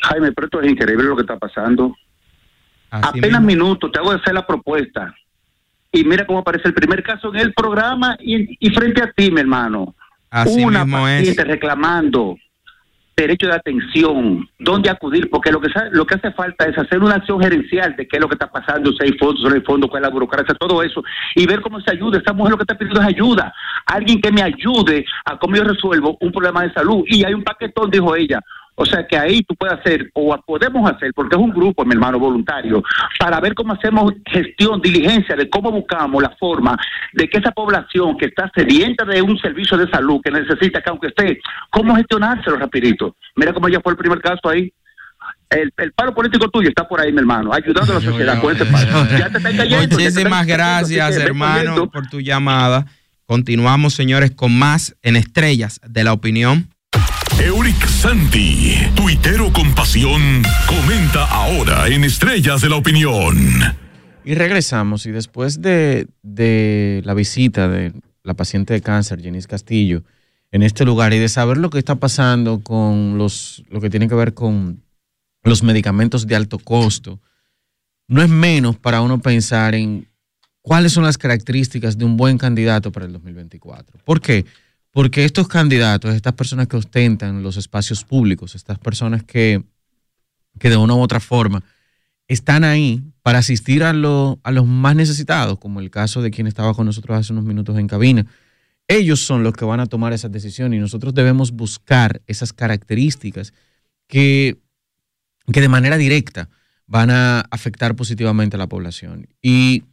Jaime, 0.00 0.32
pero 0.32 0.46
esto 0.46 0.62
es 0.62 0.70
increíble 0.70 1.04
lo 1.04 1.16
que 1.16 1.22
está 1.22 1.36
pasando. 1.36 1.94
Así 2.90 3.18
Apenas 3.18 3.42
mismo. 3.42 3.64
minutos, 3.64 3.92
te 3.92 3.98
hago 3.98 4.10
de 4.12 4.18
hacer 4.20 4.34
la 4.34 4.46
propuesta. 4.46 5.14
Y 5.92 6.04
mira 6.04 6.26
cómo 6.26 6.40
aparece 6.40 6.68
el 6.68 6.74
primer 6.74 7.02
caso 7.02 7.32
en 7.34 7.40
el 7.40 7.54
programa 7.54 8.16
y, 8.20 8.56
y 8.66 8.70
frente 8.70 9.02
a 9.02 9.10
ti, 9.12 9.30
mi 9.30 9.40
hermano. 9.40 9.94
Así 10.30 10.62
Una 10.64 10.84
mismo 10.84 11.08
es. 11.08 11.20
paciente 11.20 11.44
reclamando 11.44 12.36
derecho 13.16 13.48
de 13.48 13.54
atención, 13.54 14.48
dónde 14.60 14.90
acudir, 14.90 15.28
porque 15.28 15.50
lo 15.50 15.60
que 15.60 15.68
lo 15.90 16.06
que 16.06 16.14
hace 16.14 16.30
falta 16.32 16.66
es 16.66 16.78
hacer 16.78 17.02
una 17.02 17.16
acción 17.16 17.40
gerencial 17.42 17.96
de 17.96 18.06
qué 18.06 18.16
es 18.16 18.20
lo 18.20 18.28
que 18.28 18.36
está 18.36 18.48
pasando, 18.48 18.92
si 18.92 18.98
hay 19.04 19.12
fondos, 19.18 19.40
si 19.42 19.48
no 19.48 19.54
hay 19.56 19.60
fondos, 19.62 19.90
cuál 19.90 20.02
es 20.04 20.08
la 20.08 20.12
burocracia, 20.12 20.54
todo 20.54 20.82
eso, 20.84 21.02
y 21.34 21.44
ver 21.44 21.60
cómo 21.60 21.80
se 21.80 21.90
ayuda. 21.90 22.18
Esta 22.18 22.32
mujer 22.32 22.52
lo 22.52 22.56
que 22.58 22.62
está 22.62 22.78
pidiendo 22.78 23.00
es 23.00 23.06
ayuda, 23.08 23.52
alguien 23.86 24.20
que 24.20 24.30
me 24.30 24.40
ayude 24.42 25.04
a 25.24 25.36
cómo 25.36 25.56
yo 25.56 25.64
resuelvo 25.64 26.16
un 26.20 26.30
problema 26.30 26.62
de 26.62 26.72
salud. 26.72 27.02
Y 27.08 27.24
hay 27.24 27.34
un 27.34 27.42
paquetón, 27.42 27.90
dijo 27.90 28.14
ella. 28.14 28.40
O 28.80 28.86
sea 28.86 29.04
que 29.04 29.18
ahí 29.18 29.42
tú 29.42 29.56
puedes 29.56 29.76
hacer, 29.76 30.08
o 30.14 30.36
podemos 30.46 30.88
hacer, 30.88 31.12
porque 31.12 31.34
es 31.34 31.42
un 31.42 31.50
grupo, 31.50 31.84
mi 31.84 31.94
hermano, 31.94 32.16
voluntario, 32.20 32.80
para 33.18 33.40
ver 33.40 33.52
cómo 33.52 33.72
hacemos 33.72 34.12
gestión, 34.24 34.80
diligencia, 34.80 35.34
de 35.34 35.50
cómo 35.50 35.72
buscamos 35.72 36.22
la 36.22 36.30
forma 36.38 36.78
de 37.12 37.28
que 37.28 37.38
esa 37.38 37.50
población 37.50 38.16
que 38.16 38.26
está 38.26 38.48
sedienta 38.54 39.04
de 39.04 39.20
un 39.20 39.36
servicio 39.38 39.76
de 39.76 39.90
salud, 39.90 40.20
que 40.22 40.30
necesita 40.30 40.80
que 40.80 40.90
aunque 40.90 41.08
esté, 41.08 41.40
cómo 41.70 41.96
gestionárselo 41.96 42.56
rapidito. 42.56 43.16
Mira 43.34 43.52
cómo 43.52 43.68
ya 43.68 43.80
fue 43.80 43.94
el 43.94 43.98
primer 43.98 44.20
caso 44.20 44.48
ahí. 44.48 44.72
El, 45.50 45.72
el 45.76 45.92
paro 45.92 46.14
político 46.14 46.48
tuyo 46.48 46.68
está 46.68 46.86
por 46.86 47.00
ahí, 47.00 47.10
mi 47.10 47.18
hermano, 47.18 47.52
ayudando 47.52 47.90
a 47.90 47.96
la 47.96 48.00
sociedad 48.00 48.40
con 48.40 48.54
ese 48.54 48.64
paro. 48.64 49.08
Ya 49.18 49.28
te 49.28 49.38
está 49.38 49.56
cayendo. 49.56 49.88
te 49.88 49.94
Muchísimas 49.96 50.46
cayendo, 50.46 50.54
gracias, 50.54 51.16
hermano, 51.16 51.90
por 51.90 52.06
tu 52.06 52.20
llamada. 52.20 52.86
Continuamos, 53.26 53.94
señores, 53.94 54.30
con 54.30 54.56
más 54.56 54.94
en 55.02 55.16
Estrellas 55.16 55.80
de 55.84 56.04
la 56.04 56.12
Opinión. 56.12 56.68
Euric 57.40 57.86
Santi, 57.86 58.74
tuitero 58.96 59.52
con 59.52 59.72
pasión, 59.72 60.42
comenta 60.66 61.24
ahora 61.24 61.86
en 61.86 62.02
Estrellas 62.02 62.60
de 62.60 62.68
la 62.68 62.76
Opinión. 62.76 63.36
Y 64.24 64.34
regresamos 64.34 65.06
y 65.06 65.12
después 65.12 65.62
de, 65.62 66.08
la 67.04 67.14
visita 67.14 67.68
de 67.68 67.92
la 68.24 68.34
paciente 68.34 68.74
de 68.74 68.80
cáncer, 68.80 69.22
Jenis 69.22 69.46
Castillo, 69.46 70.02
en 70.50 70.64
este 70.64 70.84
lugar 70.84 71.12
y 71.14 71.18
de 71.18 71.28
saber 71.28 71.58
lo 71.58 71.70
que 71.70 71.78
está 71.78 71.94
pasando 71.94 72.60
con 72.60 73.18
los, 73.18 73.62
lo 73.70 73.80
que 73.80 73.88
tiene 73.88 74.08
que 74.08 74.16
ver 74.16 74.34
con 74.34 74.82
los 75.44 75.62
medicamentos 75.62 76.26
de 76.26 76.34
alto 76.34 76.58
costo, 76.58 77.20
no 78.08 78.20
es 78.20 78.28
menos 78.28 78.76
para 78.76 79.00
uno 79.00 79.20
pensar 79.20 79.76
en 79.76 80.08
cuáles 80.60 80.92
son 80.92 81.04
las 81.04 81.16
características 81.16 81.96
de 81.96 82.04
un 82.04 82.16
buen 82.16 82.36
candidato 82.36 82.90
para 82.90 83.06
el 83.06 83.12
2024. 83.12 84.00
¿Por 84.04 84.20
qué? 84.20 84.44
Estos 84.94 85.48
candidatos, 85.48 86.14
estas 86.14 86.32
personas 86.34 86.66
que 86.66 86.76
ostentan 86.76 87.42
los 87.42 87.56
espacios 87.56 88.04
públicos, 88.04 88.54
estas 88.54 88.78
personas 88.78 89.22
que, 89.22 89.62
que 90.58 90.70
de 90.70 90.76
una 90.76 90.94
u 90.94 91.00
otra 91.00 91.20
forma 91.20 91.62
están 92.26 92.64
ahí 92.64 93.02
para 93.22 93.38
asistir 93.38 93.82
a, 93.82 93.90
a 93.90 94.52
los 94.52 94.66
más 94.66 94.96
necesitados, 94.96 95.58
como 95.58 95.80
el 95.80 95.90
caso 95.90 96.20
de 96.20 96.30
quien 96.30 96.46
estaba 96.46 96.74
con 96.74 96.86
nosotros 96.86 97.18
hace 97.18 97.32
unos 97.32 97.44
minutos 97.44 97.78
en 97.78 97.86
cabina. 97.86 98.26
Ellos 98.86 99.20
son 99.20 99.42
los 99.42 99.54
que 99.54 99.64
van 99.64 99.80
a 99.80 99.86
tomar 99.86 100.12
esas 100.12 100.32
decisiones 100.32 100.78
y 100.78 100.80
nosotros 100.80 101.14
debemos 101.14 101.52
buscar 101.52 102.22
esas 102.26 102.52
características 102.52 103.52
que, 104.06 104.58
que 105.52 105.60
de 105.60 105.68
manera 105.68 105.96
directa 105.96 106.48
van 106.86 107.10
a 107.10 107.40
afectar 107.50 107.96
positivamente 107.96 108.56
a 108.56 108.58
la 108.58 108.68
población. 108.68 109.28
Y, 109.42 109.84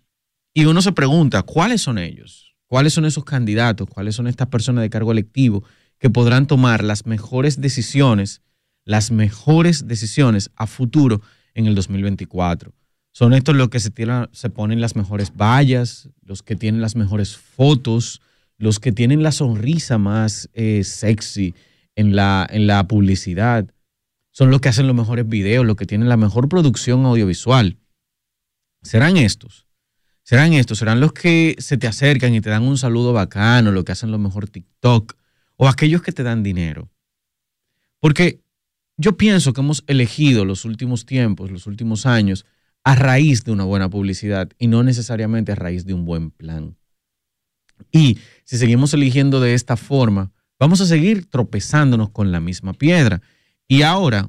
y 0.54 0.66
uno 0.66 0.82
se 0.82 0.94
pregunta, 0.94 1.44
¿cuáles 1.44 1.82
son 1.82 1.98
ellos? 1.98 2.55
¿Cuáles 2.68 2.94
son 2.94 3.06
esos 3.06 3.24
candidatos? 3.24 3.88
¿Cuáles 3.88 4.16
son 4.16 4.28
estas 4.28 4.48
personas 4.48 4.82
de 4.82 4.90
cargo 4.90 5.12
electivo 5.12 5.64
que 6.00 6.10
podrán 6.10 6.48
tomar 6.48 6.84
las 6.84 7.06
mejores 7.06 7.62
decisiones, 7.62 8.42
las 8.86 9.12
mejores 9.12 9.88
decisiones 9.88 10.52
a 10.56 10.68
futuro 10.68 11.22
en 11.54 11.68
el 11.68 11.76
2024? 11.76 12.74
Son 13.14 13.34
estos 13.34 13.56
los 13.56 13.70
que 13.70 13.80
se, 13.80 13.94
se 14.32 14.50
ponen 14.50 14.82
las 14.82 14.96
mejores 14.96 15.32
vallas, 15.36 16.10
los 16.22 16.44
que 16.44 16.56
tienen 16.56 16.82
las 16.82 16.96
mejores 16.96 17.38
fotos, 17.38 18.22
los 18.58 18.80
que 18.80 18.92
tienen 18.92 19.24
la 19.24 19.32
sonrisa 19.32 19.98
más 19.98 20.50
eh, 20.54 20.84
sexy 20.84 21.54
en 21.96 22.16
la, 22.16 22.46
en 22.50 22.68
la 22.68 22.88
publicidad. 22.88 23.72
Son 24.32 24.52
los 24.52 24.60
que 24.60 24.70
hacen 24.70 24.88
los 24.88 24.96
mejores 24.96 25.28
videos, 25.28 25.66
los 25.66 25.78
que 25.78 25.86
tienen 25.86 26.10
la 26.10 26.18
mejor 26.18 26.50
producción 26.50 27.06
audiovisual. 27.06 27.78
¿Serán 28.82 29.18
estos? 29.18 29.65
¿Serán 30.26 30.54
estos? 30.54 30.80
¿Serán 30.80 31.00
los 31.00 31.14
que 31.14 31.56
se 31.60 31.78
te 31.78 31.86
acercan 31.86 32.34
y 32.34 32.42
te 32.42 32.50
dan 32.50 32.64
un 32.64 32.80
saludo 32.80 33.14
bacano, 33.14 33.72
los 33.72 33.84
que 33.84 33.92
hacen 33.92 34.10
lo 34.10 34.18
mejor 34.18 34.50
TikTok? 34.50 35.14
¿O 35.56 35.68
aquellos 35.68 36.02
que 36.02 36.12
te 36.12 36.24
dan 36.24 36.42
dinero? 36.42 36.90
Porque 38.00 38.42
yo 38.98 39.18
pienso 39.18 39.54
que 39.54 39.62
hemos 39.62 39.84
elegido 39.86 40.44
los 40.44 40.66
últimos 40.66 41.06
tiempos, 41.06 41.52
los 41.52 41.68
últimos 41.68 42.08
años, 42.08 42.44
a 42.84 42.96
raíz 42.96 43.44
de 43.44 43.52
una 43.52 43.66
buena 43.66 43.88
publicidad 43.88 44.50
y 44.58 44.66
no 44.66 44.82
necesariamente 44.82 45.52
a 45.52 45.56
raíz 45.56 45.86
de 45.86 45.94
un 45.94 46.06
buen 46.06 46.32
plan. 46.32 46.76
Y 47.92 48.18
si 48.46 48.58
seguimos 48.58 48.96
eligiendo 48.96 49.40
de 49.40 49.54
esta 49.54 49.78
forma, 49.78 50.32
vamos 50.58 50.82
a 50.82 50.88
seguir 50.88 51.30
tropezándonos 51.30 52.10
con 52.10 52.32
la 52.32 52.40
misma 52.40 52.74
piedra. 52.74 53.22
Y 53.68 53.84
ahora, 53.84 54.28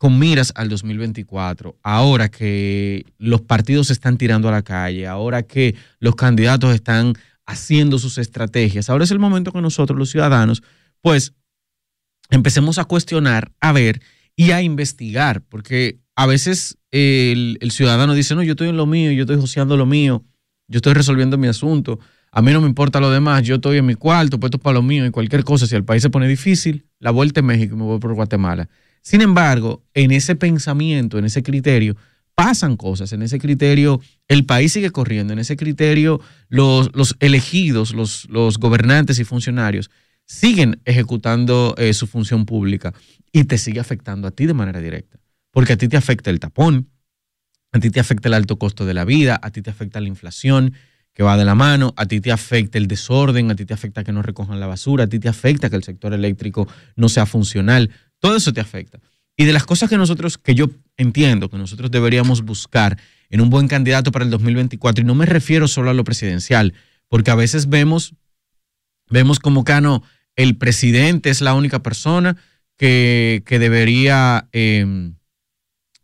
con 0.00 0.18
miras 0.18 0.50
al 0.56 0.70
2024, 0.70 1.76
ahora 1.82 2.30
que 2.30 3.04
los 3.18 3.42
partidos 3.42 3.88
se 3.88 3.92
están 3.92 4.16
tirando 4.16 4.48
a 4.48 4.50
la 4.50 4.62
calle, 4.62 5.06
ahora 5.06 5.42
que 5.42 5.76
los 5.98 6.14
candidatos 6.14 6.74
están 6.74 7.12
haciendo 7.44 7.98
sus 7.98 8.16
estrategias, 8.16 8.88
ahora 8.88 9.04
es 9.04 9.10
el 9.10 9.18
momento 9.18 9.52
que 9.52 9.60
nosotros, 9.60 9.98
los 9.98 10.08
ciudadanos, 10.08 10.62
pues 11.02 11.34
empecemos 12.30 12.78
a 12.78 12.86
cuestionar, 12.86 13.52
a 13.60 13.72
ver 13.72 14.00
y 14.34 14.52
a 14.52 14.62
investigar, 14.62 15.42
porque 15.42 16.00
a 16.16 16.24
veces 16.24 16.78
el, 16.92 17.58
ciudadano 17.70 18.14
dice, 18.14 18.34
no, 18.34 18.42
yo 18.42 18.52
estoy 18.52 18.70
en 18.70 18.78
lo 18.78 18.86
mío, 18.86 19.12
yo 19.12 19.24
estoy 19.24 19.36
joseando 19.36 19.76
lo 19.76 19.84
mío, 19.84 20.24
yo 20.66 20.78
estoy 20.78 20.94
resolviendo 20.94 21.36
mi 21.36 21.48
asunto, 21.48 22.00
a 22.32 22.40
mí 22.40 22.52
no 22.52 22.62
me 22.62 22.68
importa 22.68 23.00
lo 23.00 23.10
demás, 23.10 23.42
yo 23.42 23.56
estoy 23.56 23.76
en 23.76 23.84
mi 23.84 23.96
cuarto, 23.96 24.40
puesto 24.40 24.56
para 24.56 24.72
lo 24.76 24.82
mío 24.82 25.04
y 25.04 25.10
cualquier 25.10 25.44
cosa, 25.44 25.66
si 25.66 25.76
el 25.76 25.84
país 25.84 26.02
se 26.02 26.08
pone 26.08 26.26
difícil, 26.26 26.86
la 27.00 27.10
vuelta 27.10 27.40
en 27.40 27.46
México 27.46 27.74
y 27.74 27.78
me 27.78 27.84
voy 27.84 27.98
por 27.98 28.14
Guatemala. 28.14 28.70
Sin 29.02 29.20
embargo, 29.22 29.82
en 29.94 30.10
ese 30.10 30.36
pensamiento, 30.36 31.18
en 31.18 31.24
ese 31.24 31.42
criterio, 31.42 31.96
pasan 32.34 32.76
cosas. 32.76 33.12
En 33.12 33.22
ese 33.22 33.38
criterio, 33.38 34.00
el 34.28 34.46
país 34.46 34.72
sigue 34.72 34.90
corriendo. 34.90 35.32
En 35.32 35.38
ese 35.38 35.56
criterio, 35.56 36.20
los, 36.48 36.90
elegidos, 37.20 37.92
los, 37.92 38.28
los 38.30 38.58
gobernantes 38.58 39.18
y 39.18 39.24
funcionarios 39.24 39.90
siguen 40.24 40.80
ejecutando 40.84 41.74
eh, 41.76 41.92
su 41.92 42.06
función 42.06 42.46
pública 42.46 42.94
y 43.32 43.44
te 43.44 43.58
sigue 43.58 43.80
afectando 43.80 44.28
a 44.28 44.30
ti 44.30 44.46
de 44.46 44.54
manera 44.54 44.80
directa. 44.80 45.18
Porque 45.50 45.72
a 45.72 45.76
ti 45.76 45.88
te 45.88 45.96
afecta 45.96 46.30
el 46.30 46.38
tapón, 46.38 46.88
a 47.72 47.80
ti 47.80 47.90
te 47.90 48.00
afecta 48.00 48.28
el 48.28 48.34
alto 48.34 48.58
costo 48.58 48.86
de 48.86 48.94
la 48.94 49.04
vida, 49.04 49.38
a 49.42 49.50
ti 49.50 49.60
te 49.60 49.70
afecta 49.70 50.00
la 50.00 50.08
inflación 50.08 50.74
que 51.12 51.24
va 51.24 51.36
de 51.36 51.44
la 51.44 51.54
mano, 51.54 51.92
a 51.96 52.06
ti 52.06 52.20
te 52.20 52.30
afecta 52.30 52.78
el 52.78 52.86
desorden, 52.86 53.50
a 53.50 53.56
ti 53.56 53.64
te 53.64 53.74
afecta 53.74 54.04
que 54.04 54.12
no 54.12 54.22
recojan 54.22 54.60
la 54.60 54.66
basura, 54.66 55.04
a 55.04 55.06
ti 55.08 55.18
te 55.18 55.28
afecta 55.28 55.68
que 55.68 55.76
el 55.76 55.82
sector 55.82 56.14
eléctrico 56.14 56.68
no 56.96 57.08
sea 57.08 57.26
funcional, 57.26 57.90
todo 58.20 58.36
eso 58.36 58.52
te 58.52 58.60
afecta. 58.60 59.00
Y 59.36 59.44
de 59.44 59.52
las 59.52 59.64
cosas 59.64 59.88
que 59.88 59.96
nosotros, 59.96 60.38
que 60.38 60.54
yo 60.54 60.70
entiendo 60.96 61.48
que 61.48 61.56
nosotros 61.56 61.90
deberíamos 61.90 62.42
buscar 62.42 62.98
en 63.30 63.40
un 63.40 63.50
buen 63.50 63.68
candidato 63.68 64.12
para 64.12 64.24
el 64.24 64.30
2024, 64.30 65.02
y 65.02 65.06
no 65.06 65.14
me 65.14 65.26
refiero 65.26 65.66
solo 65.66 65.90
a 65.90 65.94
lo 65.94 66.04
presidencial, 66.04 66.74
porque 67.08 67.30
a 67.30 67.34
veces 67.34 67.68
vemos, 67.68 68.14
vemos 69.08 69.38
como 69.38 69.64
Cano, 69.64 70.02
el 70.36 70.56
presidente 70.56 71.30
es 71.30 71.40
la 71.40 71.54
única 71.54 71.82
persona 71.82 72.36
que, 72.76 73.42
que 73.46 73.58
debería, 73.58 74.48
eh, 74.52 75.12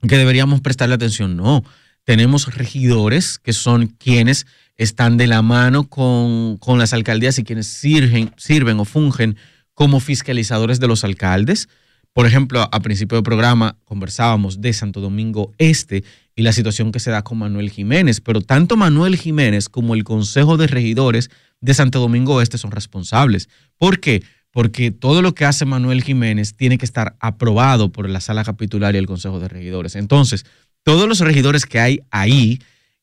que 0.09 0.16
deberíamos 0.16 0.60
prestarle 0.60 0.94
atención. 0.94 1.36
No, 1.36 1.64
tenemos 2.05 2.55
regidores 2.55 3.38
que 3.38 3.52
son 3.52 3.86
quienes 3.86 4.47
están 4.76 5.16
de 5.16 5.26
la 5.26 5.43
mano 5.43 5.88
con, 5.88 6.56
con 6.59 6.78
las 6.78 6.93
alcaldías 6.93 7.38
y 7.38 7.44
quienes 7.44 7.66
sirven, 7.66 8.32
sirven 8.36 8.78
o 8.78 8.84
fungen 8.84 9.36
como 9.74 10.01
fiscalizadores 10.01 10.80
de 10.80 10.86
los 10.86 11.05
alcaldes. 11.05 11.68
Por 12.16 12.24
ejemplo, 12.24 12.66
a 12.72 12.80
principio 12.80 13.16
del 13.16 13.24
programa 13.24 13.76
conversábamos 13.84 14.62
de 14.62 14.72
Santo 14.72 15.02
Domingo 15.02 15.52
Este 15.59 16.02
y 16.34 16.40
la 16.44 16.55
situación 16.55 16.90
que 16.90 16.98
se 16.98 17.10
da 17.10 17.20
con 17.20 17.36
Manuel 17.36 17.68
Jiménez, 17.68 18.22
pero 18.22 18.40
tanto 18.40 18.78
Manuel 18.78 19.16
Jiménez 19.18 19.68
como 19.68 19.94
el 19.94 20.02
Consejo 20.02 20.56
de 20.56 20.66
Regidores 20.66 21.28
de 21.60 21.74
Santo 21.74 22.01
Domingo 22.01 22.40
Este 22.40 22.56
son 22.56 22.70
responsables. 22.70 23.51
¿Por 23.76 24.01
qué? 24.01 24.22
Porque 24.51 24.90
todo 24.90 25.20
lo 25.20 25.34
que 25.34 25.44
hace 25.44 25.66
Manuel 25.66 26.02
Jiménez 26.02 26.56
tiene 26.56 26.78
que 26.78 26.86
estar 26.86 27.16
aprobado 27.20 27.93
por 27.93 28.09
la 28.09 28.22
sala 28.22 28.44
capitular 28.44 28.94
y 28.94 28.98
el 28.98 29.06
Consejo 29.06 29.38
de 29.38 29.48
Regidores. 29.48 29.94
Entonces, 29.94 30.47
todos 30.84 31.06
los 31.06 31.20
regidores 31.20 31.66
que 31.66 31.80
hay 31.80 32.01
ahí 32.10 32.60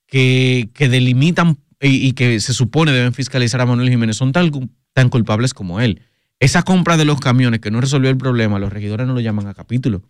que, 0.07 0.72
que 0.73 0.90
delimitan 0.90 1.60
y, 1.80 2.14
que 2.14 2.40
se 2.40 2.53
supone 2.56 2.91
deben 2.91 3.14
fiscalizar 3.14 3.61
a 3.61 3.68
Manuel 3.68 3.91
Jiménez 3.91 4.18
son 4.18 4.31
tan, 4.31 4.49
tan 4.94 5.10
culpables 5.10 5.53
como 5.53 5.81
él. 5.81 6.02
Esa 6.44 6.64
compra 6.64 6.98
de 6.98 7.06
los 7.06 7.22
camiones 7.22 7.61
que 7.61 7.72
no 7.72 7.80
resolvió 7.80 8.10
el 8.10 8.18
problema, 8.18 8.60
los 8.60 8.74
regidores 8.74 9.07
no 9.07 9.14
lo 9.14 9.22
llaman 9.22 9.48
a 9.48 9.53
capítulo. 9.53 10.02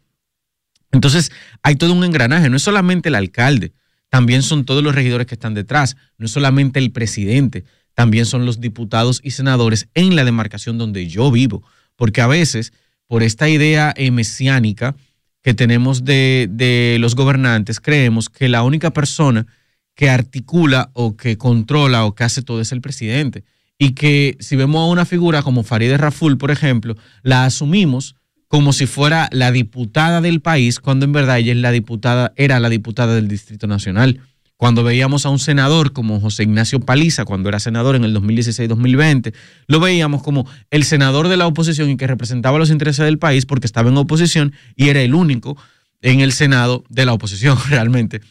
Entonces, 0.91 1.31
hay 1.61 1.75
todo 1.75 1.93
un 1.93 2.03
engranaje, 2.03 2.49
no 2.49 2.57
es 2.57 2.63
solamente 2.63 3.09
el 3.09 3.15
alcalde, 3.15 3.71
también 4.09 4.41
son 4.41 4.65
todos 4.65 4.83
los 4.83 4.95
regidores 4.95 5.27
que 5.27 5.35
están 5.35 5.53
detrás, 5.53 5.95
no 6.17 6.25
es 6.25 6.31
solamente 6.31 6.79
el 6.79 6.91
presidente, 6.91 7.65
también 7.93 8.25
son 8.25 8.47
los 8.47 8.59
diputados 8.59 9.21
y 9.23 9.29
senadores 9.29 9.89
en 9.93 10.15
la 10.15 10.25
demarcación 10.25 10.79
donde 10.79 11.07
yo 11.07 11.29
vivo, 11.29 11.61
porque 11.95 12.21
a 12.21 12.25
veces, 12.25 12.73
por 13.05 13.21
esta 13.21 13.47
idea 13.47 13.93
mesiánica 14.11 14.95
que 15.43 15.53
tenemos 15.53 16.03
de, 16.03 16.47
de 16.49 16.97
los 16.99 17.13
gobernantes, 17.13 17.79
creemos 17.79 18.31
que 18.31 18.49
la 18.49 18.63
única 18.63 18.89
persona 18.89 19.45
que 19.93 20.09
articula 20.09 20.89
o 20.93 21.15
que 21.15 21.37
controla 21.37 22.05
o 22.05 22.15
que 22.15 22.23
hace 22.23 22.41
todo 22.41 22.59
es 22.59 22.71
el 22.71 22.81
presidente. 22.81 23.43
Y 23.77 23.91
que 23.91 24.37
si 24.39 24.55
vemos 24.55 24.81
a 24.81 24.91
una 24.91 25.05
figura 25.05 25.41
como 25.41 25.63
Farideh 25.63 25.97
Raful, 25.97 26.37
por 26.37 26.51
ejemplo, 26.51 26.95
la 27.21 27.45
asumimos 27.45 28.15
como 28.47 28.71
si 28.71 28.85
fuera 28.85 29.29
la 29.31 29.51
diputada 29.51 30.21
del 30.21 30.39
país, 30.39 30.79
cuando 30.79 31.05
en 31.05 31.11
verdad 31.11 31.39
ella 31.39 31.53
es 31.53 31.57
la 31.57 31.71
diputada, 31.71 32.33
era 32.35 32.59
la 32.59 32.69
diputada 32.69 33.15
del 33.15 33.27
Distrito 33.27 33.65
Nacional. 33.65 34.21
Cuando 34.57 34.83
veíamos 34.83 35.25
a 35.25 35.29
un 35.29 35.39
senador 35.39 35.91
como 35.91 36.19
José 36.19 36.43
Ignacio 36.43 36.79
Paliza, 36.79 37.25
cuando 37.25 37.49
era 37.49 37.59
senador 37.59 37.95
en 37.95 38.03
el 38.03 38.15
2016-2020, 38.15 39.33
lo 39.67 39.79
veíamos 39.79 40.21
como 40.21 40.47
el 40.69 40.83
senador 40.83 41.27
de 41.27 41.37
la 41.37 41.47
oposición 41.47 41.89
y 41.89 41.97
que 41.97 42.05
representaba 42.05 42.59
los 42.59 42.69
intereses 42.69 43.03
del 43.03 43.17
país 43.17 43.45
porque 43.47 43.65
estaba 43.65 43.89
en 43.89 43.97
oposición 43.97 44.53
y 44.75 44.89
era 44.89 45.01
el 45.01 45.15
único 45.15 45.57
en 46.01 46.19
el 46.19 46.31
Senado 46.31 46.83
de 46.89 47.05
la 47.05 47.13
oposición 47.13 47.57
realmente. 47.69 48.21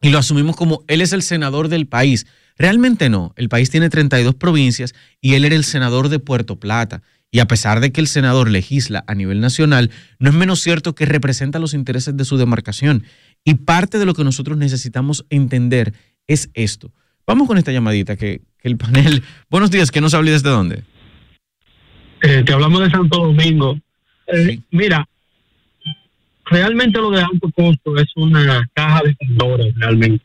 Y 0.00 0.10
lo 0.10 0.18
asumimos 0.18 0.54
como 0.54 0.84
él 0.86 1.00
es 1.00 1.12
el 1.12 1.22
senador 1.22 1.68
del 1.68 1.88
país. 1.88 2.26
Realmente 2.56 3.08
no, 3.08 3.32
el 3.36 3.48
país 3.48 3.70
tiene 3.70 3.90
32 3.90 4.34
provincias 4.34 4.94
y 5.20 5.34
él 5.34 5.44
era 5.44 5.56
el 5.56 5.64
senador 5.64 6.08
de 6.08 6.18
Puerto 6.18 6.58
Plata. 6.58 7.02
Y 7.30 7.40
a 7.40 7.46
pesar 7.46 7.80
de 7.80 7.90
que 7.90 8.00
el 8.00 8.06
senador 8.06 8.48
legisla 8.48 9.02
a 9.08 9.14
nivel 9.14 9.40
nacional, 9.40 9.90
no 10.20 10.30
es 10.30 10.36
menos 10.36 10.60
cierto 10.60 10.94
que 10.94 11.04
representa 11.04 11.58
los 11.58 11.74
intereses 11.74 12.16
de 12.16 12.24
su 12.24 12.36
demarcación. 12.36 13.04
Y 13.44 13.54
parte 13.54 13.98
de 13.98 14.06
lo 14.06 14.14
que 14.14 14.22
nosotros 14.22 14.56
necesitamos 14.56 15.26
entender 15.30 15.94
es 16.28 16.50
esto. 16.54 16.92
Vamos 17.26 17.48
con 17.48 17.58
esta 17.58 17.72
llamadita 17.72 18.16
que, 18.16 18.42
que 18.58 18.68
el 18.68 18.76
panel... 18.76 19.24
Buenos 19.50 19.72
días, 19.72 19.90
¿qué 19.90 20.00
nos 20.00 20.14
habla 20.14 20.30
desde 20.30 20.48
dónde? 20.48 20.84
Eh, 22.22 22.44
te 22.44 22.52
hablamos 22.52 22.82
de 22.82 22.90
Santo 22.90 23.18
Domingo. 23.18 23.78
Eh, 24.28 24.60
Mira, 24.70 25.06
realmente 26.46 26.98
lo 26.98 27.10
de 27.10 27.20
alto 27.20 27.50
costo 27.54 27.96
es 27.96 28.08
una 28.16 28.68
caja 28.74 29.02
de 29.04 29.14
Pandora, 29.16 29.64
realmente. 29.76 30.24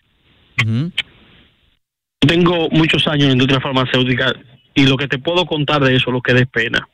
Tengo 2.20 2.70
muchos 2.70 3.08
años 3.08 3.24
en 3.24 3.28
la 3.30 3.34
industria 3.34 3.62
farmacéutica 3.62 4.34
y 4.74 4.86
lo 4.86 4.98
que 4.98 5.08
te 5.08 5.20
puedo 5.20 5.46
contar 5.46 5.84
de 5.84 5.96
eso, 5.96 6.12
lo 6.12 6.22
que 6.22 6.34
des 6.34 6.48
pena. 6.48 6.88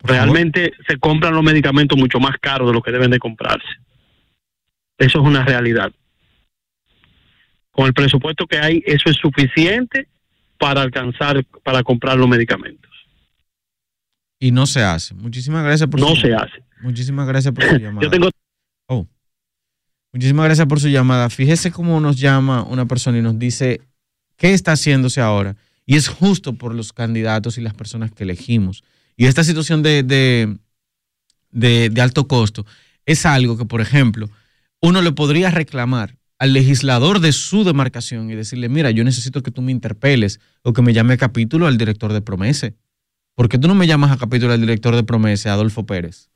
Realmente 0.00 0.72
se 0.86 0.96
compran 0.98 1.34
los 1.34 1.42
medicamentos 1.42 1.98
mucho 1.98 2.18
más 2.20 2.36
caros 2.40 2.68
de 2.68 2.74
lo 2.74 2.82
que 2.82 2.92
deben 2.92 3.10
de 3.10 3.18
comprarse. 3.18 3.66
Eso 4.96 5.20
es 5.20 5.24
una 5.26 5.44
realidad. 5.44 5.92
Con 7.70 7.86
el 7.86 7.94
presupuesto 7.94 8.46
que 8.46 8.58
hay, 8.58 8.82
eso 8.86 9.08
es 9.10 9.16
suficiente 9.16 10.08
para 10.58 10.82
alcanzar, 10.82 11.44
para 11.62 11.82
comprar 11.82 12.16
los 12.16 12.28
medicamentos. 12.28 12.90
Y 14.40 14.50
no 14.50 14.66
se 14.66 14.82
hace. 14.82 15.14
Muchísimas 15.14 15.64
gracias 15.64 15.88
por 15.88 16.00
No 16.00 16.08
su 16.08 16.16
se 16.16 16.34
hace. 16.34 16.62
Muchísimas 16.80 17.26
gracias 17.26 17.52
por 17.54 17.64
su 17.64 17.76
llamada. 17.78 18.02
Yo 18.02 18.10
tengo 18.10 18.28
Oh. 18.86 19.06
Muchísimas 20.12 20.46
gracias 20.46 20.66
por 20.66 20.80
su 20.80 20.88
llamada. 20.88 21.28
Fíjese 21.28 21.70
cómo 21.70 22.00
nos 22.00 22.18
llama 22.18 22.62
una 22.62 22.86
persona 22.86 23.18
y 23.18 23.22
nos 23.22 23.38
dice 23.38 23.82
qué 24.38 24.54
está 24.54 24.72
haciéndose 24.72 25.20
ahora. 25.20 25.56
Y 25.84 25.96
es 25.96 26.08
justo 26.08 26.54
por 26.54 26.74
los 26.74 26.94
candidatos 26.94 27.58
y 27.58 27.60
las 27.60 27.74
personas 27.74 28.10
que 28.10 28.24
elegimos. 28.24 28.82
Y 29.16 29.26
esta 29.26 29.44
situación 29.44 29.82
de, 29.82 30.02
de, 31.50 32.00
alto 32.00 32.26
costo 32.28 32.64
es 33.04 33.26
algo 33.26 33.58
que, 33.58 33.66
por 33.66 33.80
ejemplo, 33.80 34.30
uno 34.80 35.02
le 35.02 35.12
podría 35.12 35.50
reclamar 35.50 36.16
al 36.38 36.52
legislador 36.52 37.20
de 37.20 37.32
su 37.32 37.64
demarcación 37.64 38.30
y 38.30 38.36
decirle, 38.36 38.68
mira, 38.68 38.90
yo 38.92 39.02
necesito 39.02 39.42
que 39.42 39.50
tú 39.50 39.60
me 39.60 39.72
interpeles 39.72 40.40
o 40.62 40.72
que 40.72 40.82
me 40.82 40.92
llame 40.92 41.14
a 41.14 41.16
capítulo 41.16 41.66
al 41.66 41.78
director 41.78 42.12
de 42.12 42.20
Promese. 42.20 42.76
¿Por 43.34 43.48
qué 43.48 43.58
tú 43.58 43.66
no 43.66 43.74
me 43.74 43.86
llamas 43.86 44.12
a 44.12 44.18
capítulo 44.18 44.52
al 44.52 44.60
director 44.60 44.94
de 44.94 45.02
Promese, 45.02 45.48
Adolfo 45.48 45.84
Pérez? 45.84 46.30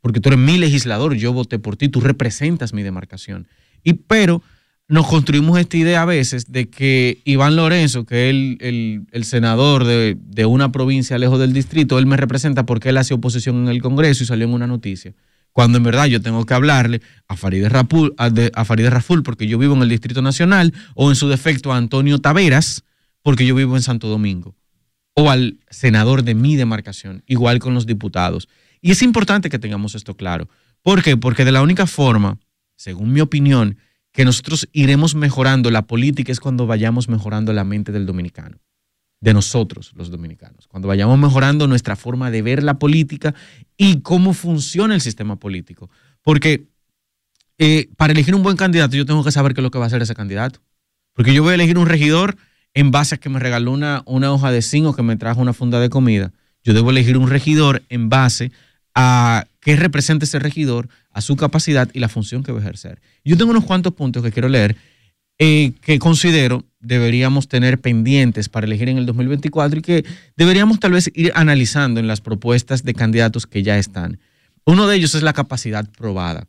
Porque 0.00 0.20
tú 0.20 0.30
eres 0.30 0.38
mi 0.38 0.56
legislador, 0.56 1.14
yo 1.14 1.32
voté 1.32 1.58
por 1.58 1.76
ti, 1.76 1.88
tú 1.88 2.00
representas 2.00 2.72
mi 2.72 2.82
demarcación. 2.82 3.48
Y 3.82 3.94
pero 3.94 4.42
nos 4.88 5.06
construimos 5.06 5.58
esta 5.58 5.76
idea 5.78 6.02
a 6.02 6.06
veces 6.06 6.52
de 6.52 6.68
que 6.68 7.18
Iván 7.24 7.56
Lorenzo, 7.56 8.04
que 8.04 8.28
es 8.28 8.30
el, 8.60 9.06
el- 9.12 9.24
senador 9.24 9.84
de, 9.84 10.16
de 10.20 10.44
una 10.46 10.72
provincia 10.72 11.16
lejos 11.18 11.38
del 11.40 11.52
distrito, 11.54 11.98
él 11.98 12.06
me 12.06 12.16
representa 12.18 12.66
porque 12.66 12.90
él 12.90 12.98
hace 12.98 13.14
oposición 13.14 13.56
en 13.62 13.68
el 13.68 13.80
Congreso 13.80 14.22
y 14.22 14.26
salió 14.26 14.46
en 14.46 14.52
una 14.52 14.66
noticia. 14.66 15.14
Cuando 15.52 15.78
en 15.78 15.84
verdad 15.84 16.06
yo 16.06 16.20
tengo 16.20 16.44
que 16.44 16.52
hablarle 16.52 17.00
a 17.28 17.36
Farideh, 17.36 17.68
Rapul, 17.68 18.12
a, 18.18 18.28
de- 18.28 18.52
a 18.54 18.64
Farideh 18.64 18.90
Raful 18.90 19.22
porque 19.22 19.46
yo 19.46 19.56
vivo 19.56 19.74
en 19.74 19.82
el 19.82 19.88
Distrito 19.88 20.20
Nacional 20.20 20.74
o 20.94 21.08
en 21.10 21.16
su 21.16 21.28
defecto 21.28 21.72
a 21.72 21.76
Antonio 21.78 22.18
Taveras 22.18 22.82
porque 23.22 23.46
yo 23.46 23.54
vivo 23.54 23.76
en 23.76 23.82
Santo 23.82 24.08
Domingo 24.08 24.54
o 25.14 25.30
al 25.30 25.60
senador 25.70 26.24
de 26.24 26.34
mi 26.34 26.56
demarcación, 26.56 27.22
igual 27.26 27.60
con 27.60 27.72
los 27.72 27.86
diputados. 27.86 28.48
Y 28.82 28.90
es 28.90 29.00
importante 29.00 29.48
que 29.48 29.60
tengamos 29.60 29.94
esto 29.94 30.16
claro. 30.16 30.48
¿Por 30.82 31.02
qué? 31.02 31.16
Porque 31.16 31.44
de 31.44 31.52
la 31.52 31.62
única 31.62 31.86
forma, 31.86 32.38
según 32.76 33.12
mi 33.12 33.20
opinión, 33.20 33.78
que 34.14 34.24
nosotros 34.24 34.68
iremos 34.72 35.16
mejorando 35.16 35.72
la 35.72 35.82
política 35.82 36.30
es 36.30 36.38
cuando 36.38 36.68
vayamos 36.68 37.08
mejorando 37.08 37.52
la 37.52 37.64
mente 37.64 37.90
del 37.90 38.06
dominicano, 38.06 38.58
de 39.20 39.34
nosotros 39.34 39.92
los 39.96 40.08
dominicanos, 40.08 40.68
cuando 40.68 40.86
vayamos 40.86 41.18
mejorando 41.18 41.66
nuestra 41.66 41.96
forma 41.96 42.30
de 42.30 42.40
ver 42.40 42.62
la 42.62 42.78
política 42.78 43.34
y 43.76 44.02
cómo 44.02 44.32
funciona 44.32 44.94
el 44.94 45.00
sistema 45.00 45.34
político. 45.36 45.90
Porque 46.22 46.68
eh, 47.58 47.88
para 47.96 48.12
elegir 48.12 48.36
un 48.36 48.44
buen 48.44 48.56
candidato 48.56 48.94
yo 48.96 49.04
tengo 49.04 49.24
que 49.24 49.32
saber 49.32 49.52
qué 49.52 49.60
es 49.60 49.64
lo 49.64 49.72
que 49.72 49.78
va 49.78 49.86
a 49.86 49.88
hacer 49.88 50.00
ese 50.00 50.14
candidato. 50.14 50.60
Porque 51.12 51.34
yo 51.34 51.42
voy 51.42 51.50
a 51.50 51.54
elegir 51.56 51.76
un 51.76 51.86
regidor 51.86 52.36
en 52.72 52.92
base 52.92 53.16
a 53.16 53.18
que 53.18 53.28
me 53.28 53.40
regaló 53.40 53.72
una, 53.72 54.04
una 54.06 54.32
hoja 54.32 54.52
de 54.52 54.62
zinc 54.62 54.86
o 54.86 54.94
que 54.94 55.02
me 55.02 55.16
trajo 55.16 55.40
una 55.40 55.52
funda 55.52 55.80
de 55.80 55.90
comida. 55.90 56.32
Yo 56.62 56.72
debo 56.72 56.90
elegir 56.90 57.18
un 57.18 57.28
regidor 57.28 57.82
en 57.88 58.08
base 58.08 58.52
a 58.94 59.46
qué 59.60 59.74
representa 59.74 60.24
ese 60.24 60.38
regidor, 60.38 60.88
a 61.14 61.22
su 61.22 61.36
capacidad 61.36 61.88
y 61.94 62.00
la 62.00 62.08
función 62.08 62.42
que 62.42 62.52
va 62.52 62.58
a 62.58 62.62
ejercer. 62.62 63.00
Yo 63.24 63.38
tengo 63.38 63.52
unos 63.52 63.64
cuantos 63.64 63.94
puntos 63.94 64.22
que 64.22 64.32
quiero 64.32 64.48
leer 64.48 64.76
eh, 65.38 65.72
que 65.80 65.98
considero 65.98 66.64
deberíamos 66.78 67.48
tener 67.48 67.80
pendientes 67.80 68.48
para 68.48 68.66
elegir 68.66 68.88
en 68.88 68.98
el 68.98 69.06
2024 69.06 69.80
y 69.80 69.82
que 69.82 70.04
deberíamos 70.36 70.78
tal 70.78 70.92
vez 70.92 71.10
ir 71.14 71.32
analizando 71.34 71.98
en 71.98 72.06
las 72.06 72.20
propuestas 72.20 72.84
de 72.84 72.94
candidatos 72.94 73.46
que 73.46 73.62
ya 73.62 73.78
están. 73.78 74.20
Uno 74.64 74.86
de 74.86 74.96
ellos 74.96 75.14
es 75.14 75.22
la 75.22 75.32
capacidad 75.32 75.88
probada. 75.90 76.46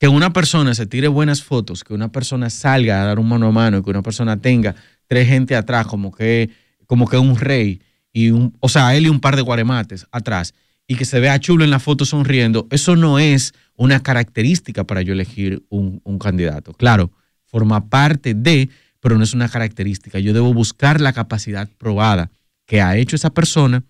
Que 0.00 0.08
una 0.08 0.32
persona 0.32 0.74
se 0.74 0.86
tire 0.86 1.08
buenas 1.08 1.42
fotos, 1.42 1.84
que 1.84 1.94
una 1.94 2.10
persona 2.10 2.50
salga 2.50 3.02
a 3.02 3.04
dar 3.04 3.18
un 3.18 3.28
mano 3.28 3.48
a 3.48 3.52
mano, 3.52 3.82
que 3.82 3.90
una 3.90 4.02
persona 4.02 4.40
tenga 4.40 4.74
tres 5.06 5.28
gente 5.28 5.54
atrás, 5.54 5.86
como 5.86 6.12
que, 6.12 6.50
como 6.86 7.08
que 7.08 7.18
un 7.18 7.36
rey, 7.36 7.82
y 8.12 8.30
un, 8.30 8.56
o 8.60 8.68
sea, 8.68 8.96
él 8.96 9.06
y 9.06 9.08
un 9.08 9.20
par 9.20 9.36
de 9.36 9.42
guaremates 9.42 10.06
atrás, 10.12 10.54
y 10.86 10.94
que 10.94 11.04
se 11.04 11.20
vea 11.20 11.38
chulo 11.40 11.64
en 11.64 11.70
la 11.70 11.80
foto 11.80 12.04
sonriendo, 12.04 12.66
eso 12.70 12.96
no 12.96 13.18
es 13.18 13.54
una 13.78 14.02
característica 14.02 14.84
para 14.84 15.00
yo 15.02 15.14
elegir 15.14 15.64
un, 15.70 16.02
un 16.04 16.18
candidato. 16.18 16.74
Claro, 16.74 17.10
forma 17.46 17.88
parte 17.88 18.34
de, 18.34 18.68
pero 19.00 19.16
no 19.16 19.24
es 19.24 19.32
una 19.32 19.48
característica. 19.48 20.18
Yo 20.18 20.34
debo 20.34 20.52
buscar 20.52 21.00
la 21.00 21.14
capacidad 21.14 21.70
probada 21.78 22.30
que 22.66 22.82
ha 22.82 22.96
hecho 22.96 23.16
esa 23.16 23.30
persona, 23.30 23.84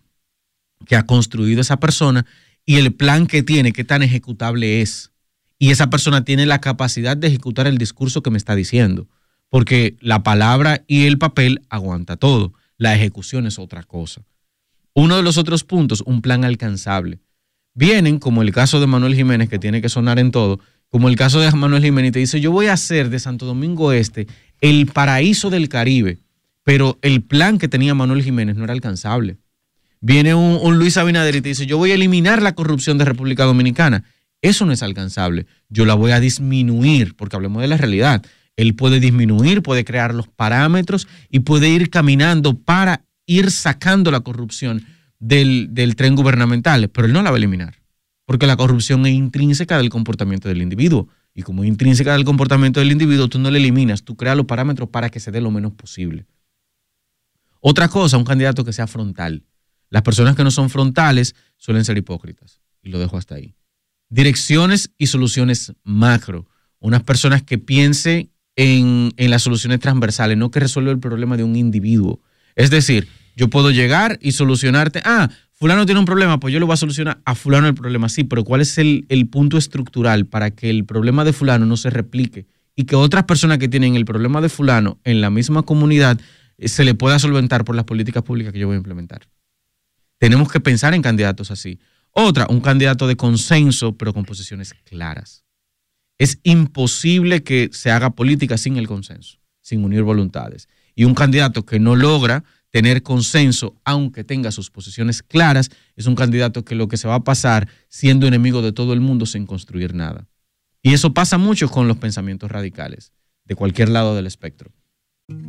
que 0.87 0.95
ha 0.95 1.05
construido 1.05 1.61
esa 1.61 1.81
persona 1.81 2.27
y 2.65 2.77
el 2.77 2.93
plan 2.93 3.27
que 3.27 3.43
tiene, 3.43 3.73
qué 3.73 3.83
tan 3.83 4.03
ejecutable 4.03 4.83
es. 4.83 5.11
Y 5.59 5.71
esa 5.71 5.91
persona 5.91 6.25
tiene 6.25 6.47
la 6.47 6.61
capacidad 6.61 7.17
de 7.17 7.27
ejecutar 7.27 7.67
el 7.67 7.79
discurso 7.79 8.23
que 8.23 8.31
me 8.31 8.39
está 8.39 8.55
diciendo, 8.55 9.09
porque 9.49 9.97
la 10.01 10.23
palabra 10.23 10.85
y 10.87 11.07
el 11.07 11.19
papel 11.19 11.63
aguanta 11.71 12.17
todo. 12.17 12.53
La 12.77 12.95
ejecución 12.95 13.47
es 13.47 13.59
otra 13.59 13.83
cosa. 13.83 14.23
Uno 14.93 15.17
de 15.17 15.23
los 15.23 15.39
otros 15.39 15.65
puntos, 15.65 16.03
un 16.07 16.21
plan 16.21 16.45
alcanzable. 16.45 17.21
Vienen, 17.79 18.19
como 18.19 18.43
el 18.43 18.51
caso 18.51 18.81
de 18.81 18.89
Manuel 18.89 19.15
Jiménez, 19.15 19.49
que 19.49 19.61
tiene 19.61 19.81
que 19.81 19.89
sonar 19.89 20.19
en 20.19 20.33
todo, 20.33 20.59
como 20.89 21.09
el 21.09 21.15
caso 21.15 21.39
de 21.39 21.49
Manuel 21.53 21.85
Jiménez, 21.85 22.09
y 22.09 22.13
te 22.13 22.19
dice, 22.19 22.41
yo 22.41 22.51
voy 22.51 22.67
a 22.67 22.73
hacer 22.73 23.09
de 23.09 23.21
Santo 23.21 23.47
Domingo 23.47 23.93
Este 23.93 24.27
el 24.61 24.89
paraíso 24.89 25.49
del 25.49 25.69
Caribe, 25.69 26.19
pero 26.65 26.99
el 27.03 27.23
plan 27.23 27.57
que 27.57 27.69
tenía 27.69 27.95
Manuel 27.95 28.25
Jiménez 28.25 28.57
no 28.57 28.65
era 28.65 28.73
alcanzable. 28.73 29.37
Viene 30.01 30.35
un, 30.35 30.59
un 30.61 30.77
Luis 30.77 30.97
Abinader 30.97 31.37
y 31.37 31.41
te 31.41 31.51
dice, 31.51 31.67
yo 31.67 31.79
voy 31.79 31.93
a 31.93 31.95
eliminar 31.95 32.43
la 32.43 32.57
corrupción 32.57 32.99
de 32.99 33.05
República 33.05 33.45
Dominicana. 33.45 34.03
Eso 34.43 34.67
no 34.67 34.73
es 34.73 34.83
alcanzable. 34.83 35.47
Yo 35.69 35.85
la 35.85 35.95
voy 35.95 36.11
a 36.11 36.19
disminuir, 36.19 37.15
porque 37.15 37.37
hablemos 37.37 37.63
de 37.63 37.69
la 37.69 37.77
realidad. 37.77 38.27
Él 38.57 38.75
puede 38.75 38.99
disminuir, 38.99 39.63
puede 39.63 39.85
crear 39.85 40.15
los 40.15 40.27
parámetros 40.27 41.07
y 41.31 41.41
puede 41.41 41.69
ir 41.69 41.91
caminando 41.91 42.59
para 42.59 43.05
ir 43.25 43.53
sacando 43.53 44.11
la 44.11 44.19
corrupción 44.19 44.85
del, 45.19 45.69
del 45.73 45.97
tren 45.97 46.15
gubernamental, 46.15 46.89
pero 46.91 47.07
él 47.07 47.13
no 47.13 47.23
la 47.23 47.31
va 47.31 47.37
a 47.37 47.39
eliminar, 47.39 47.83
porque 48.25 48.47
la 48.47 48.57
corrupción 48.57 49.05
es 49.07 49.13
intrínseca 49.13 49.79
del 49.79 49.91
comportamiento 49.91 50.49
del 50.49 50.63
individuo. 50.63 51.09
Y 51.35 51.43
como 51.43 51.63
intrínseca 51.63 52.15
del 52.15 52.25
comportamiento 52.25 52.81
del 52.81 52.91
individuo, 52.91 53.29
tú 53.29 53.39
no 53.39 53.49
la 53.51 53.59
eliminas, 53.59 54.03
tú 54.03 54.17
creas 54.17 54.37
los 54.37 54.47
parámetros 54.47 54.89
para 54.89 55.09
que 55.09 55.21
se 55.21 55.31
dé 55.31 55.41
lo 55.41 55.53
menos 55.53 55.73
posible. 55.73 56.27
Otra 57.61 57.89
cosa, 57.89 58.17
un 58.17 58.25
candidato 58.25 58.65
que 58.65 58.73
sea 58.73 58.89
frontal. 58.89 59.45
Las 59.89 60.03
personas 60.03 60.37
que 60.37 60.45
no 60.45 60.51
son 60.51 60.69
frontales 60.69 61.35
suelen 61.57 61.85
ser 61.85 61.97
hipócritas. 61.97 62.61
Y 62.83 62.91
lo 62.91 62.99
dejo 62.99 63.17
hasta 63.17 63.37
ahí. 63.37 63.55
Direcciones 64.09 64.91
y 64.99 65.07
soluciones 65.07 65.73
macro. 65.85 66.49
Unas 66.81 67.03
personas 67.03 67.43
que 67.43 67.59
piensen 67.59 68.33
en, 68.57 69.13
en 69.17 69.31
las 69.31 69.43
soluciones 69.43 69.81
transversales, 69.81 70.37
no 70.37 70.51
que 70.51 70.61
resuelva 70.61 70.91
el 70.91 70.99
problema 70.99 71.37
de 71.37 71.45
un 71.45 71.57
individuo. 71.57 72.21
Es 72.57 72.71
decir, 72.71 73.09
yo 73.39 73.49
puedo 73.49 73.71
llegar 73.71 74.19
y 74.21 74.33
solucionarte, 74.33 75.01
ah, 75.05 75.31
fulano 75.53 75.87
tiene 75.87 76.01
un 76.01 76.05
problema, 76.07 76.41
pues 76.41 76.53
yo 76.53 76.59
lo 76.59 76.67
voy 76.67 76.75
a 76.75 76.77
solucionar 76.77 77.21
a 77.25 77.37
fulano 77.37 77.69
el 77.69 77.75
problema, 77.75 78.09
sí, 78.09 78.25
pero 78.25 78.43
¿cuál 78.43 78.61
es 78.61 78.79
el, 78.79 79.07
el 79.09 79.29
punto 79.29 79.57
estructural 79.57 80.27
para 80.27 80.51
que 80.51 80.69
el 80.71 80.85
problema 80.85 81.25
de 81.25 81.33
fulano 81.33 81.65
no 81.65 81.77
se 81.77 81.89
replique 81.89 82.49
y 82.75 82.85
que 82.85 82.97
otras 82.97 83.25
personas 83.25 83.59
que 83.59 83.69
tienen 83.69 83.95
el 83.95 84.05
problema 84.05 84.41
de 84.41 84.49
fulano 84.49 84.99
en 85.05 85.21
la 85.21 85.31
misma 85.31 85.63
comunidad 85.63 86.21
eh, 86.59 86.67
se 86.67 86.83
le 86.83 86.95
pueda 86.95 87.21
solventar 87.21 87.65
por 87.65 87.77
las 87.77 87.85
políticas 87.85 88.25
públicas 88.25 88.53
que 88.53 88.59
yo 88.59 88.67
voy 88.67 88.75
a 88.75 88.79
implementar? 88.79 89.29
Tenemos 90.19 90.51
que 90.51 90.59
pensar 90.59 90.93
en 90.95 91.03
candidatos 91.03 91.53
así. 91.53 91.79
Otra, 92.11 92.49
un 92.51 92.61
candidato 92.61 93.07
de 93.07 93.15
consenso, 93.15 93.97
pero 93.97 94.13
con 94.13 94.25
posiciones 94.25 94.75
claras. 94.83 95.45
Es 96.19 96.41
imposible 96.43 97.45
que 97.45 97.71
se 97.73 97.93
haga 97.93 98.11
política 98.11 98.59
sin 98.59 98.77
el 98.79 98.89
consenso, 98.89 99.39
sin 99.61 99.85
unir 99.85 100.03
voluntades. 100.03 100.69
Y 100.97 101.05
un 101.05 101.15
candidato 101.15 101.65
que 101.65 101.79
no 101.79 101.95
logra 101.95 102.43
tener 102.71 103.03
consenso, 103.03 103.75
aunque 103.85 104.25
tenga 104.25 104.51
sus 104.51 104.71
posiciones 104.71 105.23
claras, 105.23 105.71
es 105.97 106.07
un 106.07 106.15
candidato 106.15 106.65
que 106.65 106.75
lo 106.75 106.89
que 106.89 106.97
se 106.97 107.09
va 107.09 107.17
a 107.17 107.25
pasar 107.25 107.69
siendo 107.89 108.27
enemigo 108.27 108.63
de 108.63 108.73
todo 108.73 108.93
el 108.93 109.01
mundo 109.01 109.27
sin 109.27 109.47
construir 109.47 109.95
nada. 109.95 110.27
Y 110.83 110.93
eso 110.93 111.13
pasa 111.13 111.39
mucho 111.39 111.69
con 111.69 111.89
los 111.89 111.97
pensamientos 111.97 112.51
radicales, 112.51 113.13
de 113.45 113.55
cualquier 113.55 113.89
lado 113.89 114.15
del 114.15 114.27
espectro. 114.27 114.71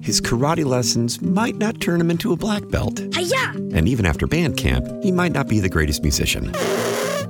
His 0.01 0.21
karate 0.21 0.65
lessons 0.65 1.21
might 1.21 1.55
not 1.55 1.79
turn 1.79 2.01
him 2.01 2.11
into 2.11 2.33
a 2.33 2.35
black 2.35 2.69
belt. 2.69 2.99
Hiya! 3.15 3.53
And 3.73 3.87
even 3.87 4.05
after 4.05 4.27
band 4.27 4.57
camp, 4.57 4.85
he 5.01 5.11
might 5.11 5.31
not 5.31 5.47
be 5.47 5.61
the 5.61 5.69
greatest 5.69 6.03
musician. 6.03 6.51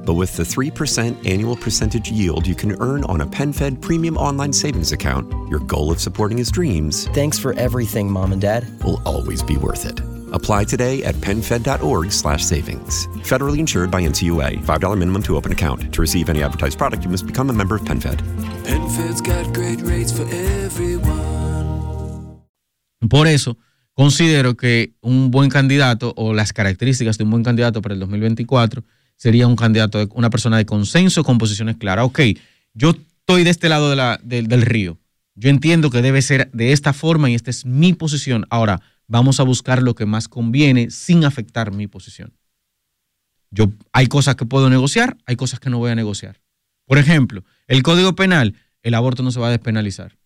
But 0.05 0.15
with 0.15 0.35
the 0.35 0.43
3% 0.43 1.30
annual 1.30 1.55
percentage 1.55 2.11
yield 2.11 2.47
you 2.47 2.55
can 2.55 2.80
earn 2.81 3.03
on 3.05 3.21
a 3.21 3.27
PenFed 3.27 3.81
premium 3.81 4.17
online 4.17 4.53
savings 4.53 4.91
account, 4.91 5.31
your 5.49 5.59
goal 5.59 5.91
of 5.91 5.99
supporting 5.99 6.38
his 6.38 6.51
dreams. 6.51 7.07
Thanks 7.09 7.38
for 7.38 7.53
everything, 7.53 8.11
Mom 8.11 8.31
and 8.31 8.41
Dad. 8.41 8.65
Will 8.84 9.01
always 9.05 9.43
be 9.43 9.57
worth 9.57 9.85
it. 9.85 9.99
Apply 10.34 10.63
today 10.63 11.03
at 11.03 11.15
PenFed.org 11.15 12.11
slash 12.11 12.43
savings. 12.43 13.07
Federally 13.23 13.59
insured 13.59 13.91
by 13.91 14.01
NCUA. 14.01 14.63
$5 14.63 14.97
minimum 14.97 15.23
to 15.23 15.35
open 15.35 15.51
account. 15.51 15.93
To 15.93 16.01
receive 16.01 16.30
any 16.30 16.43
advertised 16.43 16.77
product, 16.77 17.03
you 17.03 17.09
must 17.09 17.26
become 17.26 17.49
a 17.49 17.53
member 17.53 17.76
of 17.76 17.81
PenFed. 17.81 18.21
PenFed's 18.63 19.21
got 19.21 19.53
great 19.53 19.81
rates 19.81 20.11
for 20.11 20.23
everyone. 20.34 21.39
Por 23.09 23.27
eso, 23.27 23.57
considero 23.93 24.55
que 24.55 24.93
un 25.01 25.31
buen 25.31 25.49
candidato 25.49 26.13
o 26.15 26.34
las 26.34 26.53
características 26.53 27.17
de 27.17 27.23
un 27.23 27.31
buen 27.31 27.43
candidato 27.43 27.81
para 27.81 27.93
el 27.93 27.99
2024 27.99 28.84
sería 29.19 29.47
un 29.47 29.57
candidato, 29.57 30.07
una 30.13 30.29
persona 30.29 30.57
de 30.57 30.65
consenso 30.65 31.23
con 31.23 31.37
posiciones 31.37 31.75
claras. 31.75 32.05
Ok, 32.05 32.21
yo 32.73 32.91
estoy 32.91 33.43
de 33.43 33.49
este 33.49 33.69
lado 33.69 33.89
de 33.89 33.95
la, 33.97 34.19
de, 34.23 34.41
del 34.43 34.61
río. 34.61 34.97
Yo 35.35 35.49
entiendo 35.49 35.89
que 35.89 36.01
debe 36.01 36.21
ser 36.21 36.49
de 36.51 36.71
esta 36.71 36.93
forma 36.93 37.29
y 37.29 37.35
esta 37.35 37.51
es 37.51 37.65
mi 37.65 37.93
posición. 37.93 38.45
Ahora, 38.49 38.81
vamos 39.07 39.39
a 39.39 39.43
buscar 39.43 39.83
lo 39.83 39.93
que 39.93 40.05
más 40.05 40.27
conviene 40.29 40.89
sin 40.89 41.25
afectar 41.25 41.71
mi 41.71 41.87
posición. 41.87 42.33
Yo, 43.51 43.71
hay 43.91 44.07
cosas 44.07 44.35
que 44.35 44.45
puedo 44.45 44.69
negociar, 44.69 45.17
hay 45.25 45.35
cosas 45.35 45.59
que 45.59 45.69
no 45.69 45.79
voy 45.79 45.91
a 45.91 45.95
negociar. 45.95 46.41
Por 46.85 46.97
ejemplo, 46.97 47.43
el 47.67 47.83
Código 47.83 48.15
Penal, 48.15 48.55
el 48.83 48.93
aborto 48.93 49.21
no 49.21 49.31
se 49.31 49.39
va 49.39 49.47
a 49.47 49.51
despenalizar. 49.51 50.17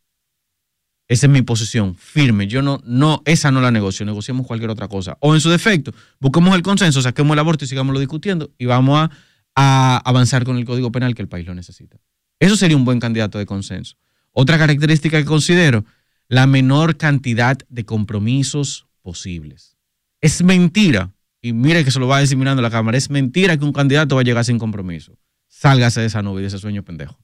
Esa 1.07 1.25
es 1.25 1.31
mi 1.31 1.41
posición, 1.41 1.95
firme. 1.95 2.47
Yo 2.47 2.61
no, 2.61 2.81
no, 2.85 3.21
esa 3.25 3.51
no 3.51 3.61
la 3.61 3.71
negocio, 3.71 4.05
negociamos 4.05 4.47
cualquier 4.47 4.69
otra 4.69 4.87
cosa. 4.87 5.17
O 5.19 5.33
en 5.33 5.41
su 5.41 5.49
defecto, 5.49 5.93
busquemos 6.19 6.55
el 6.55 6.61
consenso, 6.61 7.01
saquemos 7.01 7.33
el 7.33 7.39
aborto 7.39 7.65
y 7.65 7.67
sigámoslo 7.67 7.99
discutiendo 7.99 8.51
y 8.57 8.65
vamos 8.65 9.09
a, 9.55 10.01
avanzar 10.05 10.45
con 10.45 10.57
el 10.57 10.65
Código 10.65 10.91
Penal 10.91 11.13
que 11.13 11.21
el 11.21 11.27
país 11.27 11.45
lo 11.45 11.53
necesita. 11.53 11.97
Eso 12.39 12.55
sería 12.55 12.77
un 12.77 12.85
buen 12.85 12.99
candidato 12.99 13.37
de 13.37 13.45
consenso. 13.45 13.97
Otra 14.31 14.57
característica 14.57 15.19
que 15.19 15.25
considero, 15.25 15.85
la 16.27 16.47
menor 16.47 16.97
cantidad 16.97 17.57
de 17.69 17.85
compromisos 17.85 18.87
posibles. 19.03 19.77
Es 20.21 20.43
mentira, 20.43 21.13
y 21.41 21.53
mire 21.53 21.83
que 21.85 21.91
se 21.91 21.99
lo 21.99 22.07
va 22.07 22.17
a 22.17 22.21
decir 22.21 22.37
la 22.37 22.69
cámara, 22.71 22.97
es 22.97 23.09
mentira 23.09 23.57
que 23.57 23.65
un 23.65 23.73
candidato 23.73 24.15
va 24.15 24.21
a 24.21 24.23
llegar 24.23 24.43
sin 24.45 24.57
compromiso. 24.57 25.17
Sálgase 25.47 25.99
de 25.99 26.07
esa 26.07 26.23
nube 26.23 26.39
y 26.39 26.41
de 26.43 26.47
ese 26.47 26.57
sueño 26.57 26.83
pendejo. 26.83 27.22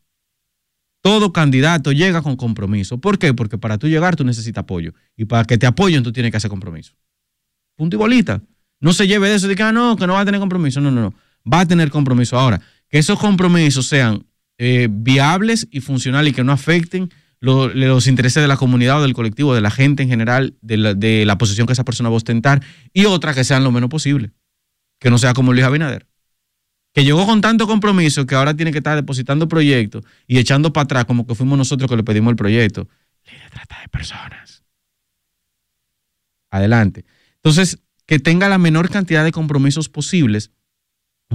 Todo 1.01 1.31
candidato 1.31 1.91
llega 1.91 2.21
con 2.21 2.35
compromiso. 2.35 2.97
¿Por 2.97 3.17
qué? 3.17 3.33
Porque 3.33 3.57
para 3.57 3.77
tú 3.77 3.87
llegar 3.87 4.15
tú 4.15 4.23
necesitas 4.23 4.63
apoyo. 4.63 4.93
Y 5.15 5.25
para 5.25 5.45
que 5.45 5.57
te 5.57 5.65
apoyen 5.65 6.03
tú 6.03 6.11
tienes 6.11 6.31
que 6.31 6.37
hacer 6.37 6.49
compromiso. 6.49 6.93
Punto 7.75 7.95
y 7.95 7.99
bolita. 7.99 8.41
No 8.81 8.93
se 8.93 9.07
lleve 9.07 9.29
de 9.29 9.35
eso 9.35 9.47
de 9.47 9.55
que, 9.55 9.63
ah, 9.63 9.71
no, 9.71 9.95
que 9.95 10.07
no 10.07 10.13
va 10.13 10.21
a 10.21 10.25
tener 10.25 10.39
compromiso. 10.39 10.81
No, 10.81 10.91
no, 10.91 11.01
no. 11.01 11.13
Va 11.51 11.61
a 11.61 11.65
tener 11.65 11.89
compromiso. 11.89 12.37
Ahora, 12.37 12.61
que 12.89 12.97
esos 12.97 13.17
compromisos 13.17 13.87
sean 13.87 14.25
eh, 14.57 14.87
viables 14.89 15.67
y 15.71 15.79
funcionales 15.79 16.31
y 16.31 16.35
que 16.35 16.43
no 16.43 16.51
afecten 16.51 17.09
lo, 17.39 17.69
los 17.69 18.07
intereses 18.07 18.41
de 18.41 18.47
la 18.47 18.57
comunidad 18.57 18.99
o 18.99 19.01
del 19.01 19.13
colectivo, 19.13 19.55
de 19.55 19.61
la 19.61 19.71
gente 19.71 20.03
en 20.03 20.09
general, 20.09 20.55
de 20.61 20.77
la, 20.77 20.93
de 20.93 21.25
la 21.25 21.37
posición 21.37 21.65
que 21.65 21.73
esa 21.73 21.85
persona 21.85 22.09
va 22.09 22.15
a 22.15 22.17
ostentar. 22.17 22.61
Y 22.93 23.05
otra 23.05 23.33
que 23.33 23.45
sean 23.45 23.63
lo 23.63 23.71
menos 23.71 23.89
posible. 23.89 24.31
Que 24.99 25.09
no 25.09 25.17
sea 25.17 25.33
como 25.33 25.53
Luis 25.53 25.65
Abinader 25.65 26.09
que 26.99 27.05
llegó 27.05 27.25
con 27.25 27.39
tanto 27.39 27.65
compromiso 27.65 28.25
que 28.25 28.35
ahora 28.35 28.53
tiene 28.53 28.73
que 28.73 28.79
estar 28.79 28.93
depositando 28.93 29.47
proyectos 29.47 30.03
y 30.27 30.37
echando 30.37 30.73
para 30.73 30.83
atrás 30.83 31.05
como 31.05 31.25
que 31.25 31.33
fuimos 31.33 31.57
nosotros 31.57 31.89
que 31.89 31.95
le 31.95 32.03
pedimos 32.03 32.31
el 32.31 32.35
proyecto. 32.35 32.89
Ley 33.25 33.39
de 33.39 33.49
trata 33.49 33.79
de 33.79 33.87
personas. 33.87 34.65
Adelante. 36.49 37.05
Entonces, 37.35 37.79
que 38.05 38.19
tenga 38.19 38.49
la 38.49 38.57
menor 38.57 38.89
cantidad 38.89 39.23
de 39.23 39.31
compromisos 39.31 39.87
posibles, 39.87 40.51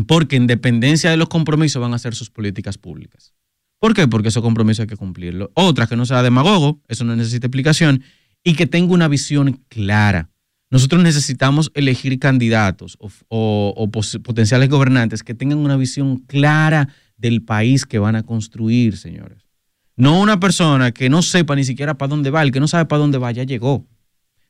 porque 0.07 0.37
en 0.37 0.47
dependencia 0.47 1.11
de 1.11 1.17
los 1.17 1.31
compromisos 1.31 1.81
van 1.81 1.95
a 1.95 1.99
ser 1.99 2.15
sus 2.15 2.29
políticas 2.29 2.77
públicas. 2.77 3.33
¿Por 3.79 3.95
qué? 3.95 4.07
Porque 4.07 4.29
esos 4.29 4.43
compromisos 4.43 4.83
hay 4.83 4.87
que 4.87 4.99
cumplirlos. 4.99 5.49
Otra, 5.55 5.87
que 5.87 5.97
no 5.97 6.05
sea 6.05 6.23
demagogo, 6.23 6.83
eso 6.89 7.05
no 7.05 7.17
necesita 7.17 7.47
explicación, 7.47 8.03
y 8.43 8.55
que 8.55 8.67
tenga 8.67 8.93
una 8.93 9.09
visión 9.09 9.65
clara. 9.69 10.29
Nosotros 10.71 11.03
necesitamos 11.03 11.71
elegir 11.75 12.19
candidatos 12.19 12.97
o, 13.01 13.91
potenciales 14.23 14.69
gobernantes 14.69 15.23
que 15.23 15.35
tengan 15.35 15.59
una 15.59 15.77
visión 15.77 16.19
clara 16.19 16.89
del 17.17 17.43
país 17.43 17.87
que 17.87 17.99
van 17.99 18.17
a 18.17 18.23
construir, 18.25 18.97
señores. 18.97 19.45
No 19.97 20.21
una 20.21 20.41
persona 20.41 20.91
que 20.91 21.09
no 21.09 21.23
sepa 21.23 21.55
ni 21.55 21.63
siquiera 21.65 21.97
para 21.97 22.09
dónde 22.09 22.31
va, 22.31 22.43
el 22.43 22.51
que 22.51 22.59
no 22.61 22.67
sabe 22.67 22.87
para 22.87 22.99
dónde 23.01 23.19
va 23.19 23.31
ya 23.31 23.45
llegó. 23.45 23.87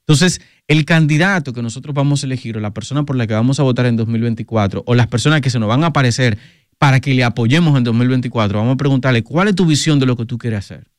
Entonces, 0.00 0.40
el 0.68 0.84
candidato 0.84 1.52
que 1.52 1.62
nosotros 1.62 1.94
vamos 1.94 2.22
a 2.22 2.26
elegir 2.26 2.56
o 2.56 2.60
la 2.60 2.72
persona 2.72 3.04
por 3.04 3.16
la 3.16 3.26
que 3.26 3.34
vamos 3.34 3.60
a 3.60 3.62
votar 3.62 3.86
en 3.86 3.96
2024 3.96 4.82
o 4.86 4.94
las 4.94 5.06
personas 5.08 5.40
que 5.42 5.50
se 5.50 5.58
nos 5.58 5.68
van 5.68 5.84
a 5.84 5.88
aparecer 5.88 6.38
para 6.78 7.00
que 7.00 7.14
le 7.14 7.24
apoyemos 7.24 7.76
en 7.76 7.84
2024, 7.84 8.58
vamos 8.58 8.74
a 8.74 8.76
preguntarle 8.76 9.22
cuál 9.22 9.48
es 9.48 9.54
tu 9.54 9.64
visión 9.66 9.98
de 9.98 10.06
lo 10.06 10.16
que 10.16 10.26
tú 10.26 10.38
quieres 10.38 10.58
hacer. 10.60 10.90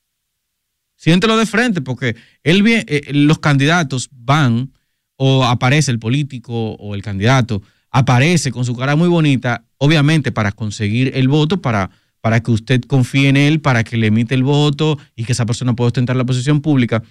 Siéntelo 0.96 1.36
de 1.38 1.46
frente, 1.46 1.82
porque 1.82 2.16
vie- 2.44 2.86
eh, 2.88 3.12
los 3.14 3.40
candidatos 3.40 4.10
van 4.12 4.72
o 5.18 5.46
aparece 5.46 5.92
el 5.92 6.00
político 6.00 6.74
o 6.74 6.96
el 6.96 7.02
candidato, 7.02 7.62
aparece 7.92 8.52
con 8.52 8.66
su 8.66 8.76
cara 8.76 8.96
muy 8.96 9.08
bonita, 9.08 9.66
obviamente 9.78 10.32
para 10.32 10.52
conseguir 10.52 11.12
el 11.16 11.28
voto, 11.28 11.62
para, 11.62 11.90
para 12.22 12.42
que 12.42 12.52
usted 12.52 12.82
confíe 12.82 13.30
en 13.30 13.38
él, 13.38 13.62
para 13.62 13.84
que 13.84 13.98
le 13.98 14.08
emite 14.08 14.36
el 14.36 14.44
voto 14.44 14.98
y 15.16 15.24
que 15.24 15.32
esa 15.32 15.46
persona 15.46 15.74
pueda 15.76 15.88
ostentar 15.88 16.16
la 16.16 16.26
posición 16.26 16.62
pública. 16.62 17.02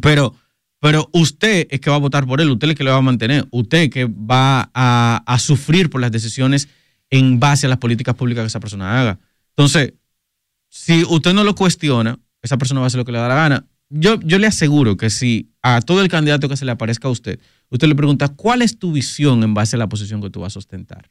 Pero, 0.00 0.34
pero 0.80 1.08
usted 1.12 1.68
es 1.70 1.80
que 1.80 1.90
va 1.90 1.96
a 1.96 2.00
votar 2.00 2.26
por 2.26 2.40
él, 2.40 2.50
usted 2.50 2.66
es 2.66 2.70
el 2.70 2.76
que 2.76 2.84
le 2.84 2.90
va 2.90 2.96
a 2.96 3.02
mantener, 3.02 3.46
usted 3.50 3.90
que 3.90 4.06
va 4.06 4.70
a, 4.74 5.22
a 5.26 5.38
sufrir 5.38 5.90
por 5.90 6.00
las 6.00 6.10
decisiones 6.10 6.68
en 7.10 7.38
base 7.38 7.66
a 7.66 7.68
las 7.68 7.78
políticas 7.78 8.14
públicas 8.14 8.42
que 8.42 8.48
esa 8.48 8.60
persona 8.60 9.00
haga. 9.00 9.20
Entonces, 9.50 9.94
si 10.68 11.04
usted 11.04 11.32
no 11.32 11.44
lo 11.44 11.54
cuestiona, 11.54 12.18
esa 12.42 12.58
persona 12.58 12.80
va 12.80 12.86
a 12.86 12.88
hacer 12.88 12.98
lo 12.98 13.04
que 13.04 13.12
le 13.12 13.18
da 13.18 13.28
la 13.28 13.36
gana. 13.36 13.66
Yo, 13.90 14.18
yo 14.20 14.38
le 14.38 14.46
aseguro 14.46 14.96
que 14.96 15.10
si 15.10 15.52
a 15.62 15.80
todo 15.80 16.02
el 16.02 16.08
candidato 16.08 16.48
que 16.48 16.56
se 16.56 16.64
le 16.64 16.72
aparezca 16.72 17.08
a 17.08 17.10
usted, 17.10 17.38
usted 17.70 17.88
le 17.88 17.94
pregunta, 17.94 18.28
¿cuál 18.28 18.62
es 18.62 18.78
tu 18.78 18.92
visión 18.92 19.42
en 19.42 19.54
base 19.54 19.76
a 19.76 19.78
la 19.78 19.88
posición 19.88 20.20
que 20.20 20.30
tú 20.30 20.40
vas 20.40 20.56
a 20.56 20.58
ostentar? 20.58 21.10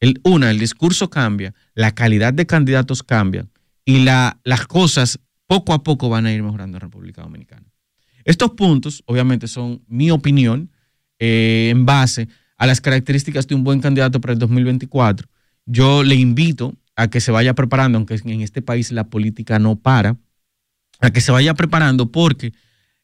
El, 0.00 0.20
una, 0.24 0.50
el 0.50 0.58
discurso 0.58 1.10
cambia, 1.10 1.54
la 1.74 1.92
calidad 1.92 2.32
de 2.32 2.46
candidatos 2.46 3.02
cambia 3.02 3.46
y 3.84 4.04
la, 4.04 4.40
las 4.44 4.66
cosas 4.66 5.18
poco 5.46 5.72
a 5.72 5.82
poco 5.82 6.08
van 6.08 6.26
a 6.26 6.32
ir 6.32 6.42
mejorando 6.42 6.76
en 6.76 6.80
República 6.80 7.22
Dominicana. 7.22 7.66
Estos 8.24 8.52
puntos, 8.52 9.02
obviamente, 9.06 9.46
son 9.48 9.82
mi 9.86 10.10
opinión 10.10 10.70
eh, 11.18 11.68
en 11.70 11.84
base 11.84 12.28
a 12.56 12.66
las 12.66 12.80
características 12.80 13.46
de 13.46 13.54
un 13.54 13.64
buen 13.64 13.80
candidato 13.80 14.20
para 14.20 14.32
el 14.32 14.38
2024. 14.38 15.28
Yo 15.66 16.02
le 16.02 16.14
invito 16.14 16.74
a 16.96 17.08
que 17.08 17.20
se 17.20 17.32
vaya 17.32 17.54
preparando, 17.54 17.98
aunque 17.98 18.18
en 18.24 18.40
este 18.40 18.62
país 18.62 18.92
la 18.92 19.04
política 19.04 19.58
no 19.58 19.76
para, 19.76 20.16
a 21.00 21.10
que 21.10 21.20
se 21.20 21.32
vaya 21.32 21.54
preparando 21.54 22.10
porque 22.10 22.52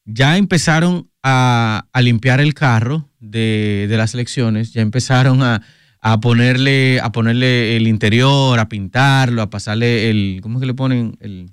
ya 0.04 0.36
empezaron 0.36 1.10
a, 1.22 1.86
a 1.92 2.02
limpiar 2.02 2.40
el 2.40 2.54
carro 2.54 3.10
de, 3.18 3.86
de 3.88 3.96
las 3.96 4.14
elecciones, 4.14 4.72
ya 4.72 4.82
empezaron 4.82 5.42
a, 5.42 5.62
a 6.00 6.20
ponerle, 6.20 7.00
a 7.00 7.12
ponerle 7.12 7.76
el 7.76 7.86
interior, 7.86 8.58
a 8.58 8.68
pintarlo, 8.68 9.42
a 9.42 9.50
pasarle 9.50 10.10
el, 10.10 10.40
¿cómo 10.42 10.58
es 10.58 10.60
que 10.60 10.66
le 10.66 10.74
ponen? 10.74 11.16
El, 11.20 11.52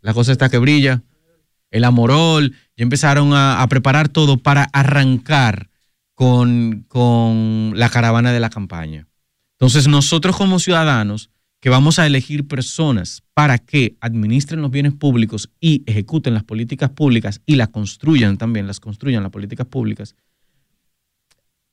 la 0.00 0.14
cosa 0.14 0.32
esta 0.32 0.48
que 0.48 0.58
brilla, 0.58 1.02
el 1.70 1.84
amorol, 1.84 2.52
ya 2.76 2.82
empezaron 2.82 3.32
a, 3.32 3.62
a 3.62 3.68
preparar 3.68 4.08
todo 4.08 4.38
para 4.38 4.64
arrancar 4.72 5.70
con, 6.14 6.84
con 6.88 7.72
la 7.76 7.88
caravana 7.88 8.32
de 8.32 8.40
la 8.40 8.50
campaña. 8.50 9.06
Entonces 9.52 9.86
nosotros 9.86 10.36
como 10.36 10.58
ciudadanos 10.58 11.30
que 11.66 11.70
vamos 11.70 11.98
a 11.98 12.06
elegir 12.06 12.46
personas 12.46 13.24
para 13.34 13.58
que 13.58 13.96
administren 14.00 14.62
los 14.62 14.70
bienes 14.70 14.94
públicos 14.94 15.50
y 15.60 15.82
ejecuten 15.86 16.32
las 16.32 16.44
políticas 16.44 16.90
públicas 16.90 17.40
y 17.44 17.56
las 17.56 17.70
construyan 17.70 18.38
también, 18.38 18.68
las 18.68 18.78
construyan 18.78 19.24
las 19.24 19.32
políticas 19.32 19.66
públicas, 19.66 20.14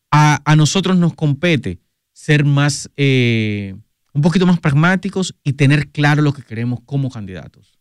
a, 0.09 0.41
a 0.51 0.55
nosotros 0.55 0.97
nos 0.97 1.13
compete 1.13 1.77
ser 2.11 2.43
más, 2.43 2.89
eh, 2.97 3.75
un 4.13 4.23
poquito 4.23 4.47
más 4.47 4.59
pragmáticos 4.59 5.35
y 5.43 5.53
tener 5.53 5.89
claro 5.89 6.23
lo 6.23 6.33
que 6.33 6.41
queremos 6.41 6.79
como 6.87 7.11
candidatos. 7.11 7.77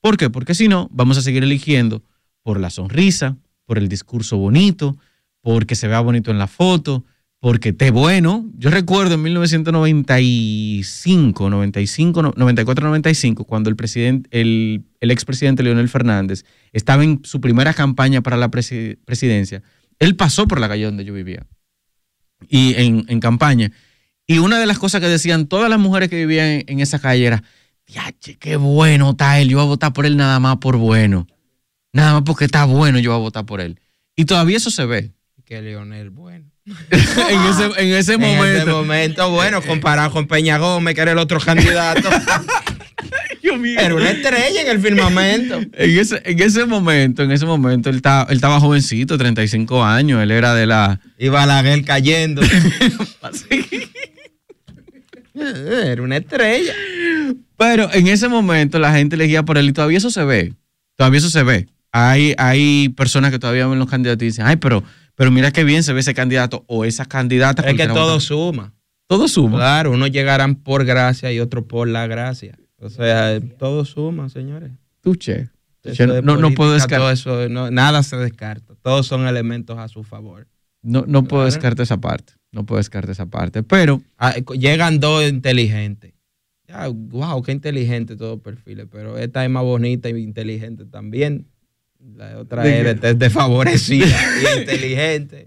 ¿Por 0.00 0.16
qué? 0.16 0.30
Porque 0.30 0.56
si 0.56 0.66
no, 0.66 0.88
vamos 0.90 1.18
a 1.18 1.22
seguir 1.22 1.44
eligiendo 1.44 2.02
por 2.42 2.58
la 2.58 2.70
sonrisa, 2.70 3.36
por 3.64 3.78
el 3.78 3.88
discurso 3.88 4.38
bonito, 4.38 4.98
porque 5.40 5.76
se 5.76 5.86
vea 5.86 6.00
bonito 6.00 6.32
en 6.32 6.38
la 6.38 6.48
foto, 6.48 7.04
porque 7.44 7.68
esté 7.68 7.90
bueno. 7.90 8.50
Yo 8.56 8.70
recuerdo 8.70 9.16
en 9.16 9.22
1995, 9.22 11.50
95, 11.50 12.22
no, 12.22 12.32
94, 12.34 12.86
95, 12.86 13.44
cuando 13.44 13.68
el, 13.68 13.76
presidente, 13.76 14.30
el, 14.40 14.86
expresidente 15.02 15.62
Leonel 15.62 15.90
Fernández 15.90 16.46
estaba 16.72 17.04
en 17.04 17.20
su 17.22 17.42
primera 17.42 17.74
campaña 17.74 18.22
para 18.22 18.38
la 18.38 18.50
presi- 18.50 18.96
presidencia, 19.04 19.62
él 19.98 20.16
pasó 20.16 20.48
por 20.48 20.58
la 20.58 20.68
calle 20.68 20.86
donde 20.86 21.04
yo 21.04 21.12
vivía 21.12 21.46
y 22.48 22.76
en, 22.78 23.20
campaña. 23.20 23.72
Y 24.26 24.38
una 24.38 24.58
de 24.58 24.64
las 24.64 24.78
cosas 24.78 25.02
que 25.02 25.08
decían 25.08 25.46
todas 25.46 25.68
las 25.68 25.78
mujeres 25.78 26.08
que 26.08 26.16
vivían 26.16 26.64
en, 26.66 26.80
esa 26.80 26.98
calle 26.98 27.26
era, 27.26 27.42
Diache, 27.86 28.38
qué 28.38 28.56
bueno 28.56 29.10
está 29.10 29.38
él, 29.38 29.50
yo 29.50 29.58
voy 29.58 29.66
a 29.66 29.68
votar 29.68 29.92
por 29.92 30.06
él 30.06 30.16
nada 30.16 30.40
más 30.40 30.56
por 30.56 30.78
bueno. 30.78 31.26
Nada 31.92 32.14
más 32.14 32.22
porque 32.22 32.46
está 32.46 32.64
bueno, 32.64 32.98
yo 33.00 33.10
voy 33.10 33.18
a 33.18 33.22
votar 33.22 33.44
por 33.44 33.60
él. 33.60 33.78
Y 34.16 34.24
todavía 34.24 34.56
eso 34.56 34.70
se 34.70 34.86
ve. 34.86 35.13
Que 35.44 35.60
Leonel, 35.60 36.10
bueno. 36.10 36.46
en 36.64 37.40
ese, 37.50 37.64
en 37.76 37.94
ese 37.94 38.14
En 38.14 38.20
momento. 38.20 38.44
ese 38.44 38.66
momento, 38.66 39.30
bueno, 39.30 39.62
comparado 39.62 40.10
con 40.10 40.26
Peña 40.26 40.58
Gómez, 40.58 40.94
que 40.94 41.02
era 41.02 41.12
el 41.12 41.18
otro 41.18 41.38
candidato. 41.40 42.08
Era 43.78 43.94
una 43.94 44.10
estrella 44.10 44.62
en 44.62 44.68
el 44.68 44.80
firmamento. 44.80 45.60
En 45.60 45.98
ese, 45.98 46.20
en 46.24 46.40
ese 46.40 46.64
momento, 46.64 47.22
en 47.22 47.30
ese 47.30 47.46
momento, 47.46 47.88
él 47.90 47.96
estaba, 47.96 48.26
él 48.30 48.36
estaba 48.36 48.58
jovencito, 48.58 49.16
35 49.16 49.84
años, 49.84 50.22
él 50.22 50.30
era 50.30 50.54
de 50.54 50.66
la... 50.66 50.98
Y 51.18 51.28
Balaguer 51.28 51.84
cayendo. 51.84 52.42
Era 55.34 56.02
una 56.02 56.16
estrella. 56.16 56.72
Pero 57.56 57.92
en 57.92 58.08
ese 58.08 58.28
momento 58.28 58.78
la 58.78 58.92
gente 58.92 59.16
elegía 59.16 59.44
por 59.44 59.58
él 59.58 59.68
y 59.68 59.72
todavía 59.72 59.98
eso 59.98 60.10
se 60.10 60.24
ve. 60.24 60.54
Todavía 60.96 61.18
eso 61.18 61.30
se 61.30 61.42
ve. 61.42 61.68
Hay, 61.92 62.34
hay 62.38 62.88
personas 62.90 63.30
que 63.30 63.38
todavía 63.38 63.66
ven 63.66 63.78
los 63.78 63.88
candidatos 63.88 64.22
y 64.22 64.26
dicen, 64.26 64.46
ay, 64.46 64.56
pero, 64.56 64.82
pero 65.14 65.30
mira 65.30 65.50
qué 65.50 65.64
bien 65.64 65.82
se 65.82 65.92
ve 65.92 66.00
ese 66.00 66.14
candidato 66.14 66.64
o 66.66 66.84
esa 66.84 67.04
candidata. 67.04 67.62
Es 67.68 67.76
que 67.76 67.86
todo 67.86 68.04
votan". 68.06 68.20
suma. 68.20 68.74
Todo 69.06 69.28
suma. 69.28 69.58
Claro, 69.58 69.90
unos 69.92 70.10
llegarán 70.10 70.54
por 70.56 70.84
gracia 70.84 71.30
y 71.32 71.38
otros 71.40 71.64
por 71.64 71.88
la 71.88 72.06
gracia. 72.06 72.58
O 72.78 72.88
sea, 72.88 73.38
todo 73.58 73.84
suma, 73.84 74.28
señores. 74.28 74.72
Tuche. 75.00 75.50
Eso 75.82 76.06
no, 76.22 76.36
no 76.36 76.50
puedo 76.52 76.72
descartar. 76.72 77.12
eso, 77.12 77.48
no- 77.50 77.70
nada 77.70 78.02
se 78.02 78.16
descarta. 78.16 78.74
Todos 78.82 79.06
son 79.06 79.26
elementos 79.26 79.78
a 79.78 79.88
su 79.88 80.02
favor. 80.02 80.48
No, 80.82 81.04
no 81.06 81.24
puedo 81.24 81.44
descartar 81.44 81.82
esa 81.82 81.98
parte. 81.98 82.32
No 82.52 82.64
puedo 82.64 82.78
descartar 82.78 83.10
esa 83.10 83.26
parte. 83.26 83.62
Pero 83.62 84.02
Ah, 84.18 84.34
llegan 84.58 85.00
dos 85.00 85.28
inteligentes. 85.28 86.12
Ya, 86.66 86.88
wow, 86.88 87.42
qué 87.42 87.52
inteligente 87.52 88.16
todos 88.16 88.36
los 88.36 88.40
perfiles, 88.40 88.86
pero 88.90 89.18
esta 89.18 89.44
es 89.44 89.50
más 89.50 89.62
bonita 89.62 90.08
y 90.08 90.22
inteligente 90.22 90.86
también. 90.86 91.46
La 92.16 92.38
otra 92.38 92.62
¿De 92.62 92.90
es 93.02 93.18
desfavorecida 93.18 94.06
y 94.56 94.60
inteligente. 94.60 95.44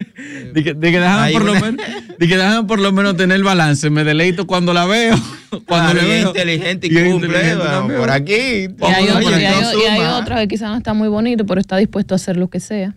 de 0.54 0.64
que, 0.64 0.74
de 0.74 0.92
que 0.92 0.98
Hay 1.00 1.34
por 1.34 1.46
lo 1.46 1.52
una- 1.54 1.62
menos, 1.62 1.86
de 2.18 2.28
que 2.28 2.36
déjame 2.36 2.68
por 2.68 2.80
lo 2.80 2.92
menos 2.92 3.16
tener 3.16 3.38
el 3.38 3.44
balance. 3.44 3.90
Me 3.90 4.04
deleito 4.04 4.46
cuando 4.48 4.74
la 4.74 4.86
veo. 4.86 5.16
Cuando 5.66 5.94
Claro, 5.94 6.02
le 6.02 6.08
veo. 6.08 6.28
inteligente 6.28 6.88
y, 6.88 6.90
Y 6.90 7.10
cumple. 7.10 7.28
inteligente 7.30 7.64
bueno, 7.86 8.00
por 8.00 8.10
aquí. 8.12 8.34
Y 8.34 8.36
hay, 8.84 9.04
Oye, 9.08 9.12
otro- 9.14 9.32
y 9.32 9.34
hay- 9.36 9.42
y 9.44 9.46
hay 9.86 9.98
suma. 10.00 10.18
otro 10.18 10.36
que 10.36 10.48
quizás 10.50 10.70
no 10.70 10.76
está 10.78 10.94
muy 10.94 11.08
bonito, 11.08 11.46
pero 11.46 11.62
está 11.62 11.78
dispuesto 11.78 12.14
a 12.16 12.18
hacer 12.18 12.36
lo 12.36 12.50
que 12.50 12.60
sea. 12.60 12.96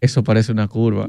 Eso 0.00 0.22
parece 0.22 0.52
una 0.52 0.68
curva. 0.68 1.08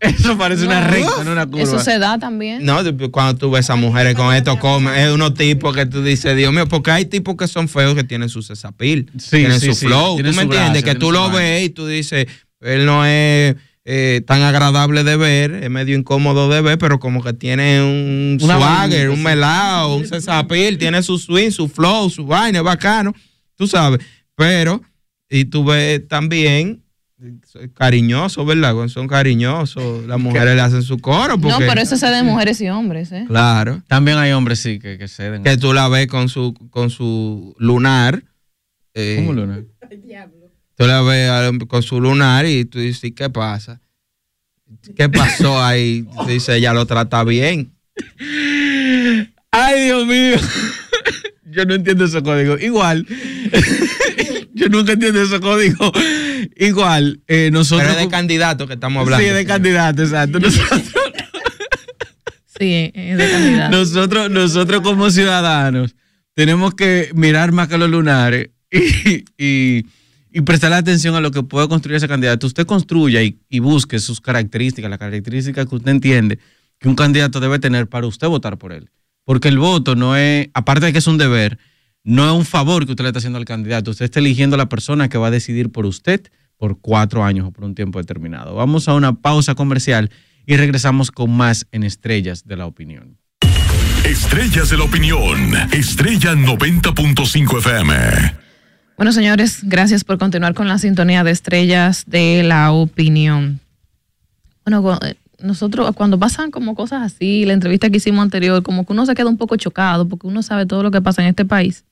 Eso 0.00 0.36
parece 0.38 0.64
una 0.66 0.80
No. 0.80 0.86
recta, 0.90 1.24
no 1.24 1.32
una 1.32 1.46
curva. 1.46 1.62
Eso 1.62 1.78
se 1.78 1.98
da 1.98 2.18
también. 2.18 2.64
No, 2.64 2.78
cuando 3.10 3.36
tú 3.38 3.50
ves 3.50 3.68
a 3.70 3.76
mujeres 3.76 4.14
con 4.14 4.34
esto, 4.34 4.58
come, 4.58 5.04
es 5.04 5.10
unos 5.12 5.34
tipos 5.34 5.74
que 5.76 5.86
tú 5.86 6.02
dices, 6.02 6.34
Dios 6.36 6.52
mío, 6.52 6.66
porque 6.66 6.90
hay 6.90 7.04
tipos 7.04 7.36
que 7.36 7.46
son 7.48 7.68
feos 7.68 7.94
que 7.94 8.04
tienen 8.04 8.28
su 8.28 8.42
cesapil, 8.42 9.10
Sí, 9.18 9.30
tienen 9.38 9.60
sí, 9.60 9.66
su 9.66 9.74
sí, 9.74 9.86
flow. 9.86 10.14
tienen 10.16 10.32
¿Tú 10.32 10.36
me 10.36 10.42
entiendes? 10.44 10.82
que 10.84 10.94
tú 10.94 11.12
lo 11.12 11.30
ves 11.30 11.64
y 11.66 11.70
tú 11.70 11.86
dices, 11.86 12.26
él 12.60 12.86
no 12.86 13.04
es 13.04 13.56
eh, 13.84 14.22
tan 14.26 14.40
agradable 14.40 15.04
de 15.04 15.16
ver, 15.16 15.52
es 15.62 15.68
medio 15.70 15.94
incómodo 15.96 16.48
de 16.48 16.62
ver, 16.62 16.78
pero 16.78 16.98
como 16.98 17.22
que 17.22 17.34
tiene 17.34 17.82
un 17.82 18.38
Una 18.40 18.56
swagger, 18.56 19.10
un 19.10 19.16
sí. 19.16 19.22
melao, 19.22 19.96
un 19.96 20.06
cesapil, 20.06 20.78
tiene 20.78 21.02
su 21.02 21.18
swing, 21.18 21.50
su 21.50 21.68
flow, 21.68 22.08
su 22.08 22.24
vaina, 22.24 22.58
es 22.60 22.64
bacano, 22.64 23.12
tú 23.54 23.66
sabes. 23.66 24.00
Pero, 24.34 24.80
y 25.28 25.44
tú 25.44 25.64
ves 25.64 26.08
también 26.08 26.82
cariñosos, 27.74 28.44
¿verdad? 28.46 28.74
Cuando 28.74 28.88
Son 28.92 29.06
cariñosos, 29.08 30.06
las 30.06 30.18
mujeres 30.18 30.54
le 30.56 30.60
hacen 30.60 30.82
su 30.82 30.98
coro. 30.98 31.36
No, 31.36 31.58
pero 31.58 31.80
eso 31.80 31.96
se 31.96 32.06
de 32.06 32.22
mujeres 32.22 32.60
y 32.60 32.68
hombres, 32.68 33.12
¿eh? 33.12 33.24
Claro. 33.26 33.82
También 33.88 34.18
hay 34.18 34.32
hombres, 34.32 34.58
sí, 34.60 34.78
que, 34.78 34.98
que 34.98 35.08
ceden. 35.08 35.42
Que 35.42 35.56
tú 35.56 35.72
la 35.72 35.88
ves 35.88 36.06
con 36.08 36.28
su, 36.28 36.54
con 36.70 36.90
su 36.90 37.54
lunar. 37.58 38.22
eh, 38.94 39.16
¿Cómo 39.18 39.32
lunar? 39.32 39.64
Tú 40.76 40.86
la 40.86 41.02
ves 41.02 41.30
al- 41.30 41.66
con 41.68 41.82
su 41.82 42.00
lunar 42.00 42.46
y 42.46 42.64
tú 42.64 42.78
dices, 42.80 43.12
¿qué 43.14 43.30
pasa? 43.30 43.80
¿Qué 44.96 45.08
pasó 45.08 45.62
ahí? 45.62 46.02
Tú 46.18 46.24
dices, 46.26 46.56
ella 46.56 46.72
lo 46.74 46.84
trata 46.84 47.22
bien. 47.24 47.72
Ay, 49.52 49.84
Dios 49.84 50.04
mío. 50.06 50.36
Yo 51.52 51.64
no 51.64 51.74
entiendo 51.74 52.06
ese 52.06 52.22
código. 52.24 52.58
Igual. 52.58 53.06
Yo 54.54 54.68
nunca 54.68 54.92
entiendo 54.92 55.20
ese 55.20 55.40
código. 55.40 55.92
Igual, 56.56 57.20
eh, 57.26 57.50
nosotros. 57.52 57.88
Pero 57.88 57.98
es 57.98 58.04
de 58.06 58.10
candidato 58.10 58.66
que 58.66 58.74
estamos 58.74 59.02
hablando. 59.02 59.26
Sí, 59.26 59.32
de 59.32 59.44
candidato, 59.44 60.02
exacto. 60.02 60.38
Nosotros, 60.40 60.82
Sí, 62.58 62.90
es 62.94 63.18
de 63.18 63.30
candidato. 63.30 63.76
nosotros, 63.76 64.30
nosotros 64.30 64.80
como 64.82 65.10
ciudadanos 65.10 65.96
tenemos 66.34 66.74
que 66.74 67.10
mirar 67.14 67.50
más 67.52 67.66
que 67.68 67.78
los 67.78 67.90
lunares 67.90 68.50
y, 68.70 69.24
y, 69.36 69.86
y 70.32 70.40
prestarle 70.42 70.76
atención 70.76 71.16
a 71.16 71.20
lo 71.20 71.30
que 71.32 71.42
puede 71.42 71.68
construir 71.68 71.96
ese 71.96 72.06
candidato. 72.08 72.46
Usted 72.46 72.64
construya 72.64 73.22
y, 73.22 73.38
y 73.48 73.58
busque 73.58 73.98
sus 73.98 74.20
características, 74.20 74.88
las 74.88 75.00
características 75.00 75.66
que 75.66 75.74
usted 75.74 75.90
entiende 75.90 76.38
que 76.78 76.88
un 76.88 76.94
candidato 76.94 77.40
debe 77.40 77.58
tener 77.58 77.88
para 77.88 78.06
usted 78.06 78.28
votar 78.28 78.56
por 78.56 78.72
él. 78.72 78.88
Porque 79.24 79.48
el 79.48 79.58
voto 79.58 79.96
no 79.96 80.16
es, 80.16 80.48
aparte 80.54 80.86
de 80.86 80.92
que 80.92 80.98
es 80.98 81.06
un 81.08 81.18
deber, 81.18 81.58
no 82.04 82.26
es 82.26 82.32
un 82.36 82.44
favor 82.44 82.84
que 82.84 82.92
usted 82.92 83.02
le 83.02 83.08
está 83.08 83.18
haciendo 83.18 83.38
al 83.38 83.46
candidato. 83.46 83.90
Usted 83.90 84.04
está 84.04 84.20
eligiendo 84.20 84.54
a 84.54 84.58
la 84.58 84.68
persona 84.68 85.08
que 85.08 85.18
va 85.18 85.28
a 85.28 85.30
decidir 85.30 85.72
por 85.72 85.86
usted 85.86 86.20
por 86.58 86.78
cuatro 86.80 87.24
años 87.24 87.48
o 87.48 87.50
por 87.50 87.64
un 87.64 87.74
tiempo 87.74 87.98
determinado. 87.98 88.54
Vamos 88.54 88.88
a 88.88 88.94
una 88.94 89.14
pausa 89.14 89.54
comercial 89.54 90.10
y 90.46 90.56
regresamos 90.56 91.10
con 91.10 91.30
más 91.30 91.66
en 91.72 91.82
Estrellas 91.82 92.46
de 92.46 92.56
la 92.56 92.66
Opinión. 92.66 93.18
Estrellas 94.04 94.68
de 94.68 94.76
la 94.76 94.84
Opinión. 94.84 95.54
Estrella 95.72 96.34
90.5 96.34 97.58
FM. 97.58 97.94
Bueno, 98.96 99.12
señores, 99.12 99.60
gracias 99.62 100.04
por 100.04 100.18
continuar 100.18 100.54
con 100.54 100.68
la 100.68 100.78
sintonía 100.78 101.24
de 101.24 101.30
Estrellas 101.30 102.04
de 102.06 102.42
la 102.44 102.70
Opinión. 102.70 103.60
Bueno, 104.64 104.98
eh, 105.02 105.16
nosotros 105.40 105.90
cuando 105.96 106.18
pasan 106.18 106.50
como 106.50 106.74
cosas 106.74 107.02
así, 107.02 107.44
la 107.46 107.54
entrevista 107.54 107.88
que 107.88 107.96
hicimos 107.96 108.22
anterior, 108.22 108.62
como 108.62 108.86
que 108.86 108.92
uno 108.92 109.06
se 109.06 109.14
queda 109.14 109.28
un 109.28 109.38
poco 109.38 109.56
chocado 109.56 110.06
porque 110.06 110.26
uno 110.26 110.42
sabe 110.42 110.66
todo 110.66 110.82
lo 110.82 110.90
que 110.90 111.00
pasa 111.00 111.22
en 111.22 111.28
este 111.28 111.44
país. 111.44 111.84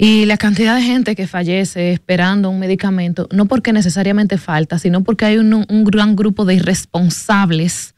Y 0.00 0.26
la 0.26 0.36
cantidad 0.36 0.76
de 0.76 0.82
gente 0.82 1.16
que 1.16 1.26
fallece 1.26 1.92
esperando 1.92 2.50
un 2.50 2.60
medicamento, 2.60 3.28
no 3.32 3.46
porque 3.46 3.72
necesariamente 3.72 4.38
falta, 4.38 4.78
sino 4.78 5.02
porque 5.02 5.24
hay 5.24 5.38
un, 5.38 5.66
un 5.68 5.84
gran 5.84 6.14
grupo 6.14 6.44
de 6.44 6.54
irresponsables 6.54 7.96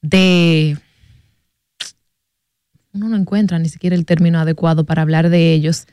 de... 0.00 0.78
Uno 2.92 3.08
no 3.08 3.16
encuentra 3.16 3.58
ni 3.58 3.68
siquiera 3.68 3.96
el 3.96 4.06
término 4.06 4.38
adecuado 4.38 4.84
para 4.84 5.02
hablar 5.02 5.28
de 5.28 5.52
ellos, 5.52 5.88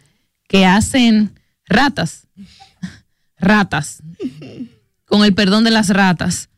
que 0.47 0.67
hacen 0.67 1.31
ratas, 1.65 2.27
ratas, 3.39 4.03
con 5.05 5.25
el 5.25 5.33
perdón 5.33 5.63
de 5.63 5.71
las 5.71 5.89
ratas, 5.89 6.49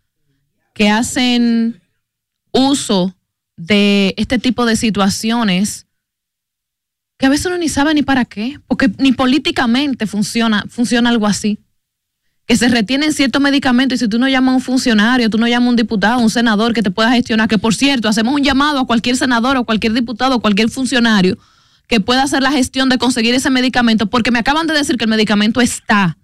que 0.74 0.90
hacen 0.90 1.82
uso 2.52 3.16
de 3.56 4.14
este 4.18 4.40
tipo 4.40 4.66
de 4.66 4.76
situaciones 4.76 5.88
que 7.18 7.26
a 7.26 7.30
veces 7.30 7.46
uno 7.46 7.58
ni 7.58 7.70
sabe 7.70 7.94
ni 7.94 8.02
para 8.02 8.26
qué, 8.26 8.60
porque 8.68 8.92
ni 8.98 9.12
políticamente 9.12 10.08
funciona, 10.08 10.66
funciona 10.70 11.10
algo 11.10 11.28
así. 11.28 11.60
Que 12.46 12.58
se 12.58 12.68
retienen 12.68 13.14
ciertos 13.14 13.42
medicamentos 13.42 13.96
y 13.96 14.00
si 14.00 14.08
tú 14.10 14.20
no 14.20 14.28
llamas 14.28 14.54
a 14.54 14.56
un 14.56 14.62
funcionario, 14.62 15.30
tú 15.30 15.38
no 15.38 15.48
llamas 15.48 15.68
a 15.68 15.70
un 15.70 15.76
diputado, 15.76 16.20
un 16.20 16.30
senador 16.30 16.74
que 16.74 16.82
te 16.82 16.92
pueda 16.92 17.12
gestionar, 17.12 17.48
que 17.48 17.58
por 17.58 17.74
cierto, 17.74 18.10
hacemos 18.10 18.34
un 18.34 18.44
llamado 18.44 18.80
a 18.80 18.88
cualquier 18.88 19.16
senador 19.16 19.56
o 19.58 19.64
cualquier 19.64 19.94
diputado 19.94 20.36
o 20.36 20.42
cualquier 20.42 20.70
funcionario 20.70 21.38
que 21.88 22.00
pueda 22.00 22.24
hacer 22.24 22.42
la 22.42 22.52
gestión 22.52 22.90
de 22.90 22.98
conseguir 22.98 23.34
ese 23.36 23.50
medicamento, 23.50 24.08
porque 24.08 24.32
me 24.32 24.40
acaban 24.40 24.68
de 24.68 24.74
decir 24.74 24.98
que 24.98 25.06
el 25.06 25.10
medicamento 25.10 25.62
está. 25.62 26.18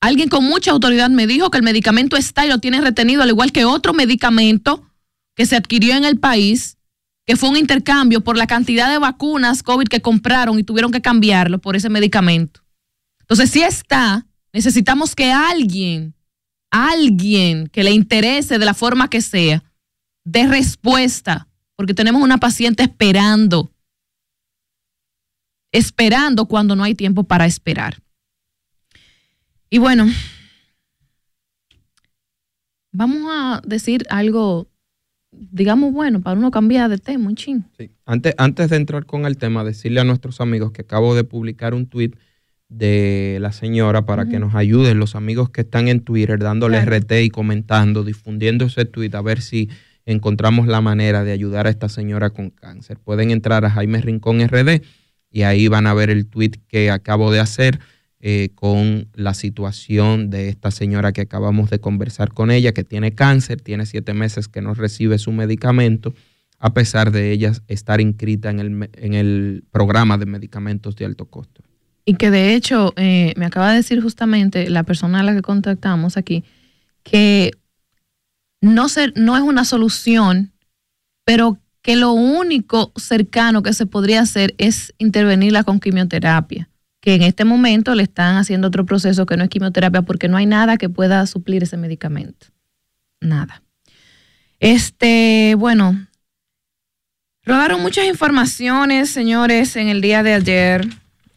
Alguien 0.00 0.28
con 0.28 0.44
mucha 0.44 0.70
autoridad 0.70 1.10
me 1.10 1.26
dijo 1.26 1.50
que 1.50 1.58
el 1.58 1.62
medicamento 1.62 2.16
está 2.16 2.46
y 2.46 2.48
lo 2.48 2.58
tiene 2.58 2.80
retenido, 2.80 3.22
al 3.22 3.28
igual 3.28 3.52
que 3.52 3.66
otro 3.66 3.92
medicamento 3.92 4.86
que 5.36 5.44
se 5.46 5.56
adquirió 5.56 5.94
en 5.94 6.04
el 6.04 6.18
país, 6.18 6.78
que 7.26 7.36
fue 7.36 7.48
un 7.48 7.56
intercambio 7.56 8.22
por 8.22 8.36
la 8.36 8.46
cantidad 8.46 8.90
de 8.90 8.98
vacunas 8.98 9.62
COVID 9.62 9.88
que 9.88 10.00
compraron 10.00 10.58
y 10.58 10.64
tuvieron 10.64 10.90
que 10.90 11.00
cambiarlo 11.00 11.60
por 11.60 11.76
ese 11.76 11.88
medicamento. 11.88 12.62
Entonces, 13.20 13.50
si 13.50 13.62
está, 13.62 14.26
necesitamos 14.52 15.14
que 15.14 15.30
alguien, 15.32 16.14
alguien 16.70 17.68
que 17.68 17.84
le 17.84 17.92
interese 17.92 18.58
de 18.58 18.64
la 18.64 18.74
forma 18.74 19.08
que 19.08 19.20
sea, 19.20 19.62
dé 20.24 20.46
respuesta, 20.46 21.48
porque 21.76 21.94
tenemos 21.94 22.22
una 22.22 22.38
paciente 22.38 22.82
esperando, 22.82 23.72
esperando 25.72 26.46
cuando 26.46 26.74
no 26.76 26.84
hay 26.84 26.94
tiempo 26.94 27.24
para 27.24 27.46
esperar. 27.46 28.02
Y 29.70 29.78
bueno, 29.78 30.06
vamos 32.92 33.22
a 33.30 33.62
decir 33.64 34.04
algo, 34.10 34.68
digamos, 35.32 35.92
bueno, 35.92 36.20
para 36.20 36.38
uno 36.38 36.50
cambiar 36.50 36.90
de 36.90 36.98
tema 36.98 37.28
un 37.28 37.36
ching. 37.36 37.62
Antes, 38.04 38.34
antes 38.38 38.70
de 38.70 38.76
entrar 38.76 39.06
con 39.06 39.26
el 39.26 39.36
tema, 39.36 39.64
decirle 39.64 40.00
a 40.00 40.04
nuestros 40.04 40.40
amigos 40.40 40.72
que 40.72 40.82
acabo 40.82 41.14
de 41.14 41.24
publicar 41.24 41.74
un 41.74 41.86
tweet 41.86 42.12
de 42.68 43.38
la 43.40 43.50
señora 43.50 44.06
para 44.06 44.28
que 44.28 44.38
nos 44.38 44.54
ayuden 44.54 45.00
los 45.00 45.16
amigos 45.16 45.50
que 45.50 45.62
están 45.62 45.88
en 45.88 46.00
Twitter 46.00 46.38
dándole 46.38 46.80
Claro. 46.80 46.96
RT 46.96 47.12
y 47.24 47.30
comentando, 47.30 48.04
difundiendo 48.04 48.66
ese 48.66 48.84
tweet 48.84 49.10
a 49.14 49.22
ver 49.22 49.42
si 49.42 49.68
encontramos 50.06 50.68
la 50.68 50.80
manera 50.80 51.24
de 51.24 51.32
ayudar 51.32 51.66
a 51.66 51.70
esta 51.70 51.88
señora 51.88 52.30
con 52.30 52.50
cáncer. 52.50 52.98
Pueden 52.98 53.32
entrar 53.32 53.64
a 53.64 53.70
Jaime 53.70 54.00
Rincón 54.00 54.40
RD 54.40 54.82
y 55.30 55.42
ahí 55.42 55.66
van 55.66 55.86
a 55.86 55.94
ver 55.94 56.10
el 56.10 56.26
tweet 56.26 56.52
que 56.68 56.90
acabo 56.90 57.32
de 57.32 57.40
hacer 57.40 57.80
eh, 58.20 58.50
con 58.54 59.08
la 59.14 59.34
situación 59.34 60.28
de 60.28 60.48
esta 60.50 60.70
señora 60.70 61.12
que 61.12 61.22
acabamos 61.22 61.70
de 61.70 61.80
conversar 61.80 62.32
con 62.32 62.50
ella, 62.50 62.72
que 62.72 62.84
tiene 62.84 63.14
cáncer, 63.14 63.60
tiene 63.60 63.86
siete 63.86 64.12
meses 64.14 64.46
que 64.48 64.60
no 64.60 64.74
recibe 64.74 65.18
su 65.18 65.32
medicamento, 65.32 66.14
a 66.58 66.74
pesar 66.74 67.12
de 67.12 67.32
ella 67.32 67.52
estar 67.68 68.00
inscrita 68.00 68.50
en 68.50 68.60
el, 68.60 68.90
en 68.92 69.14
el 69.14 69.64
programa 69.70 70.18
de 70.18 70.26
medicamentos 70.26 70.96
de 70.96 71.06
alto 71.06 71.26
costo. 71.26 71.62
Y 72.04 72.14
que 72.14 72.30
de 72.30 72.54
hecho, 72.54 72.92
eh, 72.96 73.34
me 73.36 73.46
acaba 73.46 73.70
de 73.70 73.76
decir 73.76 74.02
justamente 74.02 74.68
la 74.68 74.82
persona 74.82 75.20
a 75.20 75.22
la 75.22 75.34
que 75.34 75.42
contactamos 75.42 76.16
aquí, 76.16 76.44
que 77.02 77.52
no, 78.60 78.88
ser, 78.88 79.12
no 79.16 79.36
es 79.36 79.42
una 79.42 79.64
solución, 79.64 80.52
pero 81.24 81.58
que 81.82 81.96
lo 81.96 82.12
único 82.12 82.92
cercano 82.96 83.62
que 83.62 83.72
se 83.72 83.86
podría 83.86 84.20
hacer 84.22 84.54
es 84.58 84.94
intervenirla 84.98 85.64
con 85.64 85.80
quimioterapia, 85.80 86.69
que 87.00 87.14
en 87.14 87.22
este 87.22 87.44
momento 87.44 87.94
le 87.94 88.02
están 88.02 88.36
haciendo 88.36 88.68
otro 88.68 88.84
proceso 88.84 89.26
que 89.26 89.36
no 89.36 89.44
es 89.44 89.50
quimioterapia 89.50 90.02
porque 90.02 90.28
no 90.28 90.36
hay 90.36 90.46
nada 90.46 90.76
que 90.76 90.88
pueda 90.88 91.26
suplir 91.26 91.62
ese 91.62 91.76
medicamento. 91.76 92.46
Nada. 93.20 93.62
Este, 94.58 95.54
bueno, 95.58 96.06
rodaron 97.44 97.80
muchas 97.80 98.06
informaciones, 98.06 99.10
señores, 99.10 99.76
en 99.76 99.88
el 99.88 100.00
día 100.00 100.22
de 100.22 100.34
ayer. 100.34 100.86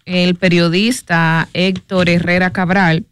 El 0.06 0.36
periodista 0.36 1.48
Héctor 1.54 2.10
Herrera 2.10 2.52
Cabral 2.52 3.06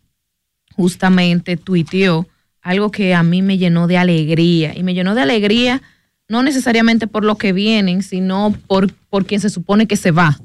justamente 0.76 1.56
tuiteó 1.56 2.28
algo 2.62 2.92
que 2.92 3.16
a 3.16 3.24
mí 3.24 3.42
me 3.42 3.58
llenó 3.58 3.88
de 3.88 3.98
alegría. 3.98 4.78
Y 4.78 4.84
me 4.84 4.94
llenó 4.94 5.16
de 5.16 5.22
alegría 5.22 5.82
no 6.28 6.44
necesariamente 6.44 7.08
por 7.08 7.26
lo 7.26 7.36
que 7.36 7.52
vienen, 7.54 8.04
sino 8.04 8.56
por, 8.68 8.94
por 9.10 9.26
quien 9.26 9.42
se 9.42 9.50
supone 9.50 9.88
que 9.88 9.98
se 9.98 10.12
va. 10.12 10.38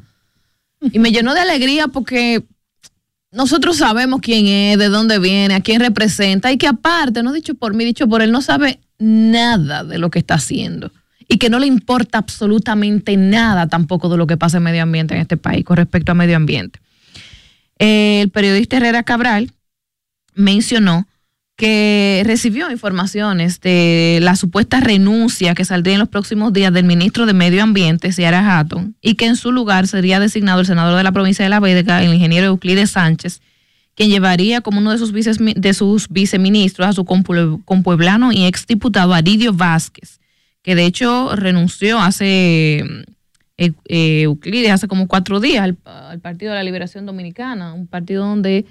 Y 0.92 0.98
me 0.98 1.12
llenó 1.12 1.34
de 1.34 1.40
alegría 1.40 1.88
porque 1.88 2.44
nosotros 3.32 3.76
sabemos 3.78 4.20
quién 4.20 4.46
es, 4.46 4.78
de 4.78 4.88
dónde 4.88 5.18
viene, 5.18 5.54
a 5.54 5.60
quién 5.60 5.80
representa, 5.80 6.52
y 6.52 6.58
que 6.58 6.66
aparte, 6.66 7.22
no 7.22 7.32
dicho 7.32 7.54
por 7.54 7.74
mí, 7.74 7.84
dicho 7.84 8.08
por 8.08 8.22
él, 8.22 8.32
no 8.32 8.40
sabe 8.40 8.80
nada 8.98 9.84
de 9.84 9.98
lo 9.98 10.10
que 10.10 10.18
está 10.18 10.34
haciendo. 10.34 10.90
Y 11.28 11.38
que 11.38 11.50
no 11.50 11.58
le 11.58 11.66
importa 11.66 12.18
absolutamente 12.18 13.16
nada 13.16 13.66
tampoco 13.68 14.08
de 14.08 14.16
lo 14.16 14.26
que 14.26 14.36
pasa 14.36 14.58
en 14.58 14.62
medio 14.62 14.82
ambiente 14.82 15.14
en 15.14 15.20
este 15.20 15.36
país 15.36 15.64
con 15.64 15.76
respecto 15.76 16.12
a 16.12 16.14
medio 16.14 16.36
ambiente. 16.36 16.78
El 17.78 18.30
periodista 18.30 18.76
Herrera 18.76 19.02
Cabral 19.02 19.52
mencionó 20.34 21.06
que 21.56 22.22
recibió 22.26 22.70
informaciones 22.70 23.60
de 23.62 24.18
la 24.20 24.36
supuesta 24.36 24.80
renuncia 24.80 25.54
que 25.54 25.64
saldría 25.64 25.94
en 25.94 26.00
los 26.00 26.08
próximos 26.10 26.52
días 26.52 26.70
del 26.72 26.84
ministro 26.84 27.24
de 27.24 27.32
Medio 27.32 27.62
Ambiente, 27.62 28.12
Ciara 28.12 28.58
Hatton, 28.58 28.94
y 29.00 29.14
que 29.14 29.24
en 29.24 29.36
su 29.36 29.52
lugar 29.52 29.86
sería 29.86 30.20
designado 30.20 30.60
el 30.60 30.66
senador 30.66 30.96
de 30.98 31.02
la 31.02 31.12
provincia 31.12 31.44
de 31.44 31.48
La 31.48 31.60
Vega, 31.60 32.02
el 32.02 32.12
ingeniero 32.12 32.46
Euclides 32.48 32.90
Sánchez, 32.90 33.40
quien 33.94 34.10
llevaría 34.10 34.60
como 34.60 34.80
uno 34.80 34.92
de 34.92 34.98
sus, 34.98 35.12
de 35.12 35.72
sus 35.72 36.08
viceministros 36.10 36.86
a 36.86 36.92
su 36.92 37.04
compue- 37.04 37.62
compueblano 37.64 38.32
y 38.32 38.44
exdiputado 38.44 39.14
Aridio 39.14 39.54
Vázquez, 39.54 40.20
que 40.60 40.74
de 40.74 40.84
hecho 40.84 41.34
renunció 41.36 41.98
hace 41.98 42.80
eh, 43.56 43.72
eh, 43.86 44.22
Euclides 44.24 44.72
hace 44.72 44.88
como 44.88 45.08
cuatro 45.08 45.40
días 45.40 45.64
al, 45.64 45.78
al 45.86 46.20
Partido 46.20 46.52
de 46.52 46.58
la 46.58 46.64
Liberación 46.64 47.06
Dominicana, 47.06 47.72
un 47.72 47.86
partido 47.86 48.26
donde 48.26 48.66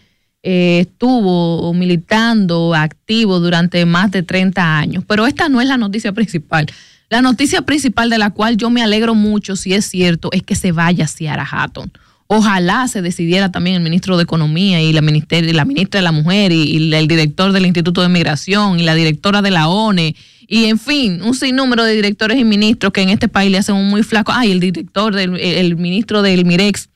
eh, 0.47 0.81
estuvo 0.81 1.73
militando 1.73 2.75
activo 2.75 3.39
durante 3.39 3.83
más 3.87 4.11
de 4.11 4.21
30 4.21 4.77
años. 4.77 5.03
Pero 5.07 5.25
esta 5.25 5.49
no 5.49 5.59
es 5.59 5.67
la 5.67 5.75
noticia 5.77 6.11
principal. 6.11 6.67
La 7.09 7.23
noticia 7.23 7.63
principal 7.63 8.11
de 8.11 8.19
la 8.19 8.29
cual 8.29 8.55
yo 8.55 8.69
me 8.69 8.83
alegro 8.83 9.15
mucho, 9.15 9.55
si 9.55 9.73
es 9.73 9.85
cierto, 9.85 10.29
es 10.33 10.43
que 10.43 10.53
se 10.53 10.71
vaya 10.71 11.07
Ciara 11.07 11.47
Hatton. 11.49 11.91
Ojalá 12.27 12.87
se 12.87 13.01
decidiera 13.01 13.51
también 13.51 13.77
el 13.77 13.81
ministro 13.81 14.17
de 14.17 14.23
Economía 14.23 14.83
y 14.83 14.93
la, 14.93 15.01
ministerio, 15.01 15.51
la 15.51 15.65
ministra 15.65 15.99
de 15.99 16.03
la 16.03 16.11
Mujer 16.11 16.51
y, 16.51 16.93
el 16.93 17.07
director 17.07 17.51
del 17.51 17.65
Instituto 17.65 18.03
de 18.03 18.09
Migración 18.09 18.79
y 18.79 18.83
la 18.83 18.93
directora 18.93 19.41
de 19.41 19.49
la 19.49 19.67
ONE 19.67 20.15
y 20.47 20.65
en 20.65 20.77
fin, 20.77 21.23
un 21.23 21.33
sinnúmero 21.33 21.83
de 21.83 21.95
directores 21.95 22.37
y 22.37 22.43
ministros 22.43 22.93
que 22.93 23.01
en 23.01 23.09
este 23.09 23.27
país 23.27 23.49
le 23.49 23.57
hacen 23.57 23.73
un 23.73 23.89
muy 23.89 24.03
flaco. 24.03 24.31
Ay, 24.31 24.51
el 24.51 24.59
director, 24.59 25.15
del, 25.15 25.39
el, 25.39 25.57
el 25.57 25.75
ministro 25.75 26.21
del 26.21 26.45
Mirex, 26.45 26.89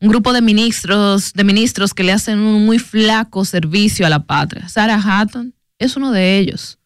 un 0.00 0.08
grupo 0.08 0.32
de 0.32 0.40
ministros, 0.40 1.32
de 1.34 1.44
ministros 1.44 1.92
que 1.92 2.02
le 2.02 2.12
hacen 2.12 2.38
un 2.38 2.64
muy 2.64 2.78
flaco 2.78 3.44
servicio 3.44 4.06
a 4.06 4.10
la 4.10 4.24
patria. 4.24 4.68
Sarah 4.68 5.00
Hatton 5.02 5.54
es 5.78 5.96
uno 5.96 6.10
de 6.10 6.38
ellos. 6.38 6.78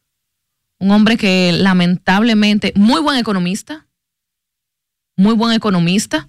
Un 0.79 0.91
hombre 0.91 1.17
que 1.17 1.53
lamentablemente, 1.53 2.73
muy 2.75 3.01
buen 3.01 3.17
economista, 3.17 3.87
muy 5.17 5.35
buen 5.35 5.53
economista, 5.53 6.29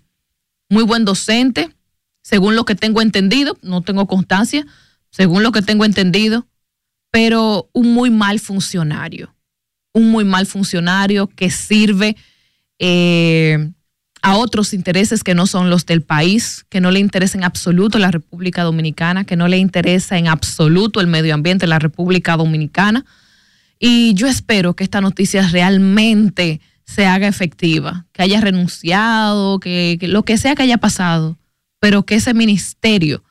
muy 0.69 0.83
buen 0.83 1.05
docente, 1.05 1.75
según 2.21 2.55
lo 2.55 2.65
que 2.65 2.75
tengo 2.75 3.01
entendido, 3.01 3.57
no 3.61 3.81
tengo 3.81 4.07
constancia, 4.07 4.65
según 5.09 5.43
lo 5.43 5.51
que 5.51 5.61
tengo 5.61 5.85
entendido, 5.85 6.47
pero 7.11 7.69
un 7.73 7.93
muy 7.93 8.09
mal 8.11 8.39
funcionario. 8.39 9.33
un 9.93 10.11
muy 10.11 10.25
mal 10.25 10.45
funcionario 10.45 11.27
que 11.27 11.49
sirve 11.49 12.17
eh, 12.79 13.71
a 14.25 14.37
otros 14.37 14.73
intereses 14.73 15.23
que 15.23 15.35
no 15.35 15.45
son 15.45 15.69
los 15.69 15.85
del 15.85 16.01
país, 16.01 16.65
que 16.69 16.81
no 16.81 16.89
le 16.89 16.99
interesa 16.99 17.37
en 17.37 17.43
absoluto 17.43 17.99
la 17.99 18.09
República 18.09 18.63
Dominicana, 18.63 19.23
que 19.23 19.35
no 19.35 19.47
le 19.47 19.59
interesa 19.59 20.17
en 20.17 20.27
absoluto 20.27 20.99
el 20.99 21.05
medio 21.05 21.35
ambiente 21.35 21.65
de 21.65 21.69
la 21.69 21.77
República 21.77 22.35
Dominicana. 22.35 23.05
Y 23.79 24.15
yo 24.15 24.25
espero 24.25 24.75
que 24.75 24.83
esta 24.83 24.99
noticia 24.99 25.47
realmente 25.49 26.59
se 26.87 27.05
haga 27.05 27.27
efectiva, 27.27 28.07
que 28.13 28.23
haya 28.23 28.41
renunciado, 28.41 29.59
que, 29.59 29.97
que 29.99 30.07
lo 30.07 30.23
que 30.23 30.39
sea 30.39 30.55
que 30.55 30.63
haya 30.63 30.79
pasado, 30.79 31.37
pero 31.79 32.03
que 32.03 32.15
ese 32.15 32.33
ministerio 32.33 33.23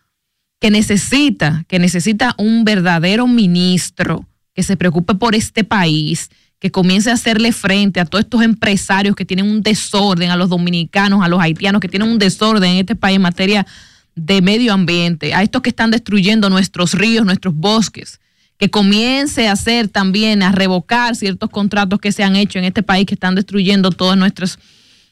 que 0.60 0.70
necesita, 0.70 1.64
que 1.66 1.80
necesita 1.80 2.36
un 2.38 2.64
verdadero 2.64 3.26
ministro 3.26 4.28
que 4.54 4.62
se 4.62 4.76
preocupe 4.76 5.16
por 5.16 5.34
este 5.34 5.64
país, 5.64 6.30
que 6.64 6.70
comience 6.70 7.10
a 7.10 7.12
hacerle 7.12 7.52
frente 7.52 8.00
a 8.00 8.06
todos 8.06 8.24
estos 8.24 8.40
empresarios 8.40 9.14
que 9.14 9.26
tienen 9.26 9.44
un 9.44 9.62
desorden, 9.62 10.30
a 10.30 10.36
los 10.36 10.48
dominicanos, 10.48 11.22
a 11.22 11.28
los 11.28 11.38
haitianos 11.38 11.78
que 11.78 11.90
tienen 11.90 12.08
un 12.08 12.18
desorden 12.18 12.70
en 12.70 12.78
este 12.78 12.96
país 12.96 13.16
en 13.16 13.20
materia 13.20 13.66
de 14.14 14.40
medio 14.40 14.72
ambiente, 14.72 15.34
a 15.34 15.42
estos 15.42 15.60
que 15.60 15.68
están 15.68 15.90
destruyendo 15.90 16.48
nuestros 16.48 16.94
ríos, 16.94 17.26
nuestros 17.26 17.54
bosques, 17.54 18.18
que 18.56 18.70
comience 18.70 19.46
a 19.46 19.52
hacer 19.52 19.88
también, 19.88 20.42
a 20.42 20.52
revocar 20.52 21.14
ciertos 21.16 21.50
contratos 21.50 22.00
que 22.00 22.12
se 22.12 22.24
han 22.24 22.34
hecho 22.34 22.58
en 22.58 22.64
este 22.64 22.82
país 22.82 23.04
que 23.04 23.12
están 23.12 23.34
destruyendo 23.34 23.90
todas 23.90 24.16
nuestras, 24.16 24.58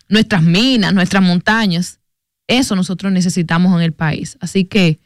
nuestras 0.09 0.43
minas, 0.43 0.95
nuestras 0.95 1.23
montañas. 1.23 2.01
Eso 2.47 2.75
nosotros 2.77 3.13
necesitamos 3.13 3.77
en 3.77 3.83
el 3.83 3.93
país. 3.93 4.39
Así 4.41 4.65
que 4.65 5.01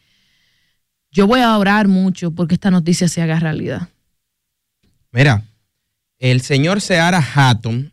yo 1.11 1.27
voy 1.27 1.41
a 1.41 1.59
orar 1.59 1.89
mucho 1.89 2.31
porque 2.31 2.55
esta 2.55 2.71
noticia 2.71 3.09
se 3.09 3.21
haga 3.21 3.41
realidad. 3.41 3.89
Mira, 5.11 5.43
el 6.19 6.41
señor 6.41 6.81
Seara 6.81 7.21
Hatton, 7.21 7.93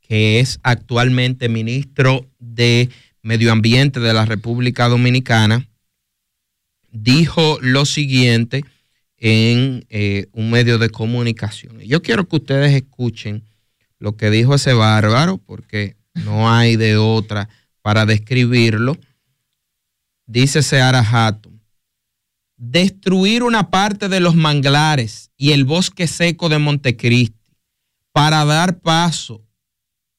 que 0.00 0.40
es 0.40 0.60
actualmente 0.62 1.48
ministro 1.48 2.30
de 2.38 2.90
Medio 3.22 3.52
Ambiente 3.52 4.00
de 4.00 4.12
la 4.12 4.26
República 4.26 4.88
Dominicana, 4.88 5.66
dijo 6.90 7.58
lo 7.60 7.86
siguiente 7.86 8.64
en 9.16 9.86
eh, 9.88 10.26
un 10.32 10.50
medio 10.50 10.78
de 10.78 10.90
comunicación. 10.90 11.80
Yo 11.80 12.02
quiero 12.02 12.28
que 12.28 12.36
ustedes 12.36 12.74
escuchen 12.74 13.42
lo 13.98 14.16
que 14.16 14.30
dijo 14.30 14.54
ese 14.54 14.74
bárbaro, 14.74 15.38
porque 15.38 15.96
no 16.12 16.52
hay 16.52 16.76
de 16.76 16.96
otra 16.98 17.48
para 17.80 18.04
describirlo. 18.04 18.98
Dice 20.26 20.62
Seara 20.62 21.00
Hatton, 21.00 21.62
destruir 22.56 23.42
una 23.42 23.70
parte 23.70 24.08
de 24.08 24.20
los 24.20 24.34
manglares 24.34 25.30
y 25.36 25.52
el 25.52 25.64
bosque 25.64 26.06
seco 26.06 26.48
de 26.48 26.58
Montecristi 26.58 27.43
para 28.14 28.44
dar 28.44 28.78
paso 28.78 29.44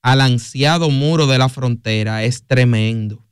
al 0.01 0.19
ansiado 0.19 0.89
muro 0.89 1.27
de 1.27 1.37
la 1.37 1.47
frontera 1.47 2.25
es 2.25 2.45
tremendo. 2.45 3.25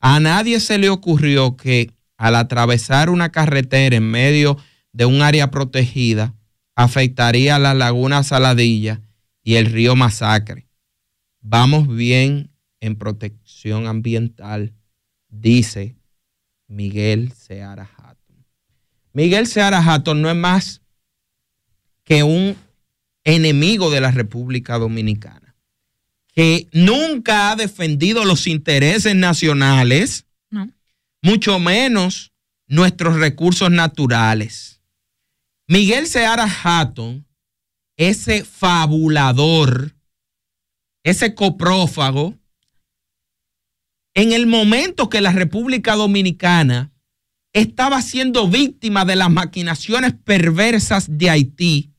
A 0.00 0.18
nadie 0.18 0.58
se 0.58 0.76
le 0.76 0.90
ocurrió 0.90 1.56
que 1.56 1.92
al 2.16 2.34
atravesar 2.34 3.10
una 3.10 3.30
carretera 3.30 3.94
en 3.94 4.10
medio 4.10 4.58
de 4.92 5.04
un 5.04 5.22
área 5.22 5.52
protegida 5.52 6.34
afectaría 6.74 7.60
la 7.60 7.74
laguna 7.74 8.24
Saladilla 8.24 9.00
y 9.44 9.54
el 9.54 9.66
río 9.66 9.94
Masacre. 9.94 10.68
Vamos 11.40 11.86
bien 11.86 12.50
en 12.80 12.96
protección 12.96 13.86
ambiental, 13.86 14.74
dice 15.28 15.94
Miguel 16.66 17.30
Seara 17.34 17.88
Hatton. 17.96 18.44
Miguel 19.12 19.46
Seara 19.46 19.78
Hatton 19.78 20.20
no 20.20 20.28
es 20.28 20.36
más 20.36 20.82
que 22.02 22.24
un 22.24 22.56
enemigo 23.24 23.90
de 23.90 24.00
la 24.00 24.10
República 24.10 24.78
Dominicana, 24.78 25.54
que 26.34 26.68
nunca 26.72 27.50
ha 27.50 27.56
defendido 27.56 28.24
los 28.24 28.46
intereses 28.46 29.14
nacionales, 29.14 30.26
mucho 31.22 31.58
menos 31.58 32.32
nuestros 32.66 33.16
recursos 33.16 33.70
naturales. 33.70 34.80
Miguel 35.68 36.06
Seara 36.06 36.48
Hatton, 36.62 37.26
ese 37.96 38.44
fabulador, 38.44 39.94
ese 41.04 41.34
coprófago, 41.34 42.38
en 44.14 44.32
el 44.32 44.46
momento 44.46 45.08
que 45.08 45.20
la 45.20 45.32
República 45.32 45.94
Dominicana 45.94 46.92
estaba 47.52 48.02
siendo 48.02 48.48
víctima 48.48 49.04
de 49.04 49.16
las 49.16 49.30
maquinaciones 49.30 50.14
perversas 50.14 51.06
de 51.18 51.30
Haití, 51.30 51.91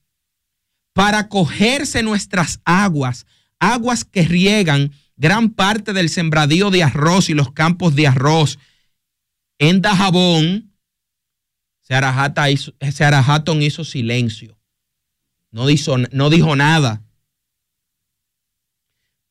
para 0.93 1.27
cogerse 1.27 2.03
nuestras 2.03 2.61
aguas, 2.63 3.25
aguas 3.59 4.05
que 4.05 4.23
riegan 4.23 4.93
gran 5.15 5.49
parte 5.49 5.93
del 5.93 6.09
sembradío 6.09 6.69
de 6.69 6.83
arroz 6.83 7.29
y 7.29 7.33
los 7.33 7.51
campos 7.51 7.95
de 7.95 8.07
arroz 8.07 8.59
en 9.57 9.81
Dajabón, 9.81 10.73
Seara 11.81 12.49
hizo, 12.49 12.73
hizo 13.61 13.83
silencio. 13.83 14.59
No, 15.51 15.69
hizo, 15.69 15.97
no 15.97 16.29
dijo 16.29 16.55
nada. 16.55 17.03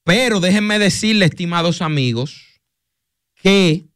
Pero 0.04 0.40
déjenme 0.40 0.78
decirle, 0.78 1.24
estimados 1.24 1.82
amigos, 1.82 2.60
que 3.34 3.88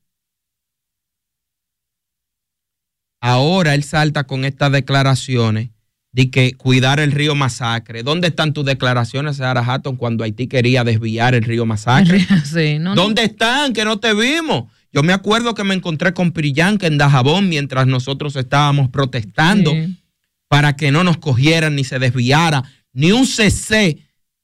ahora 3.20 3.74
él 3.74 3.84
salta 3.84 4.24
con 4.24 4.44
estas 4.44 4.72
declaraciones 4.72 5.75
de 6.16 6.30
que 6.30 6.54
cuidar 6.54 6.98
el 6.98 7.12
río 7.12 7.34
Masacre. 7.34 8.02
¿Dónde 8.02 8.28
están 8.28 8.54
tus 8.54 8.64
declaraciones, 8.64 9.36
Sarah 9.36 9.60
Hatton, 9.62 9.96
cuando 9.96 10.24
Haití 10.24 10.46
quería 10.46 10.82
desviar 10.82 11.34
el 11.34 11.42
río 11.44 11.66
Masacre? 11.66 12.26
Sí, 12.46 12.78
no, 12.78 12.94
¿Dónde 12.94 13.22
están? 13.24 13.74
Que 13.74 13.84
no 13.84 13.98
te 13.98 14.14
vimos. 14.14 14.72
Yo 14.90 15.02
me 15.02 15.12
acuerdo 15.12 15.54
que 15.54 15.62
me 15.62 15.74
encontré 15.74 16.14
con 16.14 16.32
Pirillanca 16.32 16.86
en 16.86 16.96
Dajabón 16.96 17.50
mientras 17.50 17.86
nosotros 17.86 18.34
estábamos 18.34 18.88
protestando 18.88 19.72
Sí. 19.72 20.02
para 20.48 20.74
que 20.74 20.90
no 20.90 21.04
nos 21.04 21.18
cogieran 21.18 21.74
ni 21.76 21.84
se 21.84 21.98
desviara 21.98 22.62
ni 22.94 23.12
un 23.12 23.26
CC 23.26 23.98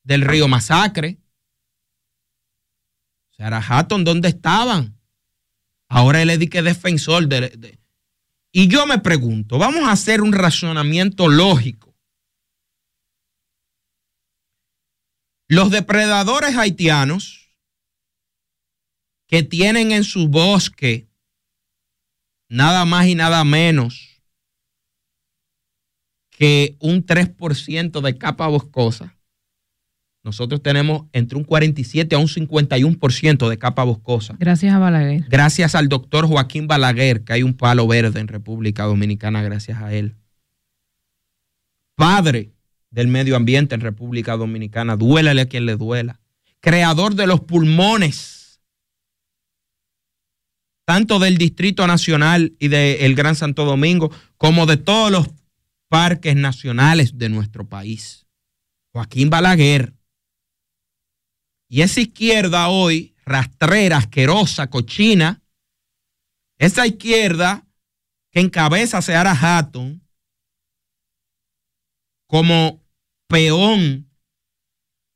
del 0.04 0.20
río 0.20 0.48
Masacre. 0.48 1.16
Sarah 3.30 3.64
Hatton, 3.66 4.04
¿dónde 4.04 4.28
estaban? 4.28 4.94
Ahora 5.88 6.20
él 6.20 6.28
es 6.28 6.50
que 6.50 6.60
defensor 6.60 7.28
de, 7.28 7.48
de- 7.48 7.78
y 8.52 8.68
yo 8.68 8.86
me 8.86 8.98
pregunto, 8.98 9.58
vamos 9.58 9.84
a 9.84 9.92
hacer 9.92 10.20
un 10.20 10.32
razonamiento 10.32 11.28
lógico. 11.28 11.96
Los 15.48 15.70
depredadores 15.70 16.56
haitianos 16.56 17.54
que 19.26 19.42
tienen 19.42 19.92
en 19.92 20.04
su 20.04 20.28
bosque 20.28 21.08
nada 22.50 22.84
más 22.84 23.06
y 23.06 23.14
nada 23.14 23.44
menos 23.44 24.22
que 26.30 26.76
un 26.80 27.06
3% 27.06 28.02
de 28.02 28.18
capa 28.18 28.48
boscosa. 28.48 29.16
Nosotros 30.24 30.62
tenemos 30.62 31.06
entre 31.12 31.36
un 31.36 31.44
47 31.44 32.14
a 32.14 32.18
un 32.18 32.28
51% 32.28 33.48
de 33.48 33.58
capa 33.58 33.82
boscosa 33.82 34.36
Gracias 34.38 34.72
a 34.72 34.78
Balaguer. 34.78 35.24
gracias 35.28 35.74
al 35.74 35.88
doctor 35.88 36.26
Joaquín 36.28 36.68
Balaguer, 36.68 37.24
que 37.24 37.32
hay 37.32 37.42
un 37.42 37.54
palo 37.54 37.88
verde 37.88 38.20
en 38.20 38.28
República 38.28 38.84
Dominicana, 38.84 39.42
gracias 39.42 39.82
a 39.82 39.92
él. 39.92 40.14
Padre 41.96 42.52
del 42.90 43.08
medio 43.08 43.36
ambiente 43.36 43.74
en 43.74 43.80
República 43.80 44.36
Dominicana, 44.36 44.96
duélale 44.96 45.42
a 45.42 45.46
quien 45.46 45.66
le 45.66 45.76
duela. 45.76 46.20
Creador 46.60 47.16
de 47.16 47.26
los 47.26 47.40
pulmones, 47.40 48.60
tanto 50.84 51.18
del 51.18 51.38
Distrito 51.38 51.86
Nacional 51.86 52.54
y 52.60 52.68
del 52.68 53.14
Gran 53.14 53.34
Santo 53.34 53.64
Domingo, 53.64 54.12
como 54.36 54.66
de 54.66 54.76
todos 54.76 55.10
los 55.10 55.30
parques 55.88 56.36
nacionales 56.36 57.18
de 57.18 57.28
nuestro 57.28 57.68
país. 57.68 58.26
Joaquín 58.92 59.30
Balaguer. 59.30 59.94
Y 61.72 61.80
esa 61.80 62.02
izquierda 62.02 62.68
hoy, 62.68 63.14
rastrera, 63.24 63.96
asquerosa, 63.96 64.68
cochina, 64.68 65.42
esa 66.58 66.86
izquierda 66.86 67.66
que 68.30 68.40
encabeza 68.40 69.00
Seara 69.00 69.32
Hatton 69.32 70.06
como 72.28 72.84
peón 73.26 74.10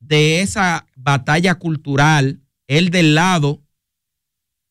de 0.00 0.40
esa 0.40 0.86
batalla 0.96 1.56
cultural, 1.56 2.40
él 2.68 2.88
del 2.88 3.14
lado 3.14 3.62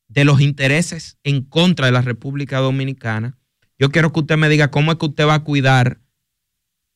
de 0.07 0.25
los 0.25 0.41
intereses 0.41 1.19
en 1.23 1.43
contra 1.43 1.85
de 1.85 1.91
la 1.91 2.01
República 2.01 2.57
Dominicana. 2.61 3.37
Yo 3.77 3.91
quiero 3.91 4.11
que 4.11 4.21
usted 4.21 4.37
me 4.37 4.49
diga 4.49 4.71
cómo 4.71 4.91
es 4.91 4.97
que 4.97 5.05
usted 5.05 5.27
va 5.27 5.35
a 5.35 5.43
cuidar 5.43 6.01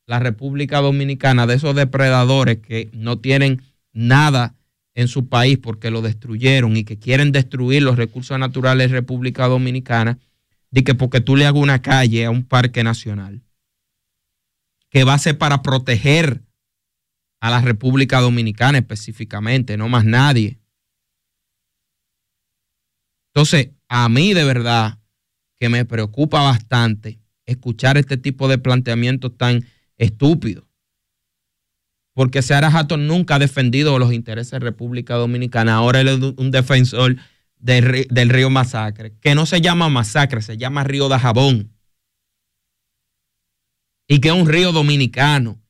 la 0.07 0.17
República 0.17 0.81
Dominicana 0.81 1.45
de 1.45 1.53
esos 1.53 1.75
depredadores 1.75 2.57
que 2.57 2.89
no 2.91 3.19
tienen 3.19 3.61
nada 3.93 4.55
en 4.95 5.07
su 5.07 5.29
país 5.29 5.57
porque 5.57 5.91
lo 5.91 6.01
destruyeron 6.01 6.75
y 6.75 6.83
que 6.83 6.99
quieren 6.99 7.31
destruir 7.31 7.83
los 7.83 7.97
recursos 7.97 8.37
naturales 8.37 8.89
de 8.89 8.97
República 8.97 9.47
Dominicana, 9.47 10.19
de 10.71 10.83
que 10.83 10.95
porque 10.95 11.21
tú 11.21 11.35
le 11.35 11.45
hagas 11.45 11.61
una 11.61 11.81
calle 11.81 12.25
a 12.25 12.31
un 12.31 12.43
parque 12.43 12.83
nacional, 12.83 13.41
que 14.89 15.03
va 15.03 15.13
a 15.13 15.19
ser 15.19 15.37
para 15.37 15.61
proteger 15.61 16.43
a 17.39 17.49
la 17.49 17.61
República 17.61 18.19
Dominicana 18.19 18.79
específicamente, 18.79 19.77
no 19.77 19.87
más 19.87 20.05
nadie. 20.05 20.59
Entonces, 23.33 23.69
a 23.87 24.09
mí 24.09 24.33
de 24.33 24.43
verdad 24.43 24.99
que 25.59 25.69
me 25.69 25.85
preocupa 25.85 26.41
bastante 26.41 27.19
escuchar 27.45 27.97
este 27.97 28.17
tipo 28.17 28.47
de 28.47 28.57
planteamientos 28.57 29.37
tan 29.37 29.65
estúpidos. 29.97 30.68
Porque 32.19 32.41
Seara 32.41 32.67
Hatton 32.67 33.07
nunca 33.07 33.35
ha 33.35 33.39
defendido 33.39 33.97
los 33.97 34.11
intereses 34.11 34.51
de 34.51 34.59
República 34.59 35.15
Dominicana. 35.15 35.75
Ahora 35.75 36.01
él 36.01 36.09
es 36.09 36.19
un 36.35 36.51
defensor 36.51 37.15
del, 37.57 38.29
río 38.29 38.49
Masacre, 38.49 39.13
que 39.21 39.35
no 39.35 39.45
se 39.45 39.61
llama 39.61 39.87
Masacre, 39.87 40.41
se 40.41 40.57
llama 40.57 40.83
Río 40.83 41.07
de 41.07 41.17
Jabón. 41.17 41.71
Y 44.05 44.19
que 44.19 44.27
es 44.27 44.33
un 44.33 44.49
río 44.49 44.73
dominicano. 44.73 45.61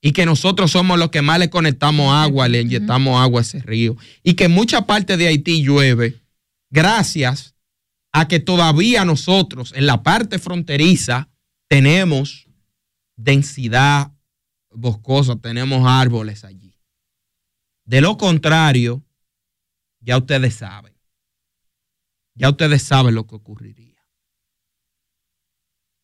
Y 0.00 0.12
que 0.12 0.24
nosotros 0.24 0.70
somos 0.70 0.98
los 0.98 1.10
que 1.10 1.20
más 1.20 1.40
le 1.40 1.50
conectamos 1.50 2.10
agua, 2.10 2.48
le 2.48 2.62
inyectamos 2.62 3.20
agua 3.20 3.40
a 3.40 3.42
ese 3.42 3.60
río. 3.60 3.94
Y 4.22 4.32
que 4.32 4.48
mucha 4.48 4.86
parte 4.86 5.18
de 5.18 5.26
Haití 5.26 5.62
llueve 5.62 6.22
gracias 6.70 7.54
a 8.12 8.28
que 8.28 8.40
todavía 8.40 9.04
nosotros 9.04 9.74
en 9.76 9.84
la 9.84 10.02
parte 10.02 10.38
fronteriza 10.38 11.28
tenemos 11.68 12.48
densidad 13.14 14.12
boscosa, 14.80 15.36
tenemos 15.36 15.86
árboles 15.86 16.44
allí. 16.44 16.74
De 17.84 18.00
lo 18.00 18.16
contrario, 18.16 19.04
ya 20.00 20.18
ustedes 20.18 20.54
saben. 20.54 20.94
Ya 22.34 22.50
ustedes 22.50 22.82
saben 22.82 23.14
lo 23.14 23.26
que 23.26 23.34
ocurriría. 23.34 24.06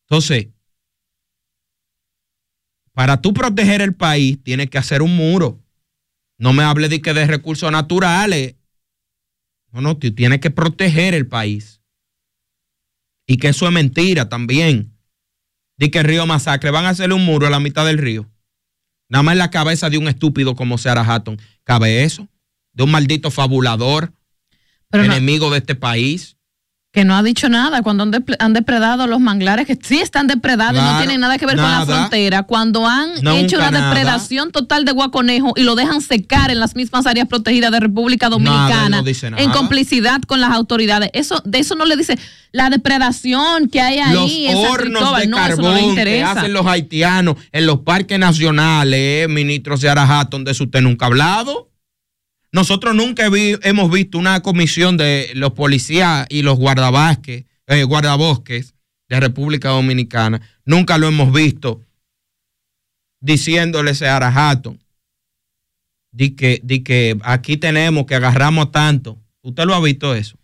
Entonces, 0.01 0.49
para 2.93 3.21
tú 3.21 3.33
proteger 3.33 3.81
el 3.81 3.95
país, 3.95 4.41
tienes 4.43 4.69
que 4.69 4.77
hacer 4.77 5.01
un 5.01 5.15
muro. 5.15 5.63
No 6.37 6.53
me 6.53 6.63
hable 6.63 6.89
de 6.89 7.01
que 7.01 7.13
de 7.13 7.25
recursos 7.27 7.71
naturales. 7.71 8.55
No, 9.71 9.81
no, 9.81 9.97
tú 9.97 10.13
tienes 10.13 10.39
que 10.39 10.51
proteger 10.51 11.13
el 11.13 11.27
país. 11.27 11.81
Y 13.27 13.37
que 13.37 13.49
eso 13.49 13.65
es 13.67 13.73
mentira 13.73 14.29
también. 14.29 14.97
Di 15.77 15.89
que 15.89 15.99
el 15.99 16.05
río 16.05 16.25
Masacre 16.25 16.71
van 16.71 16.85
a 16.85 16.89
hacerle 16.89 17.15
un 17.15 17.25
muro 17.25 17.47
a 17.47 17.49
la 17.49 17.59
mitad 17.59 17.85
del 17.85 17.97
río. 17.97 18.29
Nada 19.09 19.23
más 19.23 19.33
en 19.33 19.39
la 19.39 19.51
cabeza 19.51 19.89
de 19.89 19.97
un 19.97 20.07
estúpido 20.07 20.55
como 20.55 20.77
Sarah 20.77 21.03
Hatton. 21.07 21.39
¿Cabe 21.63 22.03
eso? 22.03 22.27
De 22.73 22.83
un 22.83 22.91
maldito 22.91 23.31
fabulador, 23.31 24.13
Pero 24.89 25.05
no- 25.05 25.13
enemigo 25.13 25.49
de 25.51 25.59
este 25.59 25.75
país. 25.75 26.34
Que 26.95 27.03
no 27.05 27.15
ha 27.15 27.21
dicho 27.21 27.49
nada 27.49 27.83
cuando 27.83 28.03
han, 28.03 28.11
depre- 28.13 28.37
han 28.39 28.53
depredado 28.53 29.05
los 29.05 29.19
manglares, 29.19 29.67
que 29.67 29.77
sí 29.79 29.99
están 29.99 30.27
depredados 30.27 30.81
y 30.81 30.83
no 30.83 30.97
tienen 30.97 31.19
nada 31.19 31.37
que 31.37 31.45
ver 31.45 31.57
con 31.57 31.69
la 31.69 31.85
frontera, 31.85 32.43
cuando 32.43 32.87
han 32.87 33.09
hecho 33.35 33.57
una 33.57 33.69
nada. 33.69 33.89
depredación 33.89 34.51
total 34.51 34.85
de 34.85 34.93
guaconejo 34.93 35.53
y 35.57 35.63
lo 35.63 35.75
dejan 35.75 35.99
secar 36.01 36.51
en 36.51 36.59
las 36.59 36.75
mismas 36.75 37.05
áreas 37.05 37.27
protegidas 37.27 37.69
de 37.71 37.81
República 37.81 38.29
Nada, 38.29 38.37
Dominicana, 38.37 39.01
no 39.01 39.37
en 39.37 39.51
complicidad 39.51 40.21
con 40.21 40.39
las 40.39 40.51
autoridades. 40.51 41.09
Eso, 41.13 41.41
de 41.45 41.59
eso 41.59 41.75
no 41.75 41.85
le 41.85 41.97
dice 41.97 42.17
la 42.53 42.69
depredación 42.69 43.67
que 43.67 43.81
hay 43.81 43.99
ahí 43.99 44.47
los 44.47 44.55
en 44.55 44.63
San 44.63 44.71
hornos 44.71 45.17
de 45.19 45.27
no, 45.27 45.37
carbón 45.37 45.95
que 45.95 46.23
hacen 46.23 46.53
los 46.53 46.65
haitianos 46.65 47.35
en 47.51 47.65
los 47.65 47.79
parques 47.79 48.17
nacionales, 48.17 49.25
eh, 49.25 49.27
ministro 49.27 49.75
Seara 49.75 50.05
Hatton, 50.07 50.45
de 50.45 50.51
eso 50.51 50.63
usted 50.63 50.79
nunca 50.81 51.05
ha 51.05 51.09
hablado. 51.09 51.69
Nosotros 52.55 52.95
nunca 52.95 53.27
vi- 53.29 53.57
hemos 53.63 53.91
visto 53.91 54.17
una 54.17 54.39
comisión 54.39 54.95
de 54.95 55.29
los 55.35 55.51
policías 55.51 56.25
y 56.29 56.41
los 56.41 56.57
guardabosques, 56.57 57.43
eh, 57.67 57.83
guardabosques 57.83 58.75
de 59.09 59.19
República 59.19 59.69
Dominicana. 59.69 60.39
Nunca 60.63 60.97
lo 60.97 61.05
hemos 61.09 61.33
visto 61.33 61.81
diciéndole 63.19 63.93
Seara 63.93 64.29
Hatton 64.33 64.79
di 66.13 66.29
que, 66.31 66.61
di 66.63 66.79
que 66.81 67.17
aquí 67.23 67.57
tenemos 67.57 68.05
que 68.05 68.15
agarramos 68.15 68.71
tanto. 68.71 69.19
¿Usted 69.41 69.65
lo 69.65 69.75
ha 69.75 69.81
visto 69.81 70.15
eso? 70.15 70.37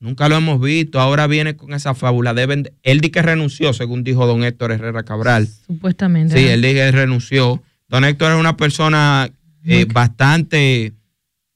Nunca 0.00 0.28
lo 0.28 0.34
hemos 0.36 0.60
visto. 0.60 0.98
Ahora 0.98 1.28
viene 1.28 1.54
con 1.54 1.74
esa 1.74 1.94
fábula. 1.94 2.34
Deben 2.34 2.64
de- 2.64 2.72
él 2.82 3.00
di 3.00 3.10
que 3.10 3.22
renunció, 3.22 3.72
según 3.72 4.02
dijo 4.02 4.26
don 4.26 4.42
Héctor 4.42 4.72
Herrera 4.72 5.04
Cabral. 5.04 5.48
Supuestamente. 5.64 6.36
Sí, 6.36 6.44
él 6.48 6.60
dijo 6.60 6.74
que 6.74 6.90
renunció. 6.90 7.62
Don 7.86 8.04
Héctor 8.04 8.32
es 8.32 8.40
una 8.40 8.56
persona 8.56 9.30
eh, 9.64 9.84
bastante 9.84 10.92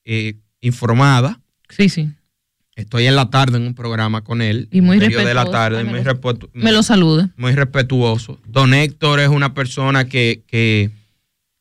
eh, 0.05 0.35
informada. 0.61 1.41
Sí, 1.69 1.89
sí. 1.89 2.11
Estoy 2.75 3.07
en 3.07 3.17
la 3.17 3.31
tarde 3.31 3.57
en 3.57 3.67
un 3.67 3.75
programa 3.75 4.23
con 4.23 4.43
él. 4.43 4.69
Y 4.71 4.83
muy 4.83 4.99
medio 4.99 5.19
de 5.19 5.25
la 5.35 5.45
respetuoso. 5.45 5.51
tarde. 5.53 5.85
Me 5.85 5.91
muy, 5.91 6.01
respetu- 6.01 6.51
Me 6.53 6.73
lo 6.73 6.83
saluda. 6.83 7.31
muy 7.37 7.53
respetuoso. 7.53 8.39
Don 8.47 8.75
Héctor 8.75 9.21
es 9.21 9.29
una 9.29 9.55
persona 9.55 10.05
que, 10.07 10.43
que, 10.47 10.91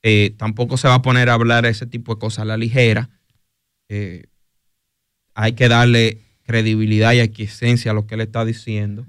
eh, 0.03 0.33
tampoco 0.37 0.75
se 0.77 0.87
va 0.89 0.95
a 0.95 1.01
poner 1.01 1.29
a 1.29 1.33
hablar 1.33 1.65
ese 1.65 1.85
tipo 1.87 2.13
de 2.15 2.19
cosas 2.19 2.39
a 2.39 2.45
la 2.45 2.57
ligera. 2.57 3.09
Eh, 3.89 4.25
hay 5.33 5.53
que 5.53 5.67
darle 5.69 6.21
credibilidad 6.43 7.13
y 7.13 7.21
aquiescencia 7.21 7.91
a 7.91 7.93
lo 7.93 8.05
que 8.05 8.15
él 8.15 8.21
está 8.21 8.45
diciendo. 8.45 9.05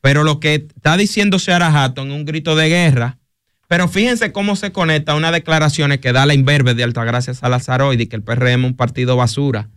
Pero 0.00 0.24
lo 0.24 0.38
que 0.40 0.54
está 0.54 0.96
diciendo 0.96 1.38
Seara 1.38 1.68
Hatton 1.84 2.10
es 2.10 2.14
un 2.16 2.24
grito 2.26 2.54
de 2.54 2.68
guerra. 2.68 3.18
Pero 3.68 3.88
fíjense 3.88 4.32
cómo 4.32 4.56
se 4.56 4.72
conecta 4.72 5.12
a 5.12 5.16
unas 5.16 5.32
declaraciones 5.32 5.98
que 5.98 6.12
da 6.12 6.26
la 6.26 6.34
imberbe 6.34 6.74
de 6.74 6.84
Altagracia 6.84 7.34
Salazar 7.34 7.82
hoy 7.82 7.96
de 7.96 8.08
que 8.08 8.16
el 8.16 8.22
PRM 8.22 8.64
es 8.64 8.70
un 8.70 8.76
partido 8.76 9.16
basura. 9.16 9.70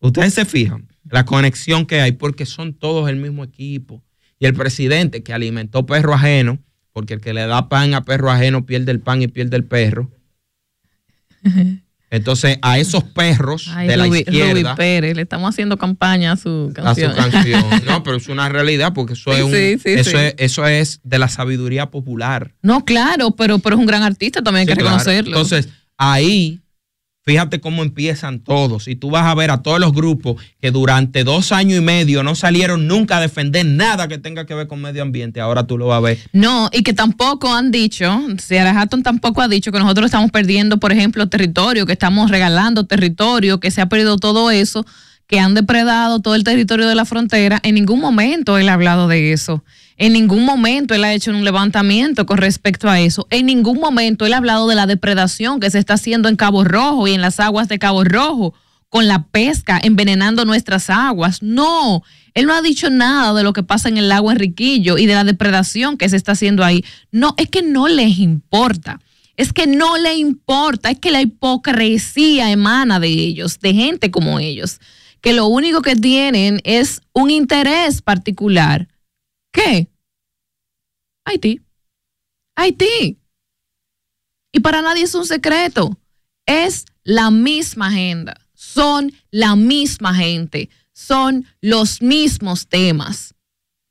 Ustedes 0.00 0.34
se 0.34 0.44
fijan 0.44 0.88
la 1.10 1.24
conexión 1.24 1.86
que 1.86 2.00
hay 2.00 2.12
porque 2.12 2.46
son 2.46 2.74
todos 2.74 3.08
el 3.08 3.16
mismo 3.16 3.44
equipo. 3.44 4.02
Y 4.38 4.46
el 4.46 4.54
presidente 4.54 5.22
que 5.22 5.32
alimentó 5.32 5.84
perro 5.84 6.14
ajeno, 6.14 6.60
porque 6.92 7.14
el 7.14 7.20
que 7.20 7.34
le 7.34 7.46
da 7.46 7.68
pan 7.68 7.94
a 7.94 8.04
perro 8.04 8.30
ajeno 8.30 8.64
pierde 8.64 8.92
el 8.92 9.00
pan 9.00 9.20
y 9.20 9.28
pierde 9.28 9.56
el 9.56 9.64
perro. 9.64 10.10
Entonces, 12.10 12.58
a 12.62 12.78
esos 12.78 13.04
perros 13.04 13.68
Ay, 13.74 13.86
de 13.88 13.96
la 13.98 14.06
Ruby, 14.06 14.20
izquierda, 14.20 14.52
Ruby 14.70 14.76
Pérez, 14.76 15.14
le 15.16 15.22
estamos 15.22 15.50
haciendo 15.50 15.76
campaña 15.76 16.32
a 16.32 16.36
su 16.36 16.72
a 16.76 16.94
su 16.94 17.02
canción. 17.02 17.12
canción. 17.14 17.64
No, 17.86 18.02
pero 18.02 18.16
es 18.16 18.28
una 18.28 18.48
realidad 18.48 18.92
porque 18.94 19.12
eso, 19.12 19.30
Sí, 19.32 19.38
es, 19.38 19.44
un- 19.44 19.52
sí, 19.52 19.78
sí, 19.78 19.90
eso, 20.00 20.10
sí. 20.12 20.16
Es, 20.16 20.34
eso 20.38 20.66
es 20.66 21.00
de 21.04 21.18
la 21.18 21.28
sabiduría 21.28 21.90
popular. 21.90 22.54
No, 22.62 22.84
claro, 22.84 23.32
pero, 23.32 23.58
pero 23.58 23.76
es 23.76 23.80
un 23.80 23.86
gran 23.86 24.02
artista, 24.02 24.42
también 24.42 24.60
hay 24.62 24.66
que 24.66 24.72
claro. 24.80 24.96
reconocerlo. 24.96 25.28
Entonces, 25.36 25.68
ahí, 25.98 26.60
fíjate 27.28 27.60
cómo 27.60 27.82
empiezan 27.82 28.40
todos. 28.40 28.88
Y 28.88 28.96
tú 28.96 29.10
vas 29.10 29.26
a 29.26 29.34
ver 29.34 29.50
a 29.50 29.60
todos 29.60 29.78
los 29.78 29.92
grupos 29.92 30.42
que 30.62 30.70
durante 30.70 31.24
dos 31.24 31.52
años 31.52 31.78
y 31.78 31.82
medio 31.82 32.22
no 32.22 32.34
salieron 32.34 32.86
nunca 32.86 33.18
a 33.18 33.20
defender 33.20 33.66
nada 33.66 34.08
que 34.08 34.16
tenga 34.16 34.46
que 34.46 34.54
ver 34.54 34.66
con 34.66 34.80
medio 34.80 35.02
ambiente. 35.02 35.38
Ahora 35.38 35.66
tú 35.66 35.76
lo 35.76 35.88
vas 35.88 35.98
a 35.98 36.00
ver. 36.00 36.18
No, 36.32 36.70
y 36.72 36.82
que 36.82 36.94
tampoco 36.94 37.52
han 37.52 37.70
dicho, 37.70 38.18
Seara 38.38 38.80
Hatton 38.80 39.02
tampoco 39.02 39.42
ha 39.42 39.48
dicho 39.48 39.70
que 39.70 39.78
nosotros 39.78 40.06
estamos 40.06 40.30
perdiendo, 40.30 40.78
por 40.78 40.90
ejemplo, 40.90 41.28
territorio, 41.28 41.84
que 41.84 41.92
estamos 41.92 42.30
regalando 42.30 42.86
territorio, 42.86 43.60
que 43.60 43.70
se 43.70 43.82
ha 43.82 43.90
perdido 43.90 44.16
todo 44.16 44.50
eso, 44.50 44.86
que 45.26 45.38
han 45.38 45.52
depredado 45.52 46.20
todo 46.20 46.34
el 46.34 46.44
territorio 46.44 46.88
de 46.88 46.94
la 46.94 47.04
frontera. 47.04 47.60
En 47.62 47.74
ningún 47.74 48.00
momento 48.00 48.56
él 48.56 48.70
ha 48.70 48.72
hablado 48.72 49.06
de 49.06 49.34
eso. 49.34 49.62
En 50.00 50.12
ningún 50.12 50.44
momento 50.44 50.94
él 50.94 51.02
ha 51.02 51.12
hecho 51.12 51.32
un 51.32 51.44
levantamiento 51.44 52.24
con 52.24 52.38
respecto 52.38 52.88
a 52.88 53.00
eso. 53.00 53.26
En 53.30 53.46
ningún 53.46 53.80
momento 53.80 54.24
él 54.24 54.32
ha 54.32 54.36
hablado 54.36 54.68
de 54.68 54.76
la 54.76 54.86
depredación 54.86 55.58
que 55.58 55.70
se 55.70 55.80
está 55.80 55.94
haciendo 55.94 56.28
en 56.28 56.36
Cabo 56.36 56.62
Rojo 56.62 57.08
y 57.08 57.14
en 57.14 57.20
las 57.20 57.40
aguas 57.40 57.66
de 57.66 57.80
Cabo 57.80 58.04
Rojo 58.04 58.54
con 58.88 59.08
la 59.08 59.24
pesca, 59.24 59.80
envenenando 59.82 60.44
nuestras 60.44 60.88
aguas. 60.88 61.42
No, 61.42 62.04
él 62.32 62.46
no 62.46 62.54
ha 62.54 62.62
dicho 62.62 62.90
nada 62.90 63.34
de 63.34 63.42
lo 63.42 63.52
que 63.52 63.64
pasa 63.64 63.88
en 63.88 63.98
el 63.98 64.08
lago 64.08 64.30
Enriquillo 64.30 64.98
y 64.98 65.06
de 65.06 65.14
la 65.14 65.24
depredación 65.24 65.98
que 65.98 66.08
se 66.08 66.16
está 66.16 66.32
haciendo 66.32 66.64
ahí. 66.64 66.84
No, 67.10 67.34
es 67.36 67.48
que 67.50 67.62
no 67.62 67.88
les 67.88 68.18
importa. 68.20 69.00
Es 69.36 69.52
que 69.52 69.66
no 69.66 69.98
le 69.98 70.14
importa, 70.14 70.90
es 70.90 70.98
que 70.98 71.10
la 71.10 71.20
hipocresía 71.20 72.50
emana 72.52 73.00
de 73.00 73.08
ellos, 73.08 73.58
de 73.60 73.74
gente 73.74 74.10
como 74.10 74.38
ellos, 74.38 74.80
que 75.20 75.32
lo 75.32 75.46
único 75.46 75.82
que 75.82 75.96
tienen 75.96 76.60
es 76.64 77.02
un 77.12 77.30
interés 77.30 78.00
particular. 78.02 78.88
¿Qué? 79.58 79.90
Haití. 81.24 81.60
Haití. 82.54 83.18
Y 84.52 84.60
para 84.60 84.82
nadie 84.82 85.02
es 85.02 85.14
un 85.16 85.26
secreto. 85.26 85.98
Es 86.46 86.84
la 87.02 87.30
misma 87.30 87.88
agenda. 87.88 88.36
Son 88.54 89.12
la 89.30 89.56
misma 89.56 90.14
gente. 90.14 90.70
Son 90.92 91.44
los 91.60 92.00
mismos 92.00 92.68
temas. 92.68 93.34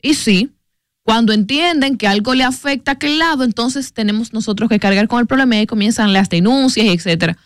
Y 0.01 0.13
sí, 0.13 0.55
cuando 1.03 1.33
entienden 1.33 1.97
que 1.97 2.07
algo 2.07 2.33
le 2.33 2.43
afecta 2.43 2.91
a 2.91 2.93
aquel 2.93 3.19
lado, 3.19 3.43
entonces 3.43 3.91
tenemos 3.91 4.31
nosotros 4.31 4.69
que 4.69 4.79
cargar 4.79 5.09
con 5.09 5.19
el 5.19 5.27
problema 5.27 5.55
y 5.55 5.59
ahí 5.59 5.67
comienzan 5.67 6.13
las 6.13 6.29
denuncias, 6.29 6.87
etcétera. 6.87 7.37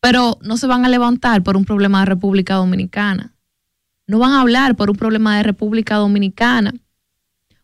Pero 0.00 0.38
no 0.42 0.56
se 0.56 0.66
van 0.66 0.84
a 0.84 0.88
levantar 0.88 1.44
por 1.44 1.56
un 1.56 1.64
problema 1.64 2.00
de 2.00 2.06
República 2.06 2.56
Dominicana. 2.56 3.34
No 4.08 4.18
van 4.18 4.32
a 4.32 4.40
hablar 4.40 4.74
por 4.74 4.90
un 4.90 4.96
problema 4.96 5.36
de 5.36 5.44
República 5.44 5.94
Dominicana. 5.96 6.74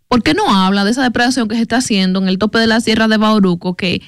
¿Por 0.09 0.22
qué 0.22 0.35
no 0.35 0.48
habla 0.55 0.85
de 0.85 0.90
esa 0.93 1.02
depredación 1.02 1.48
que 1.48 1.56
se 1.56 1.62
está 1.62 1.78
haciendo 1.78 2.20
en 2.20 2.28
el 2.28 2.39
tope 2.39 2.59
de 2.59 2.66
la 2.66 2.81
Sierra 2.81 3.09
de 3.09 3.16
Bauruco 3.16 3.74
que 3.76 4.01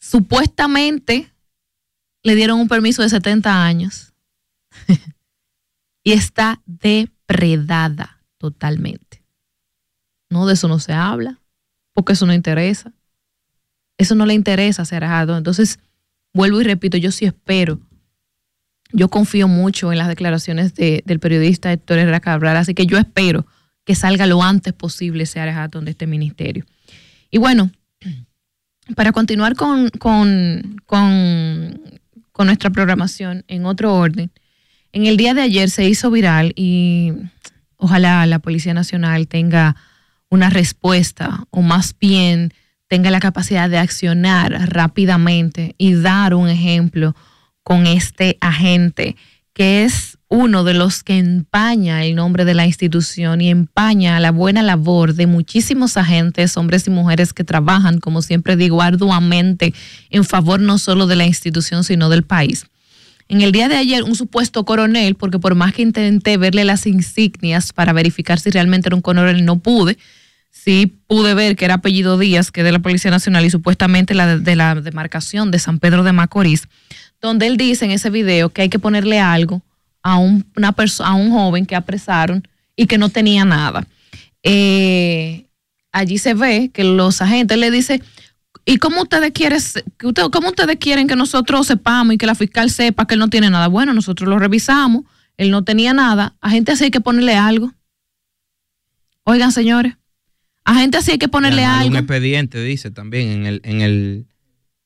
supuestamente 0.00 1.32
le 2.22 2.34
dieron 2.34 2.60
un 2.60 2.68
permiso 2.68 3.02
de 3.02 3.08
70 3.08 3.64
años 3.64 4.12
y 6.04 6.12
está 6.12 6.60
depredada 6.66 8.22
totalmente? 8.38 9.22
No, 10.30 10.46
de 10.46 10.54
eso 10.54 10.68
no 10.68 10.78
se 10.78 10.92
habla, 10.92 11.40
porque 11.94 12.12
eso 12.12 12.26
no 12.26 12.34
interesa. 12.34 12.92
Eso 13.96 14.14
no 14.14 14.26
le 14.26 14.34
interesa 14.34 14.84
ser 14.84 15.02
ajado. 15.04 15.36
Entonces, 15.36 15.80
vuelvo 16.34 16.60
y 16.60 16.64
repito, 16.64 16.98
yo 16.98 17.10
sí 17.10 17.24
espero. 17.24 17.80
Yo 18.92 19.08
confío 19.08 19.48
mucho 19.48 19.90
en 19.90 19.98
las 19.98 20.08
declaraciones 20.08 20.74
de- 20.74 21.02
del 21.04 21.18
periodista 21.18 21.72
Héctor 21.72 21.98
Herrera 21.98 22.20
Cabral, 22.20 22.56
así 22.58 22.74
que 22.74 22.86
yo 22.86 22.96
espero 22.98 23.46
que 23.88 23.94
salga 23.94 24.26
lo 24.26 24.42
antes 24.42 24.74
posible 24.74 25.22
ese 25.22 25.40
Arejatón 25.40 25.86
de 25.86 25.92
este 25.92 26.06
ministerio. 26.06 26.66
Y 27.30 27.38
bueno, 27.38 27.70
para 28.94 29.12
continuar 29.12 29.56
con, 29.56 29.88
con, 29.88 30.76
con, 30.84 31.80
con 32.30 32.46
nuestra 32.48 32.68
programación 32.68 33.46
en 33.48 33.64
otro 33.64 33.94
orden, 33.94 34.30
en 34.92 35.06
el 35.06 35.16
día 35.16 35.32
de 35.32 35.40
ayer 35.40 35.70
se 35.70 35.88
hizo 35.88 36.10
viral 36.10 36.52
y 36.54 37.14
ojalá 37.78 38.26
la 38.26 38.40
Policía 38.40 38.74
Nacional 38.74 39.26
tenga 39.26 39.74
una 40.28 40.50
respuesta 40.50 41.46
o 41.48 41.62
más 41.62 41.96
bien 41.98 42.52
tenga 42.88 43.10
la 43.10 43.20
capacidad 43.20 43.70
de 43.70 43.78
accionar 43.78 44.52
rápidamente 44.70 45.76
y 45.78 45.94
dar 45.94 46.34
un 46.34 46.50
ejemplo 46.50 47.16
con 47.62 47.86
este 47.86 48.36
agente 48.42 49.16
que 49.54 49.84
es 49.84 50.17
uno 50.28 50.62
de 50.62 50.74
los 50.74 51.02
que 51.02 51.16
empaña 51.16 52.04
el 52.04 52.14
nombre 52.14 52.44
de 52.44 52.52
la 52.52 52.66
institución 52.66 53.40
y 53.40 53.48
empaña 53.48 54.20
la 54.20 54.30
buena 54.30 54.62
labor 54.62 55.14
de 55.14 55.26
muchísimos 55.26 55.96
agentes, 55.96 56.56
hombres 56.58 56.86
y 56.86 56.90
mujeres 56.90 57.32
que 57.32 57.44
trabajan, 57.44 57.98
como 57.98 58.20
siempre 58.20 58.54
digo, 58.56 58.82
arduamente 58.82 59.72
en 60.10 60.24
favor 60.24 60.60
no 60.60 60.76
solo 60.76 61.06
de 61.06 61.16
la 61.16 61.24
institución, 61.24 61.82
sino 61.82 62.10
del 62.10 62.24
país. 62.24 62.66
En 63.28 63.40
el 63.40 63.52
día 63.52 63.68
de 63.68 63.76
ayer, 63.76 64.04
un 64.04 64.14
supuesto 64.14 64.64
coronel, 64.64 65.14
porque 65.14 65.38
por 65.38 65.54
más 65.54 65.72
que 65.72 65.82
intenté 65.82 66.36
verle 66.36 66.64
las 66.64 66.86
insignias 66.86 67.72
para 67.72 67.92
verificar 67.92 68.38
si 68.38 68.50
realmente 68.50 68.88
era 68.88 68.96
un 68.96 69.02
coronel, 69.02 69.44
no 69.44 69.58
pude. 69.58 69.98
Sí 70.50 70.98
pude 71.06 71.34
ver 71.34 71.56
que 71.56 71.66
era 71.66 71.74
apellido 71.74 72.18
Díaz, 72.18 72.50
que 72.50 72.60
es 72.60 72.64
de 72.64 72.72
la 72.72 72.78
Policía 72.80 73.10
Nacional 73.10 73.44
y 73.44 73.50
supuestamente 73.50 74.14
la 74.14 74.26
de, 74.26 74.38
de 74.40 74.56
la 74.56 74.74
demarcación 74.74 75.50
de 75.50 75.58
San 75.58 75.78
Pedro 75.78 76.04
de 76.04 76.12
Macorís, 76.12 76.68
donde 77.20 77.46
él 77.46 77.56
dice 77.56 77.84
en 77.84 77.92
ese 77.92 78.10
video 78.10 78.50
que 78.50 78.62
hay 78.62 78.68
que 78.68 78.78
ponerle 78.78 79.20
algo 79.20 79.62
a 80.08 80.16
un, 80.16 80.46
una 80.56 80.74
a 81.04 81.14
un 81.14 81.30
joven 81.30 81.66
que 81.66 81.76
apresaron 81.76 82.42
y 82.74 82.86
que 82.86 82.96
no 82.96 83.10
tenía 83.10 83.44
nada. 83.44 83.86
Eh, 84.42 85.46
allí 85.92 86.16
se 86.16 86.32
ve 86.32 86.70
que 86.72 86.82
los 86.82 87.20
agentes 87.20 87.58
le 87.58 87.70
dicen, 87.70 88.02
¿y 88.64 88.78
cómo 88.78 89.02
ustedes, 89.02 89.32
quieren, 89.32 89.60
cómo 90.32 90.48
ustedes 90.48 90.78
quieren 90.78 91.08
que 91.08 91.16
nosotros 91.16 91.66
sepamos 91.66 92.14
y 92.14 92.18
que 92.18 92.24
la 92.24 92.34
fiscal 92.34 92.70
sepa 92.70 93.06
que 93.06 93.14
él 93.14 93.20
no 93.20 93.28
tiene 93.28 93.50
nada? 93.50 93.68
Bueno, 93.68 93.92
nosotros 93.92 94.30
lo 94.30 94.38
revisamos, 94.38 95.04
él 95.36 95.50
no 95.50 95.62
tenía 95.62 95.92
nada, 95.92 96.36
a 96.40 96.48
gente 96.48 96.72
así 96.72 96.84
hay 96.84 96.90
que 96.90 97.02
ponerle 97.02 97.34
algo. 97.34 97.70
Oigan, 99.24 99.52
señores, 99.52 99.94
a 100.64 100.74
gente 100.74 100.96
así 100.96 101.10
hay 101.10 101.18
que 101.18 101.28
ponerle 101.28 101.64
algo. 101.64 101.90
un 101.90 101.96
expediente, 101.96 102.62
dice 102.62 102.90
también 102.90 103.28
en 103.28 103.46
el, 103.46 103.60
en 103.62 103.82
el, 103.82 104.26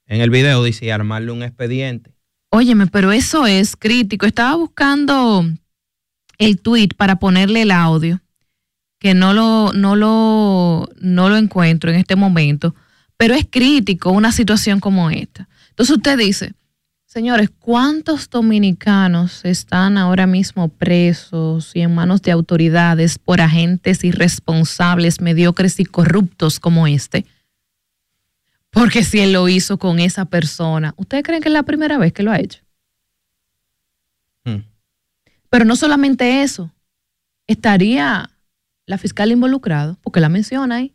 en 0.06 0.20
el 0.20 0.30
video, 0.30 0.64
dice, 0.64 0.86
y 0.86 0.90
armarle 0.90 1.30
un 1.30 1.44
expediente. 1.44 2.11
Óyeme, 2.54 2.86
pero 2.86 3.12
eso 3.12 3.46
es 3.46 3.76
crítico. 3.76 4.26
Estaba 4.26 4.54
buscando 4.56 5.42
el 6.36 6.60
tweet 6.60 6.90
para 6.94 7.16
ponerle 7.16 7.62
el 7.62 7.70
audio, 7.70 8.20
que 9.00 9.14
no 9.14 9.32
lo, 9.32 9.72
no 9.72 9.96
lo, 9.96 10.86
no 11.00 11.30
lo 11.30 11.38
encuentro 11.38 11.90
en 11.90 11.96
este 11.96 12.14
momento, 12.14 12.74
pero 13.16 13.32
es 13.32 13.46
crítico 13.50 14.10
una 14.10 14.32
situación 14.32 14.80
como 14.80 15.08
esta. 15.08 15.48
Entonces 15.70 15.96
usted 15.96 16.18
dice, 16.18 16.52
señores, 17.06 17.48
¿cuántos 17.58 18.28
dominicanos 18.28 19.46
están 19.46 19.96
ahora 19.96 20.26
mismo 20.26 20.68
presos 20.68 21.70
y 21.74 21.80
en 21.80 21.94
manos 21.94 22.20
de 22.20 22.32
autoridades 22.32 23.18
por 23.18 23.40
agentes 23.40 24.04
irresponsables, 24.04 25.22
mediocres 25.22 25.80
y 25.80 25.86
corruptos 25.86 26.60
como 26.60 26.86
este? 26.86 27.24
Porque 28.72 29.04
si 29.04 29.20
él 29.20 29.32
lo 29.34 29.48
hizo 29.48 29.78
con 29.78 29.98
esa 30.00 30.24
persona, 30.24 30.94
¿ustedes 30.96 31.22
creen 31.22 31.42
que 31.42 31.48
es 31.48 31.52
la 31.52 31.62
primera 31.62 31.98
vez 31.98 32.12
que 32.12 32.22
lo 32.22 32.32
ha 32.32 32.40
hecho? 32.40 32.62
Hmm. 34.44 34.64
Pero 35.50 35.66
no 35.66 35.76
solamente 35.76 36.42
eso, 36.42 36.72
estaría 37.46 38.30
la 38.86 38.98
fiscal 38.98 39.30
involucrada, 39.30 39.98
porque 40.02 40.20
la 40.20 40.30
menciona 40.30 40.76
ahí. 40.76 40.94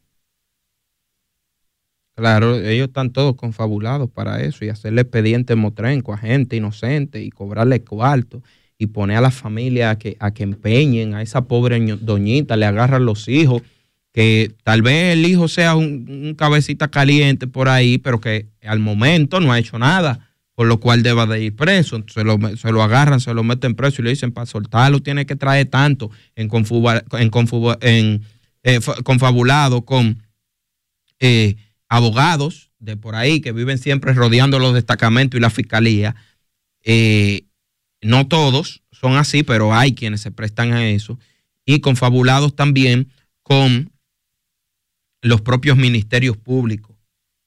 Claro, 2.16 2.56
ellos 2.56 2.88
están 2.88 3.12
todos 3.12 3.36
confabulados 3.36 4.10
para 4.10 4.41
eso 4.41 4.66
y 4.66 4.70
hacerle 4.70 5.02
expediente 5.02 5.56
motrenco 5.56 6.14
a 6.14 6.18
gente 6.18 6.56
inocente 6.56 7.22
y 7.22 7.30
cobrarle 7.30 7.84
cuarto 7.84 8.41
y 8.80 8.88
poner 8.88 9.18
a 9.18 9.22
la 9.22 9.30
familia 9.30 9.91
a 9.91 9.99
que, 9.99 10.18
a 10.20 10.32
que 10.32 10.41
empeñen 10.41 11.14
a 11.14 11.22
esa 11.22 11.45
pobre 11.45 11.80
doñita, 11.98 12.58
le 12.58 12.66
agarran 12.66 13.06
los 13.06 13.28
hijos, 13.28 13.62
que 14.18 14.56
tal 14.64 14.81
vez 14.81 15.14
el 15.14 15.23
hijo 15.27 15.48
sea 15.48 15.76
un, 15.76 16.07
un 16.10 16.34
cabecita 16.34 16.88
caliente 16.88 17.45
por 17.45 17.69
ahí, 17.69 17.99
pero 17.99 18.19
que 18.19 18.48
al 18.64 18.80
momento 18.80 19.39
no 19.39 19.52
ha 19.52 19.60
hecho 19.60 19.77
nada, 19.77 20.31
por 20.56 20.65
lo 20.65 20.80
cual 20.80 21.03
deba 21.03 21.27
de 21.27 21.44
ir 21.44 21.56
preso. 21.56 22.03
Se 22.11 22.23
lo, 22.23 22.39
se 22.57 22.72
lo 22.72 22.81
agarran, 22.81 23.19
se 23.19 23.31
lo 23.35 23.44
meten 23.44 23.76
preso 23.76 24.02
y 24.02 24.06
le 24.06 24.10
dicen, 24.10 24.31
para 24.31 24.48
soltarlo 24.48 25.03
tiene 25.03 25.27
que 25.27 25.35
traer 25.35 25.68
tanto 25.68 26.10
en, 26.35 26.49
confuba- 26.49 27.03
en, 27.11 27.30
en 27.81 28.26
eh, 28.64 28.81
fa- 28.81 28.95
confabulado 29.03 29.85
con 29.85 30.23
eh, 31.19 31.56
abogados 31.88 32.72
de 32.80 32.98
por 32.98 33.14
ahí 33.14 33.39
que 33.39 33.52
viven 33.52 33.77
siempre 33.77 34.14
rodeando 34.14 34.57
los 34.57 34.73
destacamentos 34.73 35.38
y 35.38 35.41
la 35.41 35.52
fiscalía. 35.52 36.15
Eh, 36.84 37.44
no 38.02 38.27
todos 38.27 38.81
son 38.91 39.15
así, 39.15 39.44
pero 39.44 39.76
hay 39.76 39.94
quienes 39.94 40.22
se 40.22 40.31
prestan 40.31 40.73
a 40.73 40.89
eso. 40.89 41.19
Y 41.65 41.81
confabulados 41.81 42.56
también 42.56 43.10
con 43.44 43.91
los 45.22 45.41
propios 45.41 45.77
ministerios 45.77 46.38
públicos. 46.38 46.95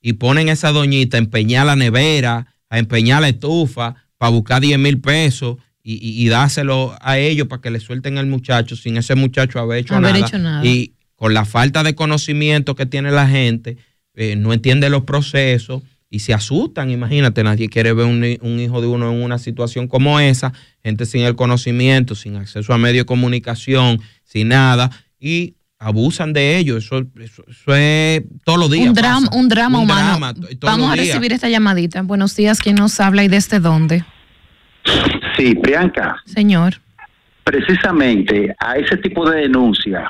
Y 0.02 0.14
ponen 0.14 0.48
a 0.48 0.52
esa 0.52 0.72
doñita 0.72 1.16
a 1.16 1.20
empeñar 1.20 1.66
la 1.66 1.76
nevera, 1.76 2.46
a 2.68 2.78
empeñar 2.78 3.20
la 3.22 3.28
estufa, 3.28 3.94
para 4.18 4.30
buscar 4.30 4.60
10 4.60 4.78
mil 4.78 5.00
pesos 5.00 5.56
y, 5.82 5.94
y- 5.94 6.24
y 6.24 6.28
dárselo 6.28 6.94
a 7.00 7.18
ellos 7.18 7.46
para 7.48 7.62
que 7.62 7.70
le 7.70 7.80
suelten 7.80 8.18
al 8.18 8.26
muchacho 8.26 8.76
sin 8.76 8.96
ese 8.96 9.14
muchacho 9.14 9.58
haber 9.60 9.78
hecho, 9.78 9.94
Haber 9.94 10.12
nada. 10.14 10.26
hecho 10.26 10.38
nada. 10.38 10.64
Y 10.64 10.92
con 11.16 11.32
la 11.34 11.44
falta 11.44 11.82
de 11.82 11.94
conocimiento 11.94 12.74
que 12.74 12.86
tiene 12.86 13.10
la 13.10 13.28
gente, 13.28 13.76
eh, 14.14 14.36
no 14.36 14.52
entiende 14.52 14.90
los 14.90 15.04
procesos 15.04 15.82
y 16.10 16.18
se 16.20 16.34
asustan. 16.34 16.90
Imagínate, 16.90 17.42
nadie 17.44 17.68
quiere 17.68 17.92
ver 17.92 18.06
un, 18.06 18.24
un 18.42 18.60
hijo 18.60 18.80
de 18.80 18.88
uno 18.88 19.10
en 19.12 19.22
una 19.22 19.38
situación 19.38 19.86
como 19.86 20.18
esa, 20.20 20.52
gente 20.82 21.06
sin 21.06 21.22
el 21.22 21.36
conocimiento, 21.36 22.14
sin 22.14 22.36
acceso 22.36 22.72
a 22.74 22.78
medios 22.78 23.02
de 23.04 23.06
comunicación, 23.06 24.00
sin 24.24 24.48
nada, 24.48 24.90
y 25.18 25.54
abusan 25.90 26.32
de 26.32 26.58
ellos. 26.58 26.84
Eso, 26.84 27.02
eso- 27.18 27.44
eso 27.48 27.74
es 27.74 28.22
todos 28.44 28.58
los 28.58 28.70
días. 28.70 28.86
un 28.88 28.94
drama, 28.94 29.26
pasa. 29.26 29.36
un 29.38 29.48
drama 29.48 29.78
Un 29.78 29.84
humano. 29.84 30.08
drama, 30.10 30.34
Vamos 30.60 30.92
a 30.92 30.96
recibir 30.96 31.32
esta 31.32 31.48
llamadita. 31.48 32.02
Buenos 32.02 32.36
días, 32.36 32.60
¿quién 32.60 32.76
nos 32.76 33.00
habla 33.00 33.24
y 33.24 33.28
desde 33.28 33.58
dónde? 33.58 34.04
Sí, 35.36 35.54
Priyanka, 35.56 36.16
Señor. 36.26 36.74
precisamente 37.44 38.54
a 38.58 38.76
ese 38.76 38.96
tipo 38.98 39.28
de 39.28 39.40
denuncia 39.42 40.08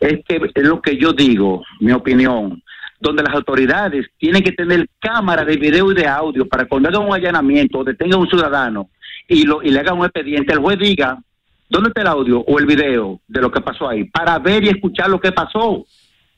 es 0.00 0.20
que 0.28 0.40
es 0.54 0.64
lo 0.64 0.80
que 0.82 0.96
yo 0.98 1.12
digo, 1.12 1.62
mi 1.80 1.92
opinión, 1.92 2.62
donde 3.00 3.22
las 3.22 3.34
autoridades 3.34 4.06
tienen 4.18 4.42
que 4.42 4.52
tener 4.52 4.88
cámaras 5.00 5.46
de 5.46 5.56
video 5.56 5.92
y 5.92 5.94
de 5.94 6.06
audio 6.06 6.46
para 6.48 6.66
cuando 6.66 6.88
hagan 6.88 7.02
un 7.06 7.14
allanamiento 7.14 7.78
o 7.78 7.84
detengan 7.84 8.18
a 8.18 8.22
un 8.22 8.28
ciudadano 8.28 8.90
y, 9.28 9.44
lo, 9.44 9.62
y 9.62 9.70
le 9.70 9.80
hagan 9.80 9.98
un 9.98 10.04
expediente, 10.06 10.52
el 10.52 10.58
juez 10.60 10.78
diga 10.78 11.18
dónde 11.68 11.88
está 11.88 12.02
el 12.02 12.08
audio 12.08 12.40
o 12.40 12.58
el 12.58 12.66
video 12.66 13.20
de 13.26 13.40
lo 13.40 13.50
que 13.50 13.60
pasó 13.60 13.88
ahí, 13.88 14.04
para 14.04 14.38
ver 14.38 14.64
y 14.64 14.68
escuchar 14.68 15.08
lo 15.08 15.20
que 15.20 15.32
pasó, 15.32 15.84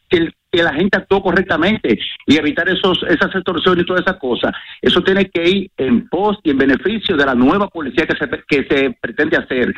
que, 0.08 0.30
la 0.50 0.72
gente 0.72 0.96
actuó 0.96 1.22
correctamente 1.22 1.98
y 2.26 2.36
evitar 2.36 2.66
esos 2.70 3.02
esas 3.02 3.34
extorsiones 3.34 3.84
y 3.84 3.86
todas 3.86 4.00
esas 4.00 4.16
cosas. 4.16 4.52
Eso 4.80 5.02
tiene 5.02 5.28
que 5.28 5.46
ir 5.46 5.70
en 5.76 6.08
pos 6.08 6.38
y 6.42 6.50
en 6.50 6.58
beneficio 6.58 7.18
de 7.18 7.26
la 7.26 7.34
nueva 7.34 7.68
policía 7.68 8.06
que 8.06 8.16
se, 8.16 8.28
que 8.48 8.66
se 8.66 8.96
pretende 8.98 9.36
hacer. 9.36 9.74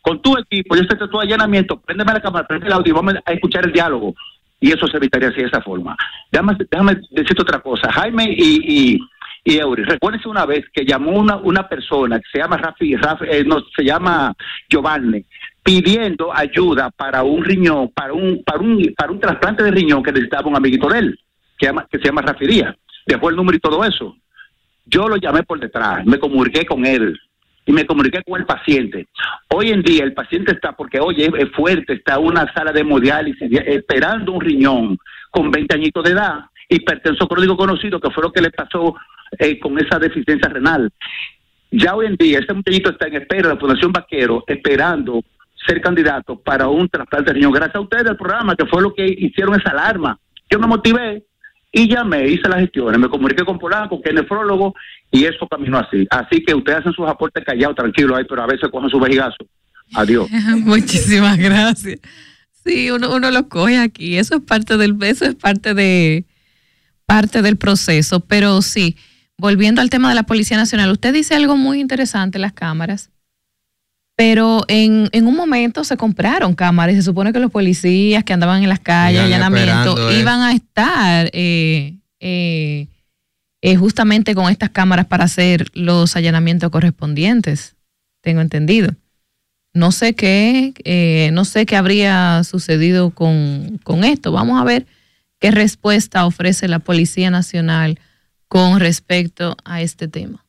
Con 0.00 0.22
tu 0.22 0.38
equipo, 0.38 0.76
yo 0.76 0.82
sé 0.82 0.96
que 0.96 1.08
tu 1.08 1.20
allanamiento, 1.20 1.80
préndeme 1.80 2.12
la 2.12 2.20
cámara, 2.20 2.46
prende 2.46 2.68
el 2.68 2.72
audio 2.72 2.92
y 2.92 2.94
vamos 2.94 3.14
a 3.24 3.32
escuchar 3.32 3.66
el 3.66 3.72
diálogo. 3.72 4.14
Y 4.60 4.70
eso 4.70 4.86
se 4.86 4.96
evitaría 4.96 5.28
así 5.28 5.40
de 5.40 5.48
esa 5.48 5.60
forma. 5.60 5.96
Déjame, 6.30 6.56
déjame 6.70 7.00
decirte 7.10 7.42
otra 7.42 7.58
cosa. 7.58 7.90
Jaime 7.90 8.26
y, 8.28 8.92
y, 8.94 8.98
y 9.44 9.58
Eury, 9.58 9.82
recuérdense 9.84 10.28
una 10.28 10.46
vez 10.46 10.64
que 10.72 10.84
llamó 10.84 11.12
una, 11.12 11.36
una 11.36 11.68
persona 11.68 12.18
que 12.20 12.26
se 12.32 12.38
llama 12.38 12.56
Rafi, 12.58 12.94
Rafi 12.96 13.24
eh, 13.28 13.44
no, 13.44 13.56
se 13.76 13.84
llama 13.84 14.32
Giovanni, 14.70 15.24
pidiendo 15.62 16.36
ayuda 16.36 16.90
para 16.90 17.22
un 17.22 17.44
riñón, 17.44 17.88
para 17.88 18.12
un, 18.12 18.42
para 18.44 18.58
un, 18.60 18.94
para 18.96 19.12
un 19.12 19.20
trasplante 19.20 19.64
de 19.64 19.70
riñón 19.72 20.02
que 20.02 20.12
necesitaba 20.12 20.48
un 20.48 20.56
amiguito 20.56 20.88
de 20.88 20.98
él, 21.00 21.18
que, 21.58 21.66
llama- 21.66 21.86
que 21.90 21.98
se 21.98 22.04
llama 22.04 22.22
Rafi 22.22 22.46
Díaz. 22.46 22.74
Dejó 23.06 23.30
el 23.30 23.36
número 23.36 23.56
y 23.56 23.60
todo 23.60 23.84
eso. 23.84 24.16
Yo 24.86 25.08
lo 25.08 25.16
llamé 25.16 25.42
por 25.42 25.58
detrás, 25.60 26.04
me 26.04 26.18
comuniqué 26.18 26.64
con 26.64 26.84
él 26.86 27.18
y 27.64 27.72
me 27.72 27.86
comuniqué 27.86 28.22
con 28.24 28.40
el 28.40 28.46
paciente. 28.46 29.06
Hoy 29.48 29.70
en 29.70 29.82
día 29.82 30.02
el 30.04 30.12
paciente 30.14 30.52
está, 30.52 30.72
porque 30.72 30.98
oye, 31.00 31.30
es, 31.38 31.50
fuerte, 31.50 31.94
está 31.94 32.14
en 32.14 32.24
una 32.26 32.52
sala 32.52 32.72
de 32.72 32.80
hemodiálisis 32.80 33.48
esperando 33.66 34.32
un 34.32 34.40
riñón 34.40 34.98
con 35.30 35.50
20 35.50 35.74
añitos 35.74 36.04
de 36.04 36.10
edad, 36.10 36.40
hipertenso 36.74 37.26
crónico 37.28 37.56
conocido, 37.56 38.00
que 38.00 38.10
fue 38.10 38.22
lo 38.22 38.32
que 38.32 38.40
le 38.40 38.50
pasó 38.50 38.94
eh, 39.38 39.58
con 39.58 39.78
esa 39.78 39.98
deficiencia 39.98 40.48
renal. 40.48 40.90
Ya 41.70 41.94
hoy 41.94 42.06
en 42.06 42.16
día 42.16 42.38
ese 42.38 42.52
muchachito 42.52 42.90
está 42.90 43.06
en 43.06 43.16
espera 43.16 43.48
la 43.48 43.56
Fundación 43.56 43.92
Vaquero, 43.92 44.44
esperando 44.46 45.22
ser 45.66 45.80
candidato 45.80 46.38
para 46.38 46.68
un 46.68 46.88
trasplante 46.88 47.30
de 47.30 47.34
riñón. 47.34 47.52
Gracias 47.52 47.76
a 47.76 47.80
ustedes 47.80 48.06
al 48.06 48.16
programa, 48.16 48.56
que 48.56 48.66
fue 48.66 48.82
lo 48.82 48.92
que 48.92 49.06
hicieron 49.06 49.58
esa 49.58 49.70
alarma. 49.70 50.18
Yo 50.50 50.58
me 50.58 50.66
motivé 50.66 51.24
y 51.72 51.88
llamé, 51.88 52.28
hice 52.28 52.48
las 52.48 52.60
gestiones, 52.60 53.00
me 53.00 53.08
comuniqué 53.08 53.44
con 53.44 53.58
Polanco, 53.58 54.02
que 54.02 54.10
es 54.10 54.14
nefrólogo, 54.14 54.74
y 55.10 55.24
eso 55.24 55.48
caminó 55.48 55.78
así. 55.78 56.06
Así 56.10 56.44
que 56.44 56.54
ustedes 56.54 56.80
hacen 56.80 56.92
sus 56.92 57.08
aportes 57.08 57.42
callados, 57.44 57.76
tranquilos 57.76 58.18
ahí, 58.18 58.24
pero 58.28 58.42
a 58.42 58.46
veces 58.46 58.68
cogen 58.70 58.90
su 58.90 59.00
vejigazo. 59.00 59.38
Adiós. 59.94 60.28
Muchísimas 60.64 61.38
gracias. 61.38 62.00
Sí, 62.64 62.90
uno, 62.90 63.14
uno 63.14 63.30
lo 63.30 63.48
coge 63.48 63.78
aquí. 63.78 64.18
Eso 64.18 64.36
es 64.36 64.42
parte 64.42 64.76
del, 64.76 64.96
eso 65.02 65.24
es 65.24 65.34
parte 65.34 65.72
de 65.72 66.26
parte 67.06 67.42
del 67.42 67.56
proceso. 67.56 68.20
Pero 68.20 68.62
sí, 68.62 68.96
volviendo 69.38 69.80
al 69.80 69.90
tema 69.90 70.08
de 70.08 70.14
la 70.14 70.22
Policía 70.24 70.56
Nacional, 70.56 70.90
usted 70.90 71.12
dice 71.12 71.34
algo 71.34 71.56
muy 71.56 71.80
interesante, 71.80 72.38
las 72.38 72.52
cámaras. 72.52 73.10
Pero 74.14 74.62
en, 74.68 75.08
en 75.12 75.26
un 75.26 75.34
momento 75.34 75.84
se 75.84 75.96
compraron 75.96 76.54
cámaras 76.54 76.94
y 76.94 76.98
se 76.98 77.02
supone 77.02 77.32
que 77.32 77.38
los 77.40 77.50
policías 77.50 78.24
que 78.24 78.32
andaban 78.32 78.62
en 78.62 78.68
las 78.68 78.80
calles, 78.80 79.22
allanamiento, 79.22 79.92
eso. 79.96 80.20
iban 80.20 80.42
a 80.42 80.52
estar 80.52 81.30
eh, 81.32 81.94
eh, 82.20 82.88
eh, 83.62 83.76
justamente 83.76 84.34
con 84.34 84.50
estas 84.50 84.70
cámaras 84.70 85.06
para 85.06 85.24
hacer 85.24 85.70
los 85.72 86.14
allanamientos 86.14 86.70
correspondientes. 86.70 87.74
Tengo 88.20 88.40
entendido. 88.40 88.94
No 89.74 89.92
sé 89.92 90.14
qué, 90.14 90.74
eh, 90.84 91.30
no 91.32 91.44
sé 91.44 91.64
qué 91.64 91.76
habría 91.76 92.44
sucedido 92.44 93.10
con, 93.10 93.80
con 93.82 94.04
esto. 94.04 94.30
Vamos 94.30 94.60
a 94.60 94.64
ver 94.64 94.86
qué 95.42 95.50
respuesta 95.50 96.24
ofrece 96.24 96.68
la 96.68 96.78
Policía 96.78 97.28
Nacional 97.28 97.98
con 98.46 98.78
respecto 98.78 99.56
a 99.64 99.82
este 99.82 100.06
tema. 100.06 100.46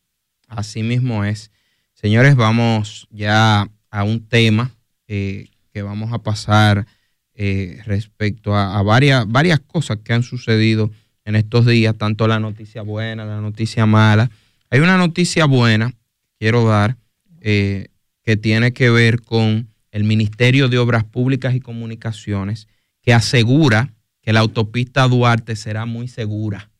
Así 0.48 0.84
mismo 0.84 1.26
es. 1.26 1.50
Señores, 1.96 2.36
vamos 2.36 3.08
ya 3.10 3.68
a 3.90 4.04
un 4.04 4.28
tema 4.28 4.70
eh, 5.08 5.48
que 5.74 5.82
vamos 5.82 6.14
a 6.14 6.20
pasar 6.20 6.86
eh, 7.34 7.82
respecto 7.88 8.56
a, 8.56 8.80
varias, 8.84 9.28
varias 9.28 9.60
cosas 9.62 9.98
que 10.04 10.14
han 10.14 10.22
sucedido 10.22 10.92
en 11.26 11.38
estos 11.38 11.66
días, 11.66 11.98
tanto 11.98 12.28
la 12.28 12.40
noticia 12.40 12.84
buena, 12.84 13.26
la 13.26 13.42
noticia 13.42 13.88
mala. 13.88 14.30
Hay 14.70 14.80
una 14.80 14.98
noticia 14.98 15.46
buena, 15.46 15.92
quiero 16.38 16.66
dar, 16.68 16.98
eh, 17.42 17.88
que 18.22 18.38
tiene 18.38 18.74
que 18.74 18.92
ver 18.92 19.24
con 19.24 19.70
el 19.90 20.04
Ministerio 20.04 20.70
de 20.70 20.78
Obras 20.78 21.04
Públicas 21.04 21.56
y 21.56 21.62
Comunicaciones, 21.62 22.68
que 23.02 23.12
asegura 23.12 23.93
que 24.24 24.34
la 24.34 24.40
autopista 24.40 25.08
Duarte 25.08 25.56
será 25.56 25.86
muy 25.86 26.08
segura. 26.08 26.72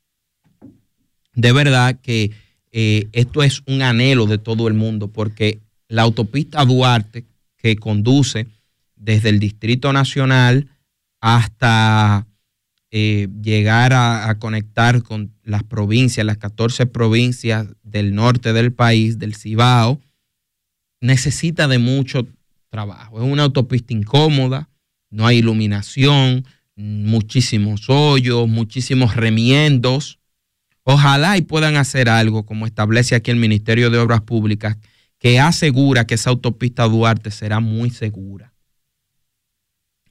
De 1.36 1.52
verdad 1.52 2.00
que 2.02 2.32
eh, 2.72 3.10
esto 3.12 3.44
es 3.44 3.62
un 3.68 3.82
anhelo 3.82 4.26
de 4.26 4.38
todo 4.38 4.68
el 4.68 4.74
mundo, 4.74 5.10
porque 5.10 5.60
la 5.90 6.04
autopista 6.04 6.64
Duarte, 6.66 7.26
que 7.58 7.76
conduce 7.76 8.48
desde 8.96 9.30
el 9.30 9.40
Distrito 9.40 9.92
Nacional 9.92 10.70
hasta 11.20 12.28
eh, 12.92 13.28
llegar 13.42 13.94
a, 13.94 14.30
a 14.30 14.40
conectar 14.40 15.04
con 15.04 15.34
las 15.44 15.64
provincias, 15.64 16.26
las 16.26 16.38
14 16.38 16.86
provincias 16.86 17.68
del 17.84 18.16
norte 18.16 18.54
del 18.54 18.72
país, 18.72 19.20
del 19.20 19.36
Cibao, 19.36 20.00
necesita 21.02 21.68
de 21.68 21.80
mucho 21.80 22.26
trabajo. 22.70 23.22
Es 23.22 23.30
una 23.30 23.44
autopista 23.44 23.94
incómoda, 23.94 24.70
no 25.10 25.28
hay 25.28 25.40
iluminación, 25.40 26.46
muchísimos 26.76 27.90
hoyos, 27.90 28.48
muchísimos 28.48 29.16
remiendos. 29.16 30.20
Ojalá 30.84 31.38
y 31.38 31.42
puedan 31.42 31.78
hacer 31.78 32.10
algo 32.10 32.46
como 32.46 32.66
establece 32.66 33.16
aquí 33.16 33.32
el 33.32 33.38
Ministerio 33.38 33.90
de 33.90 34.00
Obras 34.00 34.22
Públicas, 34.22 34.78
que 35.18 35.40
asegura 35.40 36.06
que 36.06 36.16
esa 36.16 36.30
autopista 36.30 36.84
Duarte 36.84 37.32
será 37.32 37.60
muy 37.60 37.90
segura. 37.90 38.54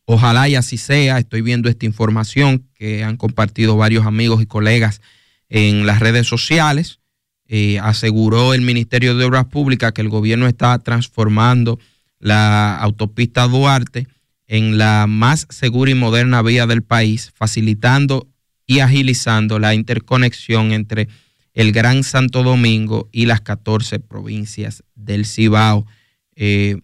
Ojalá 0.04 0.48
y 0.48 0.54
así 0.54 0.78
sea. 0.78 1.18
Estoy 1.18 1.42
viendo 1.42 1.68
esta 1.68 1.86
información 1.86 2.68
que 2.74 3.04
han 3.04 3.16
compartido 3.16 3.76
varios 3.76 4.06
amigos 4.06 4.42
y 4.42 4.46
colegas 4.46 5.00
en 5.48 5.86
las 5.86 6.00
redes 6.00 6.26
sociales. 6.26 7.00
Eh, 7.46 7.78
aseguró 7.80 8.54
el 8.54 8.62
Ministerio 8.62 9.14
de 9.14 9.24
Obras 9.24 9.46
Públicas 9.46 9.92
que 9.92 10.00
el 10.00 10.08
gobierno 10.08 10.46
está 10.46 10.78
transformando 10.78 11.78
la 12.18 12.76
autopista 12.78 13.46
Duarte 13.46 14.06
en 14.52 14.76
la 14.76 15.06
más 15.06 15.46
segura 15.48 15.92
y 15.92 15.94
moderna 15.94 16.42
vía 16.42 16.66
del 16.66 16.82
país, 16.82 17.32
facilitando 17.34 18.28
y 18.66 18.80
agilizando 18.80 19.58
la 19.58 19.72
interconexión 19.72 20.72
entre 20.72 21.08
el 21.54 21.72
Gran 21.72 22.02
Santo 22.02 22.42
Domingo 22.42 23.08
y 23.12 23.24
las 23.24 23.40
14 23.40 23.98
provincias 23.98 24.84
del 24.94 25.24
Cibao. 25.24 25.86
Eh, 26.36 26.82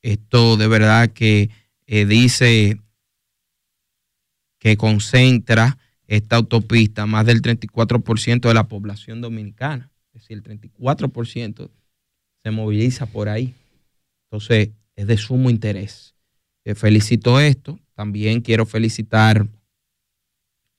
esto 0.00 0.56
de 0.56 0.66
verdad 0.68 1.10
que 1.10 1.50
eh, 1.86 2.06
dice 2.06 2.80
que 4.58 4.78
concentra 4.78 5.76
esta 6.06 6.36
autopista 6.36 7.04
más 7.04 7.26
del 7.26 7.42
34% 7.42 8.40
de 8.48 8.54
la 8.54 8.68
población 8.68 9.20
dominicana. 9.20 9.90
Es 10.14 10.22
decir, 10.22 10.38
el 10.38 10.60
34% 10.60 11.68
se 12.42 12.50
moviliza 12.50 13.04
por 13.04 13.28
ahí. 13.28 13.52
Entonces, 14.30 14.70
es 14.96 15.06
de 15.06 15.18
sumo 15.18 15.50
interés. 15.50 16.11
Eh, 16.64 16.74
felicito 16.74 17.40
esto. 17.40 17.78
También 17.94 18.40
quiero 18.40 18.66
felicitar 18.66 19.46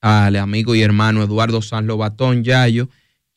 al 0.00 0.36
amigo 0.36 0.74
y 0.74 0.82
hermano 0.82 1.22
Eduardo 1.22 1.62
San 1.62 1.86
Lobatón 1.86 2.44
Yayo, 2.44 2.88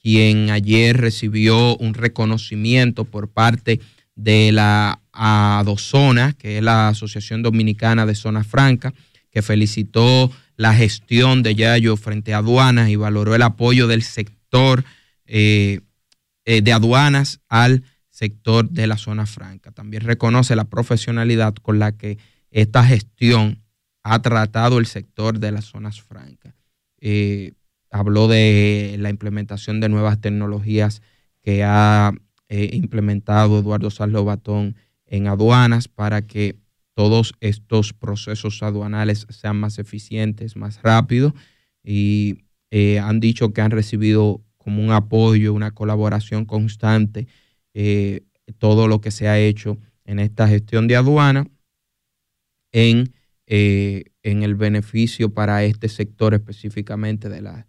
quien 0.01 0.49
ayer 0.49 0.97
recibió 0.97 1.77
un 1.77 1.93
reconocimiento 1.93 3.05
por 3.05 3.29
parte 3.29 3.79
de 4.15 4.51
la 4.51 5.01
ADOZONA, 5.13 6.33
que 6.33 6.57
es 6.57 6.63
la 6.63 6.89
Asociación 6.89 7.43
Dominicana 7.43 8.05
de 8.05 8.15
Zona 8.15 8.43
Franca, 8.43 8.93
que 9.29 9.41
felicitó 9.41 10.31
la 10.55 10.73
gestión 10.73 11.43
de 11.43 11.55
Yayo 11.55 11.95
frente 11.97 12.33
a 12.33 12.39
aduanas 12.39 12.89
y 12.89 12.95
valoró 12.95 13.35
el 13.35 13.43
apoyo 13.43 13.87
del 13.87 14.01
sector 14.01 14.83
eh, 15.25 15.81
eh, 16.45 16.61
de 16.61 16.73
aduanas 16.73 17.41
al 17.47 17.83
sector 18.09 18.69
de 18.69 18.87
la 18.87 18.97
zona 18.97 19.25
franca. 19.25 19.71
También 19.71 20.03
reconoce 20.03 20.55
la 20.55 20.63
profesionalidad 20.63 21.53
con 21.55 21.77
la 21.77 21.91
que 21.91 22.17
esta 22.51 22.83
gestión 22.83 23.63
ha 24.03 24.21
tratado 24.21 24.79
el 24.79 24.85
sector 24.85 25.39
de 25.39 25.51
las 25.51 25.65
zonas 25.65 26.01
francas. 26.01 26.55
Eh, 26.99 27.53
habló 27.91 28.27
de 28.27 28.95
la 28.99 29.09
implementación 29.09 29.79
de 29.79 29.89
nuevas 29.89 30.21
tecnologías 30.21 31.01
que 31.41 31.63
ha 31.63 32.13
eh, 32.49 32.69
implementado 32.73 33.59
Eduardo 33.59 33.89
Saldo 33.89 34.23
Batón 34.23 34.75
en 35.05 35.27
aduanas 35.27 35.87
para 35.87 36.21
que 36.21 36.57
todos 36.93 37.33
estos 37.41 37.93
procesos 37.93 38.63
aduanales 38.63 39.27
sean 39.29 39.57
más 39.57 39.77
eficientes, 39.77 40.55
más 40.55 40.81
rápidos 40.81 41.33
y 41.83 42.45
eh, 42.71 42.99
han 42.99 43.19
dicho 43.19 43.53
que 43.53 43.61
han 43.61 43.71
recibido 43.71 44.41
como 44.57 44.83
un 44.83 44.91
apoyo, 44.91 45.53
una 45.53 45.71
colaboración 45.71 46.45
constante, 46.45 47.27
todo 48.57 48.87
lo 48.87 49.01
que 49.01 49.11
se 49.11 49.27
ha 49.27 49.37
hecho 49.37 49.77
en 50.03 50.17
esta 50.17 50.47
gestión 50.47 50.87
de 50.87 50.95
aduana 50.95 51.45
en, 52.77 53.13
eh, 53.47 54.03
en 54.23 54.43
el 54.43 54.55
beneficio 54.55 55.33
para 55.33 55.63
este 55.63 55.89
sector 55.89 56.33
específicamente 56.33 57.27
de, 57.29 57.41
la, 57.41 57.67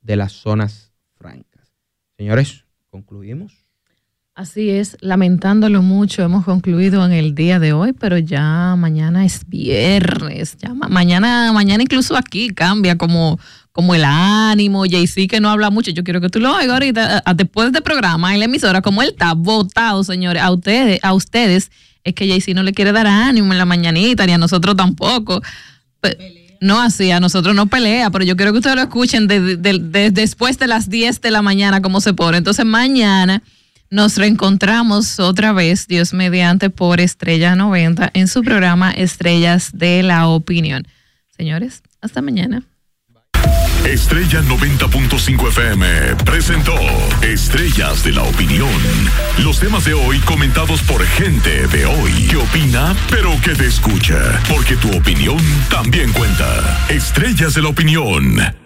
de 0.00 0.16
las 0.16 0.32
zonas 0.32 0.92
francas. 1.18 1.72
Señores, 2.16 2.64
concluimos. 2.90 3.52
Así 4.34 4.68
es, 4.68 4.98
lamentándolo 5.00 5.80
mucho, 5.82 6.22
hemos 6.22 6.44
concluido 6.44 7.04
en 7.06 7.12
el 7.12 7.34
día 7.34 7.58
de 7.58 7.72
hoy, 7.72 7.94
pero 7.94 8.18
ya 8.18 8.76
mañana 8.76 9.24
es 9.24 9.48
viernes, 9.48 10.58
ya 10.58 10.74
ma- 10.74 10.88
mañana, 10.88 11.52
mañana 11.54 11.82
incluso 11.82 12.14
aquí 12.16 12.50
cambia 12.50 12.98
como, 12.98 13.38
como 13.72 13.94
el 13.94 14.04
ánimo, 14.04 14.84
JC 14.84 15.26
que 15.26 15.40
no 15.40 15.48
habla 15.48 15.70
mucho, 15.70 15.90
yo 15.90 16.04
quiero 16.04 16.20
que 16.20 16.28
tú 16.28 16.38
lo 16.38 16.54
oigas 16.54 16.74
ahorita, 16.74 17.22
después 17.34 17.72
de 17.72 17.78
este 17.78 17.82
programa 17.82 18.34
en 18.34 18.40
la 18.40 18.44
emisora, 18.44 18.82
como 18.82 19.00
él 19.02 19.08
está 19.08 19.32
votado, 19.32 20.04
señores, 20.04 20.42
a 20.42 20.50
ustedes, 20.50 21.00
a 21.02 21.14
ustedes, 21.14 21.70
es 22.06 22.14
que 22.14 22.26
JC 22.26 22.54
no 22.54 22.62
le 22.62 22.72
quiere 22.72 22.92
dar 22.92 23.06
ánimo 23.06 23.52
en 23.52 23.58
la 23.58 23.64
mañanita, 23.66 24.24
ni 24.26 24.32
a 24.32 24.38
nosotros 24.38 24.76
tampoco. 24.76 25.42
No 26.60 26.80
así, 26.80 27.10
a 27.10 27.20
nosotros 27.20 27.54
no 27.54 27.66
pelea, 27.66 28.10
pero 28.10 28.24
yo 28.24 28.36
quiero 28.36 28.52
que 28.52 28.58
ustedes 28.58 28.76
lo 28.76 28.82
escuchen 28.82 29.26
de- 29.26 29.56
de- 29.56 29.78
de- 29.78 30.10
después 30.10 30.58
de 30.58 30.66
las 30.66 30.88
10 30.88 31.20
de 31.20 31.30
la 31.30 31.42
mañana, 31.42 31.82
como 31.82 32.00
se 32.00 32.14
pone. 32.14 32.38
Entonces 32.38 32.64
mañana 32.64 33.42
nos 33.90 34.16
reencontramos 34.16 35.20
otra 35.20 35.52
vez, 35.52 35.86
Dios 35.86 36.12
mediante, 36.14 36.70
por 36.70 37.00
Estrella 37.00 37.54
90 37.56 38.10
en 38.14 38.26
su 38.28 38.42
programa 38.42 38.90
Estrellas 38.90 39.70
de 39.74 40.02
la 40.02 40.28
Opinión. 40.28 40.86
Señores, 41.36 41.82
hasta 42.00 42.22
mañana. 42.22 42.62
Estrella 43.86 44.42
90.5 44.42 45.48
FM 45.48 46.16
presentó 46.24 46.74
Estrellas 47.22 48.02
de 48.02 48.12
la 48.12 48.22
Opinión. 48.22 48.68
Los 49.44 49.60
temas 49.60 49.84
de 49.84 49.94
hoy 49.94 50.18
comentados 50.20 50.82
por 50.82 51.06
gente 51.06 51.68
de 51.68 51.86
hoy 51.86 52.26
que 52.28 52.36
opina, 52.36 52.96
pero 53.08 53.30
que 53.44 53.54
te 53.54 53.66
escucha. 53.66 54.42
Porque 54.48 54.76
tu 54.76 54.90
opinión 54.90 55.38
también 55.70 56.12
cuenta. 56.12 56.84
Estrellas 56.88 57.54
de 57.54 57.62
la 57.62 57.68
Opinión. 57.68 58.65